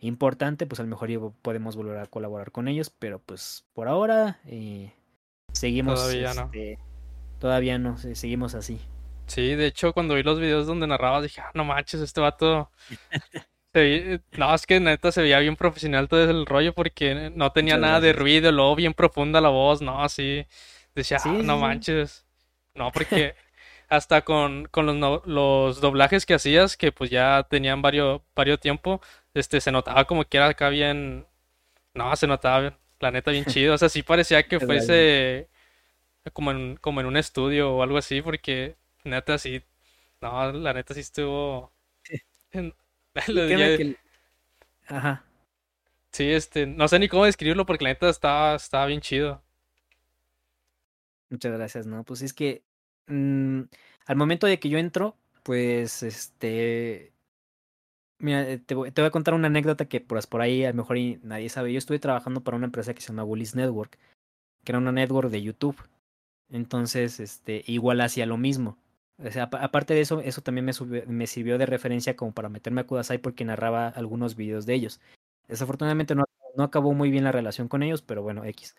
importante, 0.00 0.66
pues 0.66 0.80
a 0.80 0.82
lo 0.84 0.88
mejor 0.88 1.32
podemos 1.42 1.76
volver 1.76 1.98
a 1.98 2.06
colaborar 2.06 2.52
con 2.52 2.68
ellos, 2.68 2.90
pero 2.90 3.18
pues 3.18 3.64
por 3.74 3.88
ahora 3.88 4.40
eh, 4.46 4.92
seguimos. 5.52 6.00
Todavía 6.00 6.34
no. 6.34 6.44
Este, 6.44 6.78
todavía 7.38 7.78
no, 7.78 7.98
seguimos 7.98 8.54
así. 8.54 8.80
Sí, 9.28 9.54
de 9.54 9.66
hecho, 9.66 9.92
cuando 9.92 10.14
vi 10.14 10.22
los 10.22 10.40
videos 10.40 10.66
donde 10.66 10.86
narrabas, 10.86 11.22
dije, 11.22 11.40
ah, 11.40 11.50
no 11.54 11.64
manches, 11.64 12.00
este 12.00 12.20
vato. 12.20 12.70
no, 14.38 14.54
es 14.54 14.66
que 14.66 14.80
neta 14.80 15.12
se 15.12 15.22
veía 15.22 15.38
bien 15.38 15.54
profesional 15.54 16.08
todo 16.08 16.28
el 16.28 16.46
rollo 16.46 16.74
porque 16.74 17.30
no 17.34 17.52
tenía 17.52 17.76
nada 17.76 18.00
de 18.00 18.12
ruido, 18.12 18.50
luego 18.50 18.74
bien 18.74 18.94
profunda 18.94 19.40
la 19.40 19.50
voz, 19.50 19.82
no, 19.82 20.02
así. 20.02 20.46
Decía, 20.94 21.18
ah, 21.24 21.28
no 21.28 21.58
manches. 21.58 22.26
No, 22.74 22.90
porque 22.90 23.34
hasta 23.88 24.22
con, 24.22 24.66
con 24.66 24.86
los, 24.86 25.26
los 25.26 25.80
doblajes 25.80 26.26
que 26.26 26.34
hacías, 26.34 26.76
que 26.76 26.92
pues 26.92 27.10
ya 27.10 27.46
tenían 27.50 27.82
varios, 27.82 28.22
varios 28.34 28.60
tiempo, 28.60 29.00
este, 29.34 29.60
se 29.60 29.72
notaba 29.72 30.06
como 30.06 30.24
que 30.24 30.38
era 30.38 30.48
acá 30.48 30.70
bien, 30.70 31.26
no, 31.94 32.16
se 32.16 32.26
notaba, 32.26 32.78
la 33.00 33.10
neta, 33.12 33.30
bien 33.32 33.44
chido, 33.46 33.74
o 33.74 33.78
sea, 33.78 33.88
sí 33.90 34.02
parecía 34.02 34.42
que 34.44 34.60
fuese 34.60 35.48
como 36.32 36.50
en, 36.52 36.76
como 36.78 37.00
en 37.00 37.06
un 37.06 37.16
estudio 37.16 37.72
o 37.74 37.82
algo 37.82 37.98
así, 37.98 38.22
porque 38.22 38.76
neta 39.04 39.38
sí, 39.38 39.62
no, 40.20 40.52
la 40.52 40.72
neta 40.72 40.94
sí 40.94 41.00
estuvo... 41.00 41.72
Ajá. 44.86 45.24
Sí, 46.12 46.30
este, 46.30 46.66
no 46.66 46.88
sé 46.88 46.98
ni 46.98 47.08
cómo 47.08 47.24
describirlo 47.24 47.66
porque 47.66 47.84
la 47.84 47.90
neta 47.90 48.08
estaba, 48.08 48.54
estaba 48.56 48.86
bien 48.86 49.00
chido. 49.00 49.42
Muchas 51.30 51.52
gracias, 51.52 51.86
no, 51.86 52.04
pues 52.04 52.22
es 52.22 52.32
que 52.32 52.62
mm, 53.06 53.62
al 54.06 54.16
momento 54.16 54.46
de 54.46 54.58
que 54.58 54.68
yo 54.70 54.78
entro, 54.78 55.16
pues 55.42 56.02
este 56.02 57.12
Mira, 58.20 58.48
eh, 58.50 58.58
te 58.58 58.74
voy, 58.74 58.90
te 58.90 59.00
voy, 59.00 59.08
a 59.08 59.12
contar 59.12 59.34
una 59.34 59.46
anécdota 59.46 59.84
que 59.86 60.00
por, 60.00 60.26
por 60.28 60.40
ahí 60.40 60.64
a 60.64 60.70
lo 60.70 60.76
mejor 60.76 60.98
nadie 61.22 61.48
sabe. 61.48 61.72
Yo 61.72 61.78
estuve 61.78 62.00
trabajando 62.00 62.42
para 62.42 62.56
una 62.56 62.66
empresa 62.66 62.92
que 62.92 63.00
se 63.00 63.08
llama 63.08 63.24
Willis 63.24 63.54
Network, 63.54 63.96
que 64.64 64.72
era 64.72 64.78
una 64.78 64.90
network 64.92 65.30
de 65.30 65.42
YouTube. 65.42 65.76
Entonces, 66.50 67.20
este, 67.20 67.62
igual 67.66 68.00
hacía 68.00 68.26
lo 68.26 68.36
mismo. 68.36 68.76
Aparte 69.18 69.94
de 69.94 70.00
eso, 70.00 70.20
eso 70.20 70.42
también 70.42 70.64
me, 70.64 70.72
me 71.06 71.26
sirvió 71.26 71.58
de 71.58 71.66
referencia 71.66 72.14
como 72.14 72.32
para 72.32 72.48
meterme 72.48 72.82
a 72.82 72.86
Kudasai 72.86 73.18
porque 73.18 73.44
narraba 73.44 73.88
algunos 73.88 74.36
videos 74.36 74.64
de 74.64 74.74
ellos. 74.74 75.00
Desafortunadamente 75.48 76.14
no, 76.14 76.24
no 76.56 76.64
acabó 76.64 76.94
muy 76.94 77.10
bien 77.10 77.24
la 77.24 77.32
relación 77.32 77.68
con 77.68 77.82
ellos, 77.82 78.02
pero 78.02 78.22
bueno, 78.22 78.44
X. 78.44 78.76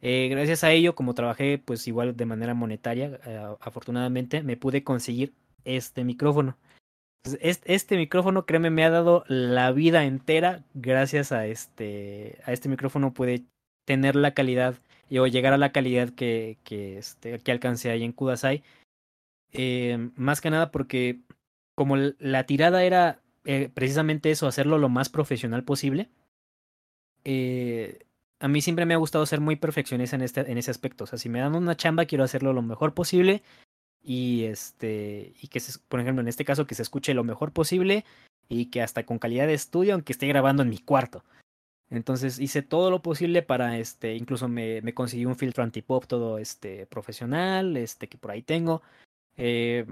Eh, 0.00 0.28
gracias 0.30 0.64
a 0.64 0.72
ello, 0.72 0.94
como 0.94 1.14
trabajé 1.14 1.58
pues 1.58 1.86
igual 1.88 2.16
de 2.16 2.26
manera 2.26 2.54
monetaria, 2.54 3.18
afortunadamente 3.60 4.42
me 4.42 4.56
pude 4.56 4.84
conseguir 4.84 5.34
este 5.64 6.04
micrófono. 6.04 6.58
Este 7.40 7.96
micrófono, 7.96 8.44
créeme, 8.44 8.68
me 8.68 8.84
ha 8.84 8.90
dado 8.90 9.24
la 9.28 9.72
vida 9.72 10.04
entera. 10.04 10.62
Gracias 10.74 11.32
a 11.32 11.46
este, 11.46 12.38
a 12.44 12.52
este 12.52 12.68
micrófono 12.68 13.14
pude 13.14 13.44
tener 13.86 14.14
la 14.14 14.34
calidad 14.34 14.76
o 15.10 15.26
llegar 15.26 15.54
a 15.54 15.58
la 15.58 15.72
calidad 15.72 16.10
que, 16.10 16.58
que, 16.64 16.98
este, 16.98 17.38
que 17.38 17.52
alcancé 17.52 17.90
ahí 17.90 18.02
en 18.02 18.12
Kudasai. 18.12 18.62
Eh, 19.54 20.10
más 20.16 20.40
que 20.40 20.50
nada 20.50 20.70
porque 20.70 21.20
como 21.74 21.96
la 21.96 22.44
tirada 22.44 22.84
era 22.84 23.20
eh, 23.44 23.70
precisamente 23.72 24.30
eso, 24.30 24.46
hacerlo 24.46 24.78
lo 24.78 24.88
más 24.88 25.08
profesional 25.08 25.64
posible. 25.64 26.10
Eh, 27.24 28.00
a 28.40 28.48
mí 28.48 28.60
siempre 28.60 28.86
me 28.86 28.94
ha 28.94 28.98
gustado 28.98 29.24
ser 29.26 29.40
muy 29.40 29.56
perfeccionista 29.56 30.16
en, 30.16 30.22
este, 30.22 30.40
en 30.40 30.58
ese 30.58 30.70
aspecto. 30.70 31.04
O 31.04 31.06
sea, 31.06 31.18
si 31.18 31.28
me 31.28 31.40
dan 31.40 31.54
una 31.54 31.76
chamba, 31.76 32.04
quiero 32.04 32.24
hacerlo 32.24 32.52
lo 32.52 32.62
mejor 32.62 32.94
posible. 32.94 33.42
Y 34.02 34.44
este. 34.44 35.34
Y 35.40 35.48
que 35.48 35.60
se, 35.60 35.78
por 35.88 36.00
ejemplo, 36.00 36.20
en 36.20 36.28
este 36.28 36.44
caso, 36.44 36.66
que 36.66 36.74
se 36.74 36.82
escuche 36.82 37.14
lo 37.14 37.24
mejor 37.24 37.52
posible. 37.52 38.04
Y 38.48 38.66
que 38.66 38.82
hasta 38.82 39.06
con 39.06 39.18
calidad 39.18 39.46
de 39.46 39.54
estudio, 39.54 39.94
aunque 39.94 40.12
esté 40.12 40.26
grabando 40.26 40.62
en 40.62 40.68
mi 40.68 40.78
cuarto. 40.78 41.24
Entonces 41.90 42.38
hice 42.38 42.62
todo 42.62 42.90
lo 42.90 43.02
posible 43.02 43.42
para 43.42 43.78
este. 43.78 44.14
Incluso 44.16 44.48
me, 44.48 44.82
me 44.82 44.94
conseguí 44.94 45.24
un 45.26 45.36
filtro 45.36 45.62
antipop 45.64 46.06
todo 46.06 46.38
este 46.38 46.86
profesional. 46.86 47.76
Este 47.76 48.08
que 48.08 48.18
por 48.18 48.30
ahí 48.30 48.42
tengo. 48.42 48.82
Eh, 49.36 49.86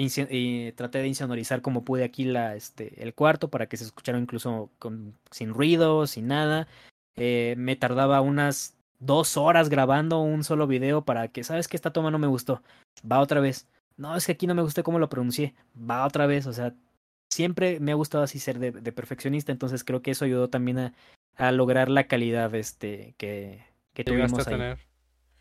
y 0.00 0.72
traté 0.72 0.98
de 0.98 1.08
insonorizar 1.08 1.60
como 1.60 1.84
pude 1.84 2.04
aquí 2.04 2.24
la, 2.24 2.54
este, 2.54 3.02
el 3.02 3.14
cuarto 3.14 3.48
para 3.48 3.66
que 3.66 3.76
se 3.76 3.84
escuchara 3.84 4.18
incluso 4.18 4.70
con, 4.78 5.14
sin 5.32 5.52
ruido, 5.52 6.06
sin 6.06 6.28
nada. 6.28 6.68
Eh, 7.16 7.56
me 7.58 7.74
tardaba 7.74 8.20
unas 8.20 8.76
dos 9.00 9.36
horas 9.36 9.68
grabando 9.68 10.20
un 10.20 10.44
solo 10.44 10.68
video 10.68 11.02
para 11.02 11.26
que, 11.28 11.42
¿sabes 11.42 11.66
que 11.66 11.76
Esta 11.76 11.92
toma 11.92 12.12
no 12.12 12.18
me 12.20 12.28
gustó. 12.28 12.62
Va 13.10 13.18
otra 13.18 13.40
vez. 13.40 13.66
No, 13.96 14.14
es 14.14 14.26
que 14.26 14.32
aquí 14.32 14.46
no 14.46 14.54
me 14.54 14.62
gustó 14.62 14.84
cómo 14.84 15.00
lo 15.00 15.08
pronuncié. 15.08 15.54
Va 15.78 16.06
otra 16.06 16.26
vez. 16.26 16.46
O 16.46 16.52
sea, 16.52 16.74
siempre 17.28 17.80
me 17.80 17.90
ha 17.90 17.96
gustado 17.96 18.22
así 18.22 18.38
ser 18.38 18.60
de, 18.60 18.92
perfeccionista. 18.92 19.50
Entonces 19.50 19.82
creo 19.82 20.00
que 20.00 20.12
eso 20.12 20.24
ayudó 20.24 20.48
también 20.48 20.78
a, 20.78 20.94
a 21.34 21.50
lograr 21.50 21.88
la 21.88 22.06
calidad 22.06 22.54
este, 22.54 23.14
que, 23.18 23.64
que 23.94 24.04
tuvimos 24.04 24.46
ahí. 24.46 24.54
Tener. 24.54 24.87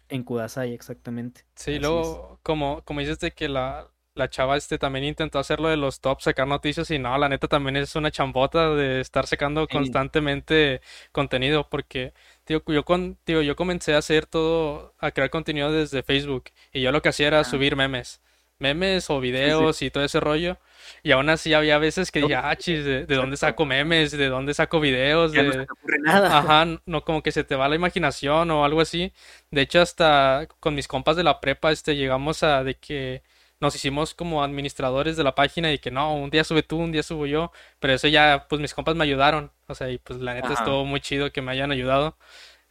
En 0.09 0.23
Kudasai, 0.23 0.73
exactamente. 0.73 1.41
Sí, 1.55 1.79
luego, 1.79 2.39
como, 2.43 2.81
como 2.83 3.01
dices 3.01 3.19
de 3.19 3.31
que 3.31 3.49
la, 3.49 3.89
la 4.17 4.29
chava 4.29 4.57
este 4.57 4.77
también 4.77 5.05
intentó 5.05 5.39
hacerlo 5.39 5.69
de 5.69 5.77
los 5.77 6.01
tops, 6.01 6.25
sacar 6.25 6.47
noticias 6.47 6.89
y 6.91 6.99
no, 6.99 7.17
la 7.17 7.29
neta 7.29 7.47
también 7.47 7.77
es 7.77 7.95
una 7.95 8.11
chambota 8.11 8.73
de 8.73 8.99
estar 8.99 9.27
sacando 9.27 9.67
constantemente 9.67 10.81
contenido 11.11 11.69
porque 11.69 12.13
tío, 12.43 12.61
yo 12.67 12.83
con 12.83 13.15
tío, 13.23 13.41
yo 13.41 13.55
comencé 13.55 13.93
a 13.93 13.99
hacer 13.99 14.25
todo 14.25 14.95
a 14.97 15.11
crear 15.11 15.29
contenido 15.29 15.71
desde 15.71 16.03
Facebook 16.03 16.45
y 16.73 16.81
yo 16.81 16.91
lo 16.91 17.01
que 17.01 17.09
hacía 17.09 17.27
era 17.27 17.39
ah. 17.41 17.43
subir 17.43 17.75
memes, 17.75 18.21
memes 18.59 19.09
o 19.09 19.19
videos 19.19 19.81
y 19.81 19.91
todo 19.91 20.03
ese 20.03 20.19
rollo. 20.19 20.57
Y 21.03 21.11
aún 21.11 21.29
así 21.29 21.53
había 21.53 21.77
veces 21.77 22.11
que 22.11 22.21
dije, 22.21 22.35
ah, 22.35 22.55
chis, 22.55 22.83
¿de, 22.83 23.05
dónde 23.05 23.37
saco 23.37 23.65
memes? 23.65 24.11
¿De 24.11 24.27
dónde 24.27 24.53
saco 24.53 24.79
videos? 24.79 25.31
De... 25.31 25.43
No 25.43 25.51
se 25.51 25.65
te 25.65 25.71
ocurre 25.71 25.99
nada. 25.99 26.37
Ajá, 26.37 26.79
no, 26.85 27.03
como 27.03 27.21
que 27.21 27.31
se 27.31 27.43
te 27.43 27.55
va 27.55 27.67
la 27.69 27.75
imaginación 27.75 28.49
o 28.51 28.65
algo 28.65 28.81
así. 28.81 29.13
De 29.51 29.61
hecho, 29.61 29.81
hasta 29.81 30.47
con 30.59 30.75
mis 30.75 30.87
compas 30.87 31.15
de 31.15 31.23
la 31.23 31.39
prepa, 31.39 31.71
este, 31.71 31.95
llegamos 31.95 32.43
a 32.43 32.63
de 32.63 32.75
que 32.75 33.23
nos 33.59 33.75
hicimos 33.75 34.13
como 34.13 34.43
administradores 34.43 35.17
de 35.17 35.23
la 35.23 35.35
página 35.35 35.71
y 35.73 35.79
que 35.79 35.91
no, 35.91 36.15
un 36.15 36.29
día 36.29 36.43
sube 36.43 36.63
tú, 36.63 36.77
un 36.77 36.91
día 36.91 37.03
subo 37.03 37.25
yo, 37.25 37.51
pero 37.79 37.93
eso 37.93 38.07
ya, 38.07 38.45
pues 38.47 38.61
mis 38.61 38.73
compas 38.73 38.95
me 38.95 39.03
ayudaron, 39.03 39.51
o 39.67 39.73
sea, 39.73 39.89
y 39.89 39.97
pues 39.97 40.19
la 40.19 40.35
neta 40.35 40.53
estuvo 40.53 40.85
muy 40.85 40.99
chido 41.01 41.31
que 41.31 41.41
me 41.41 41.51
hayan 41.51 41.71
ayudado. 41.71 42.17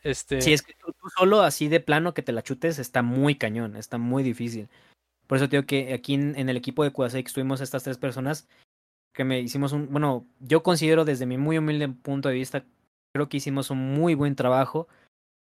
Este... 0.05 0.41
Sí, 0.41 0.53
es 0.53 0.63
que 0.63 0.75
tú, 0.75 0.95
solo 1.17 1.43
así 1.43 1.67
de 1.69 1.81
plano 1.81 2.15
que 2.15 2.23
te 2.23 2.33
la 2.33 2.43
chutes 2.43 2.79
está 2.79 3.03
muy 3.03 3.35
cañón, 3.35 3.75
está 3.77 3.99
muy 3.99 4.23
difícil. 4.23 4.69
Por 5.27 5.37
eso 5.37 5.49
digo 5.49 5.65
que 5.65 5.93
aquí 5.93 6.15
en, 6.15 6.37
el 6.37 6.57
equipo 6.57 6.85
de 6.85 6.91
Kudasai 6.91 7.23
estuvimos 7.23 7.61
estas 7.61 7.83
tres 7.83 7.99
personas 7.99 8.49
que 9.15 9.25
me 9.25 9.41
hicimos 9.41 9.73
un, 9.73 9.91
bueno, 9.91 10.27
yo 10.41 10.63
considero 10.63 11.05
desde 11.05 11.27
mi 11.27 11.39
muy 11.39 11.59
humilde 11.59 11.89
punto 11.89 12.29
de 12.29 12.35
vista, 12.35 12.65
creo 13.15 13.29
que 13.29 13.39
hicimos 13.39 13.71
un 13.71 13.95
muy 13.95 14.15
buen 14.15 14.37
trabajo 14.37 14.89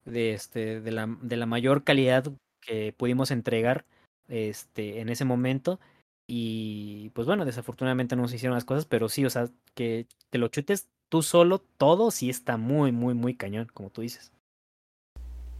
de, 0.04 0.32
este, 0.32 0.80
de, 0.80 0.92
la, 0.92 1.08
de 1.20 1.36
la 1.36 1.46
mayor 1.46 1.82
calidad 1.82 2.32
que 2.60 2.94
pudimos 2.96 3.30
entregar 3.30 3.84
este, 4.28 5.00
en 5.00 5.08
ese 5.08 5.24
momento. 5.24 5.80
Y 6.26 7.10
pues 7.10 7.26
bueno, 7.26 7.44
desafortunadamente 7.44 8.16
no 8.16 8.28
se 8.28 8.36
hicieron 8.36 8.54
las 8.54 8.64
cosas, 8.64 8.86
pero 8.86 9.08
sí, 9.08 9.24
o 9.26 9.30
sea, 9.30 9.48
que 9.74 10.06
te 10.30 10.38
lo 10.38 10.48
chutes 10.48 10.88
tú 11.10 11.22
solo, 11.22 11.58
todo 11.76 12.10
sí 12.10 12.30
está 12.30 12.56
muy, 12.56 12.92
muy, 12.92 13.14
muy 13.14 13.34
cañón, 13.34 13.68
como 13.74 13.90
tú 13.90 14.00
dices. 14.00 14.32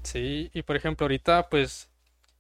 Sí, 0.03 0.51
y 0.55 0.63
por 0.63 0.77
ejemplo, 0.77 1.05
ahorita 1.05 1.49
pues 1.49 1.91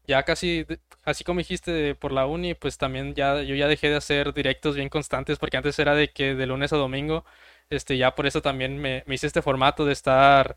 ya 0.06 0.22
casi, 0.24 0.66
así 1.05 1.24
como 1.24 1.39
dijiste 1.40 1.94
por 1.94 2.12
la 2.12 2.26
uni, 2.26 2.55
pues 2.55 2.78
también 2.78 3.14
ya 3.14 3.43
yo 3.43 3.55
ya 3.55 3.68
dejé 3.68 3.90
de 3.90 3.97
hacer 3.97 4.32
directos 4.35 4.76
bien 4.76 4.89
constantes 4.89 5.39
porque 5.39 5.56
antes 5.56 5.78
era 5.78 5.94
de 5.94 6.10
que 6.12 6.35
de 6.35 6.47
lunes 6.47 6.72
a 6.72 6.76
domingo, 6.76 7.24
este, 7.70 7.97
ya 7.97 8.14
por 8.14 8.26
eso 8.26 8.43
también 8.43 8.78
me, 8.78 9.02
me 9.06 9.14
hice 9.16 9.26
este 9.26 9.43
formato 9.43 9.85
de 9.85 9.93
estar 9.93 10.56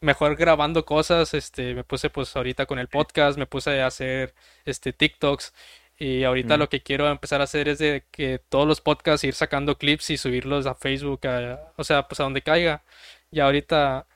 mejor 0.00 0.36
grabando 0.36 0.84
cosas, 0.84 1.34
este, 1.34 1.74
me 1.74 1.84
puse 1.84 2.10
pues 2.10 2.34
ahorita 2.36 2.66
con 2.66 2.78
el 2.78 2.88
podcast, 2.88 3.38
me 3.38 3.46
puse 3.46 3.80
a 3.82 3.86
hacer 3.86 4.34
este 4.64 4.92
TikToks 4.92 5.52
y 5.98 6.24
ahorita 6.24 6.56
lo 6.58 6.68
que 6.68 6.82
quiero 6.82 7.08
empezar 7.08 7.40
a 7.40 7.44
hacer 7.44 7.68
es 7.68 7.78
de 7.78 8.04
que 8.10 8.38
todos 8.38 8.66
los 8.68 8.80
podcasts 8.82 9.24
ir 9.24 9.34
sacando 9.34 9.78
clips 9.78 10.10
y 10.10 10.18
subirlos 10.18 10.66
a 10.66 10.74
Facebook, 10.74 11.20
o 11.76 11.84
sea, 11.84 12.06
pues 12.08 12.20
a 12.20 12.24
donde 12.24 12.42
caiga. 12.42 12.82
Y 13.30 13.40
ahorita 13.40 14.06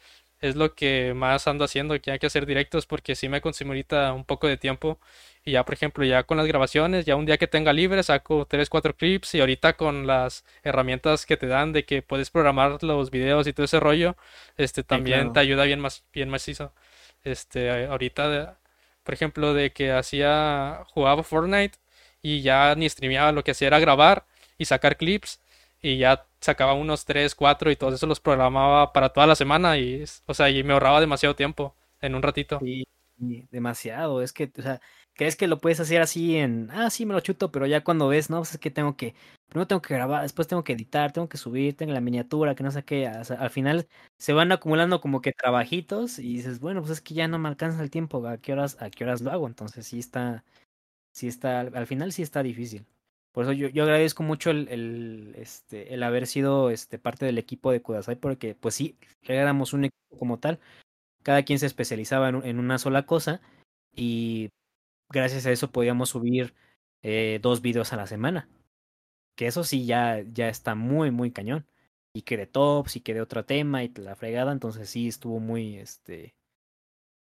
es 0.41 0.57
lo 0.57 0.75
que 0.75 1.15
más 1.15 1.47
ando 1.49 1.65
haciendo, 1.65 2.01
que 2.01 2.11
hay 2.13 2.19
que 2.19 2.27
hacer 2.27 2.47
directos 2.47 2.87
porque 2.87 3.15
sí 3.15 3.29
me 3.29 3.41
consume 3.41 3.71
ahorita 3.71 4.13
un 4.13 4.25
poco 4.25 4.47
de 4.47 4.57
tiempo. 4.57 4.99
Y 5.45 5.53
ya, 5.53 5.65
por 5.65 5.75
ejemplo, 5.75 6.05
ya 6.05 6.25
con 6.25 6.37
las 6.37 6.47
grabaciones, 6.47 7.07
ya 7.07 7.17
un 7.17 7.27
día 7.27 7.39
que 7.39 7.47
tenga 7.47 7.73
libre 7.73 8.03
saco 8.03 8.47
3, 8.47 8.69
4 8.69 8.95
clips 8.97 9.35
y 9.35 9.41
ahorita 9.41 9.75
con 9.75 10.07
las 10.07 10.45
herramientas 10.63 11.27
que 11.27 11.37
te 11.37 11.47
dan 11.47 11.73
de 11.73 11.85
que 11.85 12.03
puedes 12.03 12.31
programar 12.31 12.83
los 12.83 13.11
videos 13.11 13.47
y 13.47 13.53
todo 13.53 13.65
ese 13.65 13.81
rollo, 13.81 14.17
este 14.57 14.83
también 14.85 15.33
te 15.33 15.41
ayuda 15.41 15.65
bien 15.65 15.81
más 15.81 16.05
bien 16.13 16.29
macizo. 16.31 16.73
Este, 17.25 17.87
ahorita 17.87 18.59
por 19.03 19.15
ejemplo, 19.15 19.55
de 19.55 19.73
que 19.73 19.93
hacía 19.93 20.85
jugaba 20.89 21.23
Fortnite 21.23 21.79
y 22.23 22.43
ya 22.43 22.75
ni 22.77 22.89
streameaba, 22.89 23.33
lo 23.33 23.43
que 23.45 23.53
hacía 23.53 23.69
era 23.69 23.81
grabar 23.81 24.25
y 24.59 24.67
sacar 24.67 24.97
clips 24.97 25.41
y 25.83 25.99
ya 25.99 26.27
sacaba 26.41 26.75
unos 26.75 27.05
3, 27.05 27.35
4 27.35 27.71
y 27.71 27.77
todo 27.77 27.95
eso 27.95 28.07
los 28.07 28.21
programaba 28.21 28.93
para 28.93 29.11
toda 29.11 29.27
la 29.27 29.35
semana 29.37 29.79
y, 29.79 30.05
o 30.27 30.35
sea, 30.35 30.51
y 30.51 30.63
me 30.65 30.73
ahorraba 30.73 31.01
demasiado 31.01 31.37
tiempo 31.37 31.75
en 32.01 32.15
un 32.15 32.23
ratito. 32.23 32.61
Sí, 33.19 33.47
demasiado, 33.51 34.23
es 34.23 34.33
que, 34.33 34.51
o 34.59 34.63
sea, 34.63 34.81
crees 35.15 35.37
que 35.37 35.47
lo 35.47 35.59
puedes 35.61 35.79
hacer 35.79 36.01
así 36.01 36.37
en, 36.37 36.71
ah, 36.71 36.89
sí, 36.89 37.05
me 37.05 37.13
lo 37.13 37.21
chuto, 37.21 37.51
pero 37.53 37.67
ya 37.67 37.85
cuando 37.85 38.09
ves, 38.09 38.31
no, 38.31 38.39
pues 38.39 38.53
es 38.55 38.59
que 38.59 38.71
tengo 38.71 38.97
que, 38.97 39.15
primero 39.47 39.67
tengo 39.67 39.83
que 39.83 39.93
grabar, 39.93 40.23
después 40.23 40.49
tengo 40.49 40.65
que 40.65 40.73
editar, 40.73 41.13
tengo 41.13 41.29
que 41.29 41.37
subir, 41.37 41.77
tengo 41.77 41.93
la 41.93 42.01
miniatura, 42.01 42.55
que 42.55 42.63
no 42.63 42.71
sé 42.71 42.83
qué, 42.83 43.07
al 43.07 43.51
final 43.51 43.87
se 44.19 44.33
van 44.33 44.53
acumulando 44.53 45.03
como 45.03 45.21
que 45.21 45.33
trabajitos 45.33 46.19
y 46.19 46.37
dices, 46.37 46.61
bueno, 46.61 46.81
pues 46.81 46.93
es 46.93 47.01
que 47.03 47.13
ya 47.13 47.29
no 47.29 47.39
me 47.39 47.51
alcanza 47.51 47.83
el 47.83 47.91
tiempo, 47.91 48.27
¿a 48.27 48.39
qué 48.39 48.55
horas, 48.55 48.79
a 48.81 48.89
qué 48.89 49.05
horas 49.05 49.21
lo 49.21 49.31
hago? 49.31 49.47
Entonces 49.47 49.87
sí 49.87 49.99
está, 49.99 50.43
sí 51.13 51.29
está, 51.29 51.61
al 51.61 51.87
final 51.87 52.13
sí 52.13 52.23
está 52.23 52.43
difícil. 52.43 52.87
Por 53.33 53.45
eso 53.45 53.53
yo, 53.53 53.69
yo 53.69 53.85
agradezco 53.85 54.23
mucho 54.23 54.51
el, 54.51 54.69
el, 54.69 55.35
este, 55.37 55.95
el 55.95 56.03
haber 56.03 56.27
sido 56.27 56.71
este, 56.71 56.99
parte 56.99 57.27
del 57.27 57.39
equipo 57.39 57.71
de 57.71 57.81
Kudasai, 57.81 58.17
porque 58.17 58.55
pues 58.55 58.75
sí, 58.75 58.97
éramos 59.23 59.73
un 59.73 59.85
equipo 59.85 60.19
como 60.19 60.39
tal, 60.39 60.59
cada 61.23 61.45
quien 61.45 61.59
se 61.59 61.67
especializaba 61.67 62.29
en, 62.29 62.45
en 62.45 62.59
una 62.59 62.79
sola 62.79 63.07
cosa 63.07 63.41
y 63.95 64.51
gracias 65.11 65.47
a 65.47 65.53
eso 65.53 65.71
podíamos 65.71 66.11
subir 66.11 66.55
eh, 67.03 67.39
dos 67.43 67.61
videos 67.63 67.93
a 67.93 67.97
la 67.97 68.07
semana. 68.07 68.49
Que 69.37 69.47
eso 69.47 69.65
sí 69.65 69.87
ya, 69.87 70.23
ya 70.33 70.49
está 70.49 70.75
muy, 70.75 71.11
muy 71.11 71.31
cañón. 71.31 71.67
Y 72.13 72.23
que 72.23 72.37
de 72.37 72.47
tops 72.47 72.97
y 72.97 73.01
que 73.01 73.15
de 73.15 73.21
otro 73.21 73.45
tema 73.45 73.85
y 73.85 73.89
la 73.95 74.17
fregada, 74.17 74.53
entonces 74.53 74.91
sí 74.91 75.09
estuvo 75.09 75.39
muy, 75.39 75.77
este, 75.79 76.35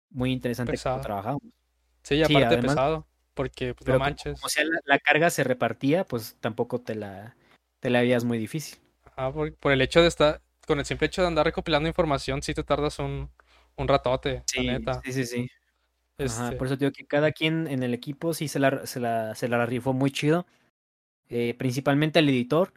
muy 0.09 0.31
interesante 0.31 0.77
cómo 0.81 1.01
trabajamos. 1.01 1.43
Sí, 2.03 2.21
aparte 2.23 2.57
pesado. 2.57 3.05
Porque, 3.33 3.73
pues, 3.73 3.87
no 3.87 3.99
manches. 3.99 4.39
Como, 4.39 4.49
sea 4.49 4.63
la, 4.85 4.99
carga 4.99 5.29
se 5.29 5.43
repartía, 5.43 6.03
pues 6.03 6.35
tampoco 6.39 6.81
te 6.81 6.95
la, 6.95 7.35
te 7.79 7.89
la 7.89 8.01
veías 8.01 8.23
muy 8.23 8.37
difícil. 8.37 8.79
Ajá, 9.05 9.31
por, 9.31 9.71
el 9.71 9.81
hecho 9.81 10.01
de 10.01 10.07
estar, 10.07 10.41
con 10.67 10.79
el 10.79 10.85
simple 10.85 11.07
hecho 11.07 11.21
de 11.21 11.27
andar 11.27 11.45
recopilando 11.45 11.87
información, 11.87 12.41
sí 12.41 12.53
te 12.53 12.63
tardas 12.63 12.99
un, 12.99 13.29
un 13.75 13.87
ratote, 13.87 14.43
sí, 14.45 14.67
neta. 14.67 15.01
Sí, 15.03 15.13
sí, 15.13 15.25
sí. 15.25 15.51
Ajá, 16.17 16.51
por 16.57 16.67
este 16.67 16.73
eso 16.73 16.75
digo 16.75 16.91
que 16.91 17.05
cada 17.05 17.31
quien 17.31 17.67
en 17.67 17.81
el 17.81 17.93
equipo 17.93 18.33
sí 18.33 18.49
se 18.49 18.59
la, 18.59 18.85
se 18.85 18.99
la, 18.99 19.35
se 19.35 19.47
la 19.47 19.65
rifó 19.65 19.93
muy 19.93 20.11
chido. 20.11 20.45
Eh, 21.29 21.55
principalmente 21.57 22.19
el 22.19 22.29
editor, 22.29 22.73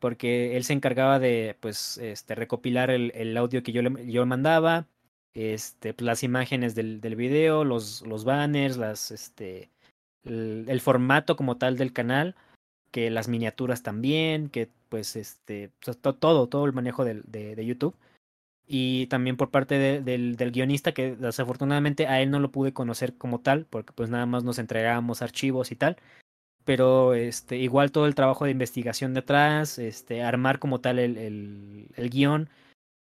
porque 0.00 0.56
él 0.56 0.64
se 0.64 0.72
encargaba 0.72 1.18
de 1.18 1.56
pues 1.60 1.96
este 1.98 2.34
recopilar 2.34 2.90
el, 2.90 3.12
el 3.14 3.36
audio 3.36 3.62
que 3.62 3.72
yo 3.72 3.82
le 3.82 4.10
yo 4.10 4.26
mandaba, 4.26 4.88
este, 5.32 5.94
pues, 5.94 6.04
las 6.04 6.22
imágenes 6.22 6.74
del, 6.74 7.00
del 7.00 7.16
video, 7.16 7.64
los, 7.64 8.02
los 8.02 8.24
banners, 8.24 8.76
las 8.76 9.10
este 9.12 9.70
el, 10.24 10.80
formato 10.80 11.36
como 11.36 11.56
tal 11.56 11.76
del 11.76 11.92
canal, 11.92 12.34
que 12.90 13.10
las 13.10 13.28
miniaturas 13.28 13.82
también, 13.82 14.48
que 14.48 14.68
pues 14.88 15.16
este, 15.16 15.70
todo, 16.18 16.48
todo 16.48 16.64
el 16.66 16.72
manejo 16.72 17.04
de, 17.04 17.22
de, 17.24 17.66
YouTube. 17.66 17.96
Y 18.66 19.08
también 19.08 19.36
por 19.36 19.50
parte 19.50 19.78
del, 19.78 20.36
del, 20.36 20.50
guionista, 20.52 20.92
que 20.92 21.16
desafortunadamente 21.16 22.06
a 22.06 22.22
él 22.22 22.30
no 22.30 22.40
lo 22.40 22.50
pude 22.50 22.72
conocer 22.72 23.14
como 23.16 23.40
tal, 23.40 23.66
porque 23.66 23.92
pues 23.92 24.10
nada 24.10 24.26
más 24.26 24.44
nos 24.44 24.58
entregábamos 24.58 25.22
archivos 25.22 25.70
y 25.72 25.76
tal. 25.76 25.96
Pero 26.64 27.14
este, 27.14 27.58
igual 27.58 27.92
todo 27.92 28.06
el 28.06 28.14
trabajo 28.14 28.46
de 28.46 28.52
investigación 28.52 29.12
detrás, 29.12 29.78
este, 29.78 30.22
armar 30.22 30.58
como 30.58 30.80
tal 30.80 30.98
el, 30.98 31.18
el, 31.18 31.88
el 31.96 32.10
guion, 32.10 32.48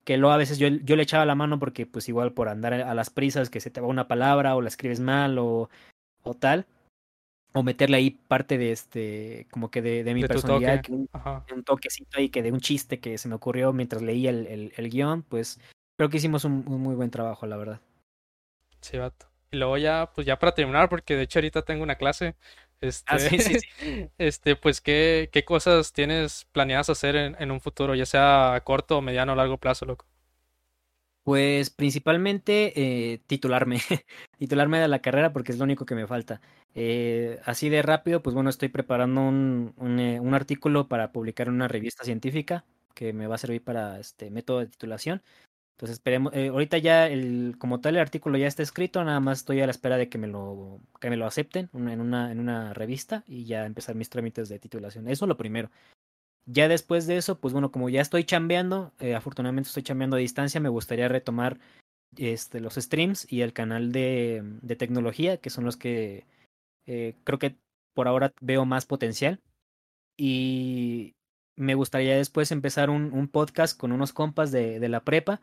que 0.05 0.19
luego 0.19 0.35
a 0.35 0.39
veces 0.39 0.59
yo, 0.59 0.69
yo 0.69 0.97
le 0.97 1.03
echaba 1.03 1.25
la 1.25 1.35
mano 1.35 1.59
porque 1.59 1.87
pues 1.87 2.09
igual 2.09 2.33
por 2.33 2.49
andar 2.49 2.75
a 2.75 2.95
las 2.95 3.09
prisas 3.09 3.49
que 3.49 3.61
se 3.61 3.71
te 3.71 3.81
va 3.81 3.87
una 3.87 4.09
palabra 4.09 4.55
o 4.55 4.61
la 4.61 4.69
escribes 4.69 5.01
mal 5.01 5.39
o, 5.39 5.71
o 6.23 6.35
tal 6.35 6.67
o 7.59 7.63
meterle 7.63 7.97
ahí 7.97 8.11
parte 8.11 8.59
de 8.59 8.73
este, 8.73 9.47
como 9.51 9.71
que 9.71 9.83
de, 9.83 10.05
de 10.05 10.15
mi 10.15 10.23
De 10.23 10.29
personalidad, 10.29 10.77
toque. 10.83 11.07
que 11.47 11.55
un, 11.55 11.65
toquecito 11.65 12.19
ahí, 12.19 12.29
que 12.29 12.43
de 12.43 12.53
un 12.53 12.61
chiste 12.61 13.01
que 13.01 13.19
se 13.19 13.29
me 13.29 13.35
ocurrió 13.35 13.73
mientras 13.73 14.03
leía 14.03 14.31
el, 14.31 14.47
el, 14.47 14.73
el 14.77 14.91
guion, 14.91 15.23
pues 15.23 15.61
creo 15.97 16.09
que 16.09 16.19
hicimos 16.19 16.45
un, 16.45 16.65
un 16.67 16.81
muy 16.81 16.95
buen 16.95 17.11
trabajo, 17.11 17.47
la 17.47 17.57
verdad. 17.57 17.81
Sí, 18.81 18.97
vato. 18.99 19.27
Y 19.51 19.57
luego 19.57 19.79
ya, 19.79 20.11
pues 20.15 20.27
ya 20.27 20.39
para 20.39 20.55
terminar, 20.55 20.89
porque 20.89 21.17
de 21.17 21.23
hecho 21.23 21.39
ahorita 21.39 21.63
tengo 21.63 21.83
una 21.83 21.97
clase, 21.97 22.37
Ah, 23.07 23.19
sí, 23.19 23.39
sí, 23.41 23.55
este, 23.55 23.61
sí. 23.79 24.09
este, 24.19 24.57
pues 24.57 24.81
qué, 24.81 25.31
qué 25.33 25.45
cosas 25.45 25.93
tienes 25.93 26.47
planeadas 26.53 26.91
hacer 26.91 27.17
en, 27.17 27.37
en 27.41 27.51
un 27.51 27.61
futuro, 27.61 27.95
ya 27.95 28.07
sea 28.07 28.55
a 28.55 28.61
corto, 28.63 29.01
mediano 29.03 29.33
o 29.33 29.37
largo 29.37 29.59
plazo, 29.59 29.85
loco. 29.85 30.07
Pues 31.29 31.69
principalmente 31.69 32.73
eh, 33.13 33.21
titularme, 33.27 33.81
titularme 34.39 34.81
de 34.81 34.89
la 34.89 35.01
carrera 35.01 35.31
porque 35.31 35.53
es 35.53 35.59
lo 35.59 35.65
único 35.65 35.85
que 35.85 35.95
me 35.95 36.07
falta. 36.07 36.41
Eh, 36.75 37.39
así 37.45 37.69
de 37.69 37.83
rápido, 37.83 38.23
pues 38.23 38.33
bueno, 38.33 38.49
estoy 38.49 38.71
preparando 38.71 39.21
un, 39.21 39.75
eh, 40.01 40.21
un 40.21 40.33
artículo 40.33 40.89
para 40.89 41.13
publicar 41.13 41.49
en 41.49 41.53
una 41.57 41.69
revista 41.69 42.03
científica 42.03 42.65
que 42.95 43.13
me 43.13 43.27
va 43.27 43.35
a 43.35 43.39
servir 43.39 43.63
para 43.63 44.01
este 44.01 44.31
método 44.31 44.61
de 44.61 44.69
titulación. 44.69 45.23
Entonces 45.77 45.97
esperemos, 45.97 46.33
eh, 46.35 46.49
ahorita 46.49 46.79
ya 46.79 47.09
el, 47.09 47.57
como 47.59 47.81
tal 47.81 47.97
el 47.97 48.01
artículo 48.01 48.39
ya 48.39 48.47
está 48.47 48.63
escrito, 48.63 49.05
nada 49.05 49.21
más 49.21 49.41
estoy 49.41 49.61
a 49.61 49.67
la 49.67 49.73
espera 49.73 49.99
de 49.99 50.09
que 50.09 50.17
me 50.17 50.29
lo, 50.29 50.81
que 50.99 51.11
me 51.11 51.19
lo 51.19 51.27
acepten 51.27 51.69
en 51.75 52.01
una, 52.01 52.33
en 52.33 52.41
una 52.41 52.73
revista 52.73 53.23
y 53.27 53.45
ya 53.45 53.67
empezar 53.67 53.95
mis 53.97 54.09
trámites 54.09 54.49
de 54.49 54.59
titulación. 54.59 55.07
Eso 55.09 55.27
es 55.27 55.29
lo 55.29 55.37
primero. 55.37 55.71
Ya 56.47 56.69
después 56.69 57.07
de 57.07 57.17
eso, 57.19 57.39
pues 57.39 57.53
bueno, 57.53 57.71
como 57.71 57.89
ya 57.89 58.01
estoy 58.01 58.25
chambeando, 58.25 58.93
eh, 59.01 59.15
afortunadamente 59.15 59.69
estoy 59.69 59.83
chambeando 59.83 60.17
a 60.17 60.21
distancia, 60.21 60.61
me 60.61 60.69
gustaría 60.71 61.09
retomar 61.09 61.59
este, 62.17 62.61
los 62.61 62.77
streams 62.77 63.31
y 63.31 63.43
el 63.43 63.53
canal 63.53 63.93
de, 63.93 64.43
de 64.63 64.77
tecnología, 64.77 65.37
que 65.37 65.51
son 65.51 65.65
los 65.65 65.77
que 65.77 66.25
eh, 66.87 67.15
creo 67.25 67.39
que 67.39 67.57
por 67.95 68.09
ahora 68.09 68.33
veo 68.41 68.65
más 68.65 68.87
potencial. 68.87 69.41
Y 70.17 71.15
me 71.57 71.75
gustaría 71.75 72.17
después 72.17 72.51
empezar 72.51 72.89
un, 72.91 73.13
un 73.13 73.29
podcast 73.29 73.79
con 73.79 73.93
unos 73.93 74.13
compas 74.13 74.51
de, 74.51 74.81
de 74.81 74.89
la 74.89 75.01
prepa. 75.01 75.41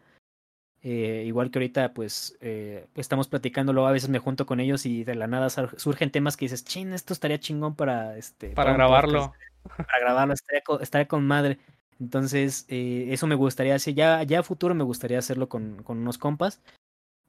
Eh, 0.82 1.24
igual 1.26 1.50
que 1.50 1.60
ahorita, 1.60 1.94
pues 1.94 2.38
eh, 2.42 2.88
estamos 2.96 3.28
platicándolo, 3.28 3.88
a 3.88 3.92
veces 3.92 4.10
me 4.10 4.20
junto 4.20 4.46
con 4.46 4.60
ellos 4.60 4.86
y 4.86 5.04
de 5.04 5.16
la 5.16 5.28
nada 5.28 5.50
sur- 5.50 5.80
surgen 5.80 6.12
temas 6.12 6.38
que 6.38 6.46
dices, 6.46 6.64
chin, 6.64 6.94
esto 6.94 7.14
estaría 7.14 7.40
chingón 7.40 7.76
para, 7.76 8.18
este, 8.18 8.50
Para 8.50 8.76
para 8.76 8.86
un 8.88 9.02
podcast 9.02 9.12
grabarlo. 9.14 9.34
Para 9.78 10.00
grabarlo, 10.00 10.34
estaría 10.34 10.62
con, 10.62 10.82
estaría 10.82 11.08
con 11.08 11.26
madre. 11.26 11.60
Entonces, 12.00 12.66
eh, 12.68 13.08
eso 13.12 13.28
me 13.28 13.36
gustaría 13.36 13.76
hacer, 13.76 13.94
ya, 13.94 14.22
ya 14.24 14.40
a 14.40 14.44
futuro 14.44 14.76
me 14.76 14.84
gustaría 14.84 15.20
hacerlo 15.20 15.48
con, 15.50 15.82
con 15.84 16.00
unos 16.00 16.18
compas. 16.18 16.62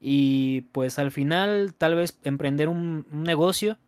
Y 0.00 0.62
pues 0.72 0.98
al 0.98 1.10
final, 1.12 1.74
tal 1.74 1.94
vez 1.94 2.18
emprender 2.24 2.68
un, 2.68 3.06
negocio 3.10 3.78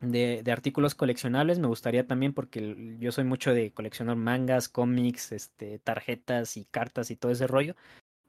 de, 0.00 0.42
de 0.42 0.52
artículos 0.52 0.94
coleccionables. 0.94 1.58
Me 1.58 1.68
gustaría 1.68 2.06
también 2.06 2.34
porque 2.34 2.96
yo 2.98 3.12
soy 3.12 3.24
mucho 3.24 3.54
de 3.54 3.72
coleccionar 3.72 4.16
mangas, 4.16 4.68
cómics, 4.68 5.32
este, 5.32 5.78
tarjetas 5.78 6.56
y 6.56 6.64
cartas 6.64 7.10
y 7.10 7.16
todo 7.16 7.32
ese 7.32 7.46
rollo. 7.46 7.74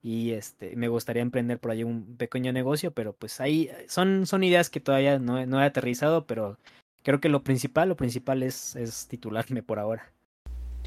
Y 0.01 0.31
este, 0.31 0.75
me 0.75 0.87
gustaría 0.87 1.21
emprender 1.21 1.59
por 1.59 1.71
ahí 1.71 1.83
un 1.83 2.15
pequeño 2.15 2.53
negocio, 2.53 2.91
pero 2.93 3.13
pues 3.13 3.41
ahí 3.41 3.69
son, 3.87 4.25
son 4.25 4.43
ideas 4.43 4.69
que 4.69 4.79
todavía 4.79 5.19
no, 5.19 5.45
no 5.45 5.61
he 5.61 5.65
aterrizado, 5.65 6.25
pero 6.25 6.57
creo 7.03 7.19
que 7.19 7.29
lo 7.29 7.43
principal, 7.43 7.89
lo 7.89 7.95
principal 7.97 8.43
es, 8.43 8.75
es 8.75 9.07
titularme 9.07 9.63
por 9.63 9.79
ahora. 9.79 10.13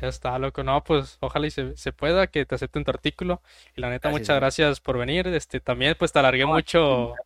Ya 0.00 0.08
está, 0.08 0.38
loco. 0.38 0.62
No, 0.64 0.82
pues 0.82 1.16
ojalá 1.20 1.46
y 1.46 1.50
se, 1.50 1.76
se 1.76 1.92
pueda 1.92 2.26
que 2.26 2.44
te 2.44 2.54
acepten 2.54 2.84
tu 2.84 2.90
artículo. 2.90 3.42
Y 3.76 3.80
la 3.80 3.90
neta, 3.90 4.08
Gracias, 4.08 4.10
muchas 4.10 4.36
gracias 4.36 4.80
por 4.80 4.98
venir. 4.98 5.26
Este, 5.28 5.60
también 5.60 5.94
pues 5.98 6.12
te 6.12 6.18
alargué 6.18 6.46
No, 6.46 6.54
mucho, 6.54 7.20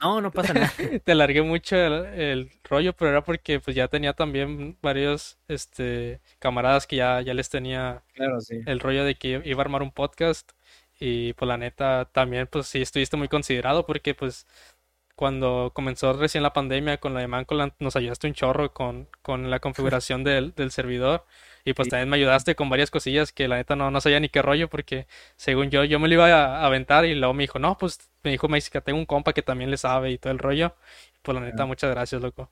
no, 0.00 0.20
no 0.20 0.32
pasa 0.32 0.54
nada. 0.54 0.72
te 1.04 1.12
alargué 1.12 1.42
mucho 1.42 1.76
el, 1.76 1.92
el 2.20 2.50
rollo, 2.64 2.94
pero 2.94 3.10
era 3.10 3.24
porque 3.24 3.60
pues 3.60 3.76
ya 3.76 3.88
tenía 3.88 4.12
también 4.14 4.78
varios, 4.82 5.38
este, 5.48 6.20
camaradas 6.38 6.86
que 6.86 6.96
ya, 6.96 7.20
ya 7.22 7.34
les 7.34 7.48
tenía 7.50 8.02
Claro, 8.14 8.40
sí. 8.40 8.56
el 8.64 8.80
rollo 8.80 9.04
de 9.04 9.16
que 9.16 9.42
iba 9.44 9.60
a 9.62 9.64
armar 9.64 9.82
un 9.82 9.92
podcast. 9.92 10.52
Y 10.98 11.34
pues 11.34 11.48
la 11.48 11.58
neta, 11.58 12.06
también 12.12 12.46
pues 12.48 12.66
sí 12.68 12.82
estuviste 12.82 13.16
muy 13.18 13.28
considerado 13.28 13.86
porque 13.86 14.14
pues 14.14 14.46
cuando 15.16 15.72
comenzó 15.74 16.12
recién 16.14 16.42
la 16.44 16.52
pandemia 16.52 16.98
con 16.98 17.14
la 17.14 17.20
de 17.20 17.28
Mancoland, 17.28 17.72
nos 17.80 17.96
ayudaste 17.96 18.28
un 18.28 18.34
chorro 18.34 18.72
con, 18.74 19.08
con 19.22 19.50
la 19.50 19.60
configuración 19.60 20.24
del, 20.24 20.54
del 20.54 20.70
servidor. 20.70 21.26
Y 21.64 21.74
pues 21.74 21.88
Sí. 21.88 21.90
también 21.90 22.08
me 22.10 22.16
ayudaste 22.16 22.54
con 22.54 22.70
varias 22.70 22.90
cosillas 22.92 23.32
que 23.32 23.48
la 23.48 23.56
neta 23.56 23.76
no, 23.76 23.90
no 23.90 24.00
sabía 24.00 24.20
ni 24.20 24.28
qué 24.28 24.42
rollo, 24.42 24.68
porque 24.70 25.06
según 25.36 25.70
yo, 25.70 25.84
yo 25.84 25.98
me 26.00 26.08
lo 26.08 26.14
iba 26.14 26.28
a, 26.32 26.64
aventar 26.66 27.04
y 27.06 27.14
luego 27.16 27.34
me 27.34 27.44
dijo, 27.44 27.58
no, 27.58 27.76
pues 27.78 27.98
me 28.22 28.30
dijo 28.32 28.48
Mexica, 28.48 28.80
tengo 28.82 28.98
un 29.00 29.06
compa 29.06 29.32
que 29.32 29.42
también 29.42 29.70
le 29.70 29.76
sabe 29.78 30.12
y 30.12 30.18
todo 30.18 30.32
el 30.32 30.38
rollo. 30.38 30.76
Pues 31.22 31.34
la 31.34 31.40
neta, 31.42 31.66
muchas 31.66 31.90
gracias, 31.90 32.22
loco. 32.22 32.50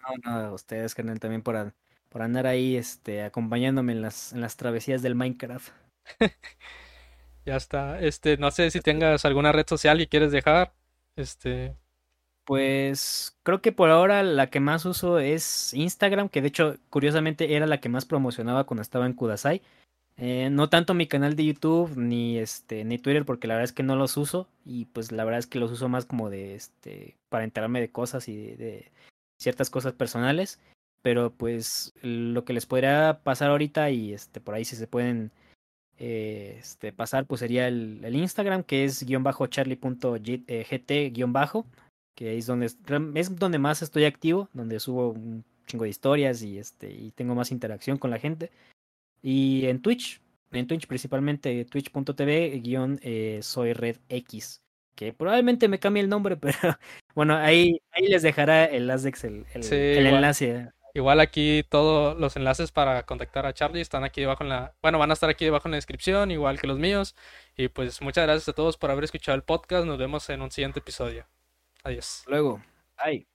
No, 0.00 0.14
no, 0.24 0.30
a 0.48 0.52
ustedes, 0.52 0.94
carnal, 0.94 1.18
también 1.20 1.42
por, 1.42 1.56
a- 1.56 1.74
por 2.10 2.22
andar 2.22 2.46
ahí 2.46 2.76
este, 2.76 3.22
acompañándome 3.22 3.92
en 3.92 4.02
las, 4.02 4.32
en 4.32 4.40
las 4.40 4.56
travesías 4.56 5.02
del 5.02 5.14
Minecraft. 5.14 5.70
Ya 7.44 7.56
está. 7.56 8.00
Este, 8.00 8.36
no 8.38 8.50
sé 8.50 8.70
si 8.70 8.80
tengas 8.80 9.24
alguna 9.24 9.52
red 9.52 9.66
social 9.68 9.98
que 9.98 10.08
quieres 10.08 10.32
dejar. 10.32 10.74
Este, 11.16 11.76
Pues 12.44 13.36
creo 13.42 13.62
que 13.62 13.72
por 13.72 13.90
ahora 13.90 14.22
la 14.22 14.50
que 14.50 14.60
más 14.60 14.84
uso 14.84 15.18
es 15.18 15.72
Instagram, 15.74 16.28
que 16.28 16.42
de 16.42 16.48
hecho, 16.48 16.76
curiosamente, 16.90 17.56
era 17.56 17.66
la 17.66 17.80
que 17.80 17.88
más 17.88 18.04
promocionaba 18.04 18.64
cuando 18.64 18.82
estaba 18.82 19.06
en 19.06 19.14
Kudasai. 19.14 19.62
Eh, 20.16 20.48
no 20.50 20.68
tanto 20.68 20.94
mi 20.94 21.08
canal 21.08 21.34
de 21.34 21.46
YouTube 21.46 21.96
ni 21.96 22.38
este 22.38 22.84
ni 22.84 22.98
Twitter 22.98 23.24
porque 23.24 23.48
la 23.48 23.54
verdad 23.54 23.64
es 23.64 23.72
que 23.72 23.82
no 23.82 23.96
los 23.96 24.16
uso 24.16 24.46
y 24.64 24.84
pues 24.84 25.10
la 25.10 25.24
verdad 25.24 25.40
es 25.40 25.48
que 25.48 25.58
los 25.58 25.72
uso 25.72 25.88
más 25.88 26.06
como 26.06 26.30
de 26.30 26.54
este 26.54 27.16
para 27.28 27.42
enterarme 27.42 27.80
de 27.80 27.90
cosas 27.90 28.28
y 28.28 28.54
de, 28.54 28.92
ciertas 29.38 29.70
cosas 29.70 29.92
personales, 29.92 30.60
pero 31.02 31.32
pues 31.32 31.92
lo 32.02 32.44
que 32.44 32.52
les 32.52 32.66
podría 32.66 33.20
pasar 33.24 33.50
ahorita 33.50 33.90
y 33.90 34.12
este 34.12 34.40
por 34.40 34.54
ahí 34.54 34.64
si 34.64 34.76
se 34.76 34.86
pueden 34.86 35.32
eh, 35.98 36.56
este 36.60 36.92
pasar 36.92 37.26
pues 37.26 37.40
sería 37.40 37.68
el, 37.68 38.14
Instagram 38.14 38.62
que 38.62 38.84
es 38.84 39.04
guion 39.04 39.22
bajo 39.22 39.46
charlie.gt 39.46 40.90
guion 41.12 41.32
bajo 41.32 41.66
que 42.14 42.36
es 42.38 42.46
donde 42.46 42.66
es 42.66 43.36
donde 43.36 43.58
más 43.58 43.82
estoy 43.82 44.04
activo, 44.04 44.48
donde 44.52 44.80
subo 44.80 45.10
un 45.10 45.44
chingo 45.66 45.84
de 45.84 45.90
historias 45.90 46.42
y 46.42 46.58
este 46.58 46.90
y 46.92 47.10
tengo 47.12 47.34
más 47.34 47.50
interacción 47.50 47.98
con 47.98 48.10
la 48.10 48.18
gente. 48.18 48.50
Y 49.22 49.66
en 49.66 49.80
Twitch, 49.82 50.20
en 50.52 50.66
Twitch 50.66 50.86
principalmente 50.86 51.64
twitch.tv 51.64 52.60
guion 52.60 53.00
eh, 53.02 53.40
soy 53.42 53.72
red 53.72 53.96
X, 54.08 54.62
que 54.94 55.12
probablemente 55.12 55.68
me 55.68 55.78
cambie 55.78 56.02
el 56.02 56.08
nombre, 56.08 56.36
pero 56.36 56.78
bueno, 57.14 57.36
ahí, 57.36 57.80
ahí 57.92 58.08
les 58.08 58.22
dejará 58.22 58.64
el 58.66 58.90
Azdex 58.90 59.24
el, 59.24 59.46
el, 59.54 59.62
sí, 59.62 59.74
el 59.74 60.06
igual. 60.06 60.16
enlace. 60.16 60.70
Igual 60.96 61.18
aquí 61.18 61.64
todos 61.68 62.16
los 62.20 62.36
enlaces 62.36 62.70
para 62.70 63.02
contactar 63.04 63.46
a 63.46 63.52
Charlie 63.52 63.80
están 63.80 64.04
aquí 64.04 64.20
debajo 64.20 64.44
en 64.44 64.50
la, 64.50 64.74
bueno, 64.80 64.98
van 65.00 65.10
a 65.10 65.14
estar 65.14 65.28
aquí 65.28 65.44
debajo 65.44 65.66
en 65.66 65.72
la 65.72 65.76
descripción, 65.76 66.30
igual 66.30 66.60
que 66.60 66.68
los 66.68 66.78
míos. 66.78 67.16
Y 67.56 67.66
pues 67.66 68.00
muchas 68.00 68.24
gracias 68.24 68.48
a 68.48 68.52
todos 68.52 68.76
por 68.76 68.92
haber 68.92 69.02
escuchado 69.02 69.34
el 69.34 69.42
podcast. 69.42 69.86
Nos 69.86 69.98
vemos 69.98 70.30
en 70.30 70.40
un 70.40 70.52
siguiente 70.52 70.78
episodio. 70.78 71.26
Adiós. 71.84 72.24
Luego, 72.26 72.62
ay. 72.96 73.26